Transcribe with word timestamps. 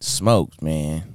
smoked, 0.00 0.62
man. 0.62 1.14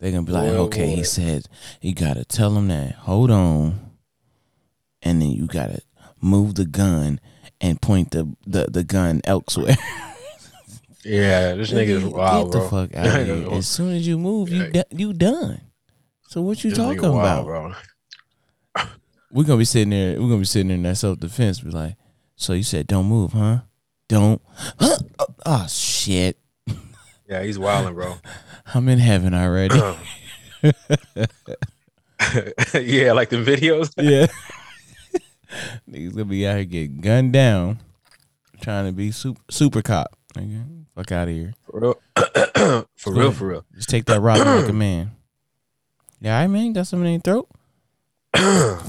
They're 0.00 0.10
gonna 0.10 0.22
be 0.24 0.32
like, 0.32 0.50
Boy, 0.50 0.56
okay, 0.58 0.88
he 0.90 0.96
boy. 0.96 1.02
said 1.02 1.46
you 1.80 1.94
gotta 1.94 2.24
tell 2.24 2.56
him 2.56 2.68
that. 2.68 2.94
Hold 2.94 3.30
on, 3.30 3.92
and 5.02 5.22
then 5.22 5.30
you 5.30 5.46
gotta 5.46 5.80
move 6.20 6.54
the 6.56 6.64
gun 6.64 7.20
and 7.60 7.80
point 7.80 8.10
the 8.10 8.34
the, 8.46 8.66
the 8.70 8.84
gun 8.84 9.20
elsewhere. 9.24 9.76
Yeah, 11.04 11.54
this 11.56 11.72
nigga 11.72 11.88
is 11.88 12.04
Get 12.04 12.12
wild, 12.12 12.52
the 12.52 12.60
fuck 12.60 12.94
out 12.94 13.06
of 13.20 13.26
here! 13.26 13.48
As 13.54 13.66
soon 13.66 13.90
as 13.96 14.06
you 14.06 14.16
move, 14.16 14.50
you 14.50 14.70
do- 14.70 14.84
you 14.92 15.12
done. 15.12 15.60
So 16.28 16.42
what 16.42 16.62
you 16.62 16.70
This 16.70 16.78
talking 16.78 17.02
wild, 17.02 17.14
about? 17.14 17.44
bro. 17.44 18.84
We're 19.32 19.42
gonna 19.42 19.58
be 19.58 19.64
sitting 19.64 19.90
there. 19.90 20.12
We're 20.12 20.28
gonna 20.28 20.38
be 20.38 20.44
sitting 20.44 20.68
there 20.68 20.76
in 20.76 20.84
that 20.84 20.96
self 20.98 21.18
defense. 21.18 21.58
Be 21.58 21.70
like, 21.70 21.96
so 22.36 22.52
you 22.52 22.62
said 22.62 22.86
don't 22.86 23.06
move, 23.06 23.32
huh? 23.32 23.62
Don't. 24.06 24.40
Huh? 24.78 24.98
Oh, 25.18 25.26
oh, 25.44 25.66
shit! 25.68 26.38
Yeah, 27.32 27.42
he's 27.44 27.58
wilding, 27.58 27.94
bro. 27.94 28.16
I'm 28.74 28.90
in 28.90 28.98
heaven 28.98 29.32
already. 29.32 29.74
yeah, 32.74 33.12
like 33.12 33.30
the 33.30 33.42
videos. 33.42 33.94
yeah. 33.96 34.26
Niggas 35.90 36.12
gonna 36.12 36.26
be 36.26 36.46
out 36.46 36.56
here 36.56 36.66
getting 36.66 37.00
gunned 37.00 37.32
down, 37.32 37.80
trying 38.60 38.84
to 38.84 38.92
be 38.92 39.12
super 39.12 39.40
super 39.50 39.80
cop. 39.80 40.14
Nigga, 40.34 40.84
fuck 40.94 41.10
out 41.10 41.28
of 41.28 41.34
here. 41.34 41.54
For 41.64 41.80
real, 41.80 41.94
for 42.96 43.12
real, 43.12 43.20
ahead. 43.28 43.36
for 43.36 43.46
real. 43.46 43.64
Just 43.74 43.88
take 43.88 44.04
that 44.04 44.20
rock 44.20 44.44
like 44.44 44.68
a 44.68 44.72
man. 44.74 45.12
Yeah, 46.20 46.38
I 46.38 46.48
mean, 46.48 46.74
got 46.74 46.86
something 46.86 47.06
in 47.06 47.12
your 47.12 47.20
throat. 47.22 47.48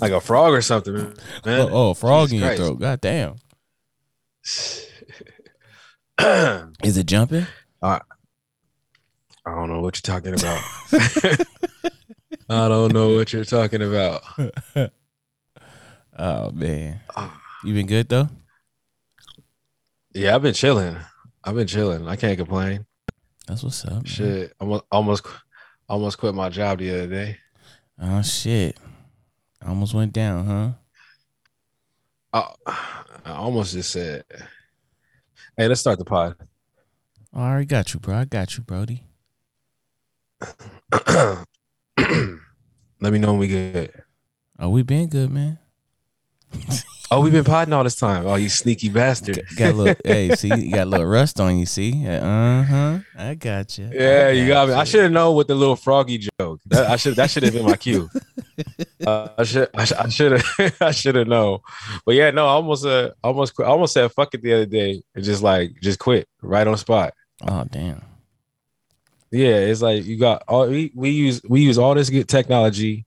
Like 0.00 0.12
a 0.12 0.20
frog 0.20 0.52
or 0.52 0.62
something, 0.62 0.94
man. 0.94 1.14
Oh, 1.44 1.90
oh, 1.90 1.94
frog 1.94 2.28
Jesus 2.28 2.32
in 2.32 2.38
your 2.38 2.48
Christ. 2.48 2.62
throat. 2.62 2.78
God 2.78 3.00
damn. 3.00 3.36
Is 6.84 6.96
it 6.98 7.06
jumping? 7.06 7.46
I 7.82 8.00
don't 9.46 9.68
know 9.70 9.80
what 9.80 9.96
you're 9.96 10.20
talking 10.20 10.34
about. 10.34 10.62
I 12.50 12.68
don't 12.68 12.92
know 12.92 13.14
what 13.14 13.32
you're 13.32 13.44
talking 13.44 13.82
about. 13.82 14.22
Oh 16.20 16.50
man, 16.50 16.98
Ah. 17.14 17.40
you 17.62 17.72
been 17.74 17.86
good 17.86 18.08
though. 18.08 18.28
Yeah, 20.12 20.34
I've 20.34 20.42
been 20.42 20.52
chilling. 20.52 20.96
I've 21.44 21.54
been 21.54 21.68
chilling. 21.68 22.08
I 22.08 22.16
can't 22.16 22.36
complain. 22.36 22.86
That's 23.46 23.62
what's 23.62 23.84
up. 23.84 23.92
man. 23.92 24.04
Shit, 24.04 24.52
almost, 24.58 24.84
almost, 24.90 25.26
almost 25.88 26.18
quit 26.18 26.34
my 26.34 26.48
job 26.48 26.80
the 26.80 26.90
other 26.90 27.06
day. 27.06 27.38
Oh 28.02 28.20
shit, 28.22 28.76
I 29.62 29.68
almost 29.68 29.94
went 29.94 30.12
down, 30.12 30.44
huh? 32.32 32.50
I, 32.66 32.72
I 33.24 33.34
almost 33.36 33.74
just 33.74 33.92
said, 33.92 34.24
"Hey, 35.58 35.68
let's 35.68 35.80
start 35.80 35.98
the 35.98 36.04
pod." 36.06 36.36
I 37.34 37.50
already 37.50 37.66
got 37.66 37.92
you, 37.92 38.00
bro. 38.00 38.14
I 38.14 38.24
got 38.24 38.56
you, 38.56 38.62
Brody. 38.62 39.04
Let 42.00 43.12
me 43.12 43.18
know 43.18 43.32
when 43.32 43.38
we 43.38 43.48
get. 43.48 43.92
Oh, 44.58 44.70
we 44.70 44.82
been 44.82 45.08
good, 45.08 45.30
man. 45.30 45.58
Oh, 47.10 47.22
we've 47.22 47.32
been 47.32 47.44
potting 47.44 47.72
all 47.72 47.84
this 47.84 47.96
time. 47.96 48.26
Oh, 48.26 48.34
you 48.34 48.50
sneaky 48.50 48.90
bastard. 48.90 49.42
Got 49.56 49.70
a 49.70 49.72
little, 49.72 49.94
hey, 50.04 50.34
see, 50.36 50.54
you 50.54 50.74
got 50.74 50.86
a 50.86 50.90
little 50.90 51.06
rust 51.06 51.40
on 51.40 51.58
you. 51.58 51.64
See, 51.64 52.06
uh 52.06 52.62
huh. 52.62 52.98
I 53.16 53.34
got 53.34 53.78
you. 53.78 53.88
Yeah, 53.94 54.28
you 54.28 54.46
got 54.46 54.68
me. 54.68 54.74
I 54.74 54.84
should 54.84 55.04
have 55.04 55.12
known 55.12 55.34
with 55.34 55.46
the 55.46 55.54
little 55.54 55.76
froggy 55.76 56.28
joke. 56.38 56.60
That, 56.66 56.90
I 56.90 56.96
should. 56.96 57.16
That 57.16 57.30
should 57.30 57.44
have 57.44 57.54
been 57.54 57.64
my 57.64 57.76
cue. 57.76 58.08
Uh, 59.06 59.28
I 59.38 59.44
should. 59.44 59.68
I 59.72 60.08
should 60.08 60.32
have. 60.32 60.76
I 60.80 60.90
should 60.90 61.14
have 61.14 61.28
known. 61.28 61.60
But 62.04 62.16
yeah, 62.16 62.32
no. 62.32 62.46
I 62.46 62.50
almost. 62.50 62.84
Uh, 62.84 63.12
almost. 63.22 63.54
Quit. 63.54 63.68
I 63.68 63.70
almost 63.70 63.92
said 63.92 64.10
fuck 64.10 64.34
it 64.34 64.42
the 64.42 64.52
other 64.52 64.66
day 64.66 65.00
and 65.14 65.24
just 65.24 65.40
like 65.40 65.80
just 65.80 66.00
quit 66.00 66.26
right 66.42 66.66
on 66.66 66.76
spot. 66.76 67.14
Oh 67.46 67.64
damn. 67.70 68.02
Yeah, 69.30 69.54
it's 69.54 69.80
like 69.80 70.04
you 70.04 70.18
got 70.18 70.42
all 70.48 70.66
we, 70.66 70.90
we 70.96 71.10
use. 71.10 71.40
We 71.48 71.60
use 71.60 71.78
all 71.78 71.94
this 71.94 72.10
good 72.10 72.28
technology. 72.28 73.06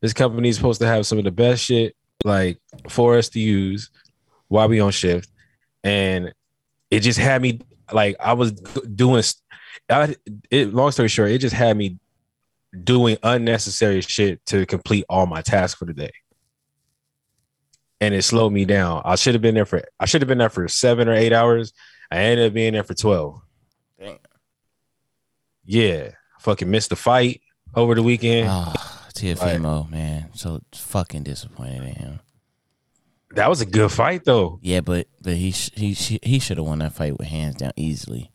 This 0.00 0.14
company 0.14 0.48
is 0.48 0.56
supposed 0.56 0.80
to 0.80 0.86
have 0.86 1.06
some 1.06 1.18
of 1.18 1.24
the 1.24 1.30
best 1.30 1.64
shit 1.64 1.94
like 2.24 2.58
for 2.88 3.16
us 3.16 3.28
to 3.30 3.40
use 3.40 3.90
while 4.48 4.68
we 4.68 4.80
on 4.80 4.92
shift, 4.92 5.30
and 5.84 6.32
it 6.90 7.00
just 7.00 7.18
had 7.18 7.42
me 7.42 7.60
like 7.92 8.16
I 8.20 8.32
was 8.32 8.52
doing. 8.52 9.22
I, 9.88 10.16
it, 10.50 10.74
long 10.74 10.90
story 10.90 11.08
short, 11.08 11.30
it 11.30 11.38
just 11.38 11.54
had 11.54 11.76
me 11.76 11.98
doing 12.84 13.16
unnecessary 13.22 14.00
shit 14.00 14.44
to 14.46 14.66
complete 14.66 15.04
all 15.08 15.26
my 15.26 15.42
tasks 15.42 15.78
for 15.78 15.84
the 15.84 15.94
day, 15.94 16.12
and 18.00 18.14
it 18.14 18.22
slowed 18.22 18.52
me 18.52 18.64
down. 18.64 19.02
I 19.04 19.16
should 19.16 19.34
have 19.34 19.42
been 19.42 19.54
there 19.54 19.66
for. 19.66 19.82
I 20.00 20.06
should 20.06 20.22
have 20.22 20.28
been 20.28 20.38
there 20.38 20.50
for 20.50 20.66
seven 20.68 21.08
or 21.08 21.14
eight 21.14 21.32
hours. 21.32 21.72
I 22.10 22.18
ended 22.18 22.46
up 22.46 22.54
being 22.54 22.72
there 22.72 22.84
for 22.84 22.94
twelve. 22.94 23.40
Damn. 23.98 24.18
Yeah, 25.64 26.10
fucking 26.40 26.70
missed 26.70 26.90
the 26.90 26.96
fight 26.96 27.40
over 27.74 27.94
the 27.94 28.02
weekend. 28.02 28.48
Oh, 28.50 28.95
Teofimo, 29.16 29.90
man. 29.90 30.30
So 30.34 30.60
fucking 30.74 31.22
disappointed 31.24 31.82
in 31.82 31.94
him. 31.94 32.20
That 33.32 33.48
was 33.50 33.60
a 33.60 33.66
good 33.66 33.90
fight 33.92 34.24
though. 34.24 34.58
Yeah, 34.62 34.80
but 34.80 35.08
but 35.20 35.34
he 35.34 35.50
he 35.50 35.92
he 35.94 36.38
should 36.38 36.56
have 36.58 36.66
won 36.66 36.78
that 36.78 36.92
fight 36.94 37.18
with 37.18 37.26
hands 37.28 37.56
down 37.56 37.72
easily. 37.76 38.30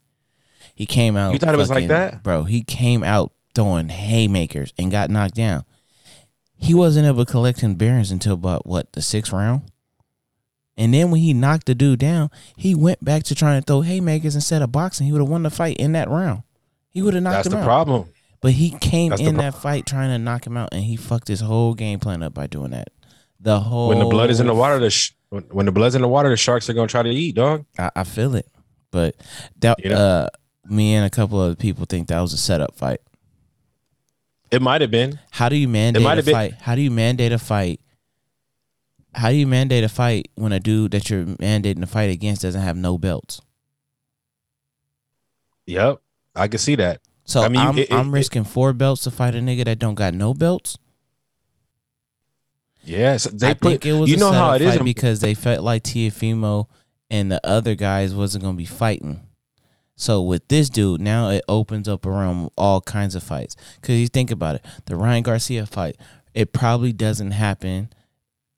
He 0.74 0.86
came 0.86 1.16
out. 1.16 1.32
You 1.32 1.38
thought 1.38 1.54
it 1.54 1.58
was 1.58 1.70
like 1.70 1.88
that? 1.88 2.22
bro? 2.22 2.44
He 2.44 2.62
came 2.62 3.02
out 3.02 3.32
throwing 3.54 3.88
haymakers 3.88 4.72
and 4.78 4.90
got 4.90 5.10
knocked 5.10 5.34
down. 5.34 5.64
He 6.56 6.74
wasn't 6.74 7.06
able 7.06 7.24
to 7.24 7.30
collect 7.30 7.62
bearings 7.76 8.10
until 8.10 8.34
about 8.34 8.66
what 8.66 8.92
the 8.92 9.02
sixth 9.02 9.32
round. 9.32 9.62
And 10.76 10.94
then 10.94 11.10
when 11.10 11.20
he 11.20 11.34
knocked 11.34 11.66
the 11.66 11.74
dude 11.74 11.98
down, 11.98 12.30
he 12.56 12.74
went 12.74 13.04
back 13.04 13.24
to 13.24 13.34
trying 13.34 13.60
to 13.60 13.66
throw 13.66 13.82
haymakers 13.82 14.34
instead 14.34 14.62
of 14.62 14.72
boxing. 14.72 15.06
He 15.06 15.12
would 15.12 15.20
have 15.20 15.28
won 15.28 15.42
the 15.42 15.50
fight 15.50 15.76
in 15.76 15.92
that 15.92 16.08
round. 16.08 16.44
He 16.88 17.02
would 17.02 17.14
have 17.14 17.22
knocked 17.22 17.34
That's 17.44 17.46
him 17.48 17.52
the 17.52 17.58
out. 17.58 17.64
problem. 17.64 18.08
But 18.42 18.52
he 18.52 18.70
came 18.78 19.10
That's 19.10 19.22
in 19.22 19.36
that 19.36 19.54
fight 19.54 19.86
trying 19.86 20.10
to 20.10 20.18
knock 20.18 20.46
him 20.46 20.56
out, 20.56 20.70
and 20.72 20.82
he 20.82 20.96
fucked 20.96 21.28
his 21.28 21.40
whole 21.40 21.74
game 21.74 22.00
plan 22.00 22.22
up 22.22 22.34
by 22.34 22.46
doing 22.48 22.72
that. 22.72 22.88
The 23.40 23.60
whole 23.60 23.88
When 23.88 23.98
the 24.00 24.04
blood 24.04 24.30
is 24.30 24.40
in 24.40 24.46
the 24.46 24.54
water, 24.54 24.78
the 24.78 24.90
sh- 24.90 25.12
when, 25.30 25.44
when 25.44 25.64
the 25.66 25.72
blood's 25.72 25.94
in 25.94 26.02
the 26.02 26.08
water, 26.08 26.28
the 26.28 26.36
sharks 26.36 26.68
are 26.68 26.74
gonna 26.74 26.88
try 26.88 27.02
to 27.02 27.08
eat, 27.10 27.34
dog. 27.36 27.64
I, 27.78 27.90
I 27.96 28.04
feel 28.04 28.34
it, 28.34 28.46
but 28.90 29.14
that 29.60 29.82
You 29.82 29.90
know? 29.90 29.96
uh, 29.96 30.28
me 30.66 30.94
and 30.94 31.06
a 31.06 31.10
couple 31.10 31.40
of 31.42 31.56
people 31.58 31.86
think 31.86 32.08
that 32.08 32.20
was 32.20 32.32
a 32.32 32.36
setup 32.36 32.74
fight. 32.76 33.00
It 34.50 34.60
might 34.60 34.80
have 34.80 34.90
been. 34.90 35.18
How 35.30 35.48
do 35.48 35.56
you 35.56 35.66
mandate 35.68 36.02
a 36.04 36.08
have 36.08 36.24
been- 36.24 36.34
fight? 36.34 36.54
How 36.60 36.74
do 36.74 36.82
you 36.82 36.90
mandate 36.90 37.32
a 37.32 37.38
fight? 37.38 37.80
How 39.14 39.28
do 39.30 39.36
you 39.36 39.46
mandate 39.46 39.84
a 39.84 39.88
fight 39.88 40.30
when 40.34 40.52
a 40.52 40.60
dude 40.60 40.90
that 40.92 41.10
you're 41.10 41.24
mandating 41.24 41.82
a 41.82 41.86
fight 41.86 42.10
against 42.10 42.42
doesn't 42.42 42.60
have 42.60 42.76
no 42.76 42.98
belts? 42.98 43.40
Yep, 45.66 46.00
I 46.34 46.48
can 46.48 46.58
see 46.58 46.74
that. 46.76 47.00
So 47.24 47.42
I 47.42 47.48
mean, 47.48 47.60
I'm, 47.60 47.78
it- 47.78 47.90
it- 47.90 47.92
I'm 47.92 48.12
risking 48.12 48.44
four 48.44 48.72
belts 48.72 49.02
to 49.04 49.10
fight 49.10 49.34
a 49.34 49.38
nigga 49.38 49.64
that 49.64 49.78
don't 49.78 49.94
got 49.94 50.14
no 50.14 50.34
belts. 50.34 50.78
Yes, 52.84 53.24
they 53.24 53.50
I 53.50 53.54
put. 53.54 53.68
think 53.68 53.86
it 53.86 53.92
was 53.92 54.10
you 54.10 54.16
know 54.16 54.32
how 54.32 54.52
it 54.54 54.62
is. 54.62 54.78
because 54.78 55.20
they 55.20 55.34
felt 55.34 55.62
like 55.62 55.84
Teofimo 55.84 56.66
and 57.10 57.30
the 57.30 57.40
other 57.46 57.74
guys 57.76 58.12
wasn't 58.14 58.42
gonna 58.42 58.56
be 58.56 58.64
fighting. 58.66 59.20
So 59.94 60.20
with 60.22 60.48
this 60.48 60.68
dude, 60.68 61.00
now 61.00 61.28
it 61.28 61.44
opens 61.48 61.86
up 61.86 62.06
around 62.06 62.50
all 62.58 62.80
kinds 62.80 63.14
of 63.14 63.22
fights. 63.22 63.54
Cause 63.82 63.96
you 63.96 64.08
think 64.08 64.32
about 64.32 64.56
it, 64.56 64.64
the 64.86 64.96
Ryan 64.96 65.22
Garcia 65.22 65.64
fight, 65.64 65.96
it 66.34 66.52
probably 66.52 66.92
doesn't 66.92 67.30
happen, 67.32 67.90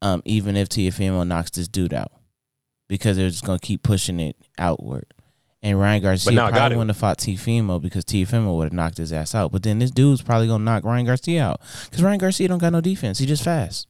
um, 0.01 0.23
even 0.25 0.57
if 0.57 0.71
Teofimo 0.71 1.27
knocks 1.27 1.51
this 1.51 1.69
dude 1.69 1.93
out, 1.93 2.13
because 2.89 3.19
they're 3.19 3.29
just 3.29 3.45
gonna 3.45 3.59
keep 3.59 3.83
pushing 3.83 4.21
it 4.21 4.37
outward. 4.59 5.05
And 5.65 5.81
Ryan 5.81 6.03
Garcia 6.03 6.45
I 6.45 6.51
probably 6.51 6.77
wouldn't 6.77 6.91
have 6.91 6.99
fought 6.99 7.17
Teofimo 7.17 7.81
because 7.81 8.05
Teofimo 8.05 8.55
would 8.59 8.65
have 8.65 8.73
knocked 8.75 8.99
his 8.99 9.15
ass 9.15 9.35
out. 9.35 9.51
But 9.51 9.63
then 9.63 9.79
this 9.79 9.91
dude's 9.91 10.21
probably 10.21 10.47
gonna 10.47 10.63
knock 10.63 10.85
Ryan 10.85 11.07
Garcia 11.07 11.43
out 11.43 11.61
because 11.85 12.03
Ryan 12.03 12.19
Garcia 12.19 12.49
don't 12.49 12.59
got 12.59 12.71
no 12.71 12.83
defense. 12.83 13.19
He 13.19 13.25
just 13.25 13.43
fast. 13.43 13.89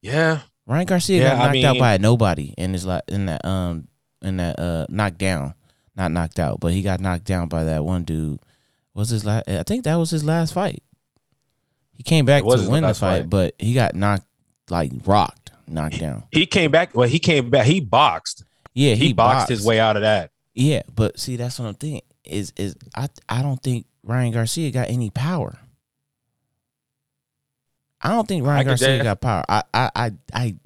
yeah, 0.00 0.40
Ryan 0.66 0.86
Garcia 0.86 1.20
Yeah, 1.20 1.36
got 1.36 1.50
I 1.50 1.52
knocked 1.52 1.64
out 1.64 1.78
by 1.78 1.94
a 1.94 1.98
nobody 1.98 2.54
in 2.56 2.72
his 2.72 2.86
la- 2.86 3.02
in 3.06 3.26
that 3.26 3.44
um 3.44 3.88
in 4.22 4.38
that 4.38 4.58
uh 4.58 4.86
knocked 4.88 5.18
down, 5.18 5.52
not 5.94 6.10
knocked 6.10 6.38
out, 6.38 6.58
but 6.58 6.72
he 6.72 6.80
got 6.80 7.00
knocked 7.00 7.24
down 7.24 7.48
by 7.48 7.64
that 7.64 7.84
one 7.84 8.04
dude. 8.04 8.40
Was 8.94 9.10
his 9.10 9.26
last? 9.26 9.46
I 9.46 9.62
think 9.62 9.84
that 9.84 9.96
was 9.96 10.08
his 10.08 10.24
last 10.24 10.54
fight. 10.54 10.82
He 11.92 12.02
came 12.02 12.24
back 12.24 12.42
to 12.44 12.66
win 12.66 12.82
the 12.82 12.94
fight, 12.94 13.20
fight. 13.22 13.30
but 13.30 13.54
he 13.58 13.74
got 13.74 13.94
knocked 13.94 14.26
like 14.70 14.90
rocked, 15.04 15.50
knocked 15.66 16.00
down. 16.00 16.24
he 16.32 16.46
came 16.46 16.70
back. 16.70 16.94
Well, 16.96 17.08
he 17.08 17.18
came 17.18 17.50
back. 17.50 17.66
He 17.66 17.80
boxed. 17.80 18.44
Yeah, 18.72 18.94
He, 18.94 19.08
he, 19.08 19.12
boxed, 19.12 19.48
his 19.48 19.64
way 19.64 19.80
out 19.80 19.96
of 19.96 20.02
that. 20.02 20.30
Yeah, 20.54 20.82
but 20.94 21.18
see, 21.18 21.36
that's 21.36 21.58
what 21.58 21.66
I'm 21.66 21.74
thinking. 21.74 22.02
Is 22.24 22.52
is 22.56 22.76
I 22.94 23.08
I 23.28 23.42
don't 23.42 23.62
think 23.62 23.86
Ryan 24.02 24.32
Garcia 24.32 24.70
got 24.70 24.90
any 24.90 25.10
power. 25.10 25.58
I 28.00 28.10
don't 28.10 28.26
think 28.26 28.46
Ryan 28.46 28.66
Garcia 28.66 29.02
got 29.02 29.20
power. 29.20 29.44
I 29.48 29.62
I 29.72 29.90
I 29.94 30.12
I 30.32 30.56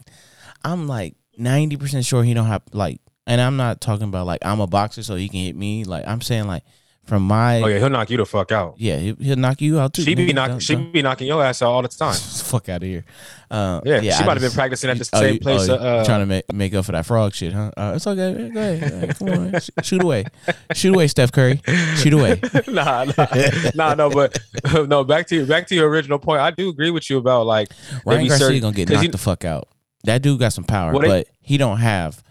I'm 0.65 0.87
like 0.87 1.15
ninety 1.37 1.77
percent 1.77 2.05
sure 2.05 2.23
he 2.23 2.35
don't 2.35 2.47
have 2.47 2.63
like, 2.73 3.01
and 3.27 3.41
I'm 3.41 3.57
not 3.57 3.81
talking 3.81 4.09
about 4.09 4.27
like 4.27 4.45
I'm 4.45 4.61
a 4.61 4.67
boxer 4.67 5.03
so 5.03 5.15
he 5.15 5.29
can 5.29 5.41
hit 5.41 5.57
me. 5.57 5.85
Like 5.85 6.07
I'm 6.07 6.21
saying 6.21 6.47
like 6.47 6.65
from 7.07 7.23
my 7.23 7.61
Oh 7.63 7.67
yeah, 7.67 7.79
he'll 7.79 7.91
knock 7.91 8.09
you 8.11 8.17
the 8.17 8.25
fuck 8.27 8.51
out. 8.53 8.75
yeah, 8.79 8.97
he, 8.97 9.15
he'll 9.21 9.37
knock 9.37 9.61
you 9.61 9.79
out 9.79 9.93
too. 9.95 10.03
She 10.03 10.15
be 10.15 10.33
knocking, 10.33 10.59
she 10.59 10.75
be 10.75 11.03
knocking 11.03 11.27
your 11.27 11.45
ass 11.45 11.61
out 11.63 11.71
all 11.71 11.83
the 11.83 11.89
time. 11.89 12.15
fuck 12.45 12.69
out 12.69 12.83
of 12.83 12.89
here. 12.89 13.05
Uh, 13.51 13.81
Yeah, 13.85 14.01
she 14.01 14.11
I 14.11 14.25
might 14.27 14.33
have 14.33 14.41
been 14.41 14.51
practicing 14.53 14.89
at 14.91 14.99
the 14.99 15.09
Oh, 15.13 15.21
same 15.21 15.35
you- 15.35 15.41
place. 15.41 15.69
oh, 15.69 15.75
uh, 15.75 16.05
trying 16.05 16.21
to 16.21 16.27
make 16.27 16.53
make 16.53 16.75
up 16.75 16.85
for 16.87 16.93
that 16.93 17.05
frog 17.07 17.35
shit, 17.35 17.53
huh? 17.53 17.71
Uh, 17.77 17.93
it's 17.97 18.07
okay. 18.07 18.49
Go 18.49 18.61
ahead. 18.61 19.19
Come 19.19 19.29
on, 19.29 19.55
shoot 19.83 20.03
away, 20.03 20.25
shoot 20.73 20.95
away, 20.95 21.07
Steph 21.09 21.31
Curry. 21.31 21.61
Shoot 21.97 22.15
away. 22.15 22.41
nah, 22.69 23.05
nah, 23.05 23.27
nah, 23.75 23.95
no, 23.95 24.09
but 24.11 24.39
no. 24.89 25.05
Back 25.05 25.27
to 25.29 25.37
your 25.37 25.47
back 25.47 25.67
to 25.69 25.75
your 25.75 25.89
original 25.89 26.19
point. 26.19 26.41
I 26.41 26.51
do 26.53 26.69
agree 26.71 26.91
with 26.91 27.09
you 27.11 27.19
about 27.19 27.47
like 27.47 27.69
Ryan 28.07 28.29
Garcia 28.29 28.47
certain- 28.47 28.61
gonna 28.63 28.75
get 28.77 28.89
knocked 28.89 29.05
you- 29.05 29.11
the 29.11 29.19
fuck 29.19 29.45
out. 29.45 29.69
That 30.05 30.21
dude 30.23 30.39
got 30.39 30.53
some 30.53 30.65
power, 30.65 30.93
Well, 30.93 31.03
they- 31.03 31.09
but 31.09 31.27
he 31.41 31.57
don't 31.59 31.79
have, 31.79 32.23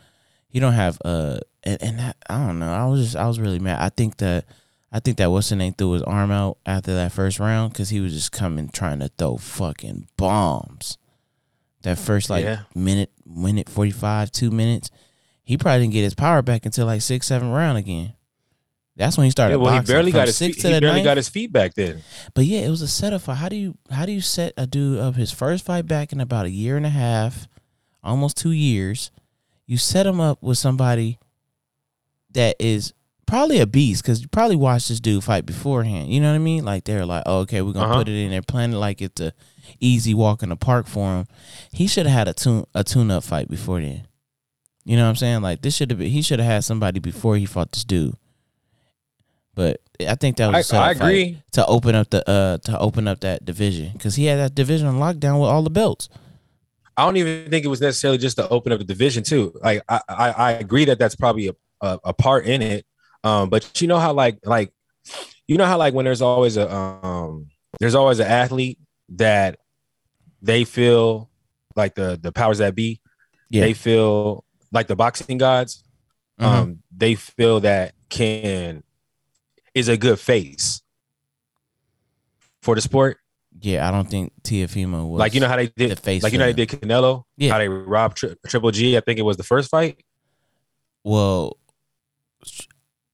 he 0.49 0.59
don't 0.59 0.73
have. 0.73 0.99
Uh, 1.05 1.37
and, 1.63 1.81
and 1.81 1.99
that, 1.99 2.17
I 2.29 2.45
don't 2.45 2.59
know. 2.59 2.71
I 2.73 2.85
was 2.85 3.01
just, 3.01 3.15
I 3.15 3.25
was 3.27 3.39
really 3.39 3.57
mad. 3.59 3.79
I 3.81 3.87
think 3.89 4.17
that, 4.17 4.43
I 4.95 4.99
think 4.99 5.17
that 5.17 5.31
what's 5.31 5.49
the 5.49 5.55
name 5.55 5.73
threw 5.73 5.93
his 5.93 6.03
arm 6.03 6.29
out 6.29 6.59
after 6.67 6.93
that 6.93 7.11
first 7.11 7.39
round 7.39 7.73
because 7.73 7.89
he 7.89 7.99
was 7.99 8.13
just 8.13 8.31
coming 8.31 8.69
trying 8.69 8.99
to 8.99 9.09
throw 9.17 9.37
fucking 9.37 10.07
bombs. 10.17 10.97
That 11.81 11.97
first 11.97 12.29
like 12.29 12.45
Yeah. 12.45 12.59
minute, 12.75 13.11
minute 13.25 13.67
forty 13.69 13.89
five, 13.91 14.31
two 14.31 14.51
minutes, 14.51 14.91
he 15.43 15.57
probably 15.57 15.81
didn't 15.81 15.93
get 15.93 16.03
his 16.03 16.13
power 16.13 16.41
back 16.43 16.65
until 16.67 16.85
like 16.85 17.01
six, 17.01 17.25
seven 17.27 17.49
round 17.49 17.77
again. 17.79 18.13
That's 18.95 19.17
when 19.17 19.25
he 19.25 19.31
started. 19.31 19.53
yeah, 19.53 19.57
well, 19.57 19.73
he 19.73 19.79
boxing. 19.79 19.93
barely 19.95 20.11
From 20.11 20.19
got 20.19 20.27
his 20.27 20.37
six 20.37 20.57
feet, 20.61 20.71
he 20.71 20.79
barely 20.79 20.97
ninth. 20.97 21.03
got 21.05 21.17
his 21.17 21.27
feet 21.27 21.51
back 21.51 21.73
then. 21.73 22.03
But 22.35 22.45
yeah, 22.45 22.59
it 22.59 22.69
was 22.69 22.83
a 22.83 22.87
setup 22.87 23.23
for 23.23 23.33
how 23.33 23.49
do 23.49 23.55
you 23.55 23.75
how 23.89 24.05
do 24.05 24.11
you 24.11 24.21
set 24.21 24.53
a 24.55 24.67
dude 24.67 24.99
up 24.99 25.15
his 25.15 25.31
first 25.31 25.65
fight 25.65 25.87
back 25.87 26.13
in 26.13 26.21
about 26.21 26.45
a 26.45 26.51
year 26.51 26.77
and 26.77 26.85
a 26.85 26.89
half, 26.89 27.47
almost 28.03 28.37
two 28.37 28.51
years. 28.51 29.09
You 29.65 29.77
set 29.77 30.05
him 30.05 30.19
up 30.19 30.43
with 30.43 30.59
somebody 30.59 31.17
that 32.33 32.55
is 32.59 32.93
probably 33.25 33.59
a 33.59 33.67
beast 33.67 34.03
because 34.03 34.21
you 34.21 34.27
probably 34.27 34.55
watched 34.55 34.89
this 34.89 34.99
dude 34.99 35.23
fight 35.23 35.45
beforehand. 35.45 36.11
You 36.11 36.19
know 36.21 36.29
what 36.29 36.35
I 36.35 36.39
mean? 36.39 36.63
Like 36.65 36.83
they're 36.83 37.05
like, 37.05 37.23
oh, 37.25 37.39
okay, 37.39 37.61
we're 37.61 37.73
gonna 37.73 37.85
Uh-huh. 37.87 37.99
put 37.99 38.09
it 38.09 38.15
in 38.15 38.31
there, 38.31 38.41
planning 38.41 38.77
like 38.79 39.01
it's 39.01 39.19
a 39.21 39.33
easy 39.79 40.13
walk 40.13 40.43
in 40.43 40.49
the 40.49 40.55
park 40.55 40.87
for 40.87 41.17
him. 41.17 41.27
He 41.71 41.87
should 41.87 42.05
have 42.05 42.17
had 42.17 42.27
a 42.27 42.33
tune 42.33 42.65
a 42.73 42.83
tune 42.83 43.11
up 43.11 43.23
fight 43.23 43.49
before 43.49 43.81
then. 43.81 44.07
You 44.85 44.97
know 44.97 45.03
what 45.03 45.09
I'm 45.09 45.15
saying? 45.15 45.41
Like 45.41 45.61
this 45.61 45.75
should 45.75 45.89
have 45.91 45.99
been 45.99 46.09
he 46.11 46.21
should 46.21 46.39
have 46.39 46.49
had 46.51 46.63
somebody 46.63 46.99
before 46.99 47.37
he 47.37 47.45
fought 47.45 47.71
this 47.71 47.83
dude. 47.83 48.15
But 49.55 49.81
I 49.99 50.15
think 50.15 50.37
that 50.37 50.51
was 50.51 50.73
I, 50.73 50.87
I 50.87 50.91
agree. 50.91 51.41
to 51.51 51.65
open 51.67 51.93
up 51.95 52.09
the 52.09 52.27
uh 52.29 52.57
to 52.57 52.79
open 52.79 53.07
up 53.07 53.19
that 53.21 53.45
division 53.45 53.91
because 53.93 54.15
he 54.15 54.25
had 54.25 54.39
that 54.39 54.55
division 54.55 54.87
on 54.87 54.95
lockdown 54.95 55.39
with 55.39 55.49
all 55.49 55.61
the 55.61 55.69
belts. 55.69 56.09
I 56.97 57.05
don't 57.05 57.17
even 57.17 57.49
think 57.49 57.63
it 57.65 57.69
was 57.69 57.81
necessarily 57.81 58.17
just 58.17 58.37
to 58.37 58.47
open 58.49 58.71
up 58.71 58.79
a 58.79 58.83
division 58.83 59.23
too. 59.23 59.53
Like 59.63 59.83
I, 59.89 60.01
I, 60.09 60.29
I 60.31 60.51
agree 60.53 60.85
that 60.85 60.99
that's 60.99 61.15
probably 61.15 61.47
a, 61.47 61.53
a, 61.81 61.99
a 62.05 62.13
part 62.13 62.45
in 62.45 62.61
it. 62.61 62.85
Um, 63.23 63.49
but 63.49 63.81
you 63.81 63.87
know 63.87 63.99
how 63.99 64.13
like 64.13 64.39
like 64.45 64.71
you 65.47 65.57
know 65.57 65.65
how 65.65 65.77
like 65.77 65.93
when 65.93 66.05
there's 66.05 66.21
always 66.21 66.57
a 66.57 66.73
um 66.73 67.47
there's 67.79 67.95
always 67.95 68.19
an 68.19 68.27
athlete 68.27 68.79
that 69.09 69.59
they 70.41 70.63
feel 70.65 71.29
like 71.75 71.95
the 71.95 72.19
the 72.21 72.31
powers 72.31 72.57
that 72.59 72.75
be 72.75 72.99
Yeah. 73.49 73.61
they 73.63 73.73
feel 73.73 74.43
like 74.71 74.87
the 74.87 74.95
boxing 74.95 75.37
gods 75.37 75.83
Mhm. 76.39 76.45
um 76.45 76.79
they 76.95 77.15
feel 77.15 77.59
that 77.61 77.93
can 78.09 78.83
is 79.73 79.87
a 79.87 79.97
good 79.97 80.19
face 80.19 80.81
for 82.61 82.75
the 82.75 82.81
sport 82.81 83.17
yeah, 83.61 83.87
I 83.87 83.91
don't 83.91 84.09
think 84.09 84.33
Teofimo 84.41 85.07
was 85.07 85.19
like 85.19 85.33
you 85.35 85.39
know 85.39 85.47
how 85.47 85.55
they 85.57 85.67
did 85.67 85.91
the 85.91 85.95
face. 85.95 86.23
like 86.23 86.33
you 86.33 86.39
know 86.39 86.45
how 86.45 86.51
they 86.51 86.65
did 86.65 86.69
Canelo 86.69 87.23
Yeah. 87.37 87.51
how 87.51 87.59
they 87.59 87.69
robbed 87.69 88.17
tri- 88.17 88.35
Triple 88.47 88.71
G 88.71 88.97
I 88.97 88.99
think 89.01 89.19
it 89.19 89.23
was 89.23 89.37
the 89.37 89.43
first 89.43 89.69
fight 89.69 90.03
Well, 91.03 91.57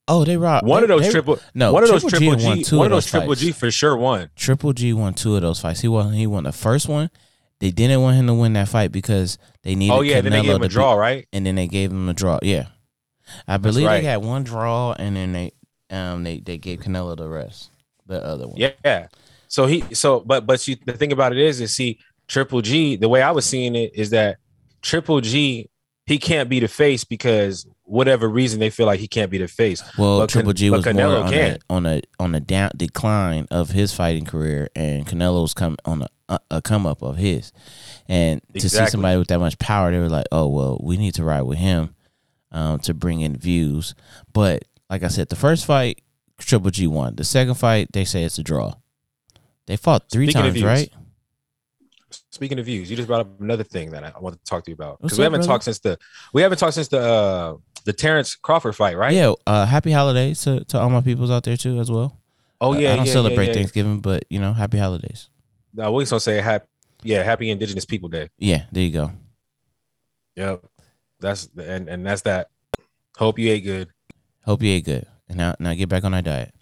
oh, 0.09 0.25
they 0.25 0.35
robbed 0.35 0.67
one 0.67 0.81
they- 0.81 0.83
of 0.83 0.89
those 0.89 1.01
they- 1.03 1.11
triple 1.11 1.39
No, 1.53 1.71
one 1.71 1.83
of 1.83 1.89
those 1.89 2.01
Triple 2.01 2.35
G 2.35 2.41
triple 2.41 2.45
won 2.49 2.61
two 2.63 2.77
one 2.77 2.85
of 2.87 2.91
those 2.91 3.05
those 3.05 3.11
triple. 3.11 3.35
G 3.35 3.51
for 3.53 3.71
sure 3.71 3.95
won 3.95 4.29
Triple 4.35 4.73
G 4.73 4.91
won 4.93 5.13
two 5.13 5.35
of 5.35 5.41
those 5.41 5.59
fights. 5.61 5.79
He 5.81 5.87
won. 5.87 6.11
He 6.13 6.27
won 6.27 6.43
the 6.43 6.51
first 6.51 6.89
one. 6.89 7.09
They 7.59 7.71
didn't 7.71 8.01
want 8.01 8.17
him 8.17 8.27
to 8.27 8.33
win 8.33 8.53
that 8.53 8.67
fight 8.69 8.91
because 8.91 9.37
they 9.63 9.75
needed. 9.75 9.93
oh 9.93 10.01
yeah 10.01 10.21
then 10.21 10.31
they 10.33 10.41
gave 10.41 10.55
him 10.55 10.61
a 10.63 10.67
draw 10.67 10.93
right 10.95 11.27
and 11.31 11.45
then 11.45 11.55
they 11.55 11.67
gave 11.67 11.91
him 11.91 12.09
a 12.09 12.13
draw. 12.13 12.39
Yeah, 12.41 12.67
I 13.47 13.57
believe 13.57 13.85
right. 13.85 13.97
they 13.97 14.03
got 14.07 14.21
one 14.21 14.43
draw, 14.43 14.93
and 14.93 15.15
then 15.15 15.31
they 15.33 15.51
um 15.89 16.23
they 16.23 16.39
they 16.39 16.57
gave 16.57 16.79
Canelo 16.79 17.15
the 17.17 17.27
rest, 17.27 17.69
the 18.05 18.23
other 18.23 18.47
one. 18.47 18.57
yeah 18.57 19.07
so 19.47 19.65
he 19.65 19.83
so 19.93 20.19
but 20.21 20.45
but 20.45 20.65
you, 20.67 20.77
the 20.85 20.93
thing 20.93 21.11
about 21.11 21.31
it 21.33 21.39
is 21.39 21.59
is 21.59 21.75
see 21.75 21.99
Triple 22.27 22.61
G 22.61 22.95
the 22.95 23.09
way 23.09 23.21
I 23.21 23.31
was 23.31 23.45
seeing 23.45 23.75
it 23.75 23.91
is 23.95 24.11
that 24.11 24.37
Triple 24.81 25.19
G 25.21 25.69
he 26.09 26.17
can't 26.17 26.49
be 26.49 26.59
the 26.59 26.67
face 26.67 27.03
because 27.03 27.67
whatever 27.83 28.27
reason 28.27 28.59
they 28.59 28.71
feel 28.71 28.87
like 28.87 28.99
he 28.99 29.07
can't 29.07 29.29
be 29.29 29.37
the 29.37 29.47
face 29.47 29.83
Well, 29.95 30.19
But 30.19 30.29
Triple 30.29 30.53
G 30.53 30.71
was 30.71 30.83
more 30.85 31.05
on 31.05 31.33
a, 31.33 31.57
on 31.69 31.85
a 31.85 32.01
on 32.19 32.33
a 32.33 32.39
down 32.39 32.71
decline 32.75 33.47
of 33.51 33.69
his 33.69 33.93
fighting 33.93 34.25
career, 34.25 34.69
and 34.75 35.05
Canelo's 35.05 35.53
come 35.53 35.77
on 35.85 36.07
a, 36.27 36.39
a, 36.49 36.61
come 36.63 36.87
up 36.87 37.03
of 37.03 37.17
his. 37.17 37.51
And 38.07 38.41
to 38.55 38.69
see 38.69 38.87
somebody 38.87 39.17
with 39.17 39.27
that 39.27 39.39
much 39.39 39.59
power, 39.59 39.91
they 39.91 39.99
were 39.99 40.09
like, 40.09 40.25
"Oh 40.31 40.47
well, 40.47 40.79
we 40.83 40.97
need 40.97 41.13
to 41.13 41.23
ride 41.23 41.43
with 41.43 41.59
him 41.59 41.95
um, 42.51 42.79
to 42.79 42.95
bring 42.95 43.21
in 43.21 43.37
views." 43.37 43.93
But 44.33 44.65
like 44.89 45.03
I 45.03 45.09
said, 45.09 45.29
the 45.29 45.35
first 45.35 45.63
fight, 45.65 46.01
Triple 46.39 46.71
G 46.71 46.87
won. 46.87 47.17
The 47.17 47.23
second 47.23 47.53
fight, 47.53 47.91
they 47.91 48.03
say 48.03 48.23
it's 48.23 48.39
a 48.39 48.43
draw. 48.43 48.73
They 49.67 49.77
fought 49.77 50.09
three 50.09 50.25
Speaking 50.25 50.41
times, 50.41 50.63
right? 50.63 50.91
Speaking 52.39 52.57
of 52.57 52.65
views, 52.65 52.89
you 52.89 52.95
just 52.95 53.07
brought 53.07 53.19
up 53.19 53.41
another 53.41 53.65
thing 53.65 53.91
that 53.91 54.01
I 54.01 54.17
want 54.17 54.37
to 54.37 54.43
talk 54.49 54.63
to 54.63 54.71
you 54.71 54.75
about 54.75 55.01
because 55.01 55.17
we 55.17 55.25
haven't 55.25 55.39
brother? 55.39 55.51
talked 55.51 55.65
since 55.65 55.79
the 55.79 55.99
we 56.31 56.41
haven't 56.41 56.57
talked 56.57 56.75
since 56.75 56.87
the 56.87 57.01
uh 57.01 57.57
the 57.83 57.91
Terrence 57.91 58.33
Crawford 58.35 58.77
fight, 58.77 58.95
right? 58.95 59.13
Yeah. 59.13 59.33
Uh, 59.45 59.65
happy 59.65 59.91
holidays 59.91 60.41
to, 60.43 60.63
to 60.65 60.79
all 60.79 60.89
my 60.89 61.01
peoples 61.01 61.29
out 61.29 61.43
there 61.43 61.57
too, 61.57 61.79
as 61.81 61.91
well. 61.91 62.17
Oh 62.61 62.73
yeah, 62.73 62.93
I 62.93 62.95
don't 62.95 63.07
yeah, 63.07 63.11
celebrate 63.11 63.43
yeah, 63.43 63.49
yeah. 63.49 63.55
Thanksgiving, 63.55 63.99
but 63.99 64.23
you 64.29 64.39
know, 64.39 64.53
happy 64.53 64.77
holidays. 64.77 65.27
No, 65.73 65.91
we 65.91 66.03
just 66.03 66.11
gonna 66.11 66.21
say 66.21 66.39
happy, 66.39 66.65
yeah, 67.03 67.23
happy 67.23 67.49
Indigenous 67.49 67.83
People 67.83 68.07
Day. 68.07 68.29
Yeah, 68.37 68.63
there 68.71 68.83
you 68.83 68.91
go. 68.91 69.11
Yep, 70.37 70.65
that's 71.19 71.49
and 71.57 71.89
and 71.89 72.05
that's 72.05 72.21
that. 72.21 72.51
Hope 73.17 73.37
you 73.37 73.51
ate 73.51 73.65
good. 73.65 73.89
Hope 74.45 74.61
you 74.61 74.71
ate 74.71 74.85
good. 74.85 75.05
And 75.27 75.37
now 75.37 75.55
now 75.59 75.73
get 75.73 75.89
back 75.89 76.05
on 76.05 76.13
that 76.13 76.23
diet 76.23 76.53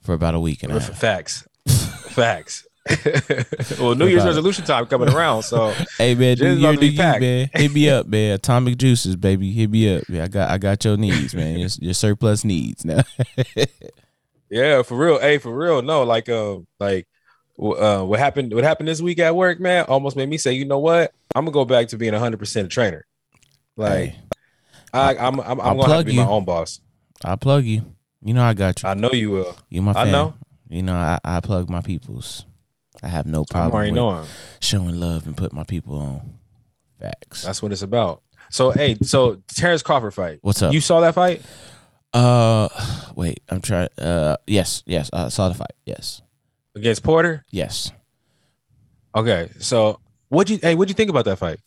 for 0.00 0.12
about 0.12 0.36
a 0.36 0.40
week 0.40 0.62
and 0.62 0.70
a 0.70 0.78
half. 0.78 0.96
Facts, 0.96 1.44
facts. 1.66 2.67
well, 3.80 3.94
New 3.94 4.06
Year's 4.06 4.24
resolution 4.24 4.64
time 4.64 4.86
coming 4.86 5.08
around, 5.08 5.42
so 5.42 5.72
Hey 5.98 6.14
man, 6.14 6.38
about 6.40 6.58
your 6.58 6.72
to 6.72 6.78
be 6.78 6.88
you, 6.88 6.98
packed. 6.98 7.20
man. 7.20 7.50
Hit 7.54 7.72
me 7.72 7.88
up, 7.90 8.06
man. 8.06 8.32
Atomic 8.34 8.78
juices, 8.78 9.16
baby. 9.16 9.52
Hit 9.52 9.70
me 9.70 9.96
up. 9.96 10.04
Yeah, 10.08 10.24
I 10.24 10.28
got 10.28 10.50
I 10.50 10.58
got 10.58 10.84
your 10.84 10.96
needs, 10.96 11.34
man. 11.34 11.58
Your, 11.58 11.68
your 11.80 11.94
surplus 11.94 12.44
needs 12.44 12.84
now. 12.84 13.02
yeah, 14.50 14.82
for 14.82 14.96
real. 14.96 15.18
Hey, 15.18 15.38
for 15.38 15.54
real. 15.54 15.82
No, 15.82 16.02
like 16.04 16.28
um, 16.28 16.66
like 16.80 17.06
uh, 17.60 18.02
what 18.04 18.18
happened? 18.18 18.52
What 18.54 18.64
happened 18.64 18.88
this 18.88 19.00
week 19.00 19.18
at 19.18 19.34
work, 19.36 19.60
man? 19.60 19.84
Almost 19.86 20.16
made 20.16 20.28
me 20.28 20.38
say, 20.38 20.52
you 20.52 20.64
know 20.64 20.78
what? 20.78 21.12
I'm 21.34 21.44
gonna 21.44 21.52
go 21.52 21.64
back 21.64 21.88
to 21.88 21.96
being 21.98 22.12
100 22.12 22.38
percent 22.38 22.66
a 22.66 22.68
trainer. 22.68 23.04
Like 23.76 24.10
Hey, 24.10 24.16
I, 24.92 25.16
I'm, 25.16 25.40
I'm, 25.40 25.40
I'm 25.40 25.60
I'll 25.60 25.76
gonna 25.76 25.92
have 25.94 26.00
to 26.00 26.04
be 26.06 26.14
you. 26.14 26.20
my 26.20 26.26
own 26.26 26.44
boss. 26.44 26.80
I 27.24 27.36
plug 27.36 27.64
you. 27.64 27.82
You 28.22 28.34
know 28.34 28.42
I 28.42 28.54
got 28.54 28.82
you. 28.82 28.88
I 28.88 28.94
know 28.94 29.10
you 29.12 29.30
will. 29.30 29.56
You 29.68 29.82
my 29.82 29.92
I 29.92 30.10
know. 30.10 30.34
You 30.68 30.82
know 30.82 30.94
I, 30.94 31.18
I 31.24 31.40
plug 31.40 31.68
my 31.70 31.80
peoples. 31.80 32.44
I 33.02 33.08
have 33.08 33.26
no 33.26 33.44
problem 33.44 34.26
showing 34.60 34.98
love 34.98 35.26
and 35.26 35.36
put 35.36 35.52
my 35.52 35.64
people 35.64 35.98
on. 35.98 36.38
Facts. 37.00 37.42
That's 37.42 37.62
what 37.62 37.70
it's 37.72 37.82
about. 37.82 38.22
So 38.50 38.70
hey, 38.70 38.96
so 39.02 39.42
Terrence 39.48 39.82
Crawford 39.82 40.14
fight. 40.14 40.38
What's 40.42 40.62
up? 40.62 40.72
You 40.72 40.80
saw 40.80 41.00
that 41.00 41.14
fight? 41.14 41.42
uh, 42.14 42.68
wait. 43.14 43.42
I'm 43.48 43.60
trying. 43.60 43.88
Uh, 43.98 44.36
yes, 44.46 44.82
yes. 44.86 45.10
I 45.12 45.28
saw 45.28 45.48
the 45.48 45.54
fight. 45.54 45.72
Yes, 45.84 46.22
against 46.74 47.02
Porter. 47.02 47.44
yes. 47.50 47.92
Okay, 49.14 49.50
so 49.58 50.00
what 50.28 50.48
you 50.50 50.58
hey, 50.60 50.74
what'd 50.74 50.90
you 50.90 50.94
think 50.94 51.10
about 51.10 51.24
that 51.26 51.36
fight? 51.36 51.60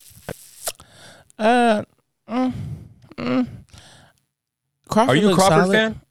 Uh, 1.38 1.84
mm, 2.30 2.54
mm. 3.18 3.48
Crawford 4.88 5.10
Are 5.10 5.16
you 5.16 5.32
a 5.32 5.36
Crawford 5.36 5.60
solid. 5.64 5.74
fan? 5.74 6.02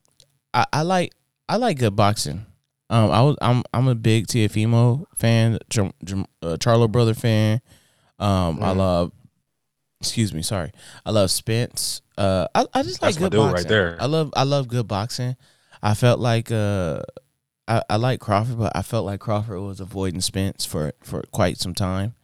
I, 0.54 0.66
I 0.72 0.82
like 0.82 1.12
I 1.48 1.56
like 1.56 1.78
good 1.78 1.94
boxing. 1.96 2.46
Um, 2.90 3.10
I 3.10 3.22
was 3.22 3.36
I'm 3.40 3.62
I'm 3.72 3.86
a 3.88 3.94
big 3.94 4.26
Teofimo 4.26 5.04
fan, 5.14 5.58
Ch- 5.70 5.78
Ch- 6.04 6.26
uh, 6.42 6.56
Charlo 6.58 6.90
brother 6.90 7.14
fan. 7.14 7.60
Um, 8.18 8.62
I 8.62 8.72
love. 8.72 9.12
Excuse 10.00 10.34
me, 10.34 10.42
sorry. 10.42 10.72
I 11.06 11.10
love 11.10 11.30
Spence. 11.30 12.02
Uh, 12.18 12.48
I, 12.54 12.66
I 12.74 12.82
just 12.82 13.00
like 13.00 13.14
That's 13.14 13.18
good 13.18 13.32
dude 13.32 13.40
right 13.40 13.50
boxing. 13.52 13.68
there. 13.68 13.96
I 14.00 14.06
love 14.06 14.32
I 14.34 14.42
love 14.42 14.66
good 14.66 14.88
boxing. 14.88 15.36
I 15.82 15.94
felt 15.94 16.18
like 16.20 16.50
uh, 16.50 17.02
I 17.68 17.82
I 17.88 17.96
like 17.96 18.18
Crawford, 18.18 18.58
but 18.58 18.72
I 18.74 18.82
felt 18.82 19.06
like 19.06 19.20
Crawford 19.20 19.60
was 19.60 19.78
avoiding 19.80 20.20
Spence 20.20 20.64
for 20.66 20.92
for 21.02 21.22
quite 21.30 21.58
some 21.58 21.74
time. 21.74 22.14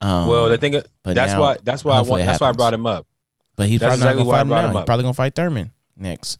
Um, 0.00 0.26
well, 0.26 0.48
the 0.48 0.58
thing 0.58 0.72
that's 1.04 1.32
now, 1.32 1.40
why 1.40 1.56
that's 1.62 1.84
why 1.84 1.98
I 1.98 2.00
want 2.00 2.24
that's 2.24 2.40
why 2.40 2.48
I 2.48 2.52
brought 2.52 2.74
him 2.74 2.86
up. 2.86 3.06
but 3.54 3.68
he's 3.68 3.78
that's 3.78 4.00
probably 4.00 4.20
exactly 4.20 4.24
not 4.24 4.30
gonna 4.30 4.36
fight 4.36 4.40
him 4.42 4.48
brought 4.48 4.62
now. 4.62 4.68
him 4.70 4.76
He's 4.76 4.84
probably 4.84 5.02
gonna 5.04 5.14
fight 5.14 5.34
Thurman 5.36 5.70
next. 5.96 6.38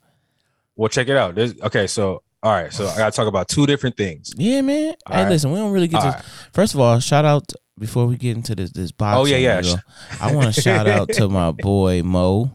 Well, 0.75 0.89
check 0.89 1.09
it 1.09 1.17
out. 1.17 1.35
There's, 1.37 1.61
okay, 1.61 1.87
so 1.87 2.23
all 2.43 2.53
right, 2.53 2.73
so 2.73 2.87
I 2.89 2.97
gotta 2.97 3.15
talk 3.15 3.29
about 3.29 3.49
two 3.49 3.67
different 3.67 3.97
things. 3.97 4.33
Yeah, 4.37 4.63
man. 4.63 4.95
All 5.07 5.17
hey, 5.17 5.23
right. 5.23 5.31
listen, 5.31 5.53
we 5.53 5.59
don't 5.59 5.73
really 5.73 5.89
get 5.89 6.01
to. 6.01 6.09
right. 6.09 6.25
First 6.53 6.75
of 6.75 6.81
all, 6.81 6.99
shout 6.99 7.25
out 7.25 7.53
before 7.79 8.07
we 8.07 8.17
get 8.17 8.37
into 8.37 8.55
this 8.55 8.73
this 8.73 8.91
boxing. 8.91 9.21
Oh, 9.21 9.25
yeah, 9.25 9.37
yeah. 9.37 9.61
you 9.61 9.77
I 10.21 10.35
want 10.35 10.53
to 10.53 10.61
shout 10.61 10.89
out 10.89 11.09
to 11.11 11.29
my 11.29 11.53
boy 11.53 12.03
Mo. 12.03 12.51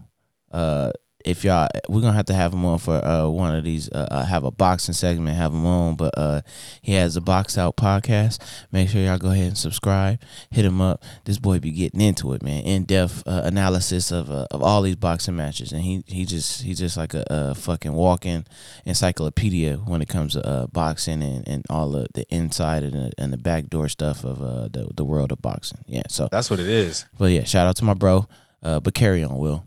Uh, 0.51 0.91
if 1.27 1.43
y'all, 1.43 1.67
we're 1.89 2.01
gonna 2.01 2.13
have 2.13 2.25
to 2.27 2.33
have 2.33 2.53
him 2.53 2.65
on 2.65 2.79
for 2.79 2.95
uh, 3.03 3.27
one 3.27 3.55
of 3.55 3.63
these. 3.63 3.89
Uh, 3.89 4.07
uh, 4.09 4.25
have 4.25 4.43
a 4.43 4.51
boxing 4.51 4.93
segment, 4.93 5.37
have 5.37 5.51
him 5.53 5.65
on. 5.65 5.95
But 5.95 6.17
uh, 6.17 6.41
he 6.81 6.93
has 6.93 7.15
a 7.15 7.21
box 7.21 7.57
out 7.57 7.75
podcast. 7.75 8.39
Make 8.71 8.89
sure 8.89 9.01
y'all 9.01 9.17
go 9.17 9.31
ahead 9.31 9.47
and 9.47 9.57
subscribe. 9.57 10.19
Hit 10.51 10.65
him 10.65 10.81
up. 10.81 11.03
This 11.25 11.37
boy 11.37 11.59
be 11.59 11.71
getting 11.71 12.01
into 12.01 12.33
it, 12.33 12.41
man. 12.41 12.63
In 12.63 12.85
depth 12.85 13.23
uh, 13.27 13.41
analysis 13.43 14.11
of 14.11 14.31
uh, 14.31 14.47
of 14.51 14.63
all 14.63 14.81
these 14.81 14.95
boxing 14.95 15.35
matches, 15.35 15.71
and 15.71 15.81
he 15.81 16.03
he 16.07 16.25
just 16.25 16.61
he's 16.63 16.79
just 16.79 16.97
like 16.97 17.13
a, 17.13 17.25
a 17.29 17.55
fucking 17.55 17.93
walking 17.93 18.45
encyclopedia 18.85 19.77
when 19.77 20.01
it 20.01 20.07
comes 20.07 20.33
to 20.33 20.45
uh, 20.47 20.67
boxing 20.67 21.21
and, 21.21 21.47
and 21.47 21.65
all 21.69 21.89
the, 21.91 22.07
the 22.13 22.25
inside 22.33 22.83
and 22.83 22.93
the, 22.93 23.11
and 23.17 23.31
the 23.33 23.37
backdoor 23.37 23.89
stuff 23.89 24.23
of 24.23 24.41
uh, 24.41 24.67
the 24.69 24.89
the 24.95 25.05
world 25.05 25.31
of 25.31 25.41
boxing. 25.41 25.79
Yeah, 25.87 26.03
so 26.09 26.27
That's 26.31 26.49
what 26.49 26.59
it 26.59 26.67
is. 26.67 27.05
but 27.17 27.31
yeah, 27.31 27.43
shout 27.43 27.67
out 27.67 27.75
to 27.77 27.85
my 27.85 27.93
bro. 27.93 28.27
Uh, 28.63 28.79
but 28.79 28.93
carry 28.93 29.23
on, 29.23 29.37
Will. 29.37 29.65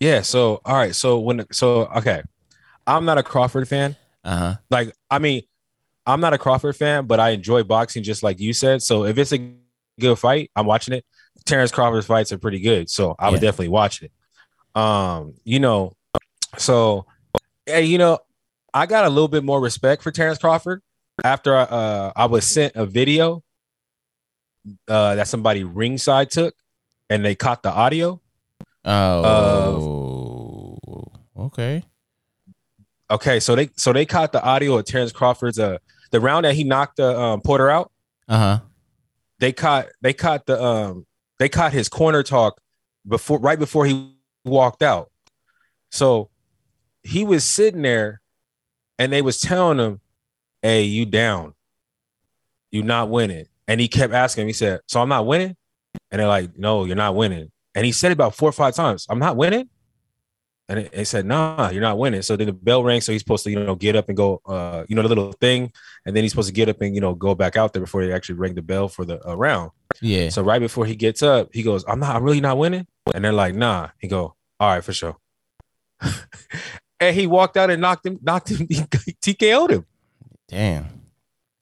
Yeah. 0.00 0.22
So 0.22 0.60
all 0.64 0.74
right. 0.76 0.94
So 0.94 1.18
when 1.18 1.44
so 1.52 1.86
okay, 1.96 2.22
I'm 2.86 3.04
not 3.04 3.18
a 3.18 3.22
Crawford 3.22 3.68
fan. 3.68 3.96
Uh 4.24 4.36
huh. 4.36 4.54
Like 4.70 4.92
I 5.10 5.18
mean, 5.18 5.42
I'm 6.06 6.20
not 6.20 6.32
a 6.32 6.38
Crawford 6.38 6.76
fan, 6.76 7.06
but 7.06 7.20
I 7.20 7.30
enjoy 7.30 7.62
boxing 7.62 8.02
just 8.02 8.22
like 8.22 8.40
you 8.40 8.52
said. 8.52 8.82
So 8.82 9.04
if 9.04 9.18
it's 9.18 9.32
a 9.32 9.52
good 10.00 10.18
fight, 10.18 10.50
I'm 10.56 10.66
watching 10.66 10.94
it. 10.94 11.04
Terrence 11.44 11.70
Crawford's 11.72 12.06
fights 12.06 12.32
are 12.32 12.38
pretty 12.38 12.60
good, 12.60 12.90
so 12.90 13.14
I 13.18 13.30
would 13.30 13.36
Yeah. 13.42 13.48
definitely 13.48 13.68
watch 13.68 14.02
it. 14.02 14.12
Um, 14.74 15.34
you 15.44 15.58
know, 15.60 15.92
so 16.56 17.06
hey, 17.66 17.84
you 17.84 17.98
know, 17.98 18.18
I 18.74 18.86
got 18.86 19.04
a 19.04 19.08
little 19.08 19.28
bit 19.28 19.44
more 19.44 19.60
respect 19.60 20.02
for 20.02 20.10
Terrence 20.10 20.38
Crawford 20.38 20.82
after 21.24 21.56
uh 21.56 22.12
I 22.14 22.26
was 22.26 22.46
sent 22.46 22.76
a 22.76 22.86
video 22.86 23.42
uh 24.86 25.14
that 25.16 25.26
somebody 25.28 25.64
ringside 25.64 26.30
took 26.30 26.54
and 27.10 27.24
they 27.24 27.34
caught 27.34 27.62
the 27.62 27.70
audio. 27.72 28.20
Oh, 28.84 30.78
okay. 31.36 31.82
Okay, 33.10 33.40
so 33.40 33.54
they 33.54 33.70
so 33.76 33.92
they 33.92 34.04
caught 34.04 34.32
the 34.32 34.42
audio 34.42 34.76
of 34.78 34.84
Terrence 34.84 35.12
Crawford's 35.12 35.58
uh 35.58 35.78
the 36.10 36.20
round 36.20 36.44
that 36.44 36.54
he 36.54 36.64
knocked 36.64 36.96
the 36.96 37.18
um, 37.18 37.40
Porter 37.40 37.70
out. 37.70 37.90
Uh 38.28 38.38
huh. 38.38 38.60
They 39.38 39.52
caught 39.52 39.86
they 40.02 40.12
caught 40.12 40.46
the 40.46 40.62
um 40.62 41.06
they 41.38 41.48
caught 41.48 41.72
his 41.72 41.88
corner 41.88 42.22
talk 42.22 42.60
before 43.06 43.38
right 43.38 43.58
before 43.58 43.86
he 43.86 44.14
walked 44.44 44.82
out. 44.82 45.10
So 45.90 46.30
he 47.02 47.24
was 47.24 47.44
sitting 47.44 47.82
there 47.82 48.20
and 48.98 49.12
they 49.12 49.22
was 49.22 49.40
telling 49.40 49.78
him, 49.78 50.00
"Hey, 50.60 50.82
you 50.82 51.06
down. 51.06 51.54
You 52.70 52.82
not 52.82 53.08
winning." 53.08 53.46
And 53.66 53.80
he 53.80 53.88
kept 53.88 54.12
asking 54.12 54.42
him, 54.42 54.48
he 54.48 54.52
said, 54.52 54.80
"So 54.86 55.00
I'm 55.00 55.08
not 55.08 55.26
winning?" 55.26 55.56
And 56.10 56.20
they're 56.20 56.28
like, 56.28 56.58
"No, 56.58 56.84
you're 56.84 56.96
not 56.96 57.14
winning." 57.14 57.50
And 57.78 57.86
he 57.86 57.92
said 57.92 58.10
it 58.10 58.14
about 58.14 58.34
four 58.34 58.48
or 58.48 58.52
five 58.52 58.74
times, 58.74 59.06
"I'm 59.08 59.20
not 59.20 59.36
winning." 59.36 59.68
And 60.68 60.90
they 60.92 61.04
said, 61.04 61.26
"Nah, 61.26 61.70
you're 61.70 61.80
not 61.80 61.96
winning." 61.96 62.22
So 62.22 62.34
then 62.34 62.48
the 62.48 62.52
bell 62.52 62.82
rang, 62.82 63.00
so 63.00 63.12
he's 63.12 63.20
supposed 63.20 63.44
to, 63.44 63.50
you 63.52 63.60
know, 63.64 63.76
get 63.76 63.94
up 63.94 64.08
and 64.08 64.16
go, 64.16 64.40
uh, 64.46 64.82
you 64.88 64.96
know, 64.96 65.02
the 65.02 65.08
little 65.08 65.30
thing, 65.30 65.72
and 66.04 66.16
then 66.16 66.24
he's 66.24 66.32
supposed 66.32 66.48
to 66.48 66.52
get 66.52 66.68
up 66.68 66.80
and 66.80 66.92
you 66.92 67.00
know 67.00 67.14
go 67.14 67.36
back 67.36 67.56
out 67.56 67.72
there 67.72 67.80
before 67.80 68.04
they 68.04 68.12
actually 68.12 68.34
ring 68.34 68.56
the 68.56 68.62
bell 68.62 68.88
for 68.88 69.04
the 69.04 69.24
uh, 69.24 69.36
round. 69.36 69.70
Yeah. 70.02 70.30
So 70.30 70.42
right 70.42 70.60
before 70.60 70.86
he 70.86 70.96
gets 70.96 71.22
up, 71.22 71.50
he 71.52 71.62
goes, 71.62 71.84
"I'm 71.86 72.00
not. 72.00 72.16
I'm 72.16 72.24
really 72.24 72.40
not 72.40 72.58
winning." 72.58 72.84
And 73.14 73.24
they're 73.24 73.32
like, 73.32 73.54
"Nah." 73.54 73.90
He 74.00 74.08
go, 74.08 74.34
"All 74.58 74.74
right, 74.74 74.82
for 74.82 74.92
sure." 74.92 75.16
and 76.98 77.14
he 77.14 77.28
walked 77.28 77.56
out 77.56 77.70
and 77.70 77.80
knocked 77.80 78.04
him, 78.04 78.18
knocked 78.20 78.50
him, 78.50 78.66
TKO'd 78.66 79.70
him. 79.70 79.86
Damn. 80.48 80.86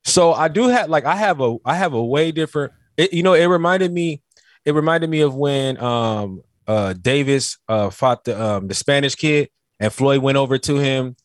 So 0.06 0.32
I 0.32 0.48
do 0.48 0.68
have 0.68 0.88
like 0.88 1.04
I 1.04 1.16
have 1.16 1.42
a 1.42 1.58
I 1.62 1.74
have 1.74 1.92
a 1.92 2.02
way 2.02 2.32
different. 2.32 2.72
It, 2.96 3.12
you 3.12 3.22
know, 3.22 3.34
it 3.34 3.44
reminded 3.44 3.92
me. 3.92 4.22
It 4.66 4.74
reminded 4.74 5.08
me 5.08 5.22
of 5.22 5.34
when 5.34 5.80
um 5.82 6.42
uh 6.66 6.92
Davis 6.92 7.56
uh 7.68 7.88
fought 7.88 8.24
the 8.24 8.40
um 8.40 8.68
the 8.68 8.74
Spanish 8.74 9.14
kid 9.14 9.48
and 9.80 9.92
Floyd 9.92 10.20
went 10.20 10.36
over 10.36 10.58
to 10.58 10.76
him 10.76 11.16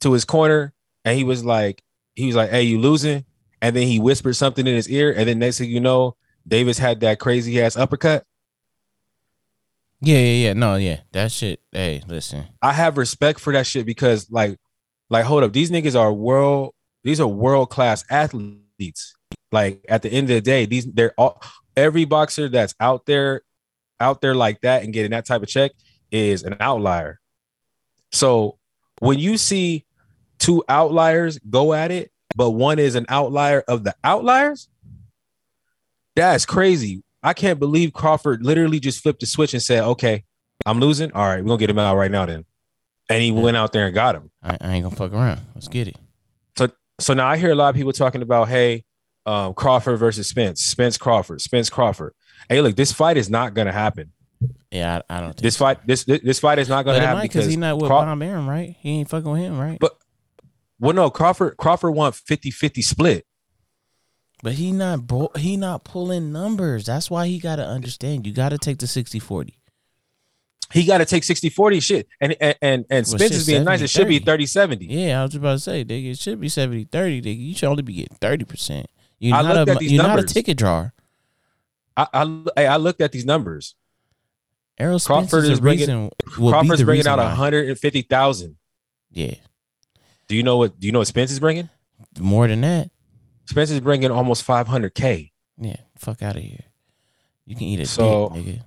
to 0.00 0.12
his 0.12 0.24
corner 0.24 0.72
and 1.04 1.16
he 1.16 1.22
was 1.22 1.44
like 1.44 1.82
he 2.16 2.26
was 2.26 2.34
like, 2.34 2.50
"Hey, 2.50 2.62
you 2.62 2.80
losing?" 2.80 3.24
And 3.62 3.76
then 3.76 3.86
he 3.86 3.98
whispered 4.00 4.34
something 4.34 4.66
in 4.66 4.74
his 4.74 4.88
ear, 4.88 5.14
and 5.16 5.28
then 5.28 5.38
next 5.38 5.58
thing 5.58 5.70
you 5.70 5.80
know, 5.80 6.16
Davis 6.46 6.78
had 6.78 7.00
that 7.00 7.18
crazy 7.20 7.60
ass 7.60 7.76
uppercut. 7.76 8.24
Yeah, 10.00 10.18
yeah, 10.18 10.46
yeah. 10.46 10.52
No, 10.52 10.76
yeah. 10.76 11.00
That 11.12 11.32
shit. 11.32 11.60
Hey, 11.72 12.02
listen. 12.06 12.46
I 12.62 12.72
have 12.72 12.98
respect 12.98 13.40
for 13.40 13.52
that 13.52 13.66
shit 13.66 13.86
because 13.86 14.30
like 14.30 14.58
like 15.10 15.24
hold 15.24 15.44
up, 15.44 15.52
these 15.52 15.70
niggas 15.70 15.98
are 15.98 16.12
world 16.12 16.74
these 17.04 17.20
are 17.20 17.28
world 17.28 17.70
class 17.70 18.04
athletes. 18.10 19.14
Like 19.52 19.84
at 19.88 20.02
the 20.02 20.10
end 20.10 20.28
of 20.30 20.34
the 20.34 20.40
day, 20.40 20.66
these 20.66 20.86
they're 20.86 21.14
all 21.16 21.40
every 21.76 22.04
boxer 22.04 22.48
that's 22.48 22.74
out 22.80 23.06
there 23.06 23.42
out 24.00 24.20
there 24.20 24.34
like 24.34 24.60
that 24.60 24.82
and 24.82 24.92
getting 24.92 25.10
that 25.12 25.26
type 25.26 25.42
of 25.42 25.48
check 25.48 25.72
is 26.10 26.42
an 26.42 26.56
outlier. 26.60 27.20
So 28.12 28.58
when 29.00 29.18
you 29.18 29.36
see 29.38 29.84
two 30.38 30.62
outliers 30.68 31.38
go 31.38 31.72
at 31.72 31.90
it, 31.90 32.10
but 32.34 32.50
one 32.50 32.78
is 32.78 32.94
an 32.94 33.06
outlier 33.08 33.64
of 33.66 33.84
the 33.84 33.94
outliers, 34.04 34.68
that's 36.14 36.46
crazy. 36.46 37.02
I 37.22 37.32
can't 37.32 37.58
believe 37.58 37.92
Crawford 37.92 38.44
literally 38.44 38.80
just 38.80 39.02
flipped 39.02 39.20
the 39.20 39.26
switch 39.26 39.52
and 39.52 39.62
said, 39.62 39.82
"Okay, 39.82 40.24
I'm 40.64 40.78
losing. 40.78 41.12
All 41.12 41.26
right, 41.26 41.42
we're 41.42 41.48
gonna 41.48 41.58
get 41.58 41.70
him 41.70 41.78
out 41.78 41.96
right 41.96 42.10
now 42.10 42.26
then." 42.26 42.44
And 43.08 43.22
he 43.22 43.32
went 43.32 43.56
out 43.56 43.72
there 43.72 43.86
and 43.86 43.94
got 43.94 44.14
him. 44.14 44.30
I, 44.42 44.56
I 44.60 44.72
ain't 44.74 44.84
gonna 44.84 44.96
fuck 44.96 45.12
around. 45.12 45.40
Let's 45.54 45.68
get 45.68 45.88
it. 45.88 45.96
So 46.56 46.68
so 47.00 47.14
now 47.14 47.28
I 47.28 47.36
hear 47.36 47.50
a 47.50 47.54
lot 47.54 47.68
of 47.68 47.74
people 47.74 47.92
talking 47.92 48.22
about, 48.22 48.48
hey, 48.48 48.84
um, 49.26 49.54
Crawford 49.54 49.98
versus 49.98 50.28
Spence, 50.28 50.62
Spence 50.64 50.96
Crawford, 50.96 51.40
Spence 51.40 51.68
Crawford. 51.68 52.14
Hey, 52.48 52.60
look, 52.60 52.76
this 52.76 52.92
fight 52.92 53.16
is 53.16 53.28
not 53.28 53.54
gonna 53.54 53.72
happen. 53.72 54.12
Yeah, 54.70 55.00
I, 55.10 55.16
I 55.16 55.20
don't 55.20 55.30
think 55.30 55.42
This 55.42 55.56
so. 55.56 55.64
fight, 55.64 55.86
this 55.86 56.04
this, 56.04 56.38
fight 56.38 56.58
is 56.58 56.68
not 56.68 56.84
gonna 56.84 57.00
happen 57.00 57.18
might 57.18 57.22
because 57.22 57.46
he's 57.46 57.56
not 57.56 57.76
with 57.78 57.88
Craw- 57.88 58.04
Bob 58.04 58.22
Arum, 58.22 58.48
right? 58.48 58.76
He 58.80 58.90
ain't 59.00 59.08
fucking 59.08 59.30
with 59.30 59.40
him, 59.40 59.58
right? 59.58 59.78
But- 59.80 59.96
well, 60.78 60.92
no, 60.92 61.08
Crawford 61.10 61.56
Crawford 61.56 61.94
want 61.94 62.14
50-50 62.14 62.82
split. 62.84 63.26
But 64.42 64.52
he 64.52 64.70
not 64.72 65.06
bro- 65.06 65.30
he 65.36 65.56
not 65.56 65.84
pulling 65.84 66.30
numbers. 66.30 66.84
That's 66.84 67.10
why 67.10 67.26
he 67.26 67.38
gotta 67.38 67.64
understand. 67.66 68.26
You 68.26 68.34
gotta 68.34 68.58
take 68.58 68.78
the 68.78 68.86
60-40. 68.86 69.54
He 70.72 70.84
got 70.84 70.98
to 70.98 71.04
take 71.04 71.22
60-40 71.22 71.80
shit. 71.80 72.08
And 72.20 72.36
and 72.40 72.56
and, 72.60 72.84
and 72.90 73.06
Spence 73.06 73.22
shit, 73.22 73.32
is 73.32 73.46
being 73.46 73.62
nice. 73.64 73.80
It 73.82 73.88
should 73.88 74.08
be 74.08 74.18
70-30. 74.18 74.80
30-70. 74.80 74.86
Yeah, 74.90 75.20
I 75.20 75.22
was 75.24 75.34
about 75.36 75.52
to 75.52 75.58
say, 75.60 75.84
nigga, 75.84 76.10
it 76.10 76.18
should 76.18 76.40
be 76.40 76.48
70-30, 76.48 76.88
nigga. 76.90 77.38
You 77.38 77.54
should 77.54 77.68
only 77.68 77.84
be 77.84 77.92
getting 77.94 78.16
30%. 78.18 78.84
You're 79.18 79.36
I 79.36 79.42
not 79.42 79.68
a 79.68 79.72
at 79.72 79.78
these 79.78 79.92
you're 79.92 80.02
not 80.02 80.18
a 80.18 80.22
ticket 80.24 80.56
drawer. 80.58 80.92
I, 81.96 82.06
I 82.56 82.66
I 82.66 82.76
looked 82.76 83.00
at 83.00 83.12
these 83.12 83.24
numbers. 83.24 83.74
Errol 84.78 85.00
Crawford 85.00 85.44
is, 85.46 85.58
bringing- 85.60 85.80
reason. 85.88 86.10
Crawford's 86.26 86.82
bringing 86.82 87.06
out 87.06 87.16
why. 87.18 87.24
150,000. 87.28 88.56
Yeah, 89.10 89.34
Do 90.28 90.36
you 90.36 90.42
know 90.42 90.58
what 90.58 90.78
do 90.78 90.86
you 90.86 90.92
know 90.92 90.98
what 90.98 91.08
Spence 91.08 91.30
is 91.30 91.40
bringing? 91.40 91.70
more 92.20 92.46
than 92.46 92.60
that. 92.60 92.90
Spence 93.46 93.70
is 93.70 93.80
bringing 93.80 94.10
almost 94.10 94.46
500k. 94.46 95.30
Yeah, 95.58 95.76
fuck 95.96 96.20
out 96.22 96.36
of 96.36 96.42
here. 96.42 96.64
You 97.46 97.54
can 97.54 97.64
eat 97.64 97.80
a 97.80 97.86
So- 97.86 98.28
dick, 98.34 98.44
nigga. 98.44 98.62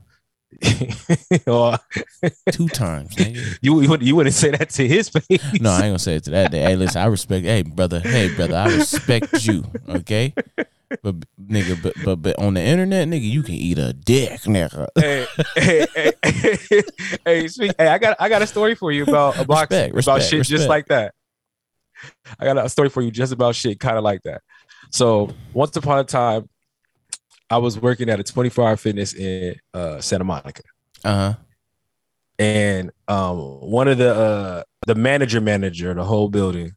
Well, 1.45 1.79
Two 2.51 2.67
times, 2.69 3.15
nigga. 3.15 3.57
you, 3.61 3.81
you 3.81 3.89
wouldn't- 3.89 4.07
you 4.07 4.15
wouldn't 4.15 4.35
say 4.35 4.51
that 4.51 4.69
to 4.71 4.87
his 4.87 5.09
face. 5.09 5.61
No, 5.61 5.69
I 5.71 5.75
ain't 5.75 5.81
gonna 5.89 5.99
say 5.99 6.15
it 6.15 6.23
to 6.25 6.31
that 6.31 6.51
day. 6.51 6.61
Hey, 6.61 6.75
listen, 6.75 7.01
I 7.01 7.05
respect. 7.05 7.45
Hey, 7.45 7.61
brother. 7.63 7.99
Hey, 7.99 8.33
brother. 8.35 8.55
I 8.55 8.75
respect 8.75 9.45
you. 9.45 9.63
Okay, 9.87 10.33
but 11.03 11.15
nigga, 11.41 11.81
but 11.81 11.93
but 12.03 12.15
but 12.17 12.39
on 12.39 12.55
the 12.55 12.61
internet, 12.61 13.07
nigga, 13.07 13.29
you 13.29 13.43
can 13.43 13.55
eat 13.55 13.77
a 13.77 13.93
dick, 13.93 14.41
nigga. 14.41 14.87
hey, 14.95 15.27
hey, 15.55 15.87
hey, 16.23 16.57
hey, 16.69 16.81
hey, 17.25 17.47
speak, 17.47 17.71
hey, 17.77 17.87
I 17.87 17.97
got 17.97 18.17
I 18.19 18.27
got 18.29 18.41
a 18.41 18.47
story 18.47 18.75
for 18.75 18.91
you 18.91 19.03
about 19.03 19.37
a 19.39 19.45
boxing 19.45 19.93
Respect, 19.93 20.07
about 20.07 20.15
respect, 20.17 20.29
shit 20.47 20.57
just 20.57 20.67
like 20.69 20.87
that. 20.87 21.13
I 22.39 22.45
got 22.45 22.57
a 22.57 22.69
story 22.69 22.89
for 22.89 23.01
you 23.01 23.11
just 23.11 23.33
about 23.33 23.55
shit 23.55 23.79
kind 23.79 23.97
of 23.97 24.03
like 24.03 24.21
that. 24.23 24.41
So 24.91 25.29
once 25.53 25.75
upon 25.75 25.99
a 25.99 26.03
time, 26.03 26.49
I 27.49 27.57
was 27.57 27.79
working 27.79 28.09
at 28.09 28.19
a 28.19 28.23
24 28.23 28.67
hour 28.67 28.77
fitness 28.77 29.13
in 29.13 29.55
uh, 29.73 29.99
Santa 30.01 30.23
Monica, 30.23 30.61
Uh 31.03 31.15
huh. 31.15 31.33
and 32.37 32.91
um, 33.07 33.37
one 33.61 33.87
of 33.87 33.97
the 33.97 34.13
uh, 34.13 34.63
the 34.87 34.95
manager 34.95 35.41
manager 35.41 35.93
the 35.93 36.03
whole 36.03 36.29
building, 36.29 36.73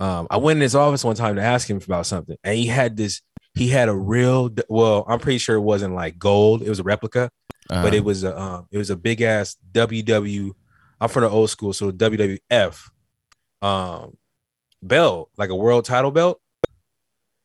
um, 0.00 0.26
I 0.30 0.36
went 0.38 0.56
in 0.58 0.62
his 0.62 0.74
office 0.74 1.04
one 1.04 1.16
time 1.16 1.36
to 1.36 1.42
ask 1.42 1.68
him 1.68 1.76
about 1.84 2.06
something, 2.06 2.36
and 2.44 2.56
he 2.56 2.66
had 2.66 2.96
this. 2.96 3.20
He 3.54 3.68
had 3.68 3.88
a 3.88 3.94
real 3.96 4.50
well, 4.68 5.04
I'm 5.08 5.18
pretty 5.18 5.38
sure 5.38 5.56
it 5.56 5.60
wasn't 5.60 5.94
like 5.94 6.18
gold. 6.18 6.62
It 6.62 6.68
was 6.68 6.78
a 6.78 6.84
replica, 6.84 7.30
Uh-huh. 7.70 7.82
but 7.82 7.92
it 7.94 8.04
was 8.04 8.22
a 8.24 8.38
um, 8.40 8.66
it 8.70 8.78
was 8.78 8.90
a 8.90 8.96
big 8.96 9.20
ass 9.20 9.56
WW. 9.72 10.52
I'm 11.00 11.08
from 11.08 11.22
the 11.22 11.30
old 11.30 11.50
school, 11.50 11.72
so 11.72 11.90
WWF 11.90 12.90
um 13.62 14.16
belt, 14.82 15.30
like 15.36 15.50
a 15.50 15.56
world 15.56 15.84
title 15.84 16.10
belt. 16.12 16.40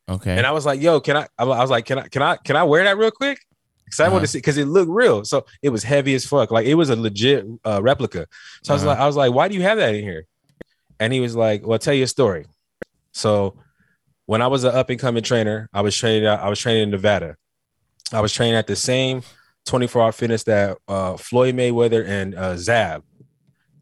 Okay. 0.08 0.36
And 0.36 0.46
I 0.46 0.50
was 0.52 0.66
like, 0.66 0.80
"Yo, 0.80 1.00
can 1.00 1.16
I?" 1.16 1.26
I 1.38 1.44
was 1.44 1.70
like, 1.70 1.86
"Can 1.86 1.98
I? 1.98 2.08
Can 2.08 2.22
I? 2.22 2.36
Can 2.36 2.56
I 2.56 2.62
wear 2.64 2.84
that 2.84 2.96
real 2.98 3.10
quick?" 3.10 3.38
Because 3.84 4.00
I 4.00 4.04
Uh-huh. 4.04 4.12
wanted 4.14 4.22
to 4.26 4.28
see 4.32 4.38
because 4.38 4.56
it 4.58 4.66
looked 4.66 4.90
real. 4.90 5.24
So 5.24 5.44
it 5.62 5.68
was 5.70 5.82
heavy 5.84 6.14
as 6.14 6.24
fuck. 6.26 6.50
Like 6.50 6.66
it 6.66 6.74
was 6.74 6.90
a 6.90 6.96
legit 6.96 7.44
uh, 7.64 7.80
replica. 7.82 8.26
So 8.62 8.72
I 8.72 8.74
was 8.74 8.82
Uh-huh. 8.82 8.90
like, 8.90 8.98
I 8.98 9.06
was 9.06 9.16
like, 9.16 9.32
"Why 9.32 9.48
do 9.48 9.54
you 9.54 9.62
have 9.62 9.78
that 9.78 9.94
in 9.94 10.02
here?" 10.02 10.26
And 11.00 11.12
he 11.12 11.20
was 11.20 11.34
like, 11.36 11.62
"Well, 11.62 11.72
I'll 11.74 11.78
tell 11.78 11.94
you 11.94 12.04
a 12.04 12.08
story." 12.08 12.46
So 13.12 13.56
when 14.26 14.40
I 14.42 14.46
was 14.46 14.64
an 14.64 14.74
up 14.74 14.90
and 14.90 14.98
coming 14.98 15.22
trainer, 15.22 15.68
I 15.72 15.80
was 15.82 15.96
training. 15.96 16.26
I 16.26 16.48
was 16.48 16.58
training 16.58 16.84
in 16.84 16.90
Nevada. 16.90 17.36
I 18.12 18.20
was 18.20 18.32
training 18.32 18.54
at 18.56 18.66
the 18.66 18.76
same 18.76 19.22
24 19.66 20.02
hour 20.02 20.12
fitness 20.12 20.44
that 20.44 20.76
uh, 20.88 21.16
Floyd 21.16 21.54
Mayweather 21.56 22.06
and 22.06 22.34
uh, 22.34 22.56
Zab. 22.56 23.02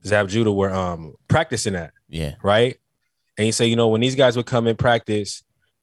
Zab 0.05 0.29
Judah 0.29 0.52
were 0.52 0.73
um 0.73 1.14
practicing 1.29 1.75
at. 1.76 1.93
Yeah. 2.09 2.35
right? 2.43 2.76
And 3.38 3.47
he 3.47 3.52
said, 3.52 3.64
you 3.64 3.76
know, 3.76 3.88
when 3.88 4.00
these 4.00 4.14
guys 4.17 4.37
would 4.37 4.47
come 4.47 4.67
in 4.67 4.76
practice, 4.76 5.43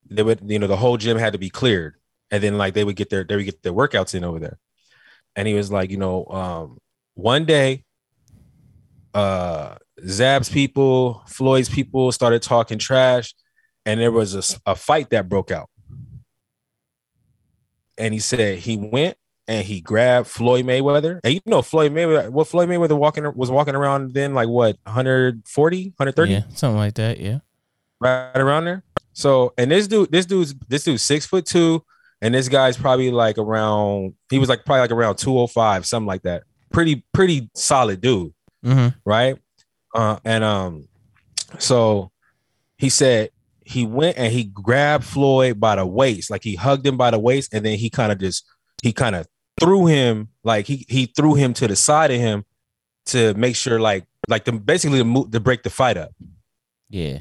they 0.09 0.23
would, 0.23 0.41
you 0.45 0.59
know, 0.59 0.67
the 0.67 0.77
whole 0.77 0.97
gym 0.97 1.17
had 1.17 1.33
to 1.33 1.39
be 1.39 1.49
cleared, 1.49 1.95
and 2.31 2.41
then 2.43 2.57
like 2.57 2.73
they 2.73 2.83
would 2.83 2.95
get 2.95 3.09
their 3.09 3.23
they 3.23 3.35
would 3.35 3.45
get 3.45 3.61
their 3.63 3.73
workouts 3.73 4.15
in 4.15 4.23
over 4.23 4.39
there. 4.39 4.57
And 5.35 5.47
he 5.47 5.53
was 5.53 5.71
like, 5.71 5.91
you 5.91 5.97
know, 5.97 6.25
um, 6.25 6.77
one 7.13 7.45
day, 7.45 7.83
uh, 9.13 9.75
Zab's 10.05 10.49
people, 10.49 11.23
Floyd's 11.27 11.69
people 11.69 12.11
started 12.11 12.41
talking 12.41 12.77
trash, 12.77 13.33
and 13.85 13.99
there 13.99 14.11
was 14.11 14.59
a 14.65 14.75
fight 14.75 15.11
that 15.11 15.29
broke 15.29 15.51
out. 15.51 15.69
And 17.97 18.13
he 18.13 18.19
said 18.19 18.59
he 18.59 18.77
went 18.77 19.17
and 19.47 19.65
he 19.65 19.81
grabbed 19.81 20.27
Floyd 20.27 20.63
Mayweather. 20.65 21.19
And 21.23 21.33
you 21.33 21.41
know, 21.45 21.61
Floyd 21.61 21.91
Mayweather, 21.91 22.29
what 22.29 22.47
Floyd 22.47 22.69
Mayweather 22.69 22.97
walking 22.97 23.29
was 23.35 23.51
walking 23.51 23.75
around 23.75 24.13
then, 24.13 24.33
like 24.33 24.47
what, 24.47 24.77
140, 24.83 25.83
130? 25.97 26.31
Yeah. 26.31 26.41
Something 26.53 26.77
like 26.77 26.93
that. 26.93 27.19
Yeah. 27.19 27.39
right 27.99 28.37
around 28.37 28.65
there. 28.65 28.83
So, 29.13 29.53
and 29.57 29.69
this 29.71 29.87
dude, 29.87 30.11
this 30.11 30.25
dude's 30.25 30.55
this 30.67 30.83
dude's 30.83 31.03
six 31.03 31.25
foot 31.25 31.45
two, 31.45 31.83
and 32.21 32.33
this 32.33 32.47
guy's 32.47 32.77
probably 32.77 33.11
like 33.11 33.37
around. 33.37 34.13
He 34.29 34.39
was 34.39 34.49
like 34.49 34.65
probably 34.65 34.81
like 34.81 34.91
around 34.91 35.17
two 35.17 35.37
oh 35.37 35.47
five, 35.47 35.85
something 35.85 36.07
like 36.07 36.21
that. 36.23 36.43
Pretty 36.71 37.03
pretty 37.13 37.49
solid 37.55 38.01
dude, 38.01 38.33
Mm-hmm. 38.65 38.97
right? 39.05 39.37
Uh, 39.93 40.17
and 40.23 40.43
um, 40.43 40.87
so 41.57 42.11
he 42.77 42.89
said 42.89 43.31
he 43.65 43.85
went 43.85 44.17
and 44.17 44.31
he 44.31 44.43
grabbed 44.45 45.03
Floyd 45.03 45.59
by 45.59 45.75
the 45.75 45.85
waist, 45.85 46.29
like 46.29 46.43
he 46.43 46.55
hugged 46.55 46.85
him 46.85 46.97
by 46.97 47.11
the 47.11 47.19
waist, 47.19 47.53
and 47.53 47.65
then 47.65 47.77
he 47.77 47.89
kind 47.89 48.11
of 48.11 48.19
just 48.19 48.45
he 48.83 48.93
kind 48.93 49.15
of 49.15 49.27
threw 49.59 49.87
him 49.87 50.29
like 50.43 50.67
he 50.67 50.85
he 50.87 51.05
threw 51.07 51.33
him 51.35 51.53
to 51.53 51.67
the 51.67 51.75
side 51.75 52.11
of 52.11 52.17
him 52.19 52.45
to 53.07 53.33
make 53.33 53.55
sure 53.55 53.79
like 53.79 54.05
like 54.27 54.45
to 54.45 54.51
basically 54.51 54.99
to, 54.99 55.03
move, 55.03 55.31
to 55.31 55.39
break 55.39 55.63
the 55.63 55.69
fight 55.69 55.97
up. 55.97 56.11
Yeah. 56.89 57.19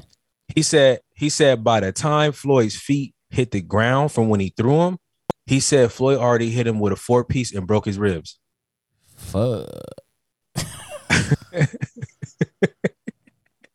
He 0.55 0.61
said 0.63 0.99
he 1.19 1.29
said 1.29 1.63
by 1.65 1.81
the 1.81 1.91
time 1.91 2.31
Floyd's 2.31 2.77
feet 2.77 3.13
hit 3.29 3.51
the 3.51 3.61
ground 3.61 4.13
from 4.13 4.29
when 4.29 4.39
he 4.39 4.53
threw 4.55 4.83
him, 4.83 4.99
he 5.45 5.59
said 5.59 5.91
Floyd 5.91 6.17
already 6.17 6.49
hit 6.49 6.65
him 6.65 6.79
with 6.79 6.93
a 6.93 6.95
four 6.95 7.25
piece 7.25 7.53
and 7.53 7.67
broke 7.67 7.83
his 7.85 7.99
ribs. 7.99 8.39
Fuck. 9.17 9.67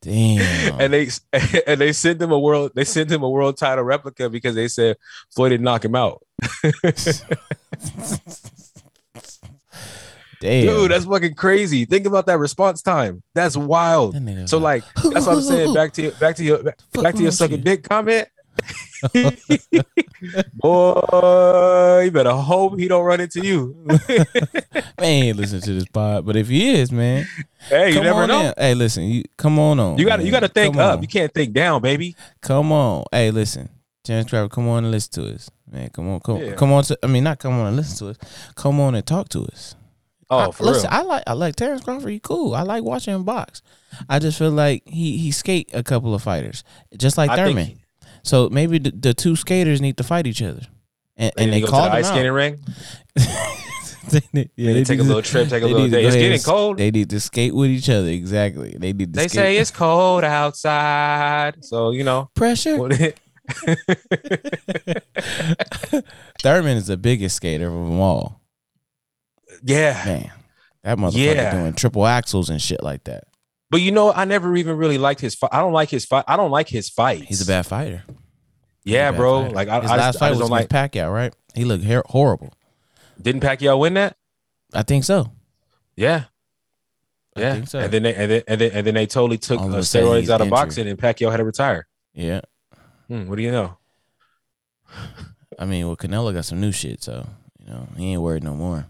Damn. 0.00 0.80
And 0.80 0.92
they 0.92 1.08
and 1.66 1.80
they 1.80 1.92
sent 1.92 2.22
him 2.22 2.32
a 2.32 2.38
world 2.38 2.72
they 2.74 2.84
sent 2.84 3.10
him 3.10 3.22
a 3.22 3.28
world 3.28 3.58
title 3.58 3.84
replica 3.84 4.30
because 4.30 4.54
they 4.54 4.68
said 4.68 4.96
Floyd 5.34 5.50
didn't 5.50 5.64
knock 5.64 5.84
him 5.84 5.94
out. 5.94 6.24
Damn. 10.44 10.66
Dude, 10.66 10.90
that's 10.90 11.06
fucking 11.06 11.34
crazy. 11.36 11.86
Think 11.86 12.04
about 12.04 12.26
that 12.26 12.38
response 12.38 12.82
time. 12.82 13.22
That's 13.34 13.56
wild. 13.56 14.12
That 14.14 14.46
So 14.50 14.58
like 14.58 14.84
that's 14.94 15.26
what 15.26 15.36
I'm 15.36 15.40
saying. 15.40 15.72
Back 15.74 15.94
to 15.94 16.02
your 16.02 16.12
back 16.12 16.36
to 16.36 16.44
your 16.44 16.62
back 16.62 16.78
Fuck 16.92 17.14
to 17.14 17.18
your 17.22 17.24
wrong 17.28 17.30
sucking 17.32 17.58
you? 17.58 17.64
dick 17.64 17.82
comment. 17.88 18.28
Boy, 20.54 22.02
you 22.04 22.10
better 22.10 22.32
hope 22.32 22.78
he 22.78 22.88
don't 22.88 23.04
run 23.04 23.20
into 23.20 23.40
you. 23.40 23.74
man 23.88 24.04
ain't 25.00 25.36
listen 25.38 25.60
to 25.62 25.72
this 25.72 25.86
pod, 25.86 26.26
but 26.26 26.36
if 26.36 26.48
he 26.48 26.74
is, 26.74 26.92
man, 26.92 27.26
hey, 27.68 27.92
you 27.94 28.00
never 28.02 28.26
know. 28.26 28.40
in. 28.48 28.54
Hey, 28.58 28.74
listen, 28.74 29.04
you 29.04 29.24
come 29.36 29.58
on 29.58 29.80
on. 29.80 29.98
You 29.98 30.04
got 30.06 30.16
to 30.16 30.24
you 30.24 30.30
got 30.30 30.40
to 30.40 30.48
think 30.48 30.74
Come 30.74 30.84
up. 30.84 30.96
on. 30.98 31.02
You 31.02 31.08
can't 31.08 31.32
think 31.32 31.52
down, 31.54 31.80
baby. 31.82 32.14
Come 32.42 32.70
on. 32.70 33.04
Hey, 33.10 33.30
listen. 33.30 33.70
James 34.04 34.26
Crawford, 34.28 34.50
come 34.50 34.68
on 34.68 34.84
and 34.84 34.90
listen 34.92 35.24
to 35.24 35.34
us. 35.34 35.50
Man, 35.70 35.88
come 35.88 36.10
on. 36.10 36.20
Come, 36.20 36.36
Yeah. 36.36 36.54
come 36.54 36.72
on 36.72 36.84
to 36.84 36.98
I 37.02 37.06
mean 37.06 37.24
not 37.24 37.38
come 37.38 37.54
on 37.54 37.68
and 37.68 37.76
listen 37.76 37.96
to 38.06 38.10
us. 38.10 38.52
Come 38.54 38.78
on 38.78 38.94
and 38.94 39.06
talk 39.06 39.30
to 39.30 39.44
us. 39.46 39.74
Oh, 40.34 40.52
I, 40.60 40.64
listen, 40.64 40.90
real. 40.90 41.00
I 41.00 41.02
like 41.02 41.22
I 41.26 41.32
like 41.32 41.56
Terrence 41.56 41.82
Crawford. 41.84 42.10
He 42.10 42.18
cool. 42.20 42.54
I 42.54 42.62
like 42.62 42.82
watching 42.84 43.14
him 43.14 43.24
box. 43.24 43.62
I 44.08 44.18
just 44.18 44.38
feel 44.38 44.50
like 44.50 44.82
he 44.86 45.16
he 45.18 45.30
skate 45.30 45.70
a 45.72 45.82
couple 45.82 46.14
of 46.14 46.22
fighters, 46.22 46.64
just 46.96 47.16
like 47.16 47.30
I 47.30 47.36
think- 47.36 47.58
Thurman. 47.58 47.78
so 48.22 48.48
maybe 48.50 48.78
the, 48.78 48.90
the 48.90 49.14
two 49.14 49.36
skaters 49.36 49.80
need 49.80 49.96
to 49.98 50.02
fight 50.04 50.26
each 50.26 50.42
other, 50.42 50.62
and, 51.16 51.32
They 51.36 51.44
and 51.44 51.52
they 51.52 51.60
to 51.60 51.66
go 51.66 51.66
to 51.66 51.70
called 51.72 51.92
the 51.92 51.96
ice 51.96 52.08
skating 52.08 52.32
ring. 52.32 52.58
They 54.10 54.20
need- 54.34 54.50
yeah, 54.54 54.66
They 54.66 54.72
they 54.74 54.84
take 54.84 55.00
a 55.00 55.02
little 55.02 55.22
trip, 55.22 55.48
take 55.48 55.62
a 55.62 55.66
little 55.66 55.88
day. 55.88 56.04
It's 56.04 56.14
getting 56.14 56.38
cold. 56.40 56.76
They 56.76 56.90
need 56.90 57.08
to 57.08 57.18
skate 57.20 57.54
with 57.54 57.70
each 57.70 57.88
other. 57.88 58.08
Exactly. 58.08 58.76
They 58.78 58.92
need 58.92 59.14
to. 59.14 59.18
They 59.18 59.28
skate. 59.28 59.40
say 59.40 59.56
it's 59.56 59.70
cold 59.70 60.24
outside, 60.24 61.64
so 61.64 61.90
you 61.90 62.04
know. 62.04 62.28
pressure. 62.34 62.76
Thurman 66.42 66.76
is 66.76 66.86
the 66.86 66.96
biggest 66.98 67.36
skater 67.36 67.66
of 67.68 67.72
them 67.72 68.00
all. 68.00 68.40
Yeah, 69.64 70.02
Man, 70.04 70.30
that 70.84 70.98
motherfucker 70.98 71.34
Yeah. 71.34 71.50
doing 71.58 71.72
triple 71.72 72.06
axles 72.06 72.50
and 72.50 72.60
shit 72.62 72.82
like 72.82 73.04
that. 73.04 73.24
but 73.70 73.80
you 73.80 73.90
know, 73.90 74.12
I 74.12 74.24
never 74.24 74.54
even 74.56 74.76
really 74.76 74.98
liked 74.98 75.20
his 75.20 75.34
fight. 75.34 75.50
I 75.52 75.60
don't 75.60 75.72
like 75.72 75.88
his 75.90 76.04
fight. 76.04 76.24
I 76.28 76.36
don't 76.36 76.50
like 76.52 76.68
his 76.68 76.88
fights. 76.88 77.26
He's 77.26 77.40
a 77.42 77.46
bad 77.46 77.66
fighter. 77.66 78.04
Yeah, 78.84 79.10
bad 79.10 79.16
bro. 79.16 79.42
fighter. 79.42 79.54
Like 79.54 79.68
I, 79.68 79.80
his 79.80 79.90
I 79.90 79.96
last 79.96 80.06
just, 80.06 80.18
fight 80.20 80.28
just 80.28 80.40
was 80.42 80.50
against 80.50 80.72
like. 80.72 80.92
Pacquiao, 80.92 81.12
right? 81.12 81.34
He 81.54 81.64
looked 81.64 81.84
her- 81.84 82.02
horrible. 82.06 82.52
Didn't 83.20 83.42
Pacquiao 83.42 83.78
win 83.78 83.94
that? 83.94 84.16
I 84.74 84.82
think 84.82 85.04
so. 85.04 85.32
Yeah, 85.96 86.24
I 87.36 87.40
yeah. 87.40 87.52
think 87.54 87.68
so. 87.68 87.78
And 87.78 87.92
then 87.92 88.02
they 88.02 88.14
and 88.14 88.30
then 88.30 88.42
and 88.48 88.60
then, 88.60 88.70
and 88.72 88.86
then 88.86 88.94
they 88.94 89.06
totally 89.06 89.38
took 89.38 89.60
uh, 89.60 89.64
steroids 89.80 90.28
out 90.28 90.40
of 90.40 90.46
injured. 90.46 90.50
boxing, 90.50 90.88
and 90.88 90.98
Pacquiao 90.98 91.30
had 91.30 91.36
to 91.38 91.44
retire. 91.44 91.86
Yeah. 92.12 92.40
Hmm, 93.08 93.28
what 93.28 93.36
do 93.36 93.42
you 93.42 93.52
know? 93.52 93.78
I 95.58 95.64
mean, 95.66 95.86
well, 95.86 95.96
Canelo 95.96 96.34
got 96.34 96.44
some 96.44 96.60
new 96.60 96.72
shit, 96.72 97.02
so 97.02 97.26
you 97.60 97.66
know 97.66 97.88
he 97.96 98.12
ain't 98.12 98.22
worried 98.22 98.42
no 98.44 98.54
more. 98.54 98.86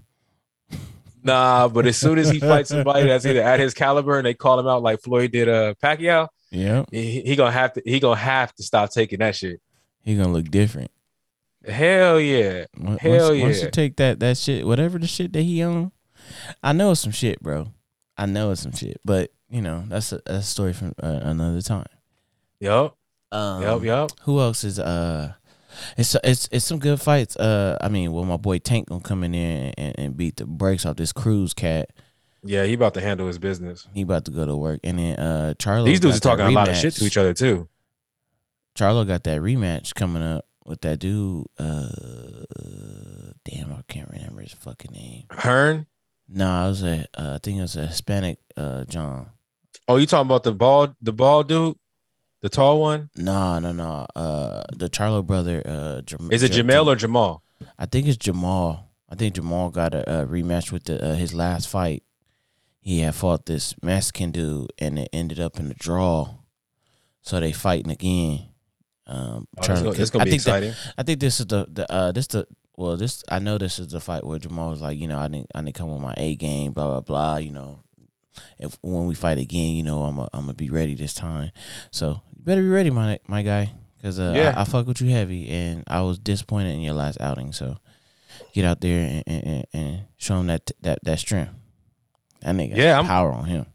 Nah, 1.25 1.69
but 1.69 1.87
as 1.87 1.97
soon 1.97 2.19
as 2.19 2.29
he 2.29 2.39
fights 2.39 2.69
somebody 2.69 3.09
that's 3.09 3.25
either 3.25 3.43
at 3.43 3.59
his 3.59 3.73
caliber 3.75 4.19
and 4.19 4.27
they 4.27 4.35
call 4.35 4.61
him 4.61 4.67
out 4.67 4.83
like 4.83 5.01
Floyd 5.01 5.33
did 5.33 5.49
uh 5.49 5.75
Pacquiao, 5.83 6.29
Yeah, 6.51 6.85
he, 6.91 7.23
he 7.23 7.35
gonna 7.35 7.51
have 7.51 7.73
to 7.73 7.83
he 7.85 7.99
gonna 7.99 8.17
have 8.21 8.55
to 8.57 8.63
stop 8.63 8.91
taking 8.91 9.21
that 9.21 9.35
shit. 9.35 9.61
he 10.03 10.17
gonna 10.17 10.33
look 10.33 10.51
different. 10.51 10.91
Hell 11.67 12.21
yeah. 12.21 12.67
Once, 12.79 13.01
Hell 13.01 13.31
once, 13.31 13.43
once 13.43 13.59
yeah. 13.59 13.65
you 13.65 13.71
take 13.71 13.97
that 13.97 14.21
that 14.21 14.37
shit, 14.37 14.67
whatever 14.67 14.99
the 14.99 15.07
shit 15.07 15.33
that 15.33 15.43
he 15.43 15.63
on, 15.63 15.93
I 16.63 16.73
know 16.75 16.91
it's 16.91 17.01
some 17.01 17.13
shit, 17.13 17.41
bro. 17.41 17.69
I 18.19 18.27
know 18.27 18.51
it's 18.51 18.61
some 18.61 18.73
shit, 18.73 19.01
but 19.05 19.31
you 19.49 19.63
know 19.63 19.85
that's 19.89 20.13
a, 20.13 20.21
that's 20.27 20.47
a 20.47 20.51
story 20.51 20.73
from 20.75 20.95
uh, 21.03 21.21
another 21.23 21.63
time. 21.63 21.87
Yup. 22.61 22.97
Um, 23.33 23.63
Yup. 23.63 23.83
Yup. 23.83 24.11
Who 24.23 24.41
else 24.41 24.63
is 24.63 24.79
uh? 24.79 25.33
It's 25.97 26.17
it's 26.25 26.49
it's 26.53 26.65
some 26.65 26.79
good 26.79 27.01
fights. 27.01 27.37
Uh, 27.37 27.77
I 27.81 27.89
mean, 27.89 28.13
well, 28.13 28.25
my 28.25 28.37
boy 28.37 28.59
Tank 28.59 28.89
gonna 28.89 29.01
come 29.01 29.25
in 29.25 29.33
there 29.33 29.73
and, 29.77 29.95
and 29.99 30.17
beat 30.17 30.37
the 30.37 30.47
brakes 30.47 30.87
off 30.87 30.97
this 30.97 31.13
Cruz 31.13 31.55
cat. 31.55 31.91
Yeah, 32.43 32.65
he 32.65 32.75
about 32.75 32.95
to 32.95 33.01
handle 33.01 33.27
his 33.27 33.39
business. 33.39 33.89
He 33.95 34.03
about 34.03 34.27
to 34.27 34.31
go 34.31 34.45
to 34.45 34.57
work, 34.57 34.81
and 34.85 34.99
then 34.99 35.19
uh, 35.19 35.55
Charlo. 35.59 35.87
These 35.87 36.01
dudes 36.01 36.19
are 36.19 36.21
talking 36.21 36.47
a 36.47 36.51
lot 36.51 36.69
of 36.69 36.77
shit 36.77 36.95
to 36.95 37.05
each 37.05 37.17
other 37.17 37.33
too. 37.33 37.69
Charlo 38.77 39.07
got 39.07 39.25
that 39.25 39.41
rematch 39.41 39.95
coming 39.95 40.23
up 40.23 40.47
with 40.67 40.81
that 40.83 40.99
dude. 40.99 41.47
Uh, 41.59 41.89
damn, 43.45 43.73
I 43.73 43.83
can't 43.89 44.11
remember 44.11 44.43
his 44.43 44.53
fucking 44.53 44.93
name. 44.93 45.25
Hearn. 45.31 45.87
No, 46.29 46.49
I 46.51 46.69
was 46.69 46.83
a, 46.83 47.07
uh, 47.15 47.35
I 47.35 47.39
think 47.43 47.59
it 47.59 47.63
was 47.63 47.77
a 47.77 47.87
Hispanic 47.87 48.39
uh 48.57 48.85
John. 48.85 49.29
Oh, 49.87 49.97
you 49.97 50.07
talking 50.07 50.27
about 50.27 50.43
the 50.43 50.53
bald 50.53 50.95
the 51.01 51.13
bald 51.13 51.49
dude? 51.49 51.77
The 52.45 52.51
tall 52.51 52.79
one? 52.79 53.09
No, 53.17 53.59
no, 53.59 53.73
no. 53.73 54.07
Uh, 54.15 54.65
the 54.77 54.91
Charlo 54.91 55.25
brother. 55.25 55.63
Uh, 55.65 56.03
Jam- 56.03 56.31
Is 56.31 56.43
it 56.43 56.53
Jam- 56.53 56.67
Jamel 56.69 56.87
or 56.89 56.95
Jamal? 56.95 57.43
I 57.79 57.87
think 57.87 58.07
it's 58.07 58.19
Jamal. 58.19 58.91
I 59.09 59.15
think 59.15 59.35
Jamal 59.35 59.71
got 59.71 59.95
a, 59.95 60.25
a 60.25 60.27
rematch 60.27 60.71
with 60.71 60.85
the, 60.85 61.03
uh, 61.03 61.15
his 61.15 61.33
last 61.33 61.69
fight. 61.71 62.03
He 62.83 63.01
had 63.01 63.15
fought 63.15 63.47
this 63.47 63.75
Mexican 63.83 64.31
dude, 64.31 64.75
and 64.79 64.99
it 64.99 65.09
ended 65.11 65.41
up 65.41 65.59
in 65.59 65.71
a 65.71 65.75
draw. 65.75 66.35
So 67.23 67.41
they 67.41 67.53
fighting 67.53 67.91
again. 67.91 68.49
Um, 69.07 69.49
Oh, 69.57 69.61
it's 69.61 69.69
gonna, 69.69 69.89
it's 69.89 69.99
'cause 69.99 70.11
gonna 70.11 70.23
I 70.23 70.25
be 70.27 70.31
think 70.33 70.43
that- 70.43 70.77
I 70.99 71.03
think 71.03 71.21
this 71.21 71.41
is 71.41 71.47
the 71.47 71.67
the 71.73 71.91
uh 71.91 72.13
this 72.13 72.27
the 72.27 72.47
well 72.77 72.99
this 72.99 73.25
I 73.31 73.39
know 73.39 73.57
this 73.57 73.79
is 73.79 73.89
the 73.89 74.01
fight 74.01 74.23
where 74.23 74.39
Jamal 74.39 74.69
was 74.69 74.83
like 74.83 74.99
you 74.99 75.09
know 75.09 75.19
I 75.19 75.29
didn't 75.29 75.51
I 75.55 75.63
didn't 75.63 75.77
come 75.77 75.91
with 75.91 76.03
my 76.03 76.13
A 76.19 76.37
game 76.37 76.73
blah 76.73 76.89
blah 76.89 77.01
blah 77.01 77.37
you 77.39 77.53
know 77.53 77.81
if 78.59 78.77
when 78.83 79.07
we 79.07 79.15
fight 79.15 79.39
again 79.39 79.77
you 79.77 79.83
know 79.83 80.03
I'm 80.03 80.19
a, 80.19 80.29
I'm 80.35 80.41
gonna 80.43 80.55
be 80.55 80.69
ready 80.69 80.95
this 80.95 81.15
time 81.15 81.53
so 81.91 82.21
better 82.45 82.63
be 82.63 82.69
ready 82.69 82.91
my 82.91 83.19
my 83.27 83.43
guy 83.43 83.73
because 83.97 84.19
uh, 84.21 84.33
Yeah. 84.37 84.55
I, 84.57 84.63
I 84.63 84.65
fuck 84.65 84.87
with 84.87 85.01
you 85.01 85.11
heavy 85.11 85.49
and 85.49 85.85
I 85.87 86.03
was 86.03 86.19
disappointed 86.19 86.75
in 86.75 86.81
your 86.81 86.95
last 86.95 87.21
outing 87.21 87.53
so 87.53 87.79
get 88.53 88.65
out 88.65 88.81
there 88.81 89.01
and 89.01 89.23
and, 89.27 89.45
and, 89.47 89.65
and 89.73 90.01
show 90.17 90.39
him 90.41 90.47
that 90.49 90.71
that 90.83 90.99
that 91.05 91.19
strength 91.19 91.53
that 92.41 92.55
nigga 92.55 92.77
Yeah, 92.77 92.85
yeah 92.85 92.97
I'm- 92.97 93.07
power 93.07 93.33
on 93.33 93.45
him 93.47 93.67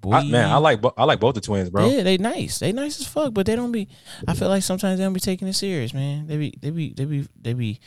boy 0.00 0.14
I, 0.14 0.24
man, 0.24 0.50
I 0.50 0.56
like 0.56 0.80
I 0.96 1.04
like 1.04 1.20
both 1.20 1.34
the 1.36 1.40
twins, 1.40 1.70
bro. 1.70 1.88
yeah, 1.88 2.02
they 2.02 2.18
nice. 2.18 2.58
They 2.58 2.72
nice 2.72 3.00
as 3.00 3.06
fuck, 3.06 3.32
but 3.32 3.46
they 3.46 3.54
don't 3.54 3.70
be. 3.70 3.86
I 4.26 4.34
feel 4.34 4.48
like 4.48 4.64
sometimes 4.64 4.98
they 4.98 5.04
don't 5.04 5.12
be 5.12 5.20
taking 5.20 5.46
it 5.46 5.52
serious, 5.52 5.94
man. 5.94 6.26
They 6.26 6.36
be, 6.38 6.54
they 6.60 6.70
be, 6.70 6.92
they 6.92 7.04
be, 7.04 7.28
they 7.40 7.52
be, 7.52 7.78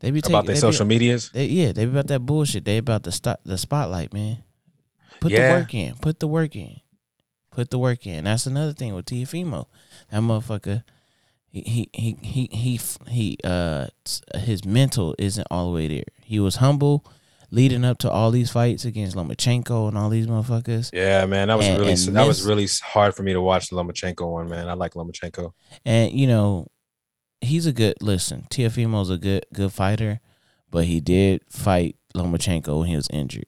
they 0.00 0.10
be 0.10 0.20
taking 0.20 0.34
about 0.34 0.44
their 0.44 0.56
social 0.56 0.84
Be, 0.84 0.96
medias. 0.96 1.30
they, 1.32 1.46
yeah, 1.46 1.72
they 1.72 1.86
be 1.86 1.92
about 1.92 2.08
that 2.08 2.20
bullshit. 2.20 2.66
They 2.66 2.76
about 2.76 3.04
the 3.04 3.10
stop 3.12 3.40
the 3.46 3.56
spotlight, 3.56 4.12
man. 4.12 4.44
Put 5.20 5.32
Yeah. 5.32 5.54
the 5.54 5.60
work 5.60 5.72
in. 5.74 5.94
Put 5.94 6.20
the 6.20 6.28
work 6.28 6.54
in. 6.56 6.79
Put 7.50 7.70
the 7.70 7.78
work 7.78 8.06
in. 8.06 8.24
That's 8.24 8.46
another 8.46 8.72
thing 8.72 8.94
with 8.94 9.06
Teofimo. 9.06 9.66
That 10.10 10.20
motherfucker. 10.22 10.84
He 11.52 11.62
he 11.62 11.88
he 11.92 12.18
he 12.22 12.48
he 12.52 12.80
he 13.08 13.38
uh 13.42 13.86
his 14.36 14.64
mental 14.64 15.16
isn't 15.18 15.46
all 15.50 15.66
the 15.66 15.74
way 15.74 15.88
there. 15.88 16.04
He 16.22 16.38
was 16.38 16.56
humble 16.56 17.04
leading 17.50 17.84
up 17.84 17.98
to 17.98 18.08
all 18.10 18.30
these 18.30 18.52
fights 18.52 18.84
against 18.84 19.16
Lomachenko 19.16 19.88
and 19.88 19.98
all 19.98 20.08
these 20.10 20.28
motherfuckers. 20.28 20.90
Yeah, 20.92 21.26
man, 21.26 21.48
that 21.48 21.56
was 21.58 21.66
And- 21.66 21.78
really 21.80 21.92
and 21.92 22.16
that 22.16 22.26
was 22.28 22.44
really 22.46 22.68
hard 22.84 23.16
for 23.16 23.24
me 23.24 23.32
to 23.32 23.40
watch 23.40 23.68
the 23.68 23.74
Lomachenko 23.74 24.30
one, 24.30 24.48
man. 24.48 24.68
I 24.68 24.74
like 24.74 24.94
Lomachenko. 24.94 25.52
And 25.84 26.12
you 26.12 26.28
know, 26.28 26.68
he's 27.40 27.66
a 27.66 27.72
good 27.72 27.96
listen. 28.00 28.46
Teofimo's 28.50 29.10
a 29.10 29.18
good 29.18 29.44
good 29.52 29.72
fighter, 29.72 30.20
but 30.70 30.84
he 30.84 31.00
did 31.00 31.42
fight 31.50 31.96
Lomachenko 32.14 32.78
when 32.78 32.88
he 32.90 32.94
was 32.94 33.08
injured. 33.12 33.46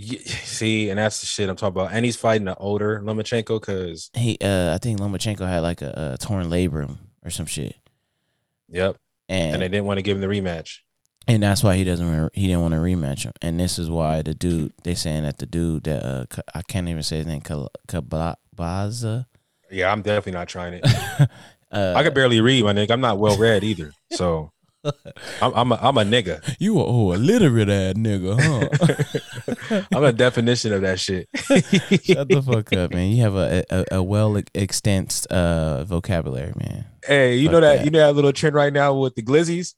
See, 0.44 0.90
and 0.90 0.98
that's 0.98 1.20
the 1.20 1.26
shit 1.26 1.48
I'm 1.48 1.56
talking 1.56 1.80
about. 1.80 1.92
And 1.92 2.04
he's 2.04 2.16
fighting 2.16 2.44
the 2.46 2.56
older 2.56 3.00
Lomachenko 3.00 3.60
because, 3.60 4.10
He, 4.14 4.38
uh, 4.40 4.74
I 4.74 4.78
think 4.78 5.00
Lomachenko 5.00 5.46
had 5.48 5.60
like 5.60 5.82
a, 5.82 6.14
a 6.14 6.18
torn 6.24 6.46
labrum 6.48 6.98
or 7.24 7.30
some 7.30 7.46
shit, 7.46 7.76
yep, 8.68 8.96
and 9.28 9.54
and 9.54 9.62
they 9.62 9.68
didn't 9.68 9.86
want 9.86 9.98
to 9.98 10.02
give 10.02 10.16
him 10.16 10.20
the 10.20 10.26
rematch. 10.26 10.78
and 11.28 11.42
that's 11.42 11.62
why 11.62 11.76
he 11.76 11.84
doesn't 11.84 12.34
he 12.34 12.46
didn't 12.46 12.62
want 12.62 12.72
to 12.74 12.80
rematch 12.80 13.24
him. 13.24 13.32
And 13.42 13.60
this 13.60 13.78
is 13.78 13.90
why 13.90 14.22
the 14.22 14.34
dude 14.34 14.72
they 14.84 14.94
saying 14.94 15.24
that 15.24 15.38
the 15.38 15.46
dude 15.46 15.84
that 15.84 16.02
uh, 16.04 16.24
I 16.54 16.62
can't 16.62 16.88
even 16.88 17.02
say 17.02 17.18
his 17.18 17.26
name 17.26 17.42
Kabaza. 17.42 19.26
Yeah, 19.70 19.92
I'm 19.92 20.02
definitely 20.02 20.32
not 20.32 20.48
trying 20.48 20.74
it. 20.82 20.84
Uh, 21.72 21.94
I 21.96 22.02
could 22.02 22.14
barely 22.14 22.40
read, 22.40 22.64
my 22.64 22.72
nigga. 22.72 22.90
I'm 22.90 23.00
not 23.00 23.20
well 23.20 23.36
read 23.38 23.62
either, 23.62 23.92
so 24.10 24.50
I'm 25.42 25.52
I'm 25.54 25.72
a, 25.72 25.78
I'm 25.82 25.98
a 25.98 26.04
nigga. 26.04 26.56
you 26.58 26.78
a 26.80 26.84
oh 26.86 27.12
illiterate 27.12 27.68
ass 27.68 27.94
nigga, 27.94 28.40
huh? 28.40 29.84
I'm 29.94 30.04
a 30.04 30.12
definition 30.12 30.72
of 30.72 30.82
that 30.82 30.98
shit. 31.00 31.28
Shut 31.36 32.28
the 32.28 32.42
fuck 32.44 32.72
up, 32.72 32.92
man. 32.92 33.10
You 33.10 33.22
have 33.22 33.34
a 33.34 33.64
a, 33.70 33.84
a 33.96 34.02
well 34.02 34.40
extensed 34.54 35.26
uh 35.26 35.84
vocabulary, 35.84 36.52
man. 36.56 36.86
hey, 37.06 37.36
you 37.36 37.46
Fuck 37.46 37.52
know 37.52 37.60
that, 37.60 37.76
that. 37.78 37.84
you 37.84 37.90
know 37.90 37.98
that 38.06 38.14
little 38.14 38.32
trend 38.32 38.54
right 38.54 38.72
now 38.72 38.94
with 38.94 39.14
the 39.14 39.22
glizzies. 39.22 39.74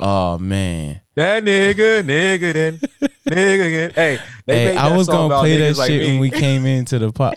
Oh 0.00 0.38
man. 0.38 1.00
That 1.16 1.44
nigga, 1.44 2.02
nigga, 2.02 2.52
then 2.52 2.78
nigga 3.28 3.66
again. 3.66 3.90
Hey, 3.94 4.18
Hey, 4.46 4.76
I 4.76 4.96
was 4.96 5.06
gonna 5.06 5.38
play 5.38 5.56
that 5.56 5.72
niggas 5.74 5.78
like 5.78 5.88
shit 5.88 6.06
when 6.08 6.18
we 6.18 6.30
came 6.30 6.66
into 6.78 6.98
the 6.98 7.12
pop. 7.12 7.34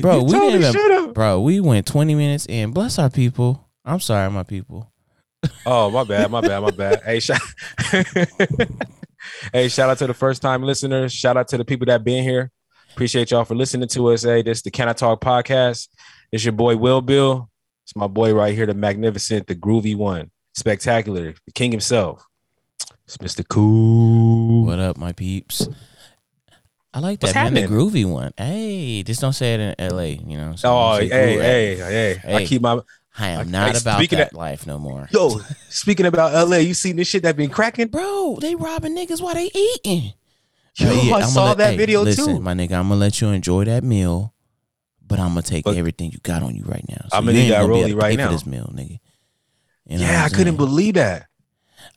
Bro, 0.00 0.24
we 0.24 0.32
didn't 0.32 1.12
bro, 1.14 1.40
we 1.40 1.60
went 1.60 1.86
20 1.86 2.14
minutes 2.14 2.46
in. 2.46 2.72
Bless 2.72 2.98
our 2.98 3.10
people. 3.10 3.68
I'm 3.84 4.00
sorry, 4.00 4.30
my 4.30 4.42
people. 4.44 4.90
Oh, 5.66 5.90
my 5.90 6.04
bad, 6.04 6.30
my 6.30 6.40
bad, 6.40 6.60
my 6.60 6.70
bad. 6.70 7.02
Hey, 7.04 7.20
shout, 7.20 7.40
hey, 9.52 9.68
shout 9.68 9.90
out 9.90 9.98
to 9.98 10.06
the 10.06 10.14
first 10.14 10.42
time 10.42 10.62
listeners. 10.62 11.12
Shout 11.12 11.36
out 11.36 11.48
to 11.48 11.58
the 11.58 11.64
people 11.64 11.86
that 11.86 12.04
been 12.04 12.22
here. 12.22 12.50
Appreciate 12.92 13.30
y'all 13.30 13.44
for 13.44 13.54
listening 13.54 13.88
to 13.88 14.08
us. 14.08 14.22
Hey, 14.22 14.42
this 14.42 14.58
is 14.58 14.62
the 14.62 14.70
Can 14.70 14.88
I 14.88 14.92
Talk 14.92 15.20
podcast. 15.20 15.88
It's 16.30 16.44
your 16.44 16.52
boy 16.52 16.76
Will 16.76 17.00
Bill. 17.00 17.50
It's 17.84 17.96
my 17.96 18.06
boy 18.06 18.32
right 18.34 18.54
here, 18.54 18.66
the 18.66 18.74
magnificent, 18.74 19.46
the 19.46 19.54
groovy 19.54 19.96
one, 19.96 20.30
spectacular, 20.54 21.34
the 21.44 21.52
king 21.52 21.70
himself. 21.70 22.24
It's 23.06 23.18
Mr. 23.18 23.46
Cool. 23.46 24.64
What 24.66 24.78
up, 24.78 24.96
my 24.96 25.12
peeps? 25.12 25.68
I 26.94 27.00
like 27.00 27.20
What's 27.20 27.34
that 27.34 27.52
man, 27.52 27.62
the 27.64 27.68
groovy 27.68 28.08
one. 28.08 28.32
Hey, 28.36 29.02
just 29.02 29.20
don't 29.20 29.32
say 29.32 29.54
it 29.54 29.74
in 29.78 29.88
LA, 29.94 30.02
you 30.02 30.38
know. 30.38 30.54
So 30.54 30.70
Oh, 30.70 30.96
hey, 30.98 31.08
say, 31.08 31.36
"Ooh, 31.36 31.40
hey, 31.40 32.18
hey, 32.22 32.36
I 32.36 32.46
keep 32.46 32.62
my 32.62 32.80
I 33.16 33.28
am 33.28 33.46
Hey, 33.46 33.50
not 33.52 33.80
about 33.80 33.98
speaking 33.98 34.18
that 34.18 34.32
of- 34.32 34.38
life 34.38 34.66
no 34.66 34.78
more. 34.78 35.08
yo. 35.12 35.40
Speaking 35.68 36.06
about 36.06 36.32
LA, 36.48 36.56
you 36.58 36.74
seen 36.74 36.96
this 36.96 37.06
shit 37.08 37.22
that 37.22 37.36
been 37.36 37.50
cracking? 37.50 37.88
Bro, 37.88 38.38
they 38.40 38.54
robbing 38.54 38.96
niggas 38.96 39.20
while 39.20 39.34
they 39.34 39.50
eating. 39.54 40.12
Yo, 40.76 40.88
Hey, 40.88 41.12
I 41.12 41.16
I'ma 41.18 41.26
saw 41.26 41.44
let- 41.48 41.58
that 41.58 41.70
hey, 41.72 41.76
video 41.76 42.02
listen, 42.02 42.26
too. 42.36 42.40
my 42.40 42.54
nigga. 42.54 42.72
I'm 42.72 42.88
gonna 42.88 42.96
let 42.96 43.20
you 43.20 43.28
enjoy 43.28 43.64
that 43.66 43.84
meal, 43.84 44.34
but 45.06 45.20
I'm 45.20 45.28
gonna 45.28 45.42
take 45.42 45.64
But- 45.64 45.76
everything 45.76 46.10
you 46.10 46.18
got 46.24 46.42
on 46.42 46.56
you 46.56 46.64
right 46.64 46.84
now. 46.88 47.06
So 47.10 47.18
I'ma 47.18 47.30
you 47.30 47.36
need 47.36 47.42
ain't 47.44 47.50
that 47.50 47.60
gonna 47.62 47.72
be 47.86 47.92
rollie 47.92 48.00
right 48.02 48.10
pay 48.10 48.16
now. 48.16 48.26
for 48.26 48.32
this 48.32 48.46
meal, 48.46 48.72
nigga. 48.74 48.98
You 49.86 49.98
know 49.98 50.04
yeah, 50.04 50.24
I 50.24 50.28
couldn't 50.30 50.56
believe 50.56 50.94
that. 50.94 51.26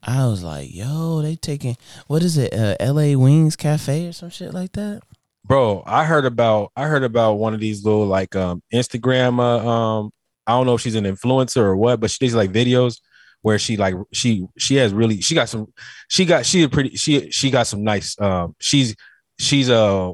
I 0.03 0.27
was 0.27 0.43
like, 0.43 0.71
yo, 0.71 1.21
they 1.23 1.35
taking 1.35 1.77
what 2.05 2.21
is 2.21 2.37
it? 2.37 2.53
Uh, 2.53 2.75
L.A. 2.79 3.15
Wings 3.15 3.55
Cafe 3.55 4.05
or 4.07 4.11
some 4.11 4.29
shit 4.29 4.53
like 4.53 4.73
that. 4.73 5.01
bro 5.45 5.81
i 5.87 6.03
heard 6.03 6.25
about 6.25 6.73
i 6.75 6.85
heard 6.87 7.03
about 7.05 7.35
one 7.35 7.53
of 7.53 7.61
these 7.61 7.85
little 7.85 8.05
like 8.05 8.35
um 8.35 8.61
instagram 8.73 9.39
uh, 9.39 9.65
um 9.65 10.11
i 10.47 10.51
don't 10.51 10.65
know 10.65 10.75
if 10.75 10.81
she's 10.81 10.95
an 10.95 11.03
influencer 11.03 11.57
or 11.57 11.75
what 11.75 11.99
but 11.99 12.09
she 12.09 12.25
does 12.25 12.35
like 12.35 12.51
videos 12.51 13.01
where 13.41 13.59
she 13.59 13.77
like 13.77 13.95
she 14.11 14.45
she 14.57 14.75
has 14.75 14.93
really 14.93 15.21
she 15.21 15.35
got 15.35 15.49
some 15.49 15.71
she 16.07 16.25
got 16.25 16.45
she 16.45 16.63
a 16.63 16.69
pretty 16.69 16.95
she 16.95 17.29
she 17.31 17.51
got 17.51 17.67
some 17.67 17.83
nice 17.83 18.19
um 18.19 18.55
she's 18.59 18.95
she's 19.39 19.69
uh 19.69 20.11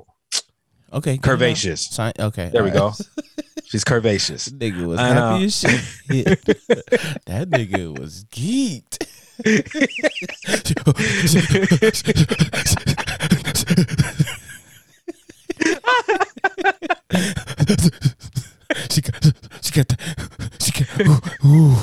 Okay, 0.91 1.17
curvaceous 1.17 1.80
Sign- 1.80 2.13
okay, 2.19 2.50
there 2.54 2.63
we 2.63 2.69
all 2.72 2.91
go 2.91 3.22
she's 3.74 3.84
curvaceous 3.84 4.52
right. 4.52 4.60
Nigga 4.74 4.86
was 4.86 4.98
know. 4.98 5.04
happy 5.04 5.46
as 5.46 5.60
shit. 5.60 5.82
that 7.26 7.50
nigga 7.50 7.98
was 7.98 8.26
geeked. 8.26 9.08
she 18.91 19.02
got, 19.02 19.24
she 19.62 19.72
got, 19.72 19.88
the, 19.88 19.98
she 20.60 20.72
got, 20.72 21.00
ooh, 21.08 21.22
ooh. 21.48 21.76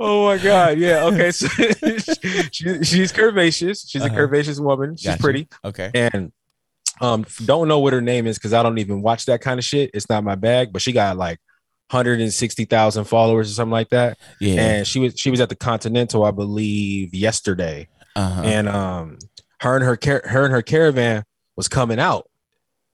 oh 0.00 0.19
my 0.36 0.38
god 0.42 0.78
yeah 0.78 1.04
okay 1.10 1.30
so 1.30 1.46
she, 2.52 2.82
she's 2.84 3.12
curvaceous 3.12 3.84
she's 3.88 4.02
a 4.02 4.06
Uh-huh. 4.06 4.16
curvaceous 4.16 4.60
woman 4.60 4.96
she's 4.96 5.06
Gotcha. 5.06 5.22
pretty 5.22 5.48
Okay. 5.64 5.90
and 5.94 6.32
um 7.00 7.24
don't 7.44 7.66
know 7.68 7.78
what 7.78 7.92
her 7.92 8.00
name 8.02 8.26
is 8.26 8.36
because 8.38 8.52
I 8.52 8.62
don't 8.62 8.78
even 8.78 9.00
watch 9.02 9.24
that 9.26 9.40
kind 9.40 9.58
of 9.58 9.64
shit. 9.64 9.90
It's 9.94 10.08
not 10.10 10.22
my 10.22 10.34
bag, 10.34 10.70
but 10.72 10.82
she 10.82 10.92
got 10.92 11.16
like 11.16 11.38
160,000 11.90 13.04
followers 13.04 13.50
or 13.50 13.54
something 13.54 13.72
like 13.72 13.88
that. 13.90 14.18
Yeah. 14.40 14.60
And 14.60 14.86
she 14.86 14.98
was 15.00 15.18
she 15.18 15.30
was 15.30 15.40
at 15.40 15.48
the 15.48 15.56
Continental, 15.56 16.24
I 16.24 16.30
believe, 16.30 17.14
yesterday. 17.14 17.88
uh-huh. 18.16 18.42
And 18.44 18.68
um 18.68 19.18
her 19.60 19.76
and 19.76 19.84
her 19.84 19.96
car- 19.96 20.22
her 20.26 20.44
and 20.44 20.52
her 20.52 20.62
caravan 20.62 21.24
was 21.56 21.68
coming 21.68 21.98
out. 21.98 22.28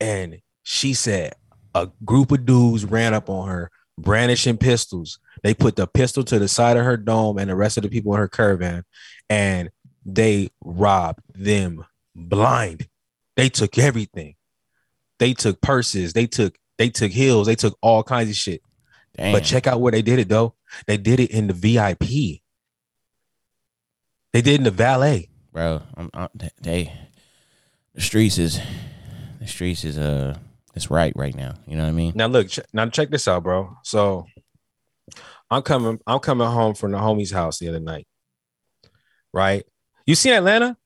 And 0.00 0.38
she 0.62 0.94
said 0.94 1.34
a 1.74 1.88
group 2.04 2.30
of 2.32 2.46
dudes 2.46 2.84
ran 2.84 3.12
up 3.14 3.28
on 3.28 3.48
her 3.48 3.70
brandishing 3.98 4.56
pistols. 4.56 5.18
They 5.42 5.54
put 5.54 5.76
the 5.76 5.86
pistol 5.86 6.24
to 6.24 6.38
the 6.38 6.48
side 6.48 6.76
of 6.76 6.84
her 6.84 6.96
dome 6.96 7.38
and 7.38 7.50
the 7.50 7.56
rest 7.56 7.76
of 7.76 7.82
the 7.82 7.88
people 7.88 8.12
in 8.14 8.18
her 8.18 8.28
caravan 8.28 8.84
and 9.28 9.70
they 10.04 10.50
robbed 10.62 11.20
them 11.34 11.84
blind. 12.14 12.88
They 13.36 13.48
took 13.48 13.76
everything. 13.78 14.36
They 15.18 15.34
took 15.34 15.60
purses, 15.60 16.12
they 16.12 16.26
took 16.26 16.56
they 16.78 16.90
took 16.90 17.10
heels, 17.10 17.46
they 17.46 17.54
took 17.54 17.76
all 17.80 18.02
kinds 18.02 18.28
of 18.28 18.36
shit. 18.36 18.62
Damn. 19.16 19.32
But 19.32 19.44
check 19.44 19.66
out 19.66 19.80
where 19.80 19.92
they 19.92 20.02
did 20.02 20.18
it 20.18 20.28
though. 20.28 20.54
They 20.86 20.96
did 20.96 21.20
it 21.20 21.30
in 21.30 21.46
the 21.46 21.54
VIP. 21.54 22.42
They 24.32 24.42
did 24.42 24.48
it 24.48 24.58
in 24.58 24.64
the 24.64 24.70
valet. 24.70 25.28
bro. 25.52 25.80
I'm, 25.96 26.10
I'm, 26.12 26.28
they, 26.60 26.92
the 27.94 28.02
streets 28.02 28.36
is, 28.36 28.60
the 29.40 29.46
streets 29.46 29.84
is 29.84 29.96
uh, 29.96 30.36
it's 30.74 30.90
right 30.90 31.14
right 31.16 31.34
now. 31.34 31.54
You 31.66 31.76
know 31.76 31.84
what 31.84 31.88
I 31.88 31.92
mean? 31.92 32.12
Now 32.14 32.26
look, 32.26 32.48
ch- 32.48 32.60
now 32.74 32.86
check 32.86 33.08
this 33.08 33.26
out, 33.26 33.42
bro. 33.42 33.78
So 33.82 34.26
I'm 35.50 35.62
coming, 35.62 35.98
I'm 36.06 36.18
coming 36.18 36.46
home 36.48 36.74
from 36.74 36.92
the 36.92 36.98
homie's 36.98 37.30
house 37.30 37.58
the 37.58 37.68
other 37.68 37.80
night. 37.80 38.06
Right? 39.32 39.64
You 40.06 40.14
seen 40.14 40.32
Atlanta, 40.32 40.76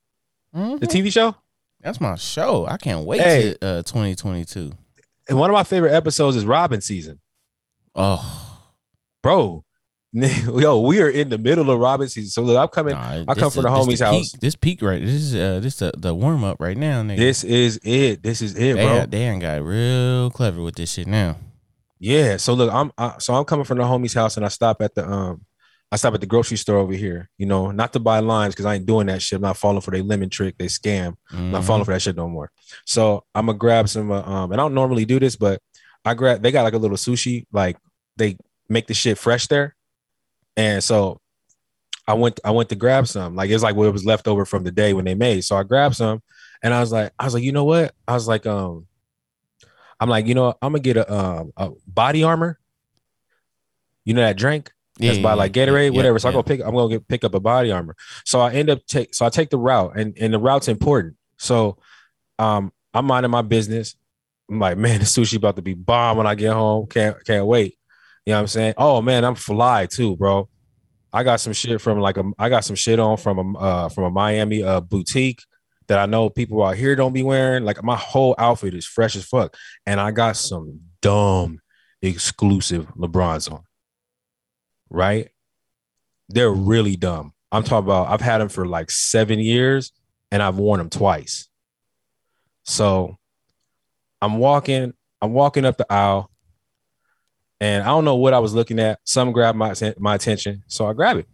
Mhm. 0.55 0.81
the 0.81 0.87
TV 0.87 1.11
show? 1.13 1.35
That's 1.81 2.01
my 2.01 2.15
show. 2.17 2.67
I 2.67 2.77
can't 2.77 3.07
wait 3.07 3.21
Hey. 3.21 3.55
to 3.55 3.67
uh 3.67 3.83
2022. 3.83 4.73
And 5.29 5.39
one 5.39 5.49
of 5.49 5.55
my 5.55 5.63
favorite 5.65 5.93
episodes 5.93 6.37
is 6.37 6.45
Robbin' 6.45 6.81
Season. 6.81 7.21
Oh, 7.95 8.59
Bro, 9.23 9.65
yo, 10.13 10.81
we 10.81 11.01
are 11.01 11.09
in 11.09 11.29
the 11.29 11.39
middle 11.39 11.71
of 11.71 11.79
Robin 11.79 12.09
season. 12.09 12.31
So 12.31 12.43
look, 12.43 12.57
I'm 12.59 12.69
coming. 12.69 12.95
nah, 12.95 13.25
I 13.29 13.35
come 13.35 13.51
from 13.51 13.63
the 13.65 13.69
homie's 13.69 14.01
peak- 14.01 14.01
house. 14.01 14.33
This 14.33 14.57
peak 14.57 14.83
right. 14.83 15.01
This 15.01 15.15
is 15.15 15.35
uh 15.37 15.61
this 15.61 15.77
the, 15.77 15.93
the 15.97 16.15
warm 16.15 16.43
up 16.43 16.57
right 16.59 16.77
now, 16.77 17.03
nigga. 17.03 17.17
This 17.19 17.45
is 17.45 17.79
it. 17.85 18.23
This 18.23 18.43
is 18.43 18.55
it, 18.57 18.75
they, 18.77 18.85
bro. 18.85 19.07
they 19.07 19.19
ain't 19.29 19.43
got 19.43 19.63
real 19.63 20.31
clever 20.31 20.63
with 20.63 20.75
this 20.77 20.93
shit 20.93 21.07
now. 21.07 21.37
Yeah. 22.01 22.39
So 22.39 22.55
look, 22.55 22.73
I'm 22.73 22.91
I, 22.99 23.17
so 23.19 23.35
I'm 23.35 23.45
coming 23.45 23.65
from 23.67 23.79
the 23.79 23.85
homie's 23.85 24.15
house 24.15 24.37
and 24.37 24.45
I 24.45 24.49
stop 24.49 24.83
at 24.83 24.95
the 24.95 25.09
um 25.09 25.45
I 25.93 25.97
stop 25.97 26.15
at 26.15 26.21
the 26.21 26.27
grocery 26.27 26.57
store 26.57 26.79
over 26.79 26.93
here, 26.93 27.29
you 27.37 27.47
know, 27.47 27.73
not 27.73 27.93
to 27.93 28.01
buy 28.01 28.21
lines 28.21 28.55
because 28.55 28.65
I 28.65 28.77
ain't 28.77 28.87
doing 28.87 29.09
that 29.09 29.21
shit. 29.23 29.37
I'm 29.37 29.43
not 29.43 29.57
falling 29.57 29.81
for 29.81 29.91
their 29.91 30.03
lemon 30.03 30.31
trick, 30.31 30.57
they 30.57 30.67
scam. 30.67 31.17
I'm 31.33 31.51
not 31.51 31.65
falling 31.65 31.85
for 31.85 31.93
that 31.93 32.01
shit 32.01 32.17
no 32.17 32.29
more. 32.29 32.51
So 32.87 33.25
I'm 33.35 33.47
gonna 33.47 33.59
grab 33.59 33.89
some 33.89 34.11
uh, 34.11 34.23
um 34.23 34.53
and 34.53 34.61
I 34.61 34.65
don't 34.65 34.75
normally 34.75 35.05
do 35.05 35.21
this, 35.21 35.37
but 35.37 35.61
I 36.05 36.15
grab 36.15 36.43
they 36.43 36.51
got 36.53 36.63
like 36.63 36.75
a 36.75 36.79
little 36.79 36.97
sushi, 36.97 37.47
like 37.53 37.77
they 38.17 38.39
make 38.69 38.87
the 38.87 38.95
shit 38.95 39.19
fresh 39.19 39.47
there. 39.49 39.77
And 40.57 40.83
so 40.83 41.21
I 42.07 42.15
went 42.15 42.41
I 42.45 42.51
went 42.53 42.71
to 42.71 42.77
grab 42.77 43.07
some. 43.07 43.35
Like 43.37 43.51
it's 43.51 43.63
like 43.63 43.77
what 43.77 43.93
was 43.93 44.07
left 44.07 44.27
over 44.27 44.45
from 44.47 44.65
the 44.65 44.73
day 44.73 44.95
when 44.95 45.05
they 45.05 45.15
made. 45.15 45.43
So 45.45 45.57
I 45.57 45.65
grabbed 45.65 45.97
some 45.97 46.23
and 46.63 46.73
I 46.73 46.81
was 46.81 46.93
like, 46.93 47.13
I 47.19 47.25
was 47.25 47.35
like, 47.35 47.43
you 47.43 47.53
know 47.53 47.65
what? 47.65 47.95
I 48.09 48.15
was 48.15 48.27
like, 48.27 48.47
um, 48.47 48.87
I'm 50.01 50.09
like, 50.09 50.27
you 50.27 50.35
know, 50.35 50.55
I'm 50.63 50.73
gonna 50.73 50.81
get 50.81 50.97
a 50.97 51.13
um 51.13 51.53
a 51.57 51.71
body 51.87 52.25
armor. 52.25 52.59
You 54.05 54.15
know 54.15 54.23
that 54.23 54.37
drink? 54.37 54.73
Yeah, 54.99 55.13
That's 55.13 55.23
by 55.23 55.35
like 55.35 55.55
yeah, 55.55 55.67
Gatorade, 55.67 55.93
yeah, 55.93 55.97
whatever. 55.97 56.19
So 56.19 56.31
I 56.31 56.33
go 56.33 56.43
pick. 56.43 56.61
I'm 56.61 56.75
gonna 56.75 56.89
get 56.89 57.07
pick 57.07 57.23
up 57.23 57.35
a 57.35 57.41
body 57.41 57.71
armor. 57.71 57.97
So 58.25 58.41
I 58.41 58.53
end 58.53 58.71
up 58.71 58.85
take. 58.87 59.15
So 59.15 59.27
I 59.27 59.29
take 59.29 59.51
the 59.51 59.59
route, 59.59 59.93
and 59.97 60.17
and 60.19 60.33
the 60.33 60.39
route's 60.39 60.69
important. 60.69 61.17
So, 61.37 61.79
um, 62.39 62.73
I'm 62.93 63.05
minding 63.05 63.31
my 63.31 63.43
business. 63.43 63.95
I'm 64.51 64.59
like, 64.59 64.77
man, 64.79 64.99
the 64.99 65.05
sushi 65.07 65.37
about 65.37 65.57
to 65.57 65.63
be 65.63 65.75
bomb 65.75 66.17
when 66.17 66.27
I 66.27 66.35
get 66.35 66.53
home. 66.53 66.87
Can't 66.87 67.23
can't 67.25 67.47
wait. 67.47 67.79
You 68.27 68.33
know 68.33 68.39
what 68.39 68.41
I'm 68.43 68.47
saying? 68.49 68.75
Oh 68.79 69.01
man, 69.03 69.25
I'm 69.25 69.35
fly 69.35 69.87
too, 69.87 70.17
bro. 70.17 70.49
I 71.13 71.25
got 71.25 71.41
some 71.41 71.53
shit 71.53 71.81
from 71.81 71.99
like 72.01 72.17
a 72.17 72.25
I 72.39 72.49
got 72.49 72.65
some 72.65 72.77
shit 72.77 72.99
on 72.99 73.17
from 73.17 73.39
a 73.39 73.59
uh, 73.59 73.89
from 73.91 74.05
a 74.05 74.11
Miami 74.11 74.63
uh, 74.63 74.81
boutique 74.81 75.43
that 75.91 75.99
I 75.99 76.07
know 76.07 76.31
people 76.31 76.63
out 76.63 76.77
here 76.77 76.95
don't 76.95 77.13
be 77.13 77.25
wearing. 77.25 77.65
Like 77.65 77.83
my 77.83 77.97
whole 77.97 78.37
outfit 78.39 78.75
is 78.75 78.87
fresh 78.87 79.17
as 79.17 79.25
fuck, 79.25 79.57
and 79.85 79.99
I 79.99 80.13
got 80.13 80.37
some 80.37 80.83
dumb 81.03 81.59
exclusive 82.01 82.87
LeBrons 82.95 83.51
on. 83.51 83.65
Right? 84.89 85.31
They're 86.29 86.53
really 86.53 86.95
dumb. 86.95 87.33
I'm 87.51 87.65
talking 87.65 87.89
about. 87.89 88.09
I've 88.09 88.21
had 88.21 88.39
them 88.39 88.49
for 88.49 88.67
like 88.67 88.93
seven 88.93 89.41
years, 89.41 89.91
and 90.31 90.41
I've 90.41 90.59
worn 90.59 90.79
them 90.79 90.91
twice. 90.91 91.49
So 92.63 93.19
I'm 94.23 94.39
walking. 94.39 94.95
I'm 95.21 95.33
walking 95.33 95.65
up 95.65 95.77
the 95.77 95.93
aisle 95.93 96.31
and 97.61 97.83
I 97.83 97.87
don't 97.87 98.05
know 98.05 98.17
what 98.17 98.33
I 98.33 98.39
was 98.39 98.55
looking 98.55 98.79
at. 98.79 99.01
Some 99.05 99.33
grabbed 99.33 99.59
my 99.59 99.75
my 99.99 100.15
attention, 100.15 100.63
so 100.67 100.87
I 100.87 100.95
grab 100.95 101.19
it. 101.19 101.27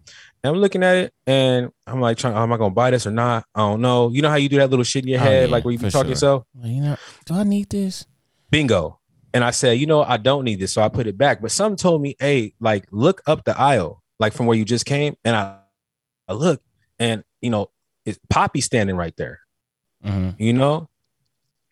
And 0.47 0.55
I'm 0.55 0.61
looking 0.61 0.85
at 0.85 0.97
it, 0.97 1.13
and 1.27 1.71
I'm 1.89 2.01
like, 2.01 2.19
trying, 2.19 2.35
am 2.37 2.53
I 2.53 2.57
gonna 2.57 2.73
buy 2.73 2.93
this 2.93 3.05
or 3.07 3.11
not? 3.11 3.45
I 3.55 3.61
don't 3.61 3.81
know. 3.81 4.11
You 4.11 4.23
know 4.23 4.29
how 4.31 4.37
you 4.37 4.49
do 4.49 4.59
that 4.59 4.71
little 4.71 4.85
shit 4.85 5.03
in 5.05 5.09
your 5.09 5.21
Oh, 5.21 5.25
head, 5.25 5.49
yeah, 5.49 5.53
like 5.53 5.65
where 5.65 5.73
you 5.73 5.79
for 5.79 5.87
be 5.87 5.91
talking 5.91 6.05
sure. 6.07 6.11
yourself? 6.13 6.45
You 6.63 6.81
know, 6.83 6.97
do 7.25 7.35
I 7.35 7.43
need 7.43 7.69
this? 7.71 8.07
Bingo. 8.51 9.01
And 9.35 9.43
I 9.43 9.51
said, 9.51 9.73
you 9.79 9.87
know, 9.87 10.03
I 10.05 10.19
don't 10.19 10.45
need 10.45 10.61
this, 10.61 10.73
so 10.73 10.83
I 10.83 10.89
put 10.89 11.09
it 11.09 11.19
back. 11.19 11.43
But 11.43 11.51
some 11.51 11.75
told 11.75 12.01
me, 12.01 12.15
hey, 12.21 12.55
like 12.61 12.87
look 12.93 13.23
up 13.27 13.45
the 13.45 13.59
aisle, 13.59 14.03
like 14.21 14.33
from 14.35 14.47
where 14.47 14.57
you 14.57 14.65
just 14.65 14.87
came, 14.87 15.17
and 15.25 15.35
I, 15.35 15.59
I 16.29 16.35
look, 16.35 16.63
and 17.01 17.25
you 17.43 17.51
know, 17.51 17.71
it's 18.05 18.19
Poppy 18.31 18.61
standing 18.61 18.97
right 18.97 19.15
there. 19.17 19.41
hmm 20.05 20.31
you 20.39 20.53
know 20.53 20.89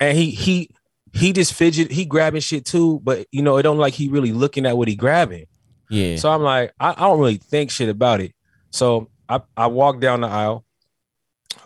and 0.00 0.18
he 0.18 0.30
he 0.30 0.68
he 1.12 1.32
just 1.32 1.54
fidget 1.54 1.92
he 1.92 2.04
grabbing 2.04 2.40
shit 2.40 2.64
too 2.64 2.98
but 3.04 3.26
you 3.30 3.40
know 3.42 3.56
it 3.56 3.62
don't 3.62 3.78
like 3.78 3.94
he 3.94 4.08
really 4.08 4.32
looking 4.32 4.66
at 4.66 4.76
what 4.76 4.88
he 4.88 4.96
grabbing 4.96 5.44
Yeah. 5.88 6.16
so 6.16 6.28
i'm 6.32 6.42
like 6.42 6.72
I, 6.80 6.90
I 6.90 6.94
don't 7.08 7.20
really 7.20 7.36
think 7.36 7.70
shit 7.70 7.88
about 7.88 8.20
it 8.20 8.33
so 8.74 9.08
i 9.28 9.40
i 9.56 9.66
walk 9.66 10.00
down 10.00 10.20
the 10.20 10.26
aisle 10.26 10.64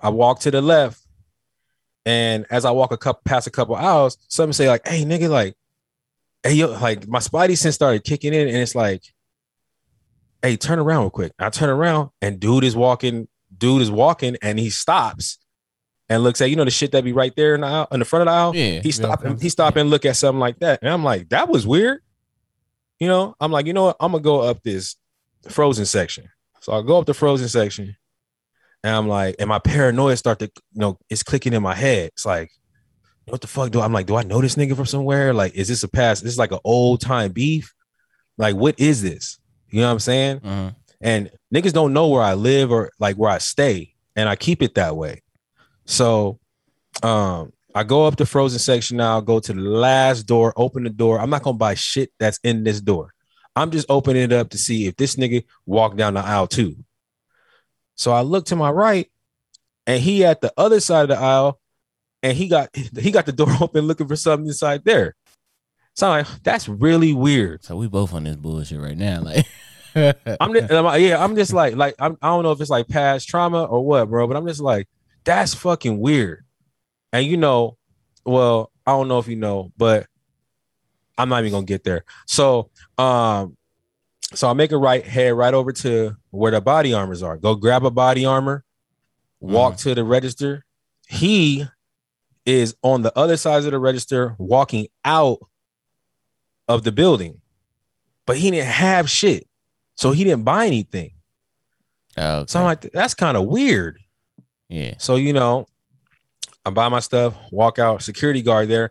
i 0.02 0.08
walk 0.08 0.40
to 0.40 0.50
the 0.50 0.60
left 0.60 1.00
and 2.04 2.46
as 2.50 2.64
i 2.64 2.70
walk 2.70 2.92
a 2.92 2.96
couple 2.96 3.22
past 3.24 3.46
a 3.46 3.50
couple 3.50 3.74
aisles 3.74 4.18
something 4.28 4.52
say 4.52 4.68
like 4.68 4.86
hey 4.86 5.04
nigga 5.04 5.28
like 5.28 5.54
hey 6.42 6.52
yo 6.52 6.68
like 6.68 7.08
my 7.08 7.18
spidey 7.18 7.56
sense 7.56 7.74
started 7.74 8.04
kicking 8.04 8.34
in 8.34 8.46
and 8.46 8.56
it's 8.56 8.74
like 8.74 9.02
hey 10.42 10.56
turn 10.56 10.78
around 10.78 11.00
real 11.00 11.10
quick 11.10 11.32
i 11.38 11.48
turn 11.48 11.70
around 11.70 12.10
and 12.20 12.38
dude 12.38 12.62
is 12.62 12.76
walking 12.76 13.26
dude 13.56 13.80
is 13.80 13.90
walking 13.90 14.36
and 14.42 14.58
he 14.58 14.68
stops 14.68 15.38
and 16.10 16.22
looks 16.22 16.40
at 16.40 16.50
you 16.50 16.56
know 16.56 16.64
the 16.64 16.70
shit 16.70 16.92
that 16.92 17.04
be 17.04 17.12
right 17.12 17.34
there 17.36 17.54
in 17.54 17.62
the 17.62 17.66
aisle, 17.66 17.88
in 17.92 18.00
the 18.00 18.04
front 18.04 18.22
of 18.22 18.26
the 18.26 18.32
aisle. 18.32 18.56
Yeah. 18.56 18.80
He 18.80 18.92
stopped 18.92 19.24
and 19.24 19.40
he 19.40 19.48
stopped 19.48 19.76
and 19.76 19.90
look 19.90 20.04
at 20.04 20.16
something 20.16 20.40
like 20.40 20.58
that, 20.60 20.80
and 20.82 20.90
I'm 20.90 21.04
like, 21.04 21.28
that 21.28 21.48
was 21.48 21.66
weird. 21.66 22.00
You 22.98 23.08
know, 23.08 23.36
I'm 23.40 23.52
like, 23.52 23.66
you 23.66 23.72
know 23.72 23.84
what? 23.84 23.96
I'm 24.00 24.12
gonna 24.12 24.22
go 24.22 24.40
up 24.40 24.62
this 24.62 24.96
frozen 25.48 25.84
section. 25.84 26.30
So 26.68 26.74
I 26.74 26.83
go 26.83 26.98
up 26.98 27.07
the 27.07 27.14
frozen 27.14 27.48
section, 27.48 27.96
and 28.85 28.94
I'm 28.94 29.09
like, 29.09 29.37
and 29.38 29.48
my 29.48 29.59
paranoia 29.59 30.14
start 30.18 30.38
to, 30.40 30.50
you 30.74 30.81
know, 30.81 30.98
it's 31.09 31.22
clicking 31.22 31.54
in 31.54 31.62
my 31.62 31.74
head. 31.74 32.11
It's 32.12 32.26
like, 32.26 32.50
what 33.24 33.40
the 33.40 33.46
fuck 33.46 33.70
do 33.70 33.81
I, 33.81 33.87
I'm 33.87 33.92
like? 33.94 34.04
Do 34.04 34.16
I 34.16 34.22
know 34.22 34.42
this 34.42 34.54
nigga 34.57 34.76
from 34.76 34.85
somewhere? 34.85 35.33
Like, 35.33 35.54
is 35.54 35.68
this 35.68 35.83
a 35.83 35.88
past? 35.88 36.22
This 36.22 36.33
is 36.35 36.38
like 36.38 36.52
an 36.52 36.59
old 36.64 37.00
time 37.00 37.33
beef. 37.33 37.72
Like, 38.37 38.54
what 38.54 38.78
is 38.78 39.00
this? 39.00 39.38
You 39.70 39.81
know 39.81 39.87
what 39.87 39.92
I'm 39.94 39.98
saying? 40.00 40.40
Mhm. 40.40 40.74
and 41.00 41.31
niggas 41.54 41.72
don't 41.72 41.94
know 41.94 42.09
where 42.09 42.22
I 42.22 42.35
live 42.35 42.70
or 42.70 42.90
like 42.98 43.16
where 43.16 43.31
I 43.31 43.38
stay, 43.38 43.94
and 44.14 44.28
I 44.28 44.37
keep 44.37 44.61
it 44.62 44.74
that 44.74 44.94
way. 44.94 45.22
So, 45.87 46.38
um, 47.02 47.50
I 47.74 47.83
go 47.83 48.04
up 48.07 48.16
the 48.16 48.26
frozen 48.26 48.59
section 48.59 48.98
now, 48.98 49.20
go 49.22 49.40
to 49.40 49.52
the 49.54 49.61
last 49.61 50.24
door, 50.24 50.52
open 50.54 50.83
the 50.85 50.90
door. 50.90 51.18
I'm 51.18 51.31
not 51.31 51.42
gonna 51.44 51.57
buy 51.57 51.76
shit 51.76 52.11
that's 52.18 52.38
in 52.44 52.62
this 52.62 52.83
door. 52.83 53.14
I'm 53.56 53.70
just 53.70 53.87
opening 53.88 54.22
it 54.22 54.32
up 54.32 54.50
to 54.50 54.58
see 54.58 54.87
if 54.87 54.96
this 54.96 55.16
nigga 55.16 55.44
walked 55.66 55.96
down 55.96 56.14
the 56.14 56.20
aisle 56.20 56.46
too. 56.46 56.76
So 57.96 58.12
I 58.12 58.20
look 58.20 58.46
to 58.46 58.56
my 58.56 58.70
right, 58.70 59.11
and 59.87 60.00
he 60.00 60.24
at 60.24 60.40
the 60.40 60.52
other 60.56 60.80
side 60.80 61.02
of 61.02 61.08
the 61.08 61.18
aisle, 61.18 61.61
and 62.22 62.37
he 62.37 62.48
got 62.48 62.70
he 62.98 63.11
got 63.11 63.26
the 63.26 63.32
door 63.32 63.48
open 63.61 63.87
looking 63.87 64.08
for 64.08 64.16
something 64.16 64.46
inside 64.46 64.84
there. 64.84 65.14
So 65.94 66.08
I'm 66.08 66.24
like, 66.24 66.42
that's 66.44 66.68
really 66.68 67.12
weird. 67.12 67.64
So 67.64 67.76
we 67.76 67.88
both 67.88 68.14
on 68.14 68.22
this 68.22 68.37
bullshit 68.37 68.80
right 68.80 68.96
now. 68.96 69.20
Like, 69.20 69.46
I'm 70.40 70.54
just, 70.54 70.72
I'm 70.72 70.84
like, 70.84 71.02
yeah, 71.02 71.22
I'm 71.22 71.34
just 71.34 71.52
like, 71.52 71.74
like 71.74 71.96
I'm, 71.98 72.16
I 72.22 72.28
don't 72.28 72.44
know 72.44 72.52
if 72.52 72.61
it's 72.61 72.70
like 72.70 72.87
past 72.87 73.28
trauma 73.28 73.64
or 73.64 73.84
what, 73.84 74.08
bro, 74.08 74.28
but 74.28 74.37
I'm 74.37 74.46
just 74.46 74.61
like, 74.61 74.87
that's 75.24 75.54
fucking 75.54 75.98
weird. 75.98 76.44
And 77.12 77.26
you 77.26 77.37
know, 77.37 77.76
well, 78.24 78.70
I 78.87 78.92
don't 78.92 79.08
know 79.08 79.18
if 79.18 79.26
you 79.26 79.34
know, 79.34 79.72
but 79.76 80.06
I'm 81.18 81.28
not 81.28 81.40
even 81.40 81.52
gonna 81.52 81.66
get 81.66 81.85
there. 81.85 82.04
So, 82.26 82.70
um, 82.96 83.57
so 84.35 84.48
I 84.48 84.52
make 84.52 84.72
a 84.72 84.78
right, 84.78 85.04
head 85.04 85.35
right 85.35 85.52
over 85.52 85.72
to 85.72 86.16
where 86.31 86.52
the 86.52 86.61
body 86.61 86.94
armors 86.94 87.22
are. 87.22 87.37
Go 87.37 87.54
grab 87.54 87.85
a 87.85 87.90
body 87.90 88.24
armor, 88.24 88.64
walk 89.40 89.76
to 89.78 89.94
the 89.94 90.04
register. 90.04 90.64
He 91.09 91.66
is 92.46 92.74
on 92.83 93.02
the 93.02 93.16
other 93.18 93.37
side 93.37 93.64
of 93.64 93.70
the 93.70 93.78
register, 93.78 94.35
walking 94.38 94.87
out 95.04 95.38
of 96.68 96.85
the 96.85 96.92
building, 96.92 97.40
but 98.26 98.37
he 98.37 98.50
didn't 98.50 98.66
have 98.66 99.11
shit. 99.11 99.46
So 99.96 100.12
he 100.12 100.22
didn't 100.24 100.44
buy 100.44 100.66
anything. 100.66 101.12
okay. 102.16 102.44
So 102.46 102.61
I'm 102.61 102.64
like, 102.66 102.83
that's 102.92 103.14
kind 103.14 103.37
of 103.37 103.46
weird. 103.46 103.98
yeah. 104.68 104.94
So, 104.98 105.16
you 105.16 105.33
know, 105.33 105.66
I 106.68 106.70
buy 106.70 106.88
my 106.88 107.00
stuff, 107.00 107.35
walk 107.50 107.78
out, 107.78 108.02
security 108.02 108.42
guard 108.42 108.68
there. 108.68 108.90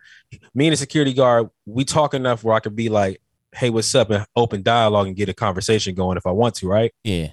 Me 0.53 0.67
and 0.67 0.73
the 0.73 0.77
security 0.77 1.13
guard, 1.13 1.49
we 1.65 1.85
talk 1.85 2.13
enough 2.13 2.43
where 2.43 2.55
I 2.55 2.59
could 2.59 2.75
be 2.75 2.89
like, 2.89 3.21
hey, 3.53 3.69
what's 3.69 3.93
up? 3.93 4.09
And 4.09 4.25
open 4.35 4.63
dialogue 4.63 5.07
and 5.07 5.15
get 5.15 5.29
a 5.29 5.33
conversation 5.33 5.95
going 5.95 6.17
if 6.17 6.25
I 6.25 6.31
want 6.31 6.55
to, 6.55 6.67
right? 6.67 6.91
Yeah. 7.03 7.29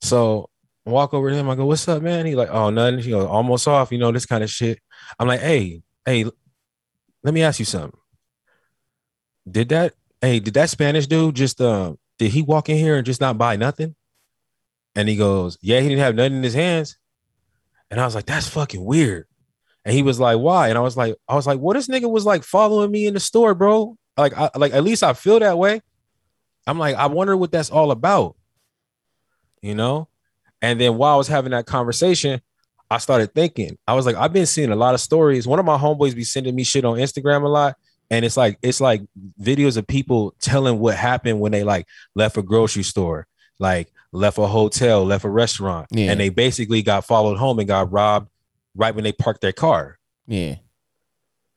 So 0.00 0.50
I 0.84 0.90
walk 0.90 1.14
over 1.14 1.30
to 1.30 1.36
him. 1.36 1.48
I 1.48 1.54
go, 1.54 1.64
what's 1.64 1.86
up, 1.88 2.02
man? 2.02 2.26
He 2.26 2.34
like, 2.34 2.50
oh, 2.50 2.70
nothing. 2.70 2.98
He 2.98 3.10
goes, 3.10 3.24
almost 3.24 3.68
off, 3.68 3.92
you 3.92 3.98
know, 3.98 4.12
this 4.12 4.26
kind 4.26 4.42
of 4.42 4.50
shit. 4.50 4.80
I'm 5.18 5.28
like, 5.28 5.40
hey, 5.40 5.82
hey, 6.04 6.24
let 7.22 7.32
me 7.32 7.42
ask 7.42 7.58
you 7.58 7.64
something. 7.64 7.98
Did 9.48 9.68
that, 9.68 9.94
hey, 10.20 10.40
did 10.40 10.54
that 10.54 10.70
Spanish 10.70 11.06
dude 11.06 11.36
just, 11.36 11.60
uh, 11.60 11.94
did 12.18 12.32
he 12.32 12.42
walk 12.42 12.68
in 12.68 12.76
here 12.76 12.96
and 12.96 13.06
just 13.06 13.20
not 13.20 13.38
buy 13.38 13.54
nothing? 13.54 13.94
And 14.96 15.08
he 15.08 15.14
goes, 15.14 15.56
yeah, 15.60 15.80
he 15.80 15.88
didn't 15.88 16.02
have 16.02 16.16
nothing 16.16 16.36
in 16.36 16.42
his 16.42 16.54
hands. 16.54 16.98
And 17.90 18.00
I 18.00 18.04
was 18.04 18.16
like, 18.16 18.26
that's 18.26 18.48
fucking 18.48 18.84
weird. 18.84 19.26
And 19.86 19.94
he 19.94 20.02
was 20.02 20.18
like, 20.18 20.38
why? 20.38 20.68
And 20.68 20.76
I 20.76 20.80
was 20.80 20.96
like, 20.96 21.14
I 21.28 21.36
was 21.36 21.46
like, 21.46 21.60
well, 21.60 21.72
this 21.74 21.86
nigga 21.86 22.10
was 22.10 22.26
like 22.26 22.42
following 22.42 22.90
me 22.90 23.06
in 23.06 23.14
the 23.14 23.20
store, 23.20 23.54
bro. 23.54 23.96
Like, 24.18 24.36
I, 24.36 24.50
like 24.56 24.74
at 24.74 24.82
least 24.82 25.04
I 25.04 25.12
feel 25.12 25.38
that 25.38 25.56
way. 25.56 25.80
I'm 26.66 26.76
like, 26.76 26.96
I 26.96 27.06
wonder 27.06 27.36
what 27.36 27.52
that's 27.52 27.70
all 27.70 27.92
about. 27.92 28.34
You 29.62 29.76
know? 29.76 30.08
And 30.60 30.80
then 30.80 30.96
while 30.96 31.14
I 31.14 31.16
was 31.16 31.28
having 31.28 31.52
that 31.52 31.66
conversation, 31.66 32.40
I 32.90 32.98
started 32.98 33.32
thinking, 33.32 33.78
I 33.86 33.94
was 33.94 34.06
like, 34.06 34.16
I've 34.16 34.32
been 34.32 34.46
seeing 34.46 34.72
a 34.72 34.76
lot 34.76 34.94
of 34.94 35.00
stories. 35.00 35.46
One 35.46 35.60
of 35.60 35.64
my 35.64 35.78
homeboys 35.78 36.16
be 36.16 36.24
sending 36.24 36.56
me 36.56 36.64
shit 36.64 36.84
on 36.84 36.98
Instagram 36.98 37.44
a 37.44 37.48
lot. 37.48 37.76
And 38.10 38.24
it's 38.24 38.36
like, 38.36 38.58
it's 38.62 38.80
like 38.80 39.02
videos 39.40 39.76
of 39.76 39.86
people 39.86 40.34
telling 40.40 40.80
what 40.80 40.96
happened 40.96 41.38
when 41.38 41.52
they 41.52 41.62
like 41.62 41.86
left 42.16 42.36
a 42.36 42.42
grocery 42.42 42.82
store, 42.82 43.28
like 43.60 43.92
left 44.10 44.38
a 44.38 44.46
hotel, 44.48 45.04
left 45.04 45.24
a 45.24 45.28
restaurant, 45.30 45.86
Yeah. 45.92 46.10
and 46.10 46.18
they 46.18 46.28
basically 46.28 46.82
got 46.82 47.04
followed 47.04 47.36
home 47.38 47.60
and 47.60 47.68
got 47.68 47.92
robbed 47.92 48.30
right 48.76 48.94
when 48.94 49.04
they 49.04 49.12
park 49.12 49.40
their 49.40 49.52
car. 49.52 49.98
Yeah. 50.26 50.56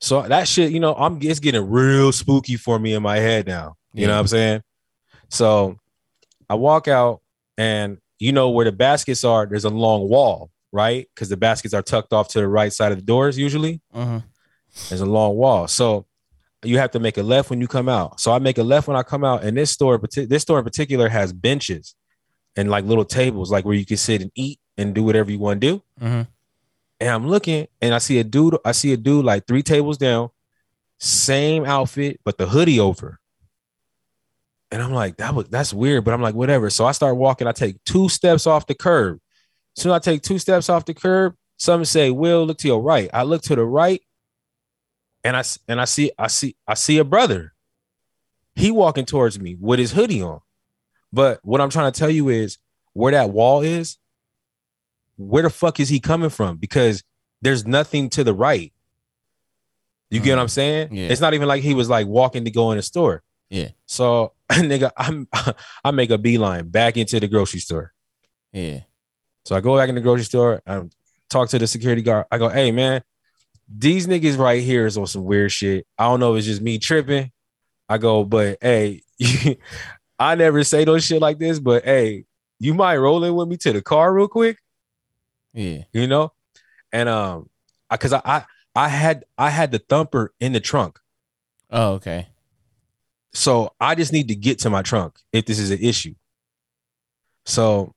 So 0.00 0.22
that 0.22 0.48
shit, 0.48 0.72
you 0.72 0.80
know, 0.80 0.94
I'm 0.94 1.18
it's 1.22 1.40
getting 1.40 1.68
real 1.68 2.10
spooky 2.12 2.56
for 2.56 2.78
me 2.78 2.94
in 2.94 3.02
my 3.02 3.16
head 3.18 3.46
now. 3.46 3.76
You 3.92 4.06
know 4.06 4.14
what 4.14 4.20
I'm 4.20 4.26
saying? 4.28 4.62
So 5.28 5.78
I 6.48 6.54
walk 6.54 6.88
out 6.88 7.20
and 7.58 7.98
you 8.18 8.32
know 8.32 8.50
where 8.50 8.64
the 8.64 8.72
baskets 8.72 9.24
are, 9.24 9.46
there's 9.46 9.64
a 9.64 9.70
long 9.70 10.08
wall, 10.08 10.50
right? 10.72 11.06
Because 11.14 11.28
the 11.28 11.36
baskets 11.36 11.74
are 11.74 11.82
tucked 11.82 12.12
off 12.12 12.28
to 12.28 12.40
the 12.40 12.48
right 12.48 12.72
side 12.72 12.92
of 12.92 12.98
the 12.98 13.04
doors 13.04 13.36
usually. 13.38 13.80
hmm 13.92 14.18
There's 14.88 15.00
a 15.00 15.06
long 15.06 15.36
wall. 15.36 15.68
So 15.68 16.06
you 16.62 16.78
have 16.78 16.90
to 16.92 17.00
make 17.00 17.16
a 17.18 17.22
left 17.22 17.50
when 17.50 17.60
you 17.60 17.66
come 17.68 17.88
out. 17.88 18.20
So 18.20 18.32
I 18.32 18.38
make 18.38 18.58
a 18.58 18.62
left 18.62 18.86
when 18.88 18.96
I 18.96 19.02
come 19.02 19.24
out. 19.24 19.42
And 19.44 19.56
this 19.56 19.70
store, 19.70 19.98
this 19.98 20.42
store 20.42 20.58
in 20.58 20.64
particular 20.64 21.08
has 21.08 21.32
benches 21.32 21.94
and 22.56 22.70
like 22.70 22.84
little 22.84 23.04
tables, 23.04 23.50
like 23.50 23.64
where 23.64 23.74
you 23.74 23.86
can 23.86 23.96
sit 23.96 24.20
and 24.22 24.30
eat 24.34 24.60
and 24.78 24.94
do 24.94 25.02
whatever 25.02 25.30
you 25.30 25.38
want 25.38 25.60
to 25.60 25.66
do. 25.66 25.82
hmm 25.98 26.22
And 27.00 27.08
I'm 27.08 27.26
looking 27.26 27.66
and 27.80 27.94
I 27.94 27.98
see 27.98 28.18
a 28.18 28.24
dude, 28.24 28.58
I 28.64 28.72
see 28.72 28.92
a 28.92 28.96
dude 28.96 29.24
like 29.24 29.46
three 29.46 29.62
tables 29.62 29.96
down, 29.96 30.30
same 30.98 31.64
outfit, 31.64 32.20
but 32.24 32.36
the 32.36 32.46
hoodie 32.46 32.78
over. 32.78 33.18
And 34.70 34.82
I'm 34.82 34.92
like, 34.92 35.16
that 35.16 35.34
was 35.34 35.48
that's 35.48 35.74
weird, 35.74 36.04
but 36.04 36.14
I'm 36.14 36.22
like, 36.22 36.34
whatever. 36.34 36.70
So 36.70 36.84
I 36.84 36.92
start 36.92 37.16
walking. 37.16 37.48
I 37.48 37.52
take 37.52 37.82
two 37.84 38.08
steps 38.08 38.46
off 38.46 38.66
the 38.66 38.74
curb. 38.74 39.18
Soon 39.74 39.92
I 39.92 39.98
take 39.98 40.22
two 40.22 40.38
steps 40.38 40.68
off 40.68 40.84
the 40.84 40.94
curb. 40.94 41.34
Some 41.56 41.84
say, 41.84 42.10
Will, 42.10 42.46
look 42.46 42.58
to 42.58 42.68
your 42.68 42.80
right. 42.80 43.10
I 43.12 43.24
look 43.24 43.42
to 43.42 43.56
the 43.56 43.64
right, 43.64 44.00
and 45.24 45.36
I 45.36 45.42
and 45.68 45.80
I 45.80 45.84
see, 45.86 46.12
I 46.18 46.28
see, 46.28 46.56
I 46.66 46.74
see 46.74 46.98
a 46.98 47.04
brother. 47.04 47.52
He 48.54 48.70
walking 48.70 49.06
towards 49.06 49.38
me 49.38 49.56
with 49.58 49.78
his 49.78 49.92
hoodie 49.92 50.22
on. 50.22 50.40
But 51.12 51.40
what 51.42 51.60
I'm 51.60 51.70
trying 51.70 51.90
to 51.90 51.98
tell 51.98 52.10
you 52.10 52.28
is 52.28 52.58
where 52.92 53.12
that 53.12 53.30
wall 53.30 53.62
is, 53.62 53.98
where 55.20 55.42
the 55.42 55.50
fuck 55.50 55.80
is 55.80 55.88
he 55.88 56.00
coming 56.00 56.30
from? 56.30 56.56
Because 56.56 57.04
there's 57.42 57.66
nothing 57.66 58.08
to 58.10 58.24
the 58.24 58.34
right. 58.34 58.72
You 60.10 60.20
get 60.20 60.36
what 60.36 60.40
I'm 60.40 60.46
mm. 60.46 60.50
saying? 60.50 60.88
Yeah. 60.92 61.08
It's 61.08 61.20
not 61.20 61.34
even 61.34 61.46
like 61.46 61.62
he 61.62 61.74
was 61.74 61.88
like 61.88 62.06
walking 62.06 62.44
to 62.44 62.50
go 62.50 62.72
in 62.72 62.78
the 62.78 62.82
store. 62.82 63.22
Yeah. 63.48 63.68
So 63.86 64.32
nigga, 64.50 64.90
I'm 64.96 65.28
I 65.84 65.90
make 65.90 66.10
a 66.10 66.18
beeline 66.18 66.68
back 66.68 66.96
into 66.96 67.20
the 67.20 67.28
grocery 67.28 67.60
store. 67.60 67.92
Yeah. 68.52 68.80
So 69.44 69.54
I 69.54 69.60
go 69.60 69.76
back 69.76 69.88
in 69.88 69.94
the 69.94 70.00
grocery 70.00 70.24
store. 70.24 70.62
I 70.66 70.82
talk 71.28 71.48
to 71.50 71.58
the 71.58 71.66
security 71.66 72.02
guard. 72.02 72.26
I 72.30 72.38
go, 72.38 72.48
hey 72.48 72.72
man, 72.72 73.02
these 73.68 74.06
niggas 74.06 74.38
right 74.38 74.62
here 74.62 74.86
is 74.86 74.98
on 74.98 75.06
some 75.06 75.24
weird 75.24 75.52
shit. 75.52 75.86
I 75.96 76.04
don't 76.04 76.18
know 76.18 76.34
if 76.34 76.38
it's 76.38 76.46
just 76.46 76.62
me 76.62 76.78
tripping. 76.78 77.30
I 77.88 77.98
go, 77.98 78.24
but 78.24 78.58
hey, 78.60 79.02
I 80.18 80.34
never 80.34 80.64
say 80.64 80.84
those 80.84 81.04
shit 81.04 81.20
like 81.20 81.38
this, 81.38 81.58
but 81.58 81.84
hey, 81.84 82.24
you 82.58 82.74
mind 82.74 83.02
rolling 83.02 83.34
with 83.34 83.48
me 83.48 83.56
to 83.58 83.72
the 83.72 83.82
car 83.82 84.12
real 84.12 84.28
quick? 84.28 84.58
Yeah. 85.52 85.84
You 85.92 86.06
know? 86.06 86.32
And 86.92 87.08
um, 87.08 87.48
I 87.88 87.96
cause 87.96 88.12
I 88.12 88.20
I, 88.24 88.44
I 88.74 88.88
had 88.88 89.24
I 89.38 89.50
had 89.50 89.72
the 89.72 89.78
thumper 89.78 90.32
in 90.40 90.52
the 90.52 90.60
trunk. 90.60 90.98
Oh, 91.70 91.92
okay. 91.94 92.28
So 93.32 93.72
I 93.80 93.94
just 93.94 94.12
need 94.12 94.28
to 94.28 94.34
get 94.34 94.58
to 94.60 94.70
my 94.70 94.82
trunk 94.82 95.18
if 95.32 95.46
this 95.46 95.58
is 95.58 95.70
an 95.70 95.78
issue. 95.80 96.14
So 97.46 97.94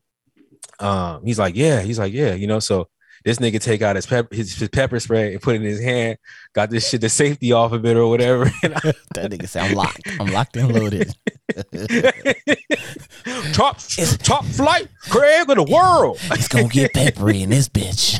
um 0.79 1.25
he's 1.25 1.39
like, 1.39 1.55
yeah, 1.55 1.81
he's 1.81 1.99
like, 1.99 2.13
yeah, 2.13 2.33
you 2.33 2.47
know. 2.47 2.59
So 2.59 2.89
this 3.23 3.38
nigga 3.38 3.59
take 3.59 3.81
out 3.81 3.95
his 3.95 4.05
pepper 4.05 4.36
his, 4.36 4.55
his 4.55 4.69
pepper 4.69 4.99
spray 4.99 5.33
and 5.33 5.41
put 5.41 5.55
it 5.55 5.62
in 5.62 5.63
his 5.63 5.81
hand, 5.81 6.17
got 6.53 6.69
this 6.69 6.89
shit 6.89 7.01
the 7.01 7.09
safety 7.09 7.51
off 7.51 7.71
of 7.71 7.86
it 7.86 7.97
or 7.97 8.07
whatever. 8.07 8.45
That 9.13 9.31
nigga 9.31 9.47
say 9.47 9.62
I'm 9.62 9.75
locked. 9.75 10.01
I'm 10.19 10.27
locked 10.27 10.57
and 10.57 10.73
loaded. 10.73 11.15
top 13.53 13.77
top 14.23 14.45
flight 14.45 14.88
Craig 15.09 15.49
of 15.49 15.55
the 15.55 15.63
world. 15.63 16.17
It's 16.31 16.47
gonna 16.47 16.67
get 16.67 16.93
peppery 16.93 17.43
in 17.43 17.51
this 17.51 17.69
bitch. 17.69 18.17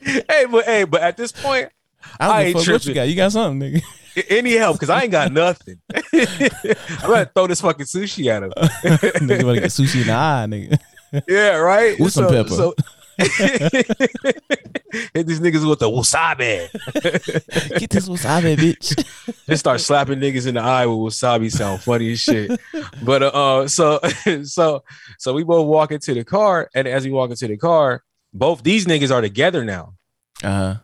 hey, 0.00 0.46
but 0.50 0.64
hey, 0.64 0.84
but 0.84 1.02
at 1.02 1.16
this 1.16 1.32
point, 1.32 1.70
I 2.20 2.26
don't 2.26 2.36
I 2.36 2.42
ain't 2.44 2.58
fuck 2.58 2.68
what 2.68 2.86
you 2.86 2.94
got. 2.94 3.08
You 3.08 3.16
got 3.16 3.32
something, 3.32 3.68
nigga. 3.68 3.82
any 4.28 4.54
help 4.54 4.76
because 4.76 4.90
I 4.90 5.02
ain't 5.02 5.12
got 5.12 5.32
nothing. 5.32 5.80
I'm 5.92 6.28
gonna 7.02 7.30
throw 7.34 7.48
this 7.48 7.60
fucking 7.60 7.86
sushi 7.86 8.26
at 8.26 8.44
him. 8.44 8.52
nigga 9.28 9.44
wanna 9.44 9.60
get 9.60 9.70
sushi 9.70 10.02
in 10.02 10.06
the 10.06 10.12
eye, 10.12 10.46
nigga. 10.48 10.78
Yeah, 11.28 11.56
right. 11.56 11.98
With 11.98 12.12
some 12.12 12.28
pepper. 12.28 12.50
So, 12.50 12.74
hit 15.14 15.26
these 15.26 15.40
niggas 15.40 15.68
with 15.68 15.78
the 15.78 15.88
wasabi. 15.88 16.70
Get 17.78 17.90
this 17.90 18.08
wasabi, 18.08 18.56
bitch. 18.56 18.96
Just 19.46 19.60
start 19.60 19.80
slapping 19.80 20.18
niggas 20.18 20.46
in 20.46 20.54
the 20.54 20.60
eye 20.60 20.86
with 20.86 21.14
wasabi. 21.14 21.50
Sound 21.50 21.82
funny 21.82 22.12
as 22.12 22.20
shit. 22.20 22.60
But 23.02 23.22
uh, 23.22 23.26
uh, 23.28 23.68
so 23.68 24.00
so 24.44 24.82
so 25.18 25.34
we 25.34 25.44
both 25.44 25.66
walk 25.66 25.92
into 25.92 26.14
the 26.14 26.24
car, 26.24 26.70
and 26.74 26.88
as 26.88 27.04
we 27.04 27.10
walk 27.10 27.30
into 27.30 27.46
the 27.48 27.56
car, 27.56 28.02
both 28.32 28.62
these 28.62 28.86
niggas 28.86 29.12
are 29.14 29.20
together 29.20 29.64
now. 29.64 29.94
Uh 30.42 30.48
huh. 30.48 30.74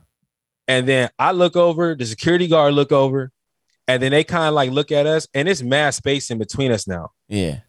And 0.68 0.88
then 0.88 1.10
I 1.18 1.30
look 1.32 1.54
over, 1.56 1.94
the 1.94 2.04
security 2.04 2.48
guard 2.48 2.74
look 2.74 2.90
over, 2.90 3.30
and 3.86 4.02
then 4.02 4.10
they 4.10 4.24
kind 4.24 4.48
of 4.48 4.54
like 4.54 4.70
look 4.70 4.90
at 4.90 5.06
us, 5.06 5.28
and 5.32 5.48
it's 5.48 5.62
mass 5.62 5.96
space 5.96 6.30
in 6.30 6.38
between 6.38 6.72
us 6.72 6.88
now. 6.88 7.12
Yeah. 7.28 7.60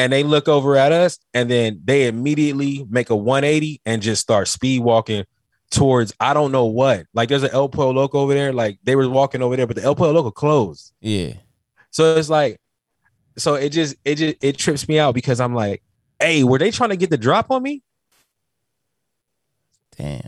And 0.00 0.10
they 0.10 0.22
look 0.22 0.48
over 0.48 0.76
at 0.76 0.92
us 0.92 1.18
and 1.34 1.50
then 1.50 1.78
they 1.84 2.06
immediately 2.06 2.86
make 2.88 3.10
a 3.10 3.16
180 3.16 3.82
and 3.84 4.00
just 4.00 4.22
start 4.22 4.48
speed 4.48 4.80
walking 4.80 5.26
towards 5.70 6.14
I 6.18 6.32
don't 6.32 6.52
know 6.52 6.64
what. 6.64 7.04
Like 7.12 7.28
there's 7.28 7.42
an 7.42 7.50
El 7.52 7.68
Pollo 7.68 7.92
Loco 7.92 8.20
over 8.20 8.32
there. 8.32 8.50
Like 8.50 8.78
they 8.82 8.96
were 8.96 9.10
walking 9.10 9.42
over 9.42 9.56
there, 9.56 9.66
but 9.66 9.76
the 9.76 9.82
El 9.82 9.94
Pollo 9.94 10.12
Loco 10.12 10.30
closed. 10.30 10.94
Yeah. 11.00 11.34
So 11.90 12.16
it's 12.16 12.30
like, 12.30 12.58
so 13.36 13.56
it 13.56 13.70
just 13.70 13.94
it 14.06 14.14
just 14.14 14.36
it 14.42 14.56
trips 14.56 14.88
me 14.88 14.98
out 14.98 15.14
because 15.14 15.38
I'm 15.38 15.54
like, 15.54 15.82
hey, 16.18 16.44
were 16.44 16.58
they 16.58 16.70
trying 16.70 16.90
to 16.90 16.96
get 16.96 17.10
the 17.10 17.18
drop 17.18 17.50
on 17.50 17.62
me? 17.62 17.82
Damn. 19.98 20.22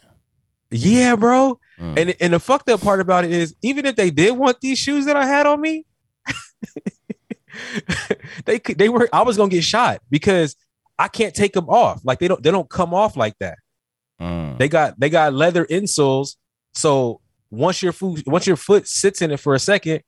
Yeah, 0.70 1.16
bro. 1.16 1.58
Mm. 1.80 1.98
And 1.98 2.14
and 2.20 2.32
the 2.34 2.40
fucked 2.40 2.68
up 2.68 2.82
part 2.82 3.00
about 3.00 3.24
it 3.24 3.32
is 3.32 3.54
even 3.62 3.86
if 3.86 3.96
they 3.96 4.10
did 4.10 4.36
want 4.36 4.60
these 4.60 4.78
shoes 4.78 5.06
that 5.06 5.16
I 5.16 5.24
had 5.24 5.46
on 5.46 5.62
me, 5.62 5.86
they 8.44 8.58
could 8.58 8.78
they 8.78 8.88
were 8.88 9.08
I 9.12 9.22
was 9.22 9.36
gonna 9.36 9.50
get 9.50 9.64
shot 9.64 10.00
because 10.10 10.56
I 10.98 11.08
can't 11.08 11.34
take 11.34 11.52
them 11.52 11.68
off. 11.68 12.00
Like 12.04 12.18
they 12.18 12.28
don't 12.28 12.42
they 12.42 12.50
don't 12.50 12.68
come 12.68 12.94
off 12.94 13.16
like 13.16 13.38
that. 13.40 13.58
Mm. 14.20 14.58
They 14.58 14.68
got 14.68 14.98
they 14.98 15.10
got 15.10 15.34
leather 15.34 15.64
insoles. 15.66 16.36
So 16.74 17.20
once 17.50 17.82
your 17.82 17.92
foot 17.92 18.22
once 18.26 18.46
your 18.46 18.56
foot 18.56 18.86
sits 18.88 19.22
in 19.22 19.30
it 19.30 19.40
for 19.40 19.54
a 19.54 19.58
second 19.58 20.02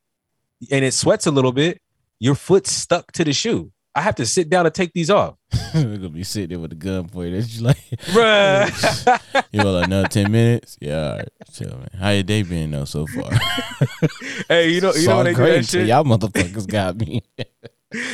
and 0.71 0.85
it 0.85 0.95
sweats 0.95 1.27
a 1.27 1.31
little 1.31 1.53
bit, 1.53 1.81
your 2.19 2.35
foot's 2.35 2.71
stuck 2.71 3.13
to 3.13 3.25
the 3.25 3.33
shoe. 3.33 3.73
I 3.97 4.01
have 4.01 4.17
to 4.17 4.27
sit 4.27 4.49
down 4.49 4.67
and 4.67 4.75
take 4.75 4.93
these 4.93 5.09
off. 5.09 5.37
We're 5.75 5.97
gonna 5.97 6.09
be 6.09 6.25
sitting 6.25 6.49
there 6.51 6.59
with 6.59 6.73
a 6.73 6.77
gun 6.77 7.07
for 7.07 7.25
you. 7.25 7.35
That's 7.35 7.47
just 7.49 7.63
like 7.63 7.79
Bruh. 8.07 9.45
you 9.53 9.59
want 9.59 9.77
like 9.77 9.87
another 9.87 10.09
ten 10.09 10.33
minutes? 10.33 10.77
Yeah, 10.81 11.11
all 11.11 11.17
right. 11.19 11.29
Chill, 11.53 11.69
man. 11.69 11.89
How 11.99 12.11
your 12.11 12.25
day 12.25 12.43
been 12.43 12.73
though 12.73 12.87
so 12.87 13.07
far? 13.07 13.31
hey, 14.49 14.71
you 14.71 14.81
know, 14.81 14.93
you 14.95 15.07
know 15.07 15.17
when 15.19 15.27
they 15.27 15.35
do 15.35 15.47
that 15.47 15.67
shit. 15.67 15.87
Y'all 15.87 16.05
motherfuckers 16.05 16.67
got 16.67 16.97
me. 16.97 17.23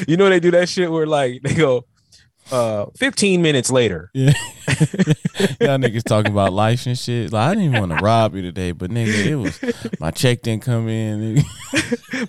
You 0.07 0.19
know 0.19 0.29
they 0.29 0.40
do 0.40 0.51
that 0.51 0.69
shit 0.69 0.90
where 0.90 1.07
like 1.07 1.40
they 1.43 1.55
go 1.55 1.87
uh 2.53 2.87
15 2.97 3.40
minutes 3.40 3.71
later. 3.71 4.11
Yeah. 4.12 4.33
Y'all 5.61 5.79
niggas 5.79 6.05
talking 6.05 6.33
about 6.33 6.53
life 6.53 6.87
and 6.87 6.99
shit. 6.99 7.33
Like 7.33 7.49
I 7.49 7.55
didn't 7.55 7.65
even 7.75 7.81
want 7.81 7.99
to 7.99 8.05
rob 8.05 8.35
you 8.35 8.43
today, 8.43 8.73
but 8.73 8.91
nigga, 8.91 9.27
it 9.27 9.37
was 9.37 9.59
my 10.01 10.11
check 10.11 10.43
didn't 10.43 10.63
come 10.63 10.89
in. 10.89 11.35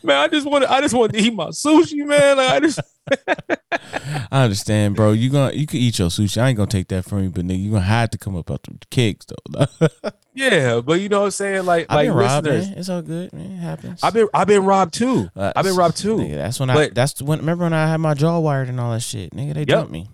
Man, 0.04 0.18
I 0.18 0.28
just 0.28 0.48
want 0.48 0.64
to 0.64 0.72
I 0.72 0.82
just 0.82 0.94
want 0.94 1.14
to 1.14 1.20
eat 1.20 1.34
my 1.34 1.48
sushi, 1.48 2.06
man. 2.06 2.38
Like 2.38 2.50
I 2.50 2.60
just 2.60 2.80
I 4.32 4.44
understand, 4.44 4.96
bro. 4.96 5.12
You 5.12 5.30
gonna 5.30 5.54
you 5.54 5.68
can 5.68 5.80
eat 5.80 6.00
your 6.00 6.10
sushi. 6.10 6.42
I 6.42 6.50
ain't 6.50 6.58
gonna 6.58 6.68
take 6.68 6.88
that 6.90 7.06
from 7.06 7.24
you, 7.24 7.30
but 7.30 7.46
nigga, 7.46 7.62
you 7.62 7.72
gonna 7.72 7.82
have 7.82 8.10
to 8.12 8.18
come 8.18 8.36
up 8.36 8.50
out 8.50 8.64
the 8.64 8.78
kicks 8.90 9.26
though. 9.26 9.88
Yeah, 10.34 10.80
but 10.80 11.02
you 11.02 11.10
know 11.10 11.20
what 11.20 11.26
I'm 11.26 11.32
saying? 11.32 11.66
Like 11.66 11.88
I've 11.90 11.96
like 11.96 12.08
been 12.08 12.18
robbed, 12.18 12.48
listeners. 12.48 12.70
man. 12.70 12.78
It's 12.78 12.90
all 12.90 13.02
good, 13.02 13.34
man. 13.34 13.52
It 13.52 13.58
happens. 13.58 14.04
I've 14.04 14.14
been 14.14 14.30
I've 14.34 14.48
been 14.48 14.64
robbed 14.64 14.94
too. 14.94 15.30
Uh, 15.36 15.52
I've 15.56 15.66
been 15.66 15.76
robbed 15.76 15.98
too. 15.98 16.16
Nigga, 16.16 16.36
that's 16.36 16.60
when 16.60 16.70
I 16.70 16.88
that's 16.90 17.22
when. 17.22 17.40
Remember 17.40 17.66
when 17.66 17.74
I 17.74 17.88
had 17.88 17.98
my 17.98 18.14
jaw 18.14 18.40
wired 18.40 18.70
and 18.70 18.80
all 18.80 18.94
that 18.94 19.02
shit, 19.02 19.32
nigga? 19.34 19.54
They 19.54 19.66
dumped 19.66 19.92
me, 19.92 20.08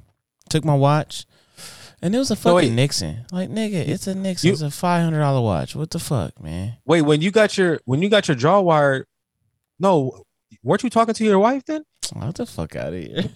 took 0.49 0.65
my 0.65 0.73
watch, 0.73 1.25
and 2.07 2.15
it 2.15 2.17
was 2.19 2.31
a 2.31 2.35
fucking 2.35 2.55
wait. 2.55 2.71
Nixon. 2.71 3.25
Like 3.31 3.49
nigga, 3.49 3.85
it's 3.87 4.07
a 4.07 4.15
Nixon. 4.15 4.47
You- 4.47 4.53
it's 4.53 4.61
a 4.61 4.71
five 4.71 5.03
hundred 5.03 5.19
dollar 5.19 5.41
watch. 5.41 5.75
What 5.75 5.91
the 5.91 5.99
fuck, 5.99 6.41
man? 6.41 6.77
Wait, 6.85 7.01
when 7.03 7.21
you 7.21 7.29
got 7.31 7.57
your 7.57 7.79
when 7.85 8.01
you 8.01 8.09
got 8.09 8.27
your 8.27 8.35
jaw 8.35 8.61
wired, 8.61 9.05
no, 9.79 10.23
weren't 10.63 10.83
you 10.83 10.89
talking 10.89 11.13
to 11.13 11.23
your 11.25 11.39
wife 11.39 11.65
then? 11.65 11.83
What 12.13 12.35
the 12.35 12.45
fuck 12.45 12.75
out 12.75 12.93
of 12.93 12.99
here? 13.03 13.23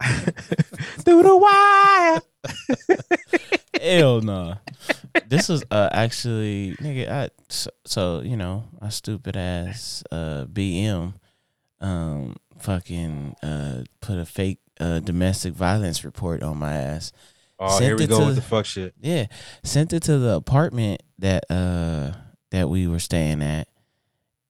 Through 1.04 1.22
the 1.22 1.36
wire. 1.36 2.20
Hell 3.80 4.20
no. 4.22 4.54
This 5.28 5.50
is 5.50 5.62
uh 5.70 5.88
actually 5.92 6.74
nigga. 6.80 7.10
I 7.10 7.28
so, 7.48 7.70
so 7.84 8.20
you 8.20 8.36
know 8.36 8.64
I 8.80 8.88
stupid 8.88 9.36
ass 9.36 10.02
uh 10.10 10.46
BM 10.46 11.14
um 11.80 12.36
fucking 12.58 13.36
uh 13.42 13.82
put 14.00 14.18
a 14.18 14.24
fake 14.26 14.58
uh 14.80 14.98
domestic 15.00 15.52
violence 15.54 16.04
report 16.04 16.42
on 16.42 16.58
my 16.58 16.72
ass. 16.74 17.12
Oh, 17.58 17.68
Sent 17.78 17.84
here 17.84 17.96
we 17.96 18.04
it 18.04 18.08
go 18.08 18.20
to- 18.20 18.26
with 18.26 18.36
the 18.36 18.42
fuck 18.42 18.66
shit. 18.66 18.94
Yeah, 19.00 19.26
sent 19.62 19.92
it 19.92 20.02
to 20.04 20.18
the 20.18 20.34
apartment 20.34 21.02
that 21.18 21.44
uh 21.50 22.12
that 22.50 22.68
we 22.68 22.86
were 22.86 22.98
staying 22.98 23.42
at, 23.42 23.68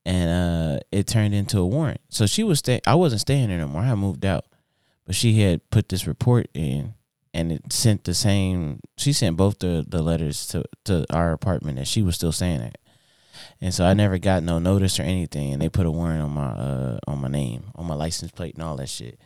and 0.07 0.31
uh 0.31 0.81
it 0.91 1.07
turned 1.07 1.35
into 1.35 1.59
a 1.59 1.67
warrant. 1.67 2.01
So 2.09 2.27
she 2.27 2.43
was 2.43 2.61
staying. 2.61 2.81
I 2.87 2.95
wasn't 2.95 3.21
staying 3.21 3.49
there 3.49 3.59
no 3.59 3.69
more. 3.69 3.83
I 3.83 3.95
moved 3.95 4.25
out, 4.25 4.47
but 5.07 5.15
she 5.15 5.41
had 5.43 5.69
put 5.71 5.89
this 5.91 6.07
report 6.07 6.49
in, 6.55 6.95
and 7.35 7.53
it 7.53 7.73
sent 7.73 8.05
the 8.05 8.15
same. 8.15 8.81
She 8.97 9.13
sent 9.13 9.37
both 9.37 9.59
the 9.59 9.85
the 9.87 10.03
letters 10.03 10.47
to 10.49 10.65
to 10.85 11.05
our 11.11 11.33
apartment 11.33 11.77
that 11.79 11.87
she 11.87 12.03
was 12.03 12.15
still 12.17 12.33
staying 12.33 12.63
at. 12.63 12.79
And 13.61 13.75
so 13.75 13.85
I 13.85 13.95
never 13.95 14.17
got 14.19 14.43
no 14.43 14.59
notice 14.59 14.99
or 14.99 15.03
anything, 15.03 15.53
and 15.53 15.61
they 15.61 15.69
put 15.69 15.87
a 15.87 15.91
warrant 15.91 16.23
on 16.23 16.31
my 16.31 16.47
uh 16.49 16.99
on 17.07 17.19
my 17.21 17.29
name, 17.29 17.65
on 17.75 17.87
my 17.87 17.95
license 17.95 18.31
plate, 18.33 18.55
and 18.55 18.63
all 18.63 18.77
that 18.77 18.89
shit. 18.89 19.19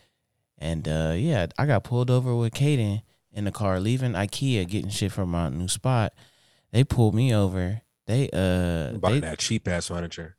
And 0.59 0.89
uh 0.89 1.15
yeah, 1.17 1.47
I 1.57 1.67
got 1.67 1.85
pulled 1.85 2.11
over 2.11 2.35
with 2.35 2.53
Kaden 2.55 3.03
in 3.33 3.45
the 3.45 3.53
car 3.53 3.81
leaving 3.81 4.13
IKEA 4.13 4.67
getting 4.69 4.91
shit 4.91 5.13
from 5.13 5.31
my 5.31 5.49
new 5.49 5.69
spot. 5.69 6.13
They 6.73 6.85
pulled 6.85 7.15
me 7.15 7.35
over. 7.35 7.83
They 8.07 8.29
uh 8.33 8.97
Buying 8.99 9.21
that 9.21 9.39
cheap 9.39 9.69
ass 9.69 9.89
furniture. 9.89 10.37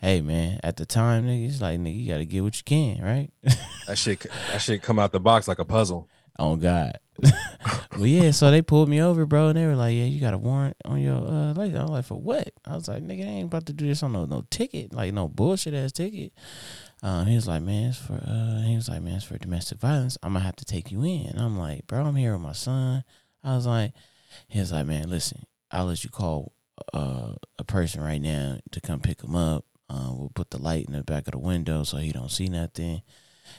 hey 0.00 0.20
man, 0.22 0.60
at 0.62 0.76
the 0.76 0.86
time 0.86 1.26
nigga, 1.26 1.46
it's 1.48 1.60
like 1.60 1.78
nigga, 1.78 2.00
you 2.02 2.08
gotta 2.12 2.24
get 2.24 2.42
what 2.42 2.56
you 2.56 2.64
can, 2.64 3.02
right? 3.02 3.30
That 3.86 3.98
shit 3.98 4.26
that 4.52 4.62
shit 4.62 4.80
come 4.82 4.98
out 5.00 5.10
the 5.12 5.20
box 5.20 5.48
like 5.48 5.58
a 5.58 5.64
puzzle. 5.64 6.08
oh 6.38 6.56
God. 6.56 6.98
but 7.20 8.00
yeah, 8.08 8.30
so 8.30 8.50
they 8.50 8.62
pulled 8.62 8.88
me 8.88 9.02
over, 9.02 9.26
bro, 9.26 9.48
and 9.48 9.58
they 9.58 9.66
were 9.66 9.76
like, 9.76 9.94
Yeah, 9.94 10.04
you 10.04 10.20
got 10.20 10.32
a 10.34 10.38
warrant 10.38 10.76
on 10.84 11.00
your 11.00 11.16
uh 11.16 11.52
license. 11.52 11.78
I 11.78 11.82
was 11.82 11.90
like, 11.90 12.04
for 12.06 12.20
what? 12.20 12.50
I 12.64 12.74
was 12.74 12.88
like, 12.88 13.02
nigga, 13.02 13.24
they 13.24 13.28
ain't 13.28 13.46
about 13.46 13.66
to 13.66 13.72
do 13.74 13.86
this 13.86 14.02
on 14.02 14.12
no 14.12 14.24
no 14.24 14.44
ticket, 14.50 14.94
like 14.94 15.12
no 15.12 15.28
bullshit 15.28 15.74
ass 15.74 15.92
ticket. 15.92 16.32
Um, 17.02 17.26
he 17.26 17.34
was 17.34 17.48
like, 17.48 17.62
man, 17.62 17.88
it's 17.90 17.98
for 17.98 18.14
uh, 18.14 18.62
he 18.62 18.76
was 18.76 18.88
like, 18.88 19.02
man, 19.02 19.16
it's 19.16 19.24
for 19.24 19.36
domestic 19.36 19.78
violence. 19.78 20.16
I'm 20.22 20.34
gonna 20.34 20.44
have 20.44 20.56
to 20.56 20.64
take 20.64 20.92
you 20.92 21.02
in. 21.02 21.34
I'm 21.36 21.58
like, 21.58 21.86
bro, 21.86 22.04
I'm 22.04 22.14
here 22.14 22.32
with 22.32 22.42
my 22.42 22.52
son. 22.52 23.02
I 23.42 23.56
was 23.56 23.66
like, 23.66 23.92
he 24.48 24.60
was 24.60 24.70
like, 24.70 24.86
man, 24.86 25.10
listen, 25.10 25.44
I'll 25.70 25.86
let 25.86 26.04
you 26.04 26.10
call 26.10 26.52
uh, 26.94 27.32
a 27.58 27.64
person 27.64 28.02
right 28.02 28.20
now 28.20 28.58
to 28.70 28.80
come 28.80 29.00
pick 29.00 29.22
him 29.22 29.34
up. 29.34 29.64
Uh, 29.90 30.10
we'll 30.12 30.32
put 30.34 30.50
the 30.50 30.62
light 30.62 30.86
in 30.86 30.92
the 30.94 31.02
back 31.02 31.26
of 31.26 31.32
the 31.32 31.38
window 31.38 31.82
so 31.82 31.96
he 31.96 32.12
don't 32.12 32.30
see 32.30 32.48
nothing, 32.48 33.02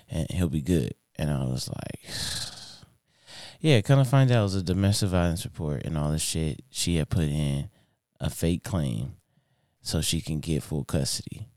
and 0.10 0.30
he'll 0.32 0.48
be 0.48 0.62
good. 0.62 0.94
And 1.18 1.30
I 1.30 1.44
was 1.44 1.70
like, 1.70 2.00
yeah, 3.60 3.82
kind 3.82 4.00
of 4.00 4.08
find 4.08 4.32
out 4.32 4.40
it 4.40 4.44
was 4.44 4.56
a 4.56 4.64
domestic 4.64 5.10
violence 5.10 5.44
report 5.44 5.84
and 5.84 5.98
all 5.98 6.12
this 6.12 6.22
shit. 6.22 6.62
She 6.70 6.96
had 6.96 7.10
put 7.10 7.26
in 7.26 7.70
a 8.22 8.30
fake 8.30 8.64
claim 8.64 9.18
so 9.82 10.00
she 10.00 10.22
can 10.22 10.40
get 10.40 10.64
full 10.64 10.86
custody. 10.86 11.50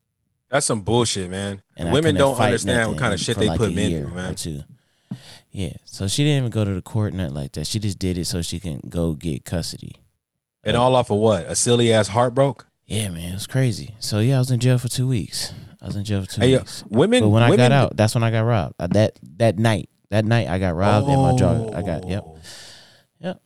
That's 0.49 0.67
some 0.67 0.81
bullshit, 0.83 1.31
man. 1.31 1.63
And 1.77 1.93
Women 1.93 2.15
don't 2.15 2.39
understand 2.39 2.91
what 2.91 2.99
kind 2.99 3.13
of 3.13 3.21
shit 3.21 3.37
they 3.37 3.49
like 3.49 3.59
put 3.59 3.75
men 3.75 4.05
through, 4.05 4.15
man. 4.15 4.35
two. 4.35 4.63
Yeah, 5.51 5.73
so 5.85 6.07
she 6.07 6.23
didn't 6.23 6.39
even 6.39 6.51
go 6.51 6.65
to 6.65 6.75
the 6.75 6.83
court, 6.83 7.15
nothing 7.15 7.35
like 7.35 7.53
that. 7.53 7.67
She 7.67 7.79
just 7.79 7.99
did 7.99 8.19
it 8.19 8.27
so 8.27 8.43
she 8.43 8.61
can 8.61 8.81
go 8.89 9.15
get 9.15 9.45
custody. 9.45 9.97
And 10.63 10.77
all 10.77 10.95
off 10.95 11.11
of 11.11 11.17
what? 11.19 11.47
A 11.47 11.55
silly 11.57 11.93
ass 11.93 12.11
heartbroke? 12.11 12.67
Yeah, 12.85 13.09
man, 13.09 13.31
it 13.31 13.35
was 13.35 13.47
crazy. 13.47 13.95
So 13.99 14.19
yeah, 14.21 14.37
I 14.37 14.39
was 14.39 14.51
in 14.51 14.61
jail 14.61 14.79
for 14.79 14.89
two 14.89 15.09
weeks. 15.09 15.53
I 15.81 15.87
was 15.87 15.97
in 15.97 16.05
jail 16.05 16.23
for 16.23 16.31
two 16.31 16.41
Hey, 16.43 16.51
yo, 16.53 16.59
weeks. 16.59 16.85
women. 16.89 17.23
But 17.23 17.29
when 17.31 17.43
I 17.43 17.57
got 17.57 17.73
out, 17.73 17.97
that's 17.97 18.15
when 18.15 18.23
I 18.23 18.31
got 18.31 18.41
robbed. 18.43 18.75
Uh, 18.79 18.87
that 18.89 19.19
that 19.39 19.59
night, 19.59 19.89
that 20.11 20.25
night 20.25 20.49
I 20.49 20.59
got 20.59 20.75
robbed 20.75 21.09
and 21.09 21.21
my 21.23 21.35
jaw. 21.37 21.71
I 21.75 21.83
got 21.83 22.07
yep. 22.07 22.25
yep. 23.21 23.41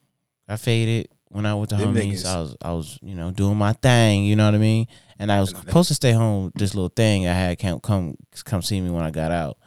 I 0.49 0.57
faded 0.57 1.09
when 1.29 1.47
I 1.47 1.55
went 1.55 1.71
to 1.71 1.77
Them 1.77 1.95
homies. 1.95 2.13
niggas. 2.13 2.27
I 2.27 2.41
was 2.41 2.57
I 2.63 2.73
was 2.73 2.99
you 3.03 3.15
know 3.15 3.31
doing 3.31 3.57
my 3.57 3.73
thing. 3.75 4.25
You 4.25 4.35
know 4.37 4.47
what 4.47 4.55
I 4.55 4.59
mean. 4.59 4.87
And 5.21 5.31
I 5.31 5.41
was 5.41 5.51
supposed 5.51 5.89
to 5.89 5.95
stay 5.95 6.13
home. 6.13 6.51
This 6.55 6.75
little 6.75 6.89
thing 6.89 7.29
I 7.29 7.35
had 7.35 7.59
come 7.59 7.79
come 7.81 8.17
come 8.45 8.63
see 8.63 8.81
me 8.81 8.91
when 8.91 9.05
I 9.05 9.11
got 9.11 9.31
out. 9.31 9.59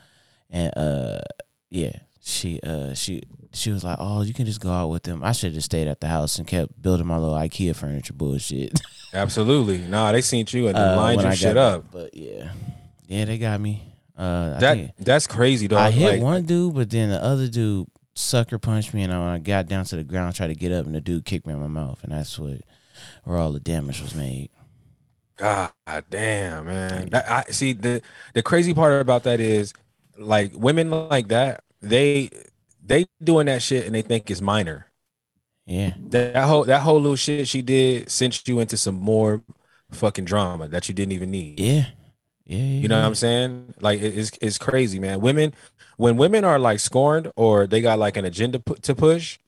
And 0.50 0.76
uh 0.76 1.22
yeah, 1.70 1.92
she 2.22 2.60
uh 2.62 2.94
she 2.96 3.22
she 3.54 3.72
was 3.72 3.84
like, 3.84 3.98
oh, 4.00 4.24
you 4.24 4.34
can 4.34 4.48
just 4.48 4.60
go 4.60 4.72
out 4.72 4.90
with 4.90 5.04
them. 5.04 5.24
I 5.24 5.32
should 5.32 5.48
have 5.50 5.54
just 5.54 5.66
stayed 5.66 5.88
at 5.88 6.02
the 6.02 6.08
house 6.08 6.40
and 6.40 6.48
kept 6.48 6.82
building 6.82 7.06
my 7.06 7.18
little 7.18 7.36
IKEA 7.36 7.76
furniture 7.76 8.14
bullshit. 8.14 8.80
Absolutely. 9.14 9.78
Nah, 9.78 10.12
they 10.12 10.22
seen 10.22 10.46
you 10.50 10.68
and 10.68 10.78
uh, 10.78 10.96
lined 10.98 11.22
your 11.22 11.32
I 11.32 11.36
shit 11.36 11.56
up. 11.56 11.86
But 11.92 12.16
yeah, 12.16 12.50
yeah, 13.06 13.26
they 13.26 13.38
got 13.38 13.62
me. 13.62 13.84
Uh, 14.18 14.60
That 14.60 14.74
think- 14.78 14.92
that's 14.98 15.28
crazy, 15.28 15.68
dog. 15.68 15.80
I 15.80 15.92
hit 15.92 16.14
Like, 16.14 16.22
one 16.22 16.44
dude, 16.46 16.74
but 16.74 16.90
then 16.90 17.10
the 17.10 17.24
other 17.24 17.48
dude 17.48 17.88
sucker 18.16 18.58
punched 18.58 18.94
me, 18.94 19.04
and 19.04 19.12
when 19.12 19.22
I 19.22 19.38
got 19.40 19.68
down 19.68 19.86
to 19.86 19.96
the 19.96 20.04
ground, 20.04 20.36
tried 20.36 20.48
to 20.48 20.56
get 20.56 20.72
up, 20.72 20.86
and 20.86 20.96
the 20.96 21.02
dude 21.02 21.26
kicked 21.26 21.46
me 21.46 21.54
in 21.54 21.60
my 21.60 21.68
mouth, 21.68 22.04
and 22.04 22.12
that's 22.12 22.38
what 22.40 22.62
where 23.24 23.38
all 23.38 23.52
the 23.52 23.60
damage 23.60 24.02
was 24.02 24.16
made. 24.16 24.50
God 25.38 25.72
damn, 26.10 26.66
man. 26.66 27.10
That, 27.10 27.30
I 27.30 27.44
see 27.52 27.74
the 27.74 28.02
the 28.34 28.44
crazy 28.44 28.74
part 28.74 29.00
about 29.02 29.24
that 29.24 29.40
is 29.40 29.74
like 30.18 30.52
women 30.56 30.90
like 30.92 31.28
that, 31.30 31.64
they 31.82 32.30
they 32.86 33.06
doing 33.24 33.48
that 33.48 33.62
shit 33.62 33.86
and 33.86 33.96
they 33.96 34.02
think 34.02 34.30
it's 34.30 34.42
minor. 34.42 34.88
Yeah, 35.66 35.94
That, 36.10 36.34
that 36.34 36.46
whole 36.48 36.66
that 36.66 36.82
whole 36.82 37.00
little 37.00 37.16
shit 37.16 37.48
she 37.48 37.62
did 37.62 38.10
sent 38.12 38.48
you 38.48 38.60
into 38.60 38.78
some 38.78 38.96
more 38.96 39.42
fucking 39.92 40.26
drama 40.26 40.68
that 40.68 40.90
you 40.90 40.94
didn't 40.96 41.14
even 41.14 41.32
need. 41.32 41.60
yeah, 41.60 41.86
yeah. 42.46 42.58
You 42.58 42.88
know 42.90 43.00
what 43.00 43.08
I'm 43.08 43.16
saying? 43.16 43.74
Like 43.80 44.02
it- 44.02 44.18
it's 44.18 44.32
it's 44.42 44.58
crazy, 44.58 45.00
man. 45.00 45.22
Women 45.22 45.54
when 45.98 46.18
women 46.18 46.44
are 46.44 46.60
like 46.60 46.80
scorned 46.80 47.32
or 47.36 47.66
they 47.66 47.82
got 47.82 47.98
like 47.98 48.18
an 48.18 48.26
agenda 48.26 48.60
pu- 48.60 48.76
to 48.76 48.94
push, 48.96 49.40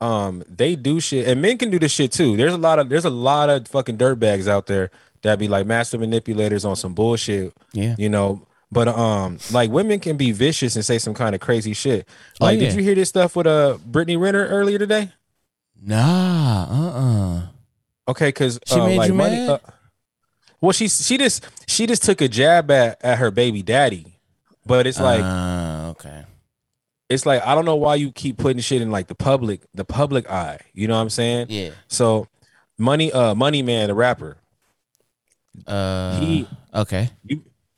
um, 0.00 0.44
they 0.48 0.76
do 0.76 1.00
shit, 1.00 1.26
and 1.26 1.42
men 1.42 1.58
can 1.58 1.70
do 1.70 1.78
this 1.78 1.92
shit 1.92 2.12
too. 2.12 2.36
There's 2.36 2.54
a 2.54 2.58
lot 2.58 2.78
of 2.78 2.88
there's 2.88 3.04
a 3.04 3.10
lot 3.10 3.50
of 3.50 3.66
fucking 3.68 3.98
dirtbags 3.98 4.48
out 4.48 4.66
there 4.66 4.90
that 5.22 5.38
be 5.38 5.48
like 5.48 5.66
master 5.66 5.98
manipulators 5.98 6.64
on 6.64 6.76
some 6.76 6.94
bullshit, 6.94 7.52
Yeah, 7.72 7.94
you 7.98 8.08
know. 8.08 8.46
But 8.70 8.86
um, 8.88 9.38
like 9.50 9.70
women 9.70 9.98
can 9.98 10.16
be 10.18 10.30
vicious 10.32 10.76
and 10.76 10.84
say 10.84 10.98
some 10.98 11.14
kind 11.14 11.34
of 11.34 11.40
crazy 11.40 11.72
shit. 11.72 12.06
Oh, 12.40 12.44
Like, 12.46 12.58
yeah. 12.60 12.66
did 12.66 12.74
you 12.76 12.82
hear 12.82 12.94
this 12.94 13.08
stuff 13.08 13.34
with 13.34 13.46
uh 13.46 13.78
Brittany 13.86 14.16
Renner 14.18 14.46
earlier 14.46 14.78
today? 14.78 15.10
nah, 15.80 16.66
uh, 16.70 17.00
uh 17.00 17.42
Okay, 18.08 18.28
because 18.28 18.58
She 18.66 18.76
made 18.80 18.96
like 18.96 19.08
you 19.08 19.14
money. 19.14 19.36
mad? 19.36 19.50
Uh, 19.50 19.58
well, 20.60 20.72
she 20.72 20.88
she 20.88 21.18
just 21.18 21.46
she 21.66 21.86
just 21.86 22.02
took 22.02 22.20
a 22.20 22.28
jab 22.28 22.70
at 22.70 23.02
at 23.04 23.18
her 23.18 23.30
baby 23.30 23.62
daddy, 23.62 24.18
but 24.66 24.86
it's 24.86 24.98
like 25.00 25.22
uh, 25.22 25.90
okay, 25.90 26.24
it's 27.08 27.24
like 27.26 27.46
I 27.46 27.54
don't 27.54 27.64
know 27.64 27.76
why 27.76 27.94
you 27.94 28.10
keep 28.12 28.38
putting 28.38 28.60
shit 28.60 28.82
in 28.82 28.90
like 28.90 29.06
the 29.06 29.14
public 29.14 29.60
the 29.74 29.84
public 29.84 30.28
eye. 30.30 30.58
You 30.74 30.88
know 30.88 30.94
what 30.96 31.02
I'm 31.02 31.10
saying? 31.10 31.46
yeah. 31.50 31.70
So 31.88 32.26
money 32.76 33.12
uh 33.12 33.34
money 33.34 33.62
man 33.62 33.88
the 33.88 33.94
rapper 33.94 34.38
Uh, 35.66 36.20
He- 36.20 36.48
okay. 36.74 37.10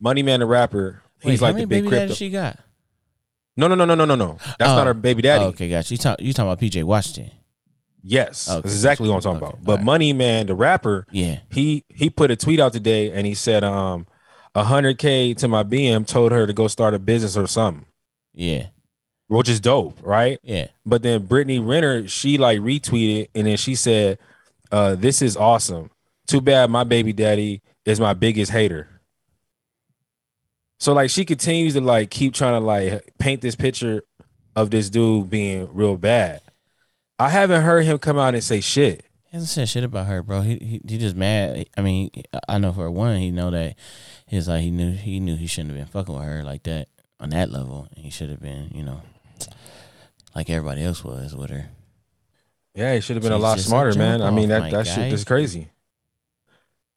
money 0.00 0.22
man 0.22 0.40
the 0.40 0.46
rapper 0.46 1.02
Wait, 1.24 1.32
he's 1.32 1.40
how 1.40 1.46
like 1.46 1.54
many 1.54 1.64
the 1.64 1.68
big 1.68 1.78
baby 1.84 1.88
crypto. 1.88 2.02
daddies 2.06 2.16
she 2.16 2.30
got? 2.30 2.58
no 3.56 3.66
no 3.68 3.74
no 3.74 3.84
no 3.84 3.94
no 3.94 4.04
no 4.04 4.14
no 4.14 4.38
that's 4.58 4.70
Oh. 4.70 4.76
not 4.76 4.86
her 4.86 4.94
baby 4.94 5.22
daddy. 5.22 5.44
Oh, 5.44 5.48
okay, 5.48 5.68
gotcha. 5.68 5.92
You 5.92 5.98
talk, 5.98 6.20
you 6.20 6.32
talking 6.32 6.50
about 6.50 6.60
PJ 6.60 6.82
Washington? 6.84 7.30
Yes, 8.02 8.48
Okay, 8.48 8.62
that's 8.62 8.74
exactly 8.74 9.08
what 9.08 9.16
I'm 9.16 9.20
talking 9.20 9.42
okay, 9.42 9.52
about. 9.52 9.64
But 9.64 9.72
alright. 9.72 9.84
money 9.84 10.12
man 10.14 10.46
the 10.46 10.54
rapper 10.54 11.06
Yeah, 11.10 11.40
he 11.50 11.84
he 11.88 12.08
put 12.08 12.30
a 12.30 12.36
tweet 12.36 12.58
out 12.58 12.72
today 12.72 13.12
and 13.12 13.26
he 13.26 13.34
said 13.34 13.62
um 13.62 14.06
a 14.54 14.64
hundred 14.64 14.96
k 14.98 15.34
to 15.34 15.48
my 15.48 15.62
BM 15.62 16.06
told 16.06 16.32
her 16.32 16.46
to 16.46 16.52
go 16.54 16.66
start 16.68 16.94
a 16.94 16.98
business 16.98 17.36
or 17.36 17.46
something, 17.46 17.84
yeah, 18.32 18.68
which 19.28 19.48
is 19.50 19.60
dope, 19.60 19.98
right? 20.02 20.38
yeah. 20.42 20.68
But 20.86 21.02
then 21.02 21.26
Brittany 21.26 21.58
Renner, 21.58 22.08
she 22.08 22.38
like 22.38 22.58
retweeted 22.60 23.28
and 23.34 23.46
then 23.46 23.56
she 23.58 23.74
said, 23.74 24.18
uh, 24.72 24.94
this 24.94 25.20
is 25.20 25.36
awesome. 25.36 25.90
Too 26.26 26.40
bad 26.40 26.70
my 26.70 26.84
baby 26.84 27.12
daddy 27.12 27.60
is 27.84 28.00
my 28.00 28.14
biggest 28.14 28.52
hater. 28.52 28.88
So 30.78 30.94
like 30.94 31.10
she 31.10 31.24
continues 31.24 31.74
to 31.74 31.80
like 31.80 32.10
keep 32.10 32.34
trying 32.34 32.58
to 32.58 32.64
like 32.64 33.12
paint 33.18 33.42
this 33.42 33.54
picture 33.54 34.02
of 34.56 34.70
this 34.70 34.90
dude 34.90 35.30
being 35.30 35.68
real 35.72 35.96
bad. 35.96 36.40
I 37.18 37.28
haven't 37.28 37.62
heard 37.62 37.84
him 37.84 37.98
come 37.98 38.18
out 38.18 38.34
and 38.34 38.42
say 38.42 38.60
shit. 38.60 39.04
He 39.24 39.36
hasn't 39.36 39.50
said 39.50 39.68
shit 39.68 39.84
about 39.84 40.06
her, 40.06 40.22
bro. 40.22 40.40
He 40.40 40.56
he, 40.56 40.80
he 40.88 40.98
just 40.98 41.14
mad. 41.14 41.68
I 41.76 41.82
mean, 41.82 42.10
I 42.48 42.58
know 42.58 42.72
for 42.72 42.90
one, 42.90 43.18
he 43.18 43.30
know 43.30 43.50
that 43.50 43.76
he's 44.26 44.48
like 44.48 44.62
he 44.62 44.70
knew 44.70 44.92
he 44.92 45.20
knew 45.20 45.36
he 45.36 45.46
shouldn't 45.46 45.76
have 45.76 45.78
been 45.78 45.92
fucking 45.92 46.14
with 46.14 46.24
her 46.24 46.42
like 46.42 46.62
that 46.64 46.88
on 47.20 47.30
that 47.30 47.50
level. 47.50 47.86
He 47.94 48.10
should 48.10 48.30
have 48.30 48.40
been, 48.40 48.70
you 48.74 48.82
know, 48.82 49.02
like 50.34 50.48
everybody 50.48 50.82
else 50.82 51.04
was 51.04 51.36
with 51.36 51.50
her. 51.50 51.68
Yeah, 52.74 52.94
he 52.94 53.00
should 53.00 53.16
have 53.16 53.22
been 53.22 53.32
a 53.32 53.38
lot 53.38 53.60
smarter, 53.60 53.96
man. 53.98 54.22
I 54.22 54.30
mean 54.30 54.48
that 54.48 54.70
that 54.70 54.84
guy. 54.86 54.94
shit 54.94 55.12
is 55.12 55.24
crazy. 55.24 55.68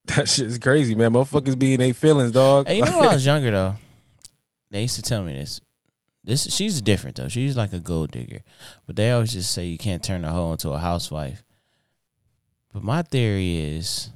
That 0.16 0.28
shit 0.28 0.48
is 0.48 0.60
crazy, 0.60 0.96
man. 0.96 1.14
Motherfuckers 1.14 1.58
be 1.58 1.74
in 1.76 1.80
their 1.80 1.94
feelings, 1.94 2.32
dog. 2.34 2.68
Hey, 2.68 2.78
you 2.78 2.86
know 2.86 3.00
when 3.00 3.10
I 3.10 3.14
was 3.14 3.26
younger 3.34 3.52
though, 3.52 3.76
they 4.70 4.82
used 4.82 4.96
to 4.96 5.02
tell 5.02 5.24
me 5.24 5.34
this. 5.34 5.62
This 6.26 6.54
she's 6.54 6.82
different 6.82 7.16
though. 7.18 7.28
She's 7.30 7.56
like 7.58 7.72
a 7.74 7.80
gold 7.80 8.12
digger, 8.12 8.42
but 8.86 8.96
they 8.98 9.12
always 9.12 9.32
just 9.34 9.52
say 9.52 9.66
you 9.66 9.78
can't 9.78 10.04
turn 10.04 10.26
a 10.26 10.32
hoe 10.32 10.52
into 10.52 10.70
a 10.72 10.80
housewife. 10.80 11.44
But 12.74 12.84
my 12.84 13.02
theory 13.02 13.58
is, 13.58 14.10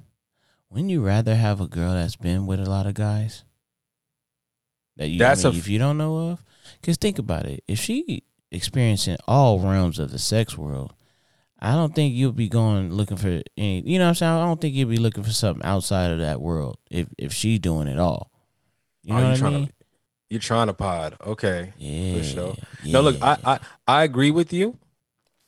wouldn't 0.70 0.90
you 0.90 1.02
rather 1.06 1.36
have 1.36 1.62
a 1.62 1.68
girl 1.68 1.94
that's 1.94 2.16
been 2.16 2.46
with 2.48 2.60
a 2.60 2.70
lot 2.70 2.86
of 2.88 2.94
guys? 2.94 3.44
That 4.98 5.08
you, 5.10 5.20
That's 5.20 5.46
I 5.46 5.50
mean, 5.50 5.56
a- 5.56 5.60
if 5.60 5.68
you 5.68 5.80
don't 5.80 5.98
know 5.98 6.32
of, 6.32 6.44
because 6.82 6.98
think 6.98 7.20
about 7.20 7.46
it. 7.46 7.64
If 7.68 7.80
she 7.80 8.24
experiencing 8.52 9.18
all 9.28 9.60
realms 9.60 10.00
of 10.00 10.12
the 10.12 10.20
sex 10.20 10.58
world, 10.58 10.94
I 11.60 11.74
don't 11.74 11.94
think 11.96 12.14
you'll 12.16 12.32
be 12.34 12.50
going 12.50 12.92
looking 12.94 13.18
for 13.18 13.42
any. 13.58 13.82
You 13.82 13.98
know 14.00 14.06
what 14.06 14.10
I'm 14.10 14.16
saying? 14.16 14.34
I 14.34 14.46
don't 14.46 14.62
think 14.62 14.76
you'll 14.76 14.90
be 14.90 14.98
looking 14.98 15.24
for 15.24 15.32
something 15.32 15.66
outside 15.66 16.12
of 16.12 16.20
that 16.20 16.40
world 16.42 16.78
if 16.92 17.08
if 17.18 17.34
she's 17.34 17.60
doing 17.60 17.88
it 17.88 18.00
all. 18.00 18.32
You 19.04 19.14
Oh, 19.14 19.18
know 19.18 19.24
what 19.24 19.34
I 19.34 19.40
trying 19.40 19.54
mean? 19.54 19.66
to 19.68 19.74
you're 20.30 20.40
trying 20.42 20.68
to 20.68 20.74
pod. 20.74 21.16
Okay. 21.26 21.74
Yeah. 21.78 22.22
sure. 22.22 22.56
No, 22.86 23.02
look, 23.02 23.18
I, 23.22 23.38
I 23.46 23.60
I 23.88 24.04
agree 24.04 24.32
with 24.32 24.52
you. 24.54 24.78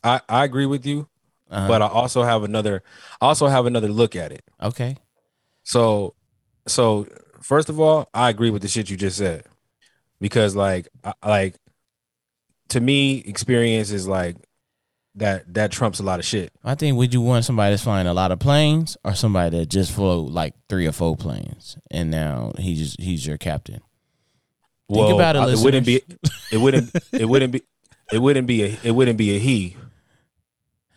I 0.02 0.20
I 0.28 0.44
agree 0.44 0.66
with 0.66 0.86
you, 0.86 1.08
uh 1.50 1.68
but 1.68 1.82
I 1.82 1.86
also 1.88 2.22
have 2.22 2.42
another 2.44 2.82
I 3.20 3.26
also 3.26 3.46
have 3.48 3.66
another 3.66 3.88
look 3.88 4.16
at 4.16 4.32
it. 4.32 4.42
okay. 4.62 4.96
So 5.64 6.14
so 6.66 7.06
first 7.42 7.68
of 7.68 7.78
all, 7.80 8.08
I 8.14 8.30
agree 8.30 8.50
with 8.50 8.62
the 8.62 8.68
shit 8.68 8.90
you 8.90 8.96
just 8.96 9.18
said. 9.18 9.44
Because 10.20 10.56
like 10.56 10.88
I, 11.04 11.14
like 11.26 11.56
to 12.68 12.80
me 12.80 13.18
experience 13.18 13.90
is 13.90 14.06
like 14.06 14.36
that 15.20 15.54
that 15.54 15.70
trumps 15.70 16.00
a 16.00 16.02
lot 16.02 16.18
of 16.18 16.24
shit. 16.24 16.52
I 16.64 16.74
think 16.74 16.96
would 16.96 17.14
you 17.14 17.20
want 17.20 17.44
somebody 17.44 17.72
that's 17.72 17.84
flying 17.84 18.06
a 18.06 18.14
lot 18.14 18.32
of 18.32 18.38
planes 18.38 18.96
or 19.04 19.14
somebody 19.14 19.58
that 19.58 19.66
just 19.66 19.92
flew 19.92 20.26
like 20.26 20.54
three 20.68 20.86
or 20.86 20.92
four 20.92 21.16
planes 21.16 21.76
and 21.90 22.10
now 22.10 22.52
he 22.58 22.74
just 22.74 23.00
he's 23.00 23.26
your 23.26 23.38
captain. 23.38 23.80
Think 24.92 25.14
about 25.14 25.36
it, 25.36 25.58
it 25.58 25.62
wouldn't 25.62 25.86
be 25.86 26.02
it 26.50 26.56
wouldn't 26.56 26.90
it 27.12 27.26
wouldn't 27.26 27.52
be 27.52 27.62
it 28.12 28.18
wouldn't 28.18 28.46
be 28.46 28.64
a 28.64 28.78
it 28.82 28.90
wouldn't 28.90 29.18
be 29.18 29.36
a 29.36 29.38
he. 29.38 29.76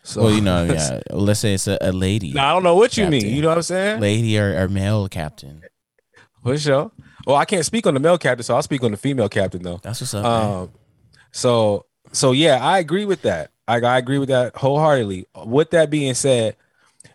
So 0.01 0.23
well, 0.23 0.33
you 0.33 0.41
know, 0.41 0.63
yeah. 0.73 0.99
Let's 1.11 1.39
say 1.39 1.53
it's 1.53 1.67
a, 1.67 1.77
a 1.79 1.91
lady, 1.93 2.33
Now, 2.33 2.49
I 2.49 2.53
don't 2.53 2.63
know 2.63 2.75
what 2.75 2.97
you 2.97 3.07
mean. 3.07 3.25
You 3.25 3.41
know 3.41 3.47
what 3.49 3.57
I'm 3.57 3.63
saying? 3.63 4.01
lady 4.01 4.37
or, 4.37 4.61
or 4.61 4.67
male 4.67 5.07
captain. 5.07 5.61
For 6.43 6.57
sure. 6.57 6.91
Well, 7.25 7.37
I 7.37 7.45
can't 7.45 7.65
speak 7.65 7.87
on 7.87 7.93
the 7.93 8.01
male 8.01 8.17
captain, 8.17 8.43
so 8.43 8.55
I'll 8.55 8.63
speak 8.63 8.83
on 8.83 8.91
the 8.91 8.97
female 8.97 9.29
captain 9.29 9.61
though. 9.61 9.79
That's 9.81 10.01
what's 10.01 10.13
up. 10.13 10.25
Um, 10.25 10.71
so 11.31 11.85
so 12.11 12.31
yeah, 12.31 12.59
I 12.61 12.79
agree 12.79 13.05
with 13.05 13.21
that. 13.21 13.51
I, 13.67 13.79
I 13.79 13.97
agree 13.97 14.17
with 14.17 14.29
that 14.29 14.55
wholeheartedly. 14.55 15.27
With 15.45 15.71
that 15.71 15.89
being 15.89 16.13
said, 16.13 16.55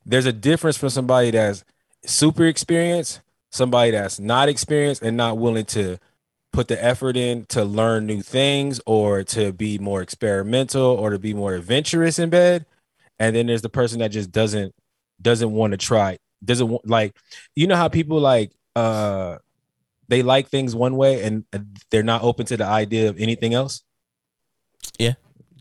there's 0.05 0.27
a 0.27 0.33
difference 0.33 0.77
from 0.77 0.91
somebody 0.91 1.31
that's 1.31 1.65
super 2.05 2.47
experienced, 2.47 3.21
somebody 3.51 3.91
that's 3.91 4.19
not 4.19 4.49
experienced 4.49 5.03
and 5.03 5.17
not 5.17 5.39
willing 5.39 5.67
to 5.67 5.99
put 6.53 6.69
the 6.69 6.83
effort 6.83 7.17
in 7.17 7.45
to 7.47 7.65
learn 7.65 8.07
new 8.07 8.23
things 8.23 8.81
or 8.87 9.23
to 9.23 9.53
be 9.53 9.79
more 9.79 10.01
experimental 10.01 10.85
or 10.85 11.11
to 11.11 11.19
be 11.19 11.35
more 11.35 11.55
adventurous 11.55 12.19
in 12.19 12.31
bed. 12.31 12.65
And 13.19 13.37
then 13.37 13.47
there's 13.47 13.63
the 13.63 13.69
person 13.69 13.99
that 13.99 14.09
just 14.09 14.33
doesn't 14.33 14.75
doesn't 15.21 15.51
want 15.51 15.73
to 15.73 15.77
try, 15.77 16.19
doesn't 16.45 16.69
want 16.69 16.87
like 16.89 17.17
you 17.55 17.67
know 17.67 17.77
how 17.77 17.89
people 17.89 18.21
like 18.21 18.53
uh 18.77 19.39
they 20.09 20.23
like 20.23 20.49
things 20.49 20.75
one 20.75 20.97
way 20.97 21.23
and 21.23 21.45
they're 21.91 22.03
not 22.03 22.23
open 22.23 22.47
to 22.47 22.57
the 22.57 22.65
idea 22.65 23.11
of 23.11 23.19
anything 23.21 23.53
else. 23.55 23.83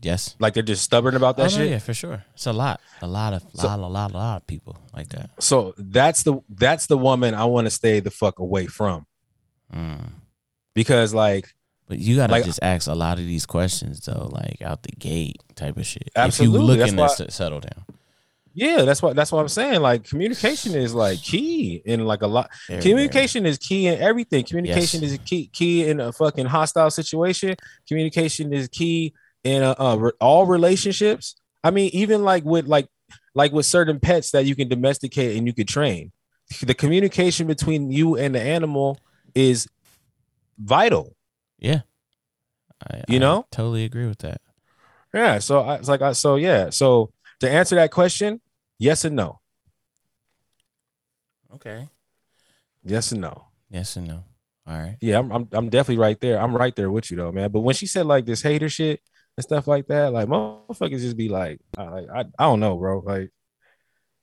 Yes. 0.02 0.34
Like 0.38 0.54
they're 0.54 0.62
just 0.62 0.82
stubborn 0.82 1.14
about 1.16 1.36
that 1.36 1.52
oh, 1.52 1.56
no, 1.56 1.64
shit. 1.64 1.70
yeah, 1.70 1.78
for 1.78 1.94
sure. 1.94 2.24
It's 2.34 2.46
a 2.46 2.52
lot, 2.52 2.80
a 3.02 3.06
lot 3.06 3.32
of, 3.34 3.42
So- 3.54 3.66
lot, 3.66 3.78
a 3.78 3.86
lot, 3.86 4.10
a 4.12 4.14
lot 4.16 4.36
of 4.38 4.46
people 4.46 4.76
like 4.94 5.08
that. 5.10 5.30
So 5.42 5.74
that's 5.78 6.22
the 6.22 6.40
that's 6.48 6.86
the 6.86 6.98
woman 6.98 7.34
I 7.34 7.44
want 7.46 7.66
to 7.66 7.70
stay 7.70 8.00
the 8.00 8.10
fuck 8.10 8.38
away 8.38 8.66
from. 8.66 9.06
Mm. 9.74 10.12
because 10.74 11.12
like 11.12 11.54
But 11.88 11.98
you 11.98 12.16
gotta 12.16 12.32
Like- 12.32 12.44
just 12.44 12.60
ask 12.62 12.86
a 12.88 12.94
lot 12.94 13.18
of 13.18 13.24
these 13.26 13.46
questions 13.46 14.00
though, 14.04 14.28
like 14.32 14.60
out 14.62 14.82
the 14.82 14.92
gate 14.92 15.42
type 15.54 15.76
of 15.76 15.86
shit. 15.86 16.10
Absolutely, 16.16 16.74
If 16.80 16.90
you 16.90 16.96
that's 16.96 17.16
to 17.16 17.24
why- 17.24 17.28
settle 17.30 17.60
down. 17.60 17.84
yeah, 18.54 18.82
that's 18.82 19.00
what 19.02 19.14
that's 19.16 19.30
what 19.32 19.40
I'm 19.40 19.48
saying. 19.48 19.80
Like 19.80 20.04
communication 20.04 20.74
is 20.74 20.94
like 20.94 21.22
key 21.22 21.82
in 21.84 22.04
like 22.06 22.22
a 22.22 22.26
lot. 22.26 22.50
Communication 22.80 23.46
is 23.46 23.56
key 23.58 23.86
in 23.86 23.98
everything. 24.00 24.44
Communication 24.44 25.02
Yes. 25.02 25.12
is 25.12 25.18
key 25.24 25.48
key 25.52 25.86
in 25.88 26.00
a 26.00 26.12
fucking 26.12 26.46
hostile 26.46 26.90
situation. 26.90 27.54
Communication 27.86 28.52
is 28.52 28.68
key 28.68 29.12
in 29.48 29.62
uh, 29.62 29.74
uh, 29.78 29.96
re- 29.96 30.12
all 30.20 30.46
relationships. 30.46 31.36
I 31.64 31.70
mean, 31.70 31.90
even 31.92 32.22
like 32.22 32.44
with 32.44 32.66
like 32.66 32.88
like 33.34 33.52
with 33.52 33.66
certain 33.66 33.98
pets 34.00 34.30
that 34.32 34.44
you 34.46 34.54
can 34.54 34.68
domesticate 34.68 35.36
and 35.36 35.46
you 35.46 35.52
could 35.54 35.68
train. 35.68 36.12
The 36.62 36.74
communication 36.74 37.46
between 37.46 37.90
you 37.90 38.16
and 38.16 38.34
the 38.34 38.40
animal 38.40 38.98
is 39.34 39.68
vital. 40.58 41.14
Yeah, 41.58 41.80
I, 42.88 43.02
You 43.08 43.16
I 43.16 43.18
know? 43.18 43.46
totally 43.50 43.84
agree 43.84 44.06
with 44.06 44.18
that. 44.18 44.40
Yeah. 45.12 45.38
So 45.40 45.60
I 45.60 45.74
it's 45.76 45.88
like 45.88 46.02
I 46.02 46.12
so 46.12 46.36
yeah. 46.36 46.70
So 46.70 47.10
to 47.40 47.50
answer 47.50 47.74
that 47.76 47.90
question, 47.90 48.40
yes 48.78 49.04
and 49.04 49.16
no. 49.16 49.40
Okay. 51.54 51.88
Yes 52.84 53.12
and 53.12 53.20
no. 53.20 53.46
Yes 53.70 53.96
and 53.96 54.06
no. 54.08 54.24
All 54.66 54.78
right. 54.78 54.96
Yeah, 55.00 55.18
I'm, 55.18 55.30
I'm 55.32 55.48
I'm 55.52 55.68
definitely 55.70 56.00
right 56.02 56.20
there. 56.20 56.38
I'm 56.40 56.56
right 56.56 56.74
there 56.76 56.90
with 56.90 57.10
you 57.10 57.16
though, 57.16 57.32
man. 57.32 57.50
But 57.50 57.60
when 57.60 57.74
she 57.74 57.86
said 57.86 58.06
like 58.06 58.26
this 58.26 58.42
hater 58.42 58.68
shit 58.68 59.00
and 59.38 59.44
stuff 59.44 59.68
like 59.68 59.86
that, 59.86 60.12
like 60.12 60.26
motherfuckers 60.26 60.98
just 60.98 61.16
be 61.16 61.28
like, 61.28 61.60
I, 61.76 61.84
like 61.84 62.06
I, 62.12 62.20
I 62.40 62.44
don't 62.46 62.58
know, 62.58 62.76
bro. 62.76 62.98
Like 62.98 63.30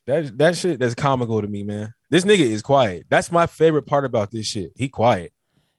that 0.07 0.37
that 0.39 0.57
shit 0.57 0.77
that's 0.77 0.93
comical 0.93 1.41
to 1.41 1.47
me, 1.47 1.63
man. 1.63 1.93
This 2.09 2.25
nigga 2.25 2.39
is 2.39 2.61
quiet. 2.61 3.05
That's 3.09 3.31
my 3.31 3.47
favorite 3.47 3.83
part 3.83 4.03
about 4.03 4.31
this 4.31 4.45
shit. 4.45 4.73
He 4.75 4.89
quiet. 4.89 5.31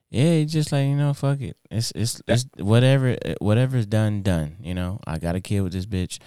Yeah, 0.09 0.23
it's 0.23 0.51
just 0.51 0.71
like 0.71 0.87
you 0.87 0.95
know, 0.95 1.13
fuck 1.13 1.39
it. 1.41 1.55
It's 1.69 1.91
it's 1.93 2.19
it's 2.27 2.47
whatever 2.57 3.15
whatever's 3.39 3.85
done, 3.85 4.23
done. 4.23 4.57
You 4.59 4.73
know, 4.73 4.99
I 5.05 5.19
got 5.19 5.35
a 5.35 5.39
kid 5.39 5.61
with 5.61 5.73
this 5.73 5.85
bitch. 5.85 6.17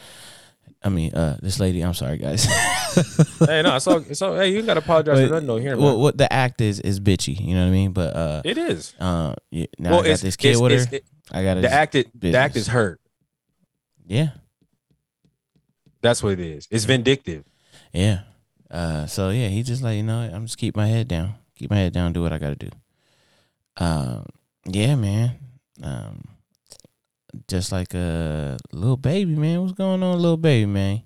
I 0.81 0.89
mean, 0.89 1.13
uh, 1.13 1.37
this 1.43 1.59
lady. 1.59 1.83
I'm 1.83 1.95
sorry, 1.95 2.17
guys. 2.17 2.45
hey, 3.41 3.63
no, 3.63 3.75
it's 3.75 3.87
all, 3.89 3.99
it's 3.99 4.23
all, 4.23 4.37
hey, 4.37 4.53
you 4.53 4.63
gotta 4.63 4.79
apologize 4.81 5.19
But 5.19 5.27
for 5.27 5.33
nothing 5.35 5.47
though 5.49 5.57
here, 5.57 5.75
man. 5.75 5.85
what 5.85 5.99
what 5.99 6.17
the 6.17 6.33
act 6.33 6.61
is 6.61 6.79
is 6.79 7.01
bitchy. 7.01 7.39
You 7.41 7.55
know 7.55 7.63
what 7.63 7.71
I 7.71 7.73
mean? 7.73 7.93
But 7.93 8.15
uh, 8.15 8.43
it 8.45 8.57
is. 8.57 8.95
uh, 9.01 9.35
yeah, 9.51 9.67
now 9.81 9.91
well, 9.91 10.01
I 10.05 10.09
got 10.11 10.21
this 10.21 10.37
kid 10.37 10.53
it's, 10.53 10.61
with 10.61 10.73
it's, 10.73 10.85
her. 10.87 10.97
it- 10.97 11.05
I 11.33 11.43
got 11.43 11.61
the 11.61 11.73
act. 11.73 11.95
It, 11.95 12.09
the 12.19 12.37
act 12.37 12.57
is 12.57 12.67
hurt. 12.69 13.01
Yeah, 14.07 14.31
That's 16.03 16.23
what 16.23 16.33
it 16.33 16.41
is. 16.41 16.67
It's 16.71 16.85
vindictive. 16.85 17.45
yeah. 17.93 18.23
Uh, 18.71 19.07
so 19.07 19.31
yeah, 19.31 19.49
he 19.49 19.63
just 19.65 19.83
like 19.83 19.97
you 19.97 20.03
know, 20.05 20.21
I'm 20.21 20.47
just 20.47 20.59
keep 20.59 20.77
my 20.77 20.87
head 20.87 21.09
down, 21.09 21.35
keep 21.57 21.71
my 21.71 21.77
head 21.77 21.93
down, 21.93 22.13
do 22.13 22.23
what 22.23 22.33
I 22.33 22.39
got 22.39 22.51
to 22.51 22.57
do. 22.57 22.71
Um, 23.77 24.27
yeah, 24.65 24.95
man. 24.95 25.33
Um, 25.83 26.23
just 27.49 27.73
like 27.73 27.95
a 27.95 28.59
little 28.73 28.97
baby, 28.97 29.35
man. 29.35 29.61
What's 29.63 29.73
going 29.73 30.03
on, 30.03 30.19
little 30.21 30.37
baby, 30.37 30.67
man? 30.67 31.03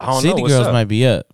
I 0.00 0.06
don't 0.06 0.22
City 0.22 0.34
know. 0.36 0.42
What's 0.42 0.54
girls 0.54 0.66
up? 0.68 0.72
might 0.72 0.84
be 0.88 1.06
up. 1.06 1.26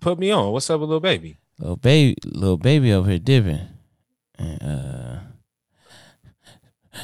Put 0.00 0.18
me 0.18 0.30
on. 0.30 0.52
What's 0.52 0.68
up, 0.70 0.80
with 0.80 0.88
little 0.90 1.00
baby? 1.00 1.38
Little 1.58 1.76
baby, 1.76 2.16
little 2.24 2.58
baby 2.58 2.92
over 2.92 3.08
here 3.08 3.18
dipping, 3.18 3.60
and 4.38 4.62
uh, 4.62 5.15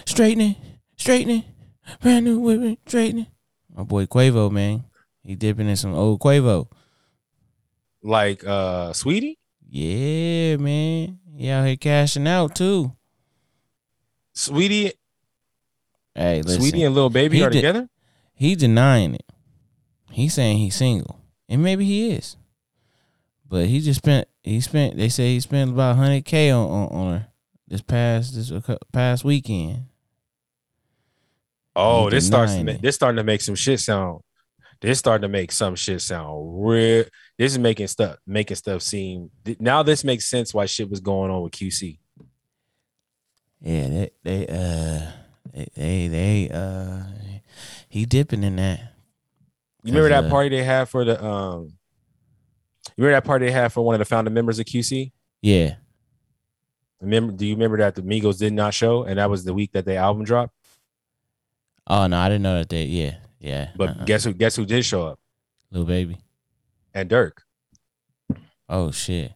straightening, 0.07 0.57
straightening, 0.97 1.45
brand 2.01 2.25
new 2.25 2.39
whipping, 2.39 2.79
straightening. 2.87 3.27
My 3.75 3.83
boy 3.85 4.07
Quavo, 4.07 4.51
man, 4.51 4.85
he 5.25 5.35
dipping 5.35 5.69
in 5.69 5.77
some 5.77 5.95
old 5.95 6.21
Quavo. 6.21 6.69
Like 8.03 8.45
uh, 8.45 8.91
Saweetie, 8.93 9.37
Yeah, 9.69 10.57
man, 10.57 11.19
he 11.37 11.49
out 11.51 11.67
here 11.67 11.77
cashing 11.77 12.27
out 12.27 12.55
too. 12.55 12.93
Saweetie, 14.35 14.93
Hey, 16.15 16.43
listen, 16.43 16.61
Saweetie, 16.63 16.85
and 16.87 16.95
little 16.95 17.11
baby 17.11 17.39
he 17.39 17.43
are 17.45 17.51
did- 17.51 17.59
together. 17.59 17.89
he 18.35 18.55
denying 18.55 19.15
it. 19.15 19.25
He's 20.11 20.35
saying 20.35 20.59
he's 20.59 20.75
single, 20.75 21.19
and 21.49 21.63
maybe 21.63 21.87
he 21.87 22.11
is, 22.11 22.37
but 23.49 23.67
he 23.67 23.81
just 23.81 23.99
spent. 24.01 24.29
He 24.43 24.61
spent. 24.61 24.97
They 24.99 25.09
say 25.09 25.33
he 25.33 25.41
spent 25.41 25.71
about 25.71 25.97
hundred 25.97 26.27
k 26.27 26.51
on, 26.51 26.69
on 26.69 26.89
on 26.89 27.13
her 27.15 27.29
this 27.73 27.81
past 27.81 28.35
this 28.35 28.53
past 28.93 29.25
weekend. 29.25 29.87
Oh, 31.75 32.11
this 32.11 32.27
starts 32.27 32.53
to 32.53 32.59
denying 32.59 32.67
ma- 32.67 32.79
it. 32.79 32.83
this 32.83 32.95
starting 32.95 33.17
to 33.17 33.25
make 33.25 33.41
some 33.41 33.55
shit 33.55 33.81
sound. 33.81 34.21
This 34.83 34.99
starting 34.99 35.23
to 35.23 35.29
make 35.29 35.51
some 35.53 35.75
shit 35.75 36.03
sound 36.03 36.67
real. 36.67 37.05
This 37.39 37.53
is 37.53 37.59
making 37.59 37.87
stuff 37.87 38.19
making 38.27 38.57
stuff 38.57 38.83
seem. 38.83 39.31
Now 39.59 39.83
this 39.83 40.05
makes 40.05 40.27
sense 40.27 40.53
why 40.53 40.67
shit 40.67 40.91
was 40.91 41.01
going 41.01 41.31
on 41.31 41.41
with 41.43 41.55
QC. 41.55 41.99
Yeah, 43.63 43.89
they 43.89 44.11
they 44.23 44.47
uh 44.49 45.13
they 45.55 45.69
they, 45.75 46.09
they 46.09 46.51
uh 46.51 47.05
he 47.89 48.05
dipping 48.05 48.45
in 48.45 48.57
that. 48.57 48.81
You 49.83 49.95
remember 49.95 50.11
that 50.11 50.25
uh, 50.25 50.29
party 50.31 50.51
they 50.51 50.63
had 50.63 50.91
for 50.91 51.07
the 51.07 51.25
um. 51.25 51.73
You 52.99 53.05
remember 53.05 53.17
that 53.17 53.25
party 53.25 53.47
they 53.47 53.53
had 53.53 53.73
for 53.73 53.83
one 53.83 53.95
of 53.95 54.01
the 54.01 54.05
founding 54.05 54.35
members 54.35 54.59
of 54.59 54.67
QC? 54.67 55.13
Yeah. 55.41 55.77
Remember? 57.03 57.33
Do 57.33 57.45
you 57.45 57.55
remember 57.55 57.79
that 57.79 57.97
the 57.97 58.03
Migos 58.03 58.39
did 58.39 58.53
not 58.53 58.73
show, 58.73 59.03
and 59.03 59.19
that 59.19 59.29
was 59.29 59.45
the 59.45 59.53
week 59.53 59.73
that 59.73 59.85
their 59.85 59.99
album 59.99 60.25
dropped? 60.25 60.55
Oh 61.87 62.07
no, 62.07 62.17
I 62.17 62.29
didn't 62.29 62.43
know 62.43 62.59
that 62.59 62.69
they 62.69 62.85
yeah, 62.85 63.17
yeah. 63.41 63.71
But 63.77 63.91
uh-uh. 63.91 64.05
guess 64.05 64.25
who? 64.25 64.33
Guess 64.33 64.57
who 64.57 64.65
did 64.65 64.85
show 64.85 65.09
up? 65.09 65.19
little 65.73 65.87
baby. 65.87 66.19
And 66.95 67.11
Durk. 67.11 67.33
Oh 68.69 68.91
shit. 68.91 69.33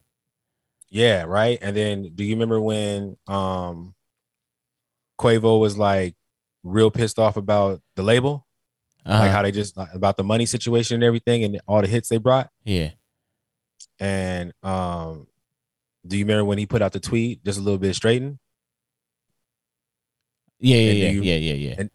Yeah, 0.91 1.25
right. 1.25 1.59
And 1.61 1.77
then 1.77 2.13
do 2.15 2.25
you 2.25 2.35
remember 2.35 2.61
when 2.61 3.17
um 3.27 3.95
Quavo 5.19 5.59
was 5.61 5.77
like 5.77 6.15
real 6.63 6.91
pissed 6.91 7.19
off 7.19 7.37
about 7.37 7.81
the 7.97 8.03
label? 8.03 8.47
Uh-huh. 9.05 9.25
Like 9.25 9.31
how 9.31 9.43
they 9.43 9.53
just 9.53 9.77
about 9.95 10.17
the 10.17 10.25
money 10.25 10.47
situation 10.47 10.97
and 10.97 11.05
everything 11.05 11.45
and 11.45 11.61
all 11.67 11.81
the 11.81 11.89
hits 11.89 12.09
they 12.09 12.19
brought. 12.19 12.51
yeah. 12.65 12.91
And 13.99 14.53
um 14.63 15.27
do 16.07 16.17
you 16.17 16.25
remember 16.25 16.45
when 16.45 16.59
he 16.59 16.67
put 16.67 16.83
out 16.83 16.93
the 16.93 17.01
tweet 17.01 17.45
just 17.45 17.59
a 17.59 17.63
little 17.63 17.79
bit 17.79 17.95
straightened? 17.95 18.39
Yeah, 20.59 20.77
yeah, 20.79 20.93
yeah, 20.93 21.11
you- 21.11 21.23
yeah, 21.23 21.37
yeah, 21.37 21.53
yeah. 21.55 21.75
and- 21.79 21.91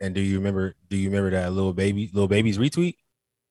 And 0.00 0.14
do 0.14 0.20
you 0.20 0.36
remember 0.38 0.74
do 0.90 0.96
you 0.96 1.08
remember 1.08 1.30
that 1.30 1.52
little 1.52 1.72
baby 1.72 2.10
little 2.12 2.28
baby's 2.28 2.58
retweet 2.58 2.96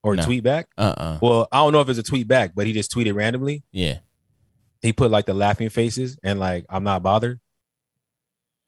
or 0.03 0.15
No. 0.15 0.23
tweet 0.23 0.43
back? 0.43 0.67
Uh 0.77 0.93
uh 0.97 1.19
Well, 1.21 1.47
I 1.51 1.57
don't 1.57 1.73
know 1.73 1.81
if 1.81 1.89
it's 1.89 1.97
a 1.99 2.03
tweet 2.03 2.27
back, 2.27 2.53
but 2.53 2.67
he 2.67 2.73
just 2.73 2.91
tweeted 2.91 3.15
randomly. 3.15 3.63
Yeah. 3.71 3.99
He 4.81 4.93
put 4.93 5.09
like 5.09 5.25
the 5.25 5.33
laughing 5.33 5.69
faces 5.69 6.19
and 6.21 6.39
like 6.39 6.65
I'm 6.69 6.83
not 6.83 7.01
bothered. 7.01 7.39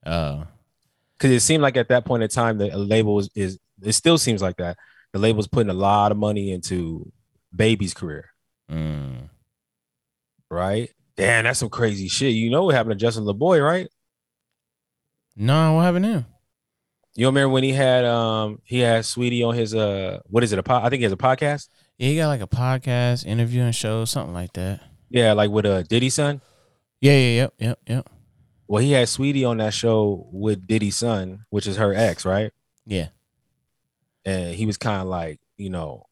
Oh. 0.05 0.47
because 1.17 1.31
it 1.31 1.39
seemed 1.41 1.61
like 1.63 1.77
at 1.77 1.89
that 1.89 2.05
point 2.05 2.23
in 2.23 2.29
time 2.29 2.57
the 2.57 2.75
label 2.77 3.15
was 3.15 3.29
is 3.35 3.59
it 3.81 3.93
still 3.93 4.17
seems 4.17 4.41
like 4.41 4.57
that 4.57 4.77
the 5.13 5.19
label's 5.19 5.47
putting 5.47 5.69
a 5.69 5.73
lot 5.73 6.11
of 6.11 6.17
money 6.17 6.51
into 6.51 7.11
baby's 7.55 7.93
career 7.93 8.29
Mm. 8.71 9.29
right 10.49 10.91
damn 11.17 11.43
that's 11.45 11.59
some 11.59 11.69
crazy 11.69 12.07
shit 12.07 12.33
you 12.33 12.49
know 12.49 12.63
what 12.63 12.75
happened 12.75 12.97
to 12.99 13.03
justin 13.05 13.23
Laboy, 13.25 13.63
right 13.63 13.87
No, 15.35 15.73
what 15.73 15.83
happened 15.83 16.05
to 16.05 16.11
him? 16.11 16.25
you 17.15 17.25
remember 17.27 17.49
when 17.49 17.63
he 17.63 17.71
had 17.71 18.03
um 18.05 18.59
he 18.65 18.79
had 18.79 19.03
Saweetie 19.03 19.47
on 19.47 19.55
his 19.55 19.73
uh 19.73 20.19
what 20.25 20.43
is 20.43 20.51
it 20.51 20.59
a 20.59 20.63
pod 20.63 20.83
i 20.83 20.89
think 20.89 20.99
he 20.99 21.03
has 21.03 21.13
a 21.13 21.17
podcast 21.17 21.69
Yeah, 21.97 22.09
he 22.09 22.15
got 22.17 22.27
like 22.27 22.41
a 22.41 22.47
podcast, 22.47 23.25
interviewing 23.25 23.71
show, 23.71 24.03
something 24.05 24.33
like 24.33 24.53
that. 24.53 24.81
yeah 25.09 25.31
like 25.33 25.49
with 25.51 25.65
a 25.65 25.73
uh, 25.75 25.81
diddy 25.83 26.09
son 26.09 26.41
Yeah, 26.99 27.13
yeah, 27.13 27.35
yep, 27.41 27.53
yep, 27.59 27.79
yep. 27.87 28.09
well 28.67 28.81
he 28.83 28.91
had 28.91 29.07
Saweetie 29.07 29.47
on 29.49 29.57
that 29.57 29.73
show 29.73 30.27
with 30.31 30.67
diddy's 30.67 30.97
son 30.97 31.45
which 31.49 31.67
is 31.67 31.77
her 31.77 31.93
ex 31.93 32.25
right 32.25 32.51
Yeah. 32.85 33.07
and 34.25 34.53
he 34.55 34.65
was 34.65 34.77
kind 34.77 35.01
of 35.01 35.07
like 35.07 35.39
you 35.57 35.69
know 35.69 36.03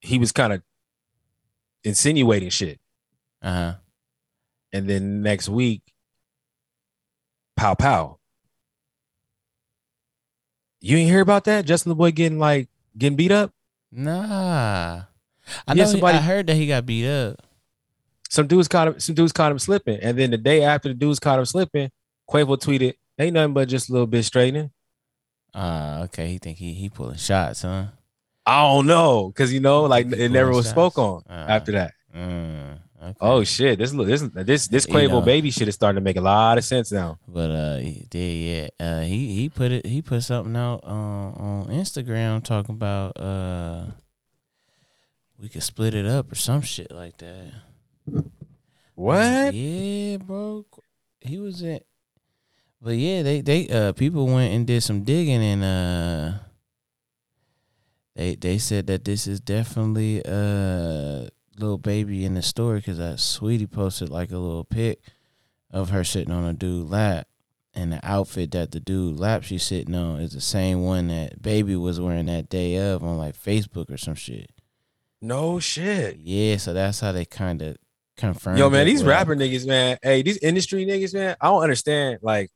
he 0.00 0.20
was 0.20 0.30
kind 0.30 0.52
of 0.52 0.62
insinuating 1.82 2.50
shit 2.50 2.78
Uh 3.42 3.52
huh. 3.52 3.74
and 4.72 4.88
then 4.88 5.22
next 5.22 5.48
week, 5.48 5.82
pow 7.56 7.74
pow. 7.74 8.18
You 10.80 10.96
ain't 10.96 11.10
hear 11.10 11.20
about 11.20 11.44
that? 11.44 11.64
Justin 11.64 11.94
Laboy 11.94 12.14
getting 12.14 12.38
like 12.38 12.68
getting 12.96 13.16
beat 13.16 13.32
up. 13.32 13.52
Nah. 13.90 15.02
I 15.66 15.72
Yeah, 15.74 15.84
know. 15.84 15.90
somebody- 15.90 16.18
I 16.18 16.20
heard 16.20 16.46
that 16.46 16.54
he 16.56 16.66
got 16.66 16.86
beat 16.86 17.06
up. 17.08 17.40
Some 18.30 18.46
dudes 18.46 18.68
caught 18.68 18.88
him. 18.88 19.00
Some 19.00 19.14
dudes 19.14 19.32
caught 19.32 19.50
him 19.50 19.58
slipping, 19.58 19.98
and 20.00 20.18
then 20.18 20.30
the 20.30 20.36
day 20.36 20.62
after 20.62 20.88
the 20.90 20.94
dudes 20.94 21.18
caught 21.18 21.38
him 21.38 21.46
slipping, 21.46 21.90
Quavo 22.30 22.58
tweeted, 22.58 22.92
"Ain't 23.18 23.32
nothing 23.32 23.54
but 23.54 23.68
just 23.68 23.88
a 23.88 23.92
little 23.92 24.06
bit 24.06 24.22
straightening." 24.24 24.70
Uh, 25.54 26.02
okay. 26.04 26.28
He 26.28 26.38
think 26.38 26.58
he 26.58 26.74
he 26.74 26.90
pulling 26.90 27.16
shots, 27.16 27.62
huh? 27.62 27.86
I 28.44 28.60
don't 28.62 28.86
know, 28.86 29.32
cause 29.34 29.50
you 29.50 29.60
know, 29.60 29.84
like 29.84 30.12
it 30.12 30.28
never 30.30 30.50
was 30.50 30.66
shots. 30.66 30.70
spoke 30.70 30.98
on 30.98 31.22
Uh, 31.28 31.46
after 31.48 31.72
that. 31.72 31.94
Mm, 32.14 32.78
okay. 33.02 33.14
Oh 33.20 33.44
shit, 33.44 33.78
this 33.78 33.92
this 33.92 34.22
this 34.34 34.68
this 34.68 34.86
You 34.86 34.94
Quavo 34.94 35.08
know. 35.10 35.20
baby 35.20 35.50
shit 35.50 35.68
is 35.68 35.74
starting 35.74 35.96
to 35.96 36.00
make 36.04 36.16
a 36.16 36.20
lot 36.20 36.58
of 36.58 36.64
sense 36.64 36.90
now. 36.92 37.18
But 37.26 37.50
uh, 37.50 37.80
did 38.10 38.16
yeah. 38.18 38.68
Uh, 38.78 39.00
he 39.02 39.34
he 39.34 39.48
put 39.48 39.72
it. 39.72 39.86
He 39.86 40.02
put 40.02 40.22
something 40.22 40.56
out 40.56 40.84
on 40.84 41.34
on 41.34 41.66
Instagram 41.68 42.42
talking 42.42 42.74
about 42.74 43.18
uh, 43.20 43.86
we 45.38 45.48
could 45.48 45.62
split 45.62 45.94
it 45.94 46.06
up 46.06 46.30
or 46.32 46.34
some 46.34 46.62
shit 46.62 46.90
like 46.90 47.16
that. 47.18 47.52
What? 48.94 49.54
Yeah, 49.54 50.16
bro. 50.16 50.66
He 51.20 51.38
was 51.38 51.62
in. 51.62 51.80
But 52.80 52.96
yeah, 52.96 53.22
they 53.22 53.40
they 53.40 53.68
uh 53.68 53.92
people 53.92 54.26
went 54.26 54.52
and 54.54 54.66
did 54.66 54.82
some 54.82 55.02
digging 55.04 55.42
and 55.42 55.64
uh 55.64 56.38
they 58.14 58.34
they 58.34 58.58
said 58.58 58.86
that 58.88 59.04
this 59.04 59.26
is 59.26 59.40
definitely 59.40 60.22
uh 60.24 61.28
little 61.60 61.78
baby 61.78 62.24
in 62.24 62.34
the 62.34 62.42
story 62.42 62.78
because 62.80 62.98
that 62.98 63.16
Saweetie 63.16 63.70
posted 63.70 64.08
like 64.10 64.30
a 64.30 64.38
little 64.38 64.64
pic 64.64 65.00
of 65.70 65.90
her 65.90 66.04
sitting 66.04 66.32
on 66.32 66.44
a 66.44 66.52
dude 66.52 66.88
lap 66.88 67.26
and 67.74 67.92
the 67.92 68.00
outfit 68.02 68.50
that 68.52 68.72
the 68.72 68.80
dude 68.80 69.18
lap 69.18 69.42
she's 69.42 69.62
sitting 69.62 69.94
on 69.94 70.20
is 70.20 70.32
the 70.32 70.40
same 70.40 70.82
one 70.82 71.08
that 71.08 71.40
baby 71.40 71.76
was 71.76 72.00
wearing 72.00 72.26
that 72.26 72.48
day 72.48 72.76
of 72.76 73.02
on 73.04 73.16
like 73.18 73.36
Facebook 73.40 73.90
or 73.90 73.96
some 73.96 74.14
shit. 74.14 74.50
No 75.20 75.58
shit. 75.60 76.16
Yeah, 76.18 76.56
so 76.56 76.72
that's 76.72 77.00
how 77.00 77.12
they 77.12 77.24
kind 77.24 77.60
of 77.62 77.76
confirmed. 78.16 78.58
Yo, 78.58 78.70
man, 78.70 78.86
these 78.86 79.00
with- 79.00 79.08
rapper 79.08 79.34
niggas, 79.36 79.66
man. 79.66 79.98
Hey, 80.02 80.22
these 80.22 80.38
industry 80.38 80.86
niggas, 80.86 81.14
man. 81.14 81.36
I 81.40 81.46
don't 81.46 81.62
understand. 81.62 82.18
Like, 82.22 82.50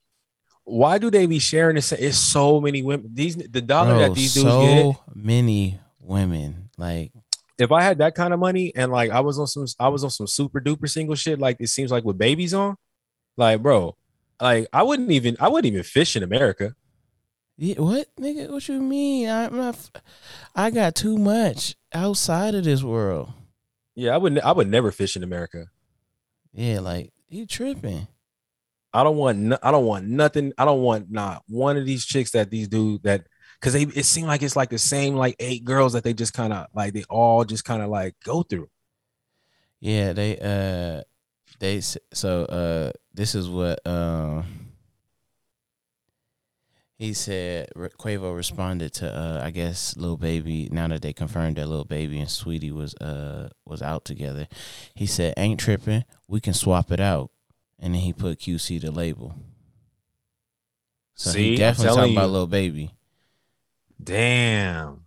why 0.64 0.98
do 0.98 1.10
they 1.10 1.26
be 1.26 1.38
sharing 1.38 1.74
this? 1.74 1.92
It's 1.92 2.16
so 2.16 2.60
many 2.60 2.82
women. 2.82 3.10
These 3.12 3.36
the 3.36 3.60
dollar 3.60 3.94
Bro, 3.94 3.98
that 4.00 4.14
these 4.14 4.34
dudes 4.34 4.46
so 4.46 4.60
get. 4.62 4.82
So 4.82 5.00
many 5.14 5.80
women 6.00 6.70
like 6.78 7.12
If 7.58 7.70
I 7.70 7.82
had 7.82 7.98
that 7.98 8.14
kind 8.14 8.32
of 8.32 8.40
money 8.40 8.72
and 8.74 8.90
like 8.90 9.10
I 9.10 9.20
was 9.20 9.38
on 9.38 9.46
some, 9.46 9.66
I 9.78 9.88
was 9.88 10.04
on 10.04 10.10
some 10.10 10.26
super 10.26 10.60
duper 10.60 10.88
single 10.88 11.14
shit. 11.14 11.38
Like 11.38 11.58
it 11.60 11.68
seems 11.68 11.90
like 11.90 12.04
with 12.04 12.18
babies 12.18 12.54
on. 12.54 12.76
Like, 13.36 13.62
bro, 13.62 13.96
like 14.40 14.68
I 14.72 14.82
wouldn't 14.82 15.10
even, 15.10 15.36
I 15.40 15.48
wouldn't 15.48 15.72
even 15.72 15.84
fish 15.84 16.16
in 16.16 16.22
America. 16.22 16.74
Yeah, 17.56 17.80
what 17.80 18.08
nigga? 18.18 18.50
What 18.50 18.68
you 18.68 18.80
mean? 18.80 19.28
I'm 19.28 19.56
not. 19.56 19.76
I 20.54 20.70
got 20.70 20.94
too 20.94 21.18
much 21.18 21.76
outside 21.92 22.54
of 22.54 22.64
this 22.64 22.82
world. 22.82 23.32
Yeah, 23.94 24.14
I 24.14 24.16
would, 24.16 24.38
I 24.40 24.52
would 24.52 24.68
never 24.68 24.90
fish 24.90 25.16
in 25.16 25.22
America. 25.22 25.66
Yeah, 26.52 26.80
like 26.80 27.12
he 27.28 27.46
tripping. 27.46 28.08
I 28.92 29.04
don't 29.04 29.16
want 29.16 29.54
I 29.62 29.70
don't 29.70 29.86
want 29.86 30.06
nothing. 30.06 30.52
I 30.58 30.64
don't 30.64 30.82
want 30.82 31.10
not 31.10 31.42
one 31.46 31.76
of 31.76 31.86
these 31.86 32.04
chicks 32.04 32.32
that 32.32 32.50
these 32.50 32.68
dude 32.68 33.02
that 33.04 33.26
because 33.62 33.74
they 33.74 33.82
it 33.82 34.04
seemed 34.04 34.26
like 34.26 34.42
it's 34.42 34.56
like 34.56 34.70
the 34.70 34.78
same 34.78 35.14
like 35.14 35.36
eight 35.38 35.64
girls 35.64 35.92
that 35.92 36.02
they 36.02 36.12
just 36.12 36.34
kind 36.34 36.52
of 36.52 36.66
like 36.74 36.92
they 36.92 37.04
all 37.04 37.44
just 37.44 37.64
kind 37.64 37.80
of 37.80 37.88
like 37.90 38.16
go 38.24 38.42
through. 38.42 38.68
Yeah, 39.78 40.12
they 40.12 40.36
uh, 40.38 41.02
they 41.60 41.80
so 41.80 42.44
uh, 42.44 42.90
this 43.14 43.34
is 43.34 43.48
what 43.48 43.86
um. 43.86 44.44
He 46.98 47.14
said 47.14 47.68
Re- 47.74 47.88
Quavo 47.98 48.36
responded 48.36 48.92
to 48.94 49.12
uh 49.12 49.40
I 49.44 49.50
guess 49.50 49.96
Lil 49.96 50.16
Baby 50.16 50.68
now 50.70 50.86
that 50.86 51.02
they 51.02 51.12
confirmed 51.12 51.56
that 51.56 51.66
Lil 51.66 51.84
Baby 51.84 52.20
and 52.20 52.28
Saweetie 52.28 52.70
was 52.70 52.94
uh 52.96 53.48
was 53.66 53.82
out 53.82 54.04
together. 54.04 54.46
He 54.94 55.06
said 55.06 55.34
ain't 55.36 55.58
tripping, 55.58 56.04
we 56.28 56.40
can 56.40 56.54
swap 56.54 56.92
it 56.92 57.00
out. 57.00 57.30
And 57.80 57.94
then 57.94 58.02
he 58.02 58.12
put 58.12 58.38
QC 58.38 58.80
the 58.80 58.92
label. 58.92 59.34
So 61.16 61.30
See, 61.30 61.50
he 61.50 61.56
definitely 61.56 61.86
telling 61.86 62.00
talking 62.02 62.16
about 62.16 62.26
you. 62.26 62.32
Lil 62.32 62.46
Baby. 62.46 62.94
Damn, 64.02 65.02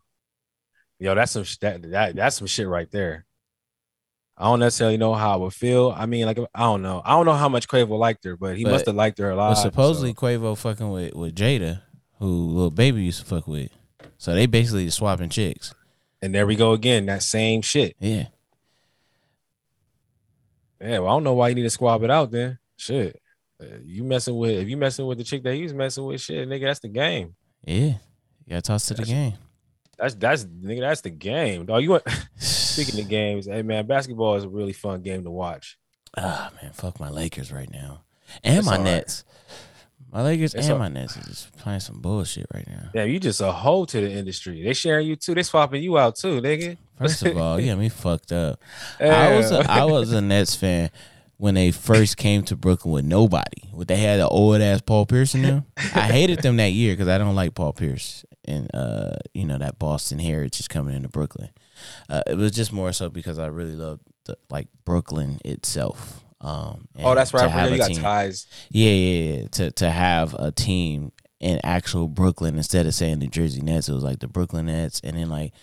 yo, 1.00 1.16
that's 1.16 1.32
some 1.34 1.44
sh- 1.44 1.58
that, 1.58 1.82
that 1.92 2.16
that's 2.16 2.38
some 2.38 2.48
shit 2.48 2.68
right 2.68 2.90
there. 2.92 3.26
I 4.38 4.46
don't 4.46 4.60
necessarily 4.60 4.98
know 4.98 5.14
how 5.14 5.34
I 5.34 5.36
would 5.38 5.54
feel. 5.54 5.94
I 5.96 6.06
mean, 6.06 6.26
like 6.26 6.38
I 6.54 6.60
don't 6.62 6.82
know. 6.82 7.02
I 7.06 7.12
don't 7.12 7.26
know 7.26 7.34
how 7.34 7.50
much 7.50 7.68
Quavo 7.68 7.98
liked 7.98 8.24
her, 8.26 8.36
but 8.38 8.58
he 8.58 8.64
But- 8.64 8.72
must 8.72 8.86
have 8.86 8.96
liked 8.96 9.18
her 9.20 9.30
a 9.32 9.36
lot. 9.36 9.52
But 9.56 9.62
supposedly 9.62 10.12
so- 10.14 10.22
Quavo 10.22 10.58
fucking 10.58 10.90
with, 10.92 11.14
with 11.14 11.36
Jada, 11.36 11.82
who 12.20 12.28
little 12.48 12.72
Baby 12.72 13.04
used 13.04 13.20
to 13.22 13.26
fuck 13.26 13.48
with. 13.48 13.70
So 14.18 14.34
they 14.34 14.46
basically 14.46 14.86
just 14.86 14.98
swapping 14.98 15.30
chicks. 15.30 15.74
and 16.22 16.34
there 16.34 16.48
we 16.48 16.56
go 16.56 16.72
again. 16.74 17.06
That 17.06 17.22
same 17.24 17.62
shit. 17.62 17.96
Yeah. 18.00 18.28
Yeah, 20.82 21.00
well, 21.00 21.08
I 21.08 21.16
don't 21.16 21.24
know 21.24 21.34
why 21.34 21.50
you 21.50 21.56
need 21.56 21.64
to 21.64 21.70
swap 21.70 22.02
it 22.04 22.10
out 22.12 22.32
then. 22.32 22.60
Shit. 22.78 23.22
Uh, 23.62 23.66
you 23.84 24.04
messing 24.04 24.38
with 24.38 24.52
if 24.52 24.68
you 24.68 24.76
messing 24.78 25.06
with 25.08 25.18
the 25.18 25.24
chick 25.24 25.44
that 25.44 25.58
was 25.62 25.74
messing 25.74 26.06
with, 26.06 26.20
shit, 26.22 26.48
nigga, 26.48 26.64
that's 26.66 26.80
the 26.82 26.90
game. 26.90 27.36
Yeah. 27.64 27.94
Gotta 28.50 28.62
toss 28.62 28.86
to 28.88 28.94
the 28.94 29.02
That's- 29.04 29.14
game. 29.32 29.40
That's 29.98 30.14
that's 30.16 30.44
nigga, 30.44 30.82
that's 30.82 31.02
the 31.02 31.10
game. 31.10 31.66
Dog, 31.66 31.82
you 31.82 31.92
want 31.92 32.04
speaking 32.38 33.00
of 33.00 33.08
games, 33.10 33.46
hey 33.46 33.62
man, 33.62 33.86
basketball 33.88 34.36
is 34.36 34.44
a 34.44 34.50
really 34.50 34.74
fun 34.74 35.02
game 35.02 35.24
to 35.24 35.32
watch. 35.32 35.78
Ah 36.18 36.52
man, 36.62 36.72
fuck 36.74 37.00
my 37.00 37.10
Lakers 37.10 37.52
right 37.52 37.72
now. 37.72 38.02
And 38.44 38.58
That's 38.58 38.66
my 38.66 38.74
all 38.74 38.78
right. 38.80 38.84
Nets. 38.84 39.24
My 40.12 40.22
Lakers 40.22 40.54
and 40.54 40.70
all- 40.72 40.80
my 40.80 40.88
Nets 40.90 41.16
is 41.18 41.26
just 41.26 41.58
playing 41.58 41.80
some 41.80 42.02
bullshit 42.02 42.46
right 42.54 42.68
now. 42.68 42.90
Yeah, 42.94 43.04
you 43.06 43.20
just 43.22 43.40
a 43.42 43.52
hoe 43.52 43.86
to 43.86 44.02
the 44.02 44.12
industry. 44.12 44.62
They 44.64 44.74
sharing 44.74 45.08
you 45.08 45.16
too. 45.16 45.34
They 45.34 45.44
swapping 45.44 45.82
you 45.82 45.98
out 45.98 46.16
too, 46.18 46.42
nigga. 46.42 46.78
First 46.98 47.24
of 47.26 47.38
all, 47.38 47.60
yeah, 47.60 47.76
me 47.76 47.88
fucked 47.90 48.32
up. 48.34 48.60
I 49.00 49.36
was 49.38 49.52
a, 49.52 49.56
Yeah. 49.60 49.66
I 49.70 49.86
was 49.86 50.12
a 50.12 50.20
Nets 50.22 50.56
fan 50.56 50.90
when 51.38 51.56
they 51.56 51.72
first 51.72 52.18
came 52.18 52.44
to 52.44 52.56
Brooklyn 52.56 52.94
with 52.94 53.06
nobody. 53.06 53.70
When 53.72 53.88
they 53.88 53.98
had 53.98 54.20
the 54.20 54.28
old 54.28 54.62
ass 54.62 54.82
Paul 54.82 55.06
Pierce 55.06 55.36
in 55.36 55.42
them. 55.42 55.66
I 55.78 55.82
hated 56.12 56.42
them 56.42 56.58
that 56.58 56.72
year 56.72 56.94
because 56.94 57.08
I 57.08 57.18
don't 57.18 57.36
like 57.36 57.56
Paul 57.56 57.74
Pierce 57.74 58.26
and 58.48 58.70
uh 58.76 59.16
you 59.34 59.44
know 59.44 59.58
that 59.58 59.80
Boston 59.80 60.20
heritage 60.20 60.70
coming 60.70 60.96
into 60.96 61.10
Brooklyn. 61.10 61.50
Uh, 62.10 62.22
it 62.28 62.38
was 62.38 62.52
just 62.52 62.72
more 62.72 62.94
so 62.94 63.10
because 63.10 63.40
I 63.40 63.48
really 63.48 63.76
loved 63.76 64.02
the, 64.26 64.38
like 64.50 64.68
Brooklyn 64.86 65.40
itself. 65.44 66.24
Um, 66.42 66.88
oh, 67.00 67.16
that's 67.16 67.34
right. 67.34 67.50
I 67.50 67.68
you 67.68 67.78
got 67.78 67.88
team- 67.88 68.02
ties. 68.02 68.48
Yeah, 68.70 68.92
yeah, 68.92 69.34
yeah. 69.34 69.48
To 69.48 69.72
to 69.72 69.90
have 69.90 70.34
a 70.36 70.52
team 70.52 71.12
in 71.40 71.60
actual 71.64 72.08
Brooklyn 72.08 72.56
instead 72.58 72.86
of 72.86 72.94
saying 72.94 73.20
the 73.20 73.28
Jersey 73.28 73.62
Nets, 73.62 73.90
it 73.90 73.94
was 73.94 74.04
like 74.04 74.20
the 74.20 74.28
Brooklyn 74.28 74.68
Nets, 74.68 75.02
and 75.04 75.18
then 75.18 75.30
like 75.30 75.54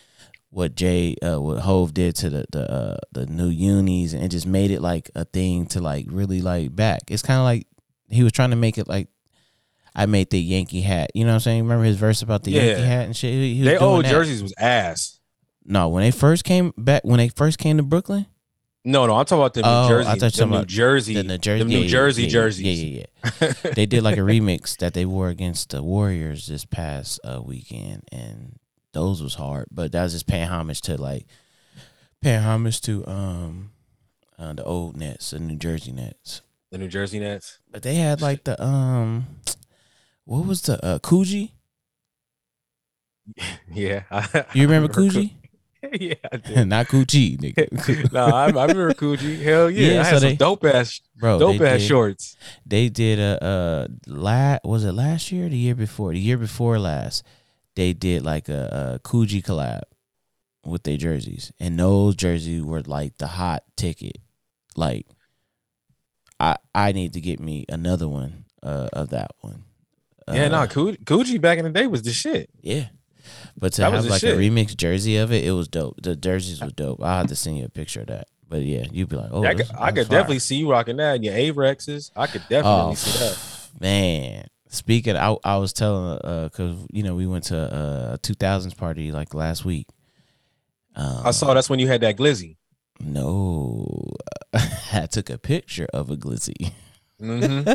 what 0.55 0.75
Jay, 0.77 1.17
uh, 1.23 1.41
what 1.41 1.61
Hove 1.61 1.93
did 1.95 2.15
to 2.17 2.31
the 2.31 2.45
the 2.53 2.71
uh, 2.71 2.97
the 3.11 3.27
new 3.27 3.49
unis, 3.49 4.13
and 4.13 4.31
just 4.31 4.47
made 4.47 4.71
it 4.71 4.81
like 4.83 5.11
a 5.15 5.25
thing 5.25 5.67
to 5.69 5.81
like 5.81 6.07
really 6.09 6.41
like 6.43 6.77
back. 6.77 7.01
It's 7.09 7.23
kind 7.23 7.39
of 7.39 7.45
like 7.45 7.67
he 8.11 8.23
was 8.23 8.33
trying 8.33 8.51
to 8.51 8.57
make 8.57 8.79
it 8.79 8.87
like. 8.87 9.09
I 9.95 10.07
made 10.07 10.31
the 10.31 10.41
Yankee 10.41 10.81
hat. 10.81 11.11
You 11.15 11.25
know 11.25 11.33
what 11.33 11.35
I'm 11.35 11.41
saying? 11.41 11.63
Remember 11.65 11.85
his 11.85 11.99
verse 11.99 12.23
about 12.23 12.45
the 12.45 12.51
Yeah. 12.53 12.63
Yankee 12.63 12.83
hat 12.85 13.05
and 13.05 13.15
shit? 13.17 13.35
He, 13.35 13.55
he 13.57 13.63
They 13.63 13.77
old 13.77 14.07
that. 14.07 14.11
jerseys 14.11 14.43
was 14.43 14.55
ass. 14.57 15.21
No, 15.67 15.91
when 15.91 16.03
they 16.03 16.11
first 16.11 16.45
came 16.45 16.73
back, 16.79 17.03
when 17.05 17.19
they 17.19 17.29
first 17.29 17.59
came 17.59 17.77
to 17.77 17.83
Brooklyn, 17.83 18.25
No, 18.87 19.05
no, 19.07 19.17
I'm 19.17 19.27
talking 19.27 19.41
about 19.43 19.53
the 19.53 19.61
New 19.61 19.69
Oh, 19.69 19.85
I 19.85 19.89
Jersey, 19.89 20.19
thought 20.19 20.39
you 20.39 20.47
the 20.47 20.59
New 20.61 20.65
Jersey, 20.65 21.15
the 21.15 21.23
New 21.25 21.37
Jersey, 21.39 21.65
the 21.65 21.69
New 21.69 21.79
yeah, 21.81 21.89
Jersey 21.89 22.23
yeah, 22.23 22.29
jerseys. 22.31 22.83
Yeah, 22.83 23.05
yeah, 23.43 23.53
yeah. 23.65 23.71
they 23.75 23.85
did 23.85 24.03
like 24.03 24.17
a 24.17 24.21
remix 24.33 24.79
that 24.79 24.95
they 24.95 25.05
wore 25.05 25.29
against 25.29 25.69
the 25.71 25.83
Warriors 25.83 26.47
this 26.47 26.65
past 26.65 27.21
uh, 27.23 27.43
weekend, 27.45 28.05
and 28.11 28.57
those 28.93 29.23
was 29.23 29.35
hard. 29.35 29.67
But 29.71 29.93
that 29.93 30.03
was 30.03 30.13
just 30.13 30.27
paying 30.27 30.49
homage 30.49 30.81
to 30.83 30.97
like 31.01 31.27
paying 32.21 32.43
homage 32.43 32.81
to 32.83 33.07
um 33.07 33.71
uh, 34.39 34.53
the 34.55 34.65
old 34.65 34.97
Nets, 34.97 35.31
the 35.31 35.39
New 35.41 35.57
Jersey 35.57 35.93
Nets. 35.93 36.43
the 36.71 36.79
New 36.79 36.89
Jersey 36.89 37.19
Nets. 37.21 37.59
But 37.71 37.83
they 37.83 37.97
had 37.97 38.21
like 38.23 38.45
the 38.45 38.61
um, 38.63 39.27
what 40.25 40.47
was 40.47 40.63
the 40.63 40.85
uh, 40.85 40.99
Coogi? 40.99 41.53
Yeah, 43.73 44.03
You 44.55 44.63
remember 44.63 44.93
Coogi? 44.93 45.33
yeah, 45.93 46.15
I 46.31 46.37
did. 46.37 46.67
Not 46.69 46.87
Coochie, 46.87 47.39
nigga. 47.39 48.13
no, 48.13 48.27
I, 48.27 48.45
I 48.47 48.67
remember 48.67 48.93
Coogi. 48.95 49.41
Hell 49.43 49.71
yeah, 49.71 49.95
Yeah, 49.95 50.01
I 50.01 50.05
so 50.05 50.11
had 50.11 50.21
some 50.21 50.29
they- 50.31 50.37
dope 50.37 50.65
ass, 50.65 51.01
Bro, 51.17 51.39
dope 51.39 51.61
ass 51.61 51.81
did- 51.81 51.89
shorts. 51.89 52.37
they 52.67 52.89
did 52.89 53.19
a 53.19 53.43
uh 53.45 53.89
la 54.07 54.59
was 54.65 54.85
it 54.85 54.93
last 54.93 55.31
year 55.33 55.47
or 55.47 55.49
the 55.49 55.57
year 55.57 55.75
before 55.75 56.13
the 56.13 56.21
year 56.21 56.37
before 56.37 56.79
last 56.79 57.25
they 57.77 57.93
did 57.93 58.25
like 58.25 58.49
a, 58.49 58.99
a 59.03 59.09
Coogi 59.09 59.43
collab 59.43 59.83
with 60.65 60.83
their 60.85 60.97
jerseys. 60.97 61.53
And 61.59 61.79
those 61.79 62.15
jerseys 62.15 62.63
were 62.63 62.83
like 62.83 63.19
the 63.19 63.27
hot 63.27 63.65
ticket. 63.77 64.19
Like 64.77 65.07
I 66.41 66.57
I 66.75 66.93
need 66.93 67.13
to 67.15 67.21
get 67.21 67.41
me 67.41 67.65
another 67.69 68.09
one 68.09 68.45
uh 68.63 68.89
of 68.93 69.11
that 69.11 69.33
one. 69.41 69.65
Yeah, 70.33 70.45
Uh, 70.47 70.49
no, 70.49 70.67
Coogi 70.67 71.41
back 71.41 71.59
in 71.59 71.65
the 71.65 71.71
day 71.71 71.87
was 71.87 72.03
the 72.03 72.13
shit. 72.13 72.49
yeah. 72.61 72.87
But 73.57 73.73
to 73.75 73.83
That 73.83 73.93
have 73.93 74.05
like 74.07 74.21
shit. 74.21 74.35
a 74.37 74.39
remix 74.39 74.77
jersey 74.77 75.17
of 75.17 75.33
it 75.33 75.45
it 75.45 75.53
was 75.53 75.69
dope. 75.69 76.01
The 76.03 76.17
jerseys 76.17 76.61
was 76.61 76.73
dope. 76.73 77.03
I 77.03 77.19
had 77.19 77.29
to 77.29 77.37
send 77.37 77.59
you 77.59 77.65
a 77.65 77.69
picture 77.69 78.01
of 78.03 78.07
that. 78.09 78.29
But 78.49 78.63
yeah 78.63 78.85
you'd 78.91 79.09
be 79.09 79.17
like 79.17 79.31
oh 79.33 79.43
Yeah, 79.43 79.51
I 79.51 79.55
could, 79.55 79.71
I 79.79 79.93
could 79.93 80.09
definitely 80.09 80.39
see 80.41 80.57
you 80.57 80.71
rocking 80.71 80.97
that 80.97 81.17
and 81.17 81.25
your 81.25 81.35
Avirexes. 81.35 82.11
I 82.17 82.27
could 82.27 82.43
definitely 82.49 82.97
see 82.97 83.19
that. 83.19 83.37
Oh, 83.39 83.59
Man, 83.81 84.47
speaking, 84.73 85.17
I 85.17 85.37
I 85.45 85.59
was 85.59 85.73
telling 85.73 86.19
uh, 86.25 86.49
cause 86.53 86.75
you 86.91 87.05
know 87.05 87.15
we 87.15 87.27
went 87.27 87.45
to 87.45 87.57
a 88.15 88.19
two 88.19 88.35
thousands 88.35 88.75
party 88.75 89.13
like 89.13 89.35
last 89.35 89.65
week. 89.65 89.87
Um, 90.97 91.23
I 91.25 91.31
saw 91.31 91.55
that's 91.55 91.71
when 91.71 91.79
you 91.79 91.87
had 91.87 92.01
that 92.01 92.17
glizzy. 92.17 92.57
No, 93.01 94.15
I 94.93 95.07
took 95.07 95.31
a 95.31 95.39
picture 95.39 95.87
of 95.93 96.11
a 96.11 96.17
glizzy. 96.17 96.73
hmm 97.21 97.61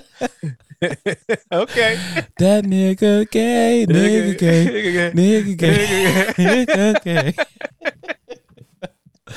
okay. 1.51 1.95
That 2.37 2.65
nigga 2.65 3.29
gay, 3.31 3.85
nigga 3.87 4.37
gay, 4.37 4.65
nigga 5.13 5.57
gay, 5.57 6.33
nigga 6.37 7.03
gay. 7.03 7.33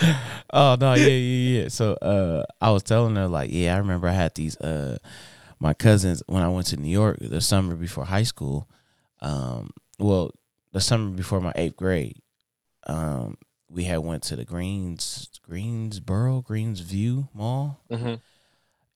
oh 0.52 0.76
no, 0.80 0.94
yeah, 0.94 1.06
yeah, 1.06 1.60
yeah. 1.62 1.68
So 1.68 1.94
uh 1.94 2.44
I 2.60 2.70
was 2.70 2.82
telling 2.82 3.16
her 3.16 3.28
like, 3.28 3.50
yeah, 3.52 3.74
I 3.74 3.78
remember 3.78 4.08
I 4.08 4.12
had 4.12 4.34
these 4.34 4.56
uh 4.58 4.98
my 5.60 5.74
cousins 5.74 6.22
when 6.26 6.42
I 6.42 6.48
went 6.48 6.66
to 6.68 6.76
New 6.76 6.90
York 6.90 7.18
the 7.20 7.40
summer 7.40 7.76
before 7.76 8.06
high 8.06 8.24
school. 8.24 8.68
Um 9.20 9.70
well, 9.98 10.30
the 10.72 10.80
summer 10.80 11.10
before 11.10 11.40
my 11.40 11.52
eighth 11.54 11.76
grade. 11.76 12.18
Um 12.86 13.36
we 13.68 13.84
had 13.84 13.98
went 13.98 14.24
to 14.24 14.36
the 14.36 14.44
Greens 14.44 15.28
Greensboro, 15.42 16.42
Greensview 16.42 17.28
Mall. 17.34 17.80
hmm 17.90 18.14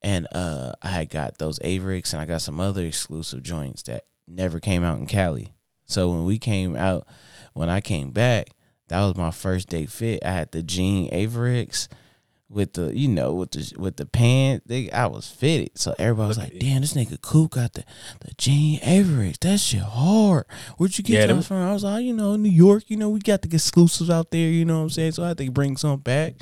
and 0.02 0.28
uh, 0.32 0.72
I 0.82 0.88
had 0.88 1.08
got 1.08 1.38
those 1.38 1.58
Avirex 1.60 2.12
and 2.12 2.20
I 2.20 2.26
got 2.26 2.42
some 2.42 2.60
other 2.60 2.84
exclusive 2.84 3.42
joints 3.42 3.84
that 3.84 4.04
never 4.28 4.60
came 4.60 4.84
out 4.84 4.98
in 4.98 5.06
Cali. 5.06 5.54
So 5.86 6.10
when 6.10 6.26
we 6.26 6.38
came 6.38 6.76
out, 6.76 7.06
when 7.54 7.70
I 7.70 7.80
came 7.80 8.10
back, 8.10 8.50
that 8.88 9.00
was 9.02 9.16
my 9.16 9.30
first 9.30 9.70
day 9.70 9.86
fit. 9.86 10.22
I 10.22 10.32
had 10.32 10.52
the 10.52 10.62
jean 10.62 11.10
Avirex 11.10 11.88
with 12.54 12.74
the 12.74 12.96
you 12.96 13.08
know 13.08 13.34
with 13.34 13.50
the 13.50 13.72
with 13.78 13.96
the 13.96 14.06
pants. 14.06 14.64
They, 14.66 14.90
I 14.90 15.06
was 15.06 15.28
fitted, 15.28 15.70
so 15.78 15.94
everybody 15.98 16.28
was 16.28 16.38
Look 16.38 16.52
like, 16.52 16.58
"Damn, 16.60 16.80
this 16.80 16.94
nigga 16.94 17.20
Coop 17.20 17.50
got 17.52 17.74
the 17.74 17.84
the 18.20 18.32
jean 18.38 18.80
Avirex. 18.80 19.38
That 19.40 19.58
shit 19.58 19.80
hard. 19.82 20.44
Where'd 20.78 20.96
you 20.96 21.04
get 21.04 21.20
Yeah, 21.20 21.26
those 21.34 21.46
from?" 21.46 21.56
I 21.58 21.72
was 21.72 21.84
like, 21.84 22.04
"You 22.04 22.14
know, 22.14 22.36
New 22.36 22.48
York. 22.48 22.84
You 22.88 22.96
know, 22.96 23.10
we 23.10 23.18
got 23.18 23.42
the 23.42 23.48
exclusives 23.52 24.08
out 24.08 24.30
there. 24.30 24.48
You 24.48 24.64
know 24.64 24.76
what 24.78 24.82
I'm 24.84 24.90
saying? 24.90 25.12
So 25.12 25.24
I 25.24 25.28
had 25.28 25.38
to 25.38 25.50
bring 25.50 25.76
some 25.76 25.98
back." 26.00 26.34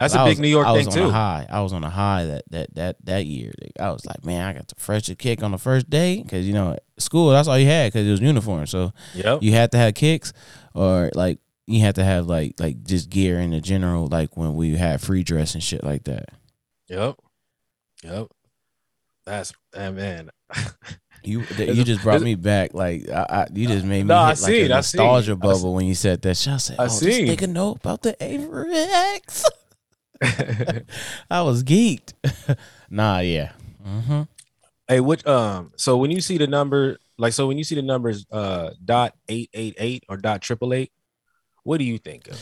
That's 0.00 0.14
I 0.14 0.22
a 0.22 0.24
big 0.24 0.38
was- 0.38 0.40
New 0.40 0.48
York 0.48 0.66
I 0.66 0.72
was 0.72 0.86
thing 0.86 0.92
on 0.92 0.98
too. 0.98 1.08
A 1.08 1.12
high. 1.12 1.46
I 1.50 1.60
was 1.60 1.72
on 1.72 1.84
a 1.84 1.90
high 1.90 2.24
that 2.24 2.44
that 2.50 2.74
that 2.76 2.96
that 3.04 3.26
year. 3.26 3.52
I 3.80 3.90
was 3.90 4.06
like, 4.06 4.24
man, 4.24 4.46
I 4.46 4.52
got 4.52 4.68
the 4.68 4.76
freshest 4.76 5.18
kick 5.18 5.42
on 5.42 5.50
the 5.50 5.58
first 5.58 5.90
day 5.90 6.22
because 6.22 6.46
you 6.46 6.52
know 6.54 6.76
school. 6.98 7.30
That's 7.30 7.48
all 7.48 7.58
you 7.58 7.66
had 7.66 7.92
because 7.92 8.06
it 8.06 8.10
was 8.10 8.20
uniform. 8.20 8.66
So 8.66 8.92
Yep. 9.14 9.42
you 9.42 9.52
had 9.52 9.72
to 9.72 9.78
have 9.78 9.94
kicks 9.94 10.32
or 10.74 11.10
like 11.14 11.38
you 11.68 11.80
had 11.82 11.96
to 11.96 12.04
have 12.04 12.26
like 12.26 12.58
like 12.58 12.82
just 12.84 13.10
gear 13.10 13.38
in 13.38 13.50
the 13.50 13.60
general. 13.60 14.06
Like 14.06 14.36
when 14.36 14.54
we 14.54 14.74
had 14.74 15.02
free 15.02 15.22
dress 15.22 15.54
and 15.54 15.62
shit 15.62 15.84
like 15.84 16.04
that. 16.04 16.30
Yep. 16.88 17.16
Yep. 18.02 18.28
That's 19.26 19.52
that 19.72 19.94
man. 19.94 20.30
You 21.22 21.44
you 21.58 21.84
just 21.84 22.02
brought 22.02 22.22
me 22.22 22.36
back. 22.36 22.72
Like 22.72 23.08
I, 23.10 23.26
I, 23.28 23.46
you 23.52 23.68
just 23.68 23.84
made 23.84 24.04
me 24.04 24.08
No, 24.08 24.16
I 24.16 24.30
hit 24.30 24.40
like 24.40 24.50
seen, 24.50 24.64
a 24.64 24.68
nostalgia 24.68 25.36
bubble 25.36 25.74
when 25.74 25.84
you 25.84 25.94
said 25.94 26.22
that. 26.22 26.36
shit. 26.38 26.54
I 26.54 26.56
said, 26.56 26.76
I 26.78 26.86
see. 26.86 27.26
this 27.26 27.36
nigga 27.36 27.48
know 27.50 27.72
about 27.72 28.00
the 28.02 28.14
Avirex. 28.14 29.44
I 31.30 31.42
was 31.42 31.62
geeked. 31.64 32.14
nah, 32.88 33.18
yeah. 33.18 33.52
Mm-hmm. 33.86 34.22
hey, 34.88 35.00
which 35.00 35.26
um 35.26 35.72
so 35.76 35.98
when 35.98 36.10
you 36.10 36.22
see 36.22 36.38
the 36.38 36.46
number 36.46 36.98
like 37.18 37.34
so 37.34 37.46
when 37.46 37.58
you 37.58 37.64
see 37.64 37.74
the 37.74 37.82
numbers 37.82 38.26
uh 38.32 38.70
dot 38.82 39.14
eight 39.28 39.50
eight 39.52 39.74
eight 39.78 40.04
or 40.08 40.16
dot 40.16 40.40
triple 40.40 40.72
eight, 40.72 40.92
what 41.62 41.78
do 41.78 41.84
you 41.84 41.98
think 41.98 42.28
of? 42.28 42.40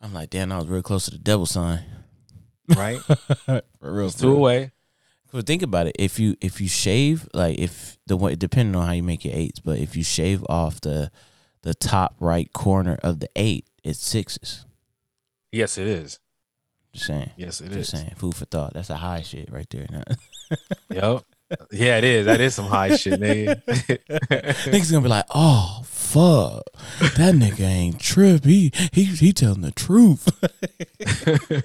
I'm 0.00 0.12
like, 0.12 0.30
damn, 0.30 0.50
I 0.52 0.58
was 0.58 0.66
real 0.66 0.82
close 0.82 1.04
to 1.06 1.12
the 1.12 1.18
devil 1.18 1.46
sign. 1.46 1.80
Right? 2.76 2.98
For 3.46 3.62
real. 3.80 4.06
It's 4.06 4.16
for 4.16 4.22
two 4.22 4.32
away. 4.36 4.72
But 5.32 5.46
think 5.46 5.62
about 5.62 5.86
it. 5.86 5.96
If 5.98 6.18
you 6.18 6.36
if 6.40 6.60
you 6.60 6.68
shave 6.68 7.26
like 7.32 7.58
if 7.58 7.96
the 8.06 8.16
one 8.16 8.36
depending 8.36 8.76
on 8.76 8.86
how 8.86 8.92
you 8.92 9.02
make 9.02 9.24
your 9.24 9.34
eights, 9.34 9.60
but 9.60 9.78
if 9.78 9.96
you 9.96 10.04
shave 10.04 10.44
off 10.48 10.80
the 10.82 11.10
the 11.62 11.74
top 11.74 12.16
right 12.20 12.52
corner 12.52 12.98
of 13.02 13.20
the 13.20 13.28
eight, 13.34 13.66
it's 13.82 14.04
sixes. 14.04 14.66
Yes, 15.50 15.78
it 15.78 15.86
is. 15.86 16.18
Just 16.92 17.06
saying. 17.06 17.30
Yes, 17.36 17.60
it 17.62 17.70
Just 17.72 17.94
is. 17.94 18.00
saying. 18.00 18.14
Food 18.16 18.34
for 18.34 18.44
thought. 18.44 18.74
That's 18.74 18.90
a 18.90 18.96
high 18.96 19.22
shit 19.22 19.50
right 19.50 19.68
there. 19.70 19.86
Now. 19.90 20.02
Yep. 20.90 21.22
Yeah, 21.70 21.98
it 21.98 22.04
is. 22.04 22.26
That 22.26 22.40
is 22.40 22.54
some 22.54 22.66
high 22.66 22.96
shit, 22.96 23.18
man. 23.18 23.46
Niggas 23.66 24.90
gonna 24.90 25.02
be 25.02 25.08
like, 25.08 25.26
oh 25.34 25.80
fuck, 26.12 26.62
that 27.16 27.34
nigga 27.34 27.60
ain't 27.60 28.00
trip. 28.00 28.44
He 28.44 28.70
he 28.92 29.04
he 29.04 29.32
telling 29.32 29.62
the 29.62 29.70
truth. 29.70 30.28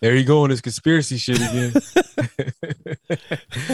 there 0.00 0.16
you 0.16 0.24
go 0.24 0.42
on 0.44 0.50
this 0.50 0.60
conspiracy 0.60 1.16
shit 1.16 1.40
again. 1.40 1.72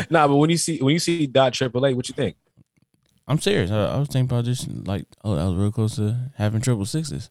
nah, 0.11 0.27
but 0.29 0.37
when 0.37 0.51
you 0.51 0.57
see 0.57 0.79
when 0.79 0.93
you 0.93 0.99
see 0.99 1.27
dot 1.27 1.53
triple 1.53 1.85
eight, 1.87 1.95
what 1.95 2.09
you 2.09 2.15
think? 2.15 2.37
I'm 3.27 3.39
serious. 3.39 3.71
I, 3.71 3.85
I 3.85 3.99
was 3.99 4.09
thinking 4.09 4.25
about 4.31 4.47
this 4.47 4.67
like, 4.67 5.05
oh, 5.23 5.37
I 5.37 5.45
was 5.45 5.55
real 5.55 5.71
close 5.73 5.97
to 5.97 6.31
having 6.37 6.63
triple 6.63 6.87
sixes. 6.87 7.31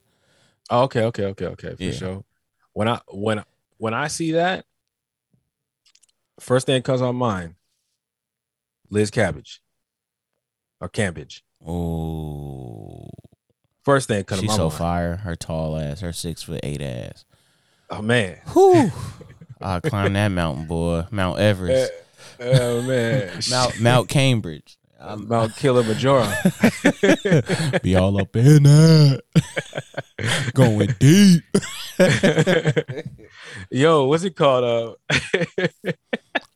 Oh, 0.69 0.83
okay, 0.83 1.03
okay, 1.05 1.25
okay, 1.25 1.45
okay, 1.47 1.75
for 1.75 1.83
Yeah. 1.83 1.91
sure. 1.91 2.23
When 2.73 2.87
I 2.87 3.01
when 3.07 3.43
when 3.77 3.93
I 3.95 4.07
see 4.07 4.33
that, 4.33 4.65
first 6.39 6.67
thing 6.67 6.75
that 6.75 6.83
comes 6.83 7.01
on 7.01 7.15
mind, 7.15 7.55
Liz 8.91 9.09
Cabbage 9.09 9.61
or 10.79 10.89
Cambridge. 10.89 11.43
Oh, 11.65 13.07
First 13.83 14.07
thing 14.09 14.23
to 14.25 14.35
she's 14.37 14.53
so 14.53 14.63
mind. 14.67 14.73
fire. 14.77 15.15
Her 15.17 15.35
tall 15.35 15.77
ass, 15.77 16.01
her 16.01 16.11
six 16.13 16.43
foot 16.43 16.59
eight 16.63 16.81
ass. 16.81 17.23
Oh 17.89 18.01
man, 18.01 18.37
Whew. 18.53 18.91
I 19.61 19.79
climb 19.79 20.13
that 20.13 20.27
mountain, 20.29 20.65
boy. 20.65 21.05
Mount 21.09 21.39
Everest. 21.39 21.91
oh 22.39 22.81
man, 22.81 23.39
Mount 23.49 23.79
Mount 23.81 24.09
Cambridge. 24.09 24.77
I'm 24.99 25.27
Mount 25.27 25.55
Kilimanjaro. 25.55 26.27
be 27.83 27.95
all 27.95 28.19
up 28.19 28.35
in 28.35 28.63
that. 28.63 29.21
Going 30.53 30.89
deep. 30.99 31.43
Yo, 33.71 34.05
what's 34.05 34.23
it 34.23 34.35
called? 34.35 34.97
Uh, 35.09 35.67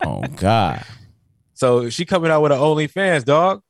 Oh 0.04 0.22
God. 0.36 0.84
so 1.54 1.88
she 1.88 2.04
coming 2.04 2.30
out 2.32 2.42
with 2.42 2.50
her 2.52 2.58
OnlyFans, 2.58 3.24
dog. 3.24 3.62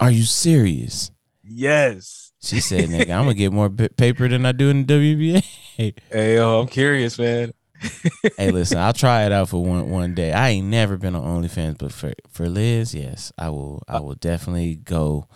Are 0.00 0.10
you 0.10 0.24
serious? 0.24 1.10
Yes. 1.42 2.32
She 2.42 2.60
said, 2.60 2.88
nigga, 2.90 3.10
I'm 3.10 3.24
gonna 3.24 3.34
get 3.34 3.52
more 3.52 3.70
p- 3.70 3.88
paper 3.88 4.28
than 4.28 4.44
I 4.44 4.52
do 4.52 4.68
in 4.68 4.84
the 4.86 4.94
WNBA. 4.94 5.44
Hey, 6.10 6.36
yo, 6.36 6.60
I'm 6.60 6.68
curious, 6.68 7.18
man. 7.18 7.52
hey, 8.38 8.52
listen, 8.52 8.78
I'll 8.78 8.92
try 8.92 9.24
it 9.26 9.32
out 9.32 9.48
for 9.48 9.60
one 9.60 9.90
one 9.90 10.14
day. 10.14 10.32
I 10.32 10.50
ain't 10.50 10.68
never 10.68 10.96
been 10.96 11.16
on 11.16 11.42
OnlyFans, 11.42 11.78
but 11.78 11.90
for 11.92 12.12
for 12.30 12.48
Liz, 12.48 12.94
yes, 12.94 13.32
I 13.36 13.48
will. 13.48 13.82
I 13.88 13.98
will 13.98 14.14
definitely 14.14 14.76
go. 14.76 15.26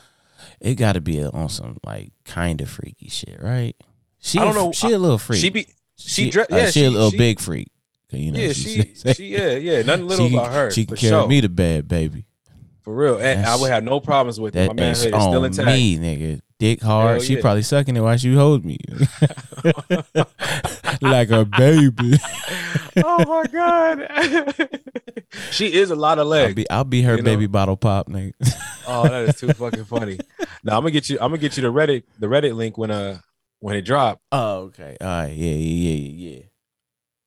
It 0.60 0.76
got 0.76 0.92
to 0.92 1.00
be 1.00 1.24
on 1.24 1.48
some 1.48 1.78
like 1.84 2.12
kind 2.24 2.60
of 2.60 2.70
freaky 2.70 3.08
shit, 3.08 3.42
right? 3.42 3.74
She, 4.20 4.38
I 4.38 4.44
don't 4.44 4.56
a- 4.56 4.58
know. 4.60 4.72
She 4.72 4.92
a 4.92 4.98
little 4.98 5.18
freak. 5.18 5.40
She 5.40 5.50
be 5.50 5.66
she 5.96 6.26
she, 6.26 6.30
dre- 6.30 6.44
uh, 6.44 6.56
yeah, 6.56 6.70
she, 6.70 6.84
a 6.84 6.90
little 6.90 7.10
she- 7.10 7.18
big 7.18 7.40
freak. 7.40 7.72
You 8.12 8.32
know, 8.32 8.38
yeah, 8.38 8.52
she, 8.52 8.94
she, 8.94 9.12
she, 9.14 9.26
yeah, 9.26 9.52
yeah. 9.56 9.82
Nothing 9.82 10.06
little 10.08 10.28
she 10.28 10.34
about 10.36 10.52
her. 10.52 10.70
She 10.70 10.86
can 10.86 10.96
carry 10.96 11.10
sure. 11.10 11.26
me 11.26 11.40
to 11.40 11.48
bed, 11.48 11.88
baby. 11.88 12.26
For 12.88 12.94
real. 12.94 13.18
And 13.18 13.44
I 13.44 13.54
would 13.56 13.70
have 13.70 13.84
no 13.84 14.00
problems 14.00 14.40
with 14.40 14.56
it. 14.56 14.60
That 14.60 14.68
My 14.68 14.82
manhood 14.82 15.14
is 15.14 15.22
still 15.22 15.44
intact. 15.44 15.66
me, 15.66 15.98
nigga. 15.98 16.40
Dick 16.58 16.80
hard. 16.80 17.16
Hell 17.18 17.20
she 17.20 17.34
yeah. 17.34 17.40
probably 17.42 17.60
sucking 17.62 17.94
it 17.94 18.00
while 18.00 18.16
she 18.16 18.34
hold 18.34 18.64
me, 18.64 18.78
like 21.02 21.30
a 21.30 21.44
baby. 21.44 22.14
oh 23.04 23.24
my 23.26 23.44
god, 23.52 24.68
she 25.50 25.72
is 25.72 25.90
a 25.90 25.94
lot 25.94 26.18
of 26.18 26.22
I'll 26.22 26.30
legs. 26.30 26.54
be, 26.54 26.68
I'll 26.70 26.82
be 26.84 27.02
her 27.02 27.12
You 27.16 27.18
know? 27.18 27.30
baby 27.30 27.46
bottle 27.46 27.76
pop, 27.76 28.08
nigga. 28.08 28.32
Oh, 28.86 29.02
that 29.06 29.28
is 29.28 29.36
too 29.36 29.52
fucking 29.52 29.84
funny. 29.84 30.18
Now 30.64 30.78
I'm 30.78 30.82
gonna 30.82 30.90
get 30.90 31.08
you. 31.10 31.16
I'm 31.20 31.30
gonna 31.30 31.38
get 31.38 31.56
you 31.58 31.62
the 31.62 31.72
Reddit 31.72 32.04
the 32.18 32.26
Reddit 32.26 32.56
link 32.56 32.76
when 32.78 32.90
uh 32.90 33.20
when 33.60 33.76
it 33.76 33.82
dropped. 33.82 34.22
oh, 34.32 34.62
okay. 34.62 34.96
All 35.00 35.06
right. 35.06 35.26
Yeah, 35.28 35.52
yeah, 35.52 35.94
yeah, 35.94 36.30
yeah. 36.30 36.42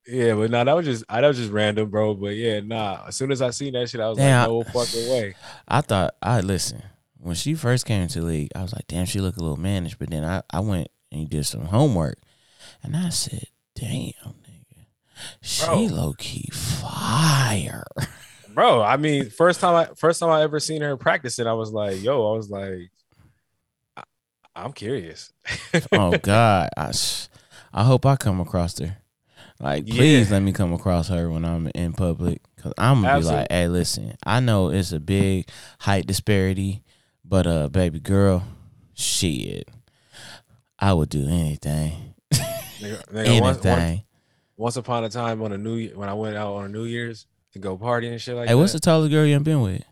Yeah, 0.06 0.34
but 0.34 0.50
nah, 0.50 0.64
that 0.64 0.74
was 0.74 0.84
just 0.84 1.04
I 1.08 1.20
that 1.20 1.28
was 1.28 1.36
just 1.36 1.52
random, 1.52 1.88
bro. 1.88 2.14
But 2.14 2.34
yeah, 2.34 2.60
nah. 2.60 3.04
As 3.06 3.16
soon 3.16 3.30
as 3.30 3.40
I 3.40 3.50
seen 3.50 3.74
that 3.74 3.88
shit, 3.88 4.00
I 4.00 4.08
was 4.08 4.18
Damn. 4.18 4.40
like, 4.40 4.48
no 4.48 4.62
fucking 4.64 5.10
way. 5.10 5.34
I 5.68 5.80
thought 5.80 6.14
I 6.20 6.40
listen 6.40 6.82
when 7.18 7.36
she 7.36 7.54
first 7.54 7.86
came 7.86 8.02
into 8.02 8.20
the 8.20 8.26
league. 8.26 8.50
I 8.56 8.62
was 8.62 8.72
like, 8.72 8.86
damn, 8.88 9.06
she 9.06 9.20
look 9.20 9.36
a 9.36 9.40
little 9.40 9.56
mannish. 9.56 9.96
But 9.96 10.10
then 10.10 10.24
I, 10.24 10.42
I 10.50 10.60
went 10.60 10.88
and 11.12 11.28
did 11.30 11.46
some 11.46 11.66
homework, 11.66 12.18
and 12.82 12.96
I 12.96 13.10
said, 13.10 13.46
damn, 13.76 14.12
nigga, 14.14 14.86
she 15.40 15.66
Bro. 15.66 15.82
low 15.94 16.14
key 16.18 16.48
fire. 16.52 17.84
Bro, 18.54 18.82
I 18.82 18.96
mean, 18.96 19.30
first 19.30 19.60
time 19.60 19.74
I 19.74 19.94
first 19.94 20.20
time 20.20 20.30
I 20.30 20.42
ever 20.42 20.60
seen 20.60 20.82
her 20.82 20.96
practicing, 20.96 21.46
I 21.46 21.54
was 21.54 21.70
like, 21.70 22.02
yo, 22.02 22.32
I 22.32 22.36
was 22.36 22.50
like, 22.50 22.90
I, 23.96 24.02
I'm 24.54 24.72
curious. 24.72 25.32
oh 25.92 26.18
God, 26.22 26.68
I 26.76 26.92
I 27.72 27.84
hope 27.84 28.04
I 28.04 28.16
come 28.16 28.40
across 28.40 28.78
her. 28.80 28.98
Like, 29.60 29.86
please 29.86 30.28
Yeah. 30.28 30.34
let 30.36 30.42
me 30.42 30.52
come 30.52 30.72
across 30.72 31.08
her 31.08 31.30
when 31.30 31.44
I'm 31.44 31.68
in 31.74 31.92
public, 31.92 32.40
cause 32.56 32.72
I'm 32.78 33.02
gonna 33.02 33.20
be 33.20 33.24
like, 33.26 33.46
hey, 33.50 33.68
listen, 33.68 34.14
I 34.26 34.40
know 34.40 34.70
it's 34.70 34.92
a 34.92 34.98
big 35.00 35.48
height 35.80 36.06
disparity, 36.06 36.82
but 37.24 37.46
uh, 37.46 37.68
baby 37.68 38.00
girl, 38.00 38.42
shit, 38.94 39.68
I 40.78 40.92
would 40.94 41.08
do 41.10 41.28
anything, 41.28 42.14
Nigga, 42.32 43.06
nigga, 43.12 43.40
once, 43.40 43.64
anything. 43.64 43.88
once, 43.96 44.02
once 44.56 44.76
upon 44.76 45.04
a 45.04 45.08
time 45.08 45.40
on 45.42 45.52
a 45.52 45.58
new 45.58 45.74
Year- 45.76 45.96
when 45.96 46.08
I 46.08 46.14
went 46.14 46.36
out 46.36 46.54
on 46.54 46.64
a 46.64 46.68
New 46.68 46.84
Year's 46.84 47.26
to 47.52 47.58
go 47.60 47.76
party 47.76 48.08
and 48.08 48.20
shit 48.20 48.34
like 48.34 48.48
hey, 48.48 48.54
what's 48.56 48.72
the 48.72 48.80
tallest 48.80 49.10
girl 49.12 49.24
you 49.24 49.34
have 49.34 49.44
been 49.44 49.60
with? 49.60 49.82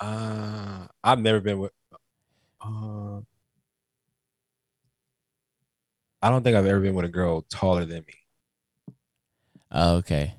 uh 0.00 0.86
I've 1.02 1.18
never 1.20 1.40
been 1.40 1.58
with 1.58 1.72
uh 2.60 3.20
I 6.22 6.30
don't 6.30 6.42
think 6.42 6.56
I've 6.56 6.66
ever 6.66 6.80
been 6.80 6.94
with 6.94 7.04
a 7.04 7.08
girl 7.08 7.42
taller 7.42 7.84
than 7.84 8.04
me. 8.06 8.14
Oh, 9.70 9.96
okay. 9.96 10.34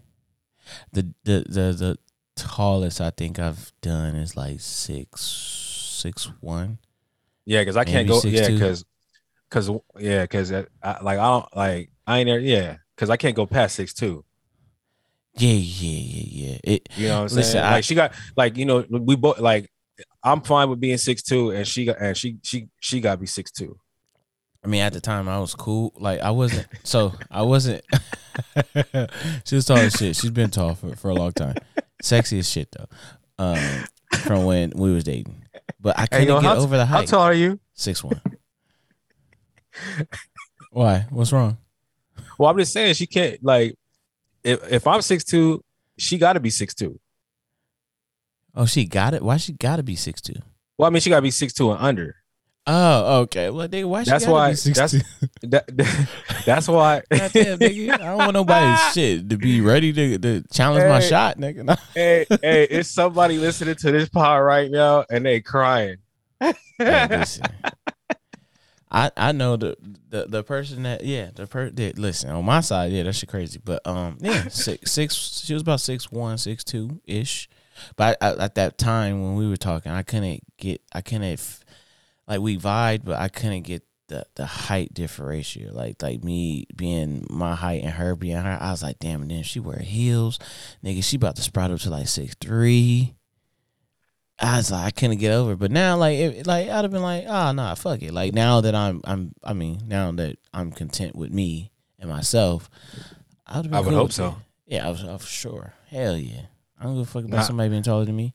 The, 0.92 1.14
the 1.24 1.46
the 1.48 1.72
the 1.74 1.98
tallest 2.36 3.02
I 3.02 3.10
think 3.10 3.40
I've 3.40 3.72
done 3.82 4.16
is 4.16 4.36
like 4.36 4.60
six 4.60 5.22
six 5.22 6.32
one. 6.42 6.80
Yeah, 7.46 7.62
because 7.62 7.78
I 7.78 7.84
can't 7.84 8.08
go. 8.08 8.22
Yeah, 8.26 8.50
because 8.50 8.86
because 9.50 9.70
yeah, 9.98 10.24
because 10.24 10.52
uh, 10.52 10.66
I, 10.84 11.02
like 11.02 11.20
I 11.20 11.24
don't 11.24 11.56
like 11.56 11.92
I 12.06 12.20
ain't 12.20 12.28
there. 12.28 12.40
Yeah, 12.40 12.78
because 12.96 13.10
I 13.10 13.18
can't 13.18 13.36
go 13.36 13.46
past 13.46 13.76
six 13.76 13.94
two. 13.94 14.24
Yeah, 15.36 15.54
yeah, 15.54 16.00
yeah, 16.00 16.50
yeah. 16.52 16.58
It 16.64 16.90
You 16.96 17.08
know 17.08 17.24
what 17.24 17.32
I'm 17.32 17.38
Listen, 17.38 17.54
saying? 17.54 17.66
I- 17.66 17.72
like 17.72 17.84
she 17.84 17.96
got 17.96 18.14
like 18.36 18.58
you 18.58 18.66
know 18.66 18.86
we 18.90 19.16
both 19.16 19.40
like 19.40 19.72
I'm 20.24 20.42
fine 20.42 20.70
with 20.70 20.80
being 20.80 20.98
six 20.98 21.24
two, 21.24 21.52
and 21.52 21.68
she 21.68 21.86
got 21.86 22.00
and 22.00 22.16
she 22.16 22.38
she 22.44 22.68
she 22.80 23.02
got 23.02 23.16
to 23.16 23.18
be 23.18 23.26
six 23.28 23.52
two. 23.52 23.80
I 24.64 24.68
mean, 24.68 24.82
at 24.82 24.94
the 24.94 25.00
time, 25.00 25.30
I 25.30 25.40
was 25.40 25.56
cool. 25.56 25.94
Like, 25.98 26.20
I 26.20 26.32
wasn't. 26.32 26.68
So 26.84 27.14
I 27.32 27.44
wasn't. 27.44 27.84
she 29.46 29.56
was 29.56 29.66
tall 29.66 29.78
as 29.78 29.94
shit. 29.94 30.16
She's 30.16 30.32
been 30.32 30.50
tall 30.50 30.76
for, 30.76 30.96
for 30.96 31.10
a 31.10 31.14
long 31.14 31.32
time. 31.32 31.56
Sexy 32.02 32.40
as 32.40 32.50
shit 32.50 32.70
though. 32.72 32.88
Um, 33.38 33.86
from 34.24 34.46
when 34.46 34.72
we 34.76 34.94
was 34.94 35.04
dating, 35.04 35.44
but 35.80 35.98
I 35.98 36.08
couldn't 36.08 36.28
yo, 36.28 36.42
get 36.42 36.58
over 36.58 36.78
the 36.78 36.86
height. 36.86 37.10
How 37.10 37.18
tall 37.18 37.22
are 37.22 37.34
you? 37.34 37.60
Six 37.74 38.04
one. 38.04 38.22
Why? 40.72 41.06
What's 41.10 41.32
wrong? 41.32 41.58
Well, 42.38 42.50
I'm 42.50 42.58
just 42.58 42.74
saying 42.74 42.96
she 42.96 43.08
can't 43.08 43.44
like 43.44 43.76
if 44.44 44.72
if 44.72 44.88
I'm 44.88 45.02
six 45.02 45.24
two, 45.24 45.64
she 45.98 46.18
got 46.18 46.34
to 46.34 46.40
be 46.40 46.50
six 46.50 46.74
two. 46.74 47.00
Oh, 48.56 48.66
she 48.66 48.86
got 48.86 49.14
it. 49.14 49.22
Why 49.22 49.38
she 49.38 49.54
got 49.54 49.78
to 49.78 49.84
be 49.84 49.96
six 49.96 50.22
two? 50.22 50.36
Well, 50.78 50.88
I 50.88 50.90
mean, 50.90 51.02
she 51.02 51.10
got 51.10 51.18
to 51.18 51.22
be 51.22 51.32
six 51.32 51.54
two 51.54 51.72
and 51.72 51.82
under. 51.82 52.16
Oh, 52.68 53.22
okay. 53.22 53.50
Well, 53.50 53.68
nigga, 53.68 53.86
why 53.86 54.04
she 54.04 54.12
why- 54.28 54.54
that's- 54.54 54.92
two? 54.92 55.00
That, 55.48 55.66
that's 56.46 56.68
why. 56.68 57.02
Goddamn, 57.10 57.58
nigga. 57.60 57.94
I 57.94 57.98
don't 57.98 58.18
want 58.18 58.34
nobody's 58.34 58.80
shit 58.94 59.30
to 59.30 59.38
be 59.38 59.62
ready 59.62 59.92
to, 59.92 60.18
to 60.20 60.44
challenge 60.54 60.86
my 60.86 61.00
shot, 61.00 61.38
nigga. 61.38 61.64
No. 61.64 61.76
hey, 61.96 62.26
hey, 62.42 62.68
it's 62.70 62.90
somebody 62.90 63.38
listening 63.38 63.76
to 63.76 63.92
this 63.92 64.10
pod 64.10 64.44
right 64.44 64.70
now 64.70 65.06
and 65.10 65.26
they 65.26 65.42
crying. 65.42 65.98
Hey, 66.40 66.54
listen. 66.78 67.46
I 68.92 69.12
I 69.16 69.32
know 69.32 69.56
the 69.56 69.76
the 70.10 70.26
the 70.28 70.44
person 70.44 70.84
that 70.84 71.04
yeah 71.04 71.30
the 71.36 71.46
per 71.46 71.70
that 71.70 72.00
listen 72.00 72.32
on 72.32 72.44
my 72.44 72.62
side 72.62 72.92
yeah 72.92 73.04
that 73.04 73.14
shit 73.14 73.30
crazy 73.30 73.60
but 73.64 73.86
um 73.86 74.18
yeah 74.20 74.48
six 74.48 74.92
six 74.92 75.16
she 75.46 75.54
was 75.54 75.62
about 75.62 75.80
six 75.80 76.12
one 76.12 76.40
six 76.40 76.64
two 76.64 77.00
ish 77.06 77.48
but 77.96 78.18
I, 78.20 78.28
I, 78.30 78.46
at 78.46 78.56
that 78.56 78.80
time 78.80 79.22
when 79.24 79.36
we 79.36 79.48
were 79.48 79.58
talking 79.58 79.92
I 79.92 80.02
couldn't 80.02 80.42
get 80.58 80.82
I 80.92 81.02
couldn't 81.02 81.40
like 82.30 82.40
we 82.40 82.56
vied, 82.56 83.04
but 83.04 83.20
I 83.20 83.28
couldn't 83.28 83.64
get 83.64 83.84
the 84.08 84.26
the 84.36 84.46
height 84.46 84.92
differential 84.94 85.72
like 85.72 86.02
like 86.02 86.24
me 86.24 86.66
being 86.76 87.28
my 87.30 87.54
height 87.54 87.84
and 87.84 87.92
her 87.94 88.16
being 88.16 88.38
her 88.38 88.58
I 88.60 88.72
was 88.72 88.82
like 88.82 88.98
damn 88.98 89.22
and 89.22 89.30
then 89.30 89.44
she 89.44 89.60
wear 89.60 89.78
heels 89.78 90.40
nigga 90.84 91.04
she 91.04 91.16
about 91.18 91.36
to 91.36 91.44
sprout 91.44 91.70
up 91.70 91.80
to 91.82 91.92
like 91.92 92.08
six 92.08 92.36
three. 92.42 93.14
I 94.42 94.58
was 94.58 94.72
like, 94.72 94.86
I 94.86 94.92
couldn't 94.92 95.18
get 95.18 95.34
over. 95.34 95.52
it. 95.52 95.60
But 95.60 95.70
now, 95.70 95.98
like, 95.98 96.18
it, 96.18 96.48
like 96.48 96.70
I'd 96.70 96.86
have 96.86 96.92
been 96.92 97.02
like, 97.02 97.26
oh 97.28 97.52
nah, 97.52 97.76
fuck 97.76 98.02
it. 98.02 98.14
Like 98.14 98.34
now 98.34 98.62
that 98.62 98.74
I'm, 98.74 99.02
I'm, 99.04 99.34
I 99.44 99.52
mean, 99.52 99.82
now 99.86 100.12
that 100.14 100.38
I'm 100.54 100.72
content 100.72 101.14
with 101.16 101.30
me 101.32 101.72
and 102.00 102.10
myself, 102.10 102.70
I 103.46 103.60
would. 103.60 103.74
I 103.74 103.82
would 103.82 103.94
hope 103.94 104.14
so. 104.14 104.38
Yeah, 104.66 104.88
I 104.88 104.92
was 104.92 105.04
oh, 105.04 105.18
for 105.18 105.28
sure. 105.28 105.74
Hell 105.90 106.16
yeah. 106.16 106.44
I 106.80 106.84
don't 106.86 106.96
give 106.96 107.02
a 107.04 107.12
fuck 107.12 107.26
about 107.26 107.38
Nah. 107.38 107.44
somebody 107.44 107.70
being 107.70 107.84
taller 107.84 108.06
than 108.06 108.16
me. 108.16 108.34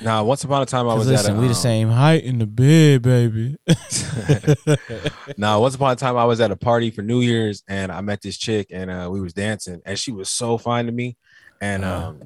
Now, 0.00 0.22
once 0.24 0.44
upon 0.44 0.62
a 0.62 0.66
time, 0.66 0.88
I 0.88 0.94
was 0.94 1.08
listen, 1.08 1.32
at 1.32 1.36
a, 1.36 1.40
we 1.40 1.46
the 1.48 1.54
um, 1.54 1.54
same 1.54 1.88
height 1.90 2.22
in 2.22 2.38
the 2.38 2.46
bed, 2.46 3.02
baby. 3.02 3.56
now, 5.36 5.60
once 5.60 5.74
upon 5.74 5.92
a 5.92 5.96
time, 5.96 6.16
I 6.16 6.24
was 6.24 6.40
at 6.40 6.52
a 6.52 6.56
party 6.56 6.90
for 6.92 7.02
New 7.02 7.20
Year's, 7.20 7.64
and 7.68 7.90
I 7.90 8.00
met 8.00 8.22
this 8.22 8.36
chick, 8.38 8.68
and 8.70 8.90
uh, 8.90 9.08
we 9.10 9.20
was 9.20 9.32
dancing, 9.32 9.82
and 9.84 9.98
she 9.98 10.12
was 10.12 10.28
so 10.28 10.56
fine 10.56 10.86
to 10.86 10.92
me, 10.92 11.16
and 11.60 11.84
Uh-huh. 11.84 12.08
um, 12.08 12.22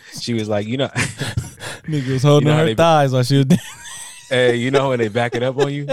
she 0.20 0.34
was 0.34 0.48
like, 0.48 0.66
you 0.66 0.76
know, 0.76 0.88
Nigga 1.86 2.14
was 2.14 2.22
holding 2.24 2.48
You 2.48 2.54
know 2.54 2.58
her 2.60 2.66
they- 2.66 2.74
thighs 2.74 3.12
while 3.12 3.22
she 3.22 3.36
was 3.36 3.46
dancing. 3.46 3.66
hey, 4.28 4.56
you 4.56 4.72
know 4.72 4.88
when 4.88 4.98
they 4.98 5.06
back 5.08 5.36
it 5.36 5.44
up 5.44 5.56
on 5.58 5.72
you, 5.72 5.86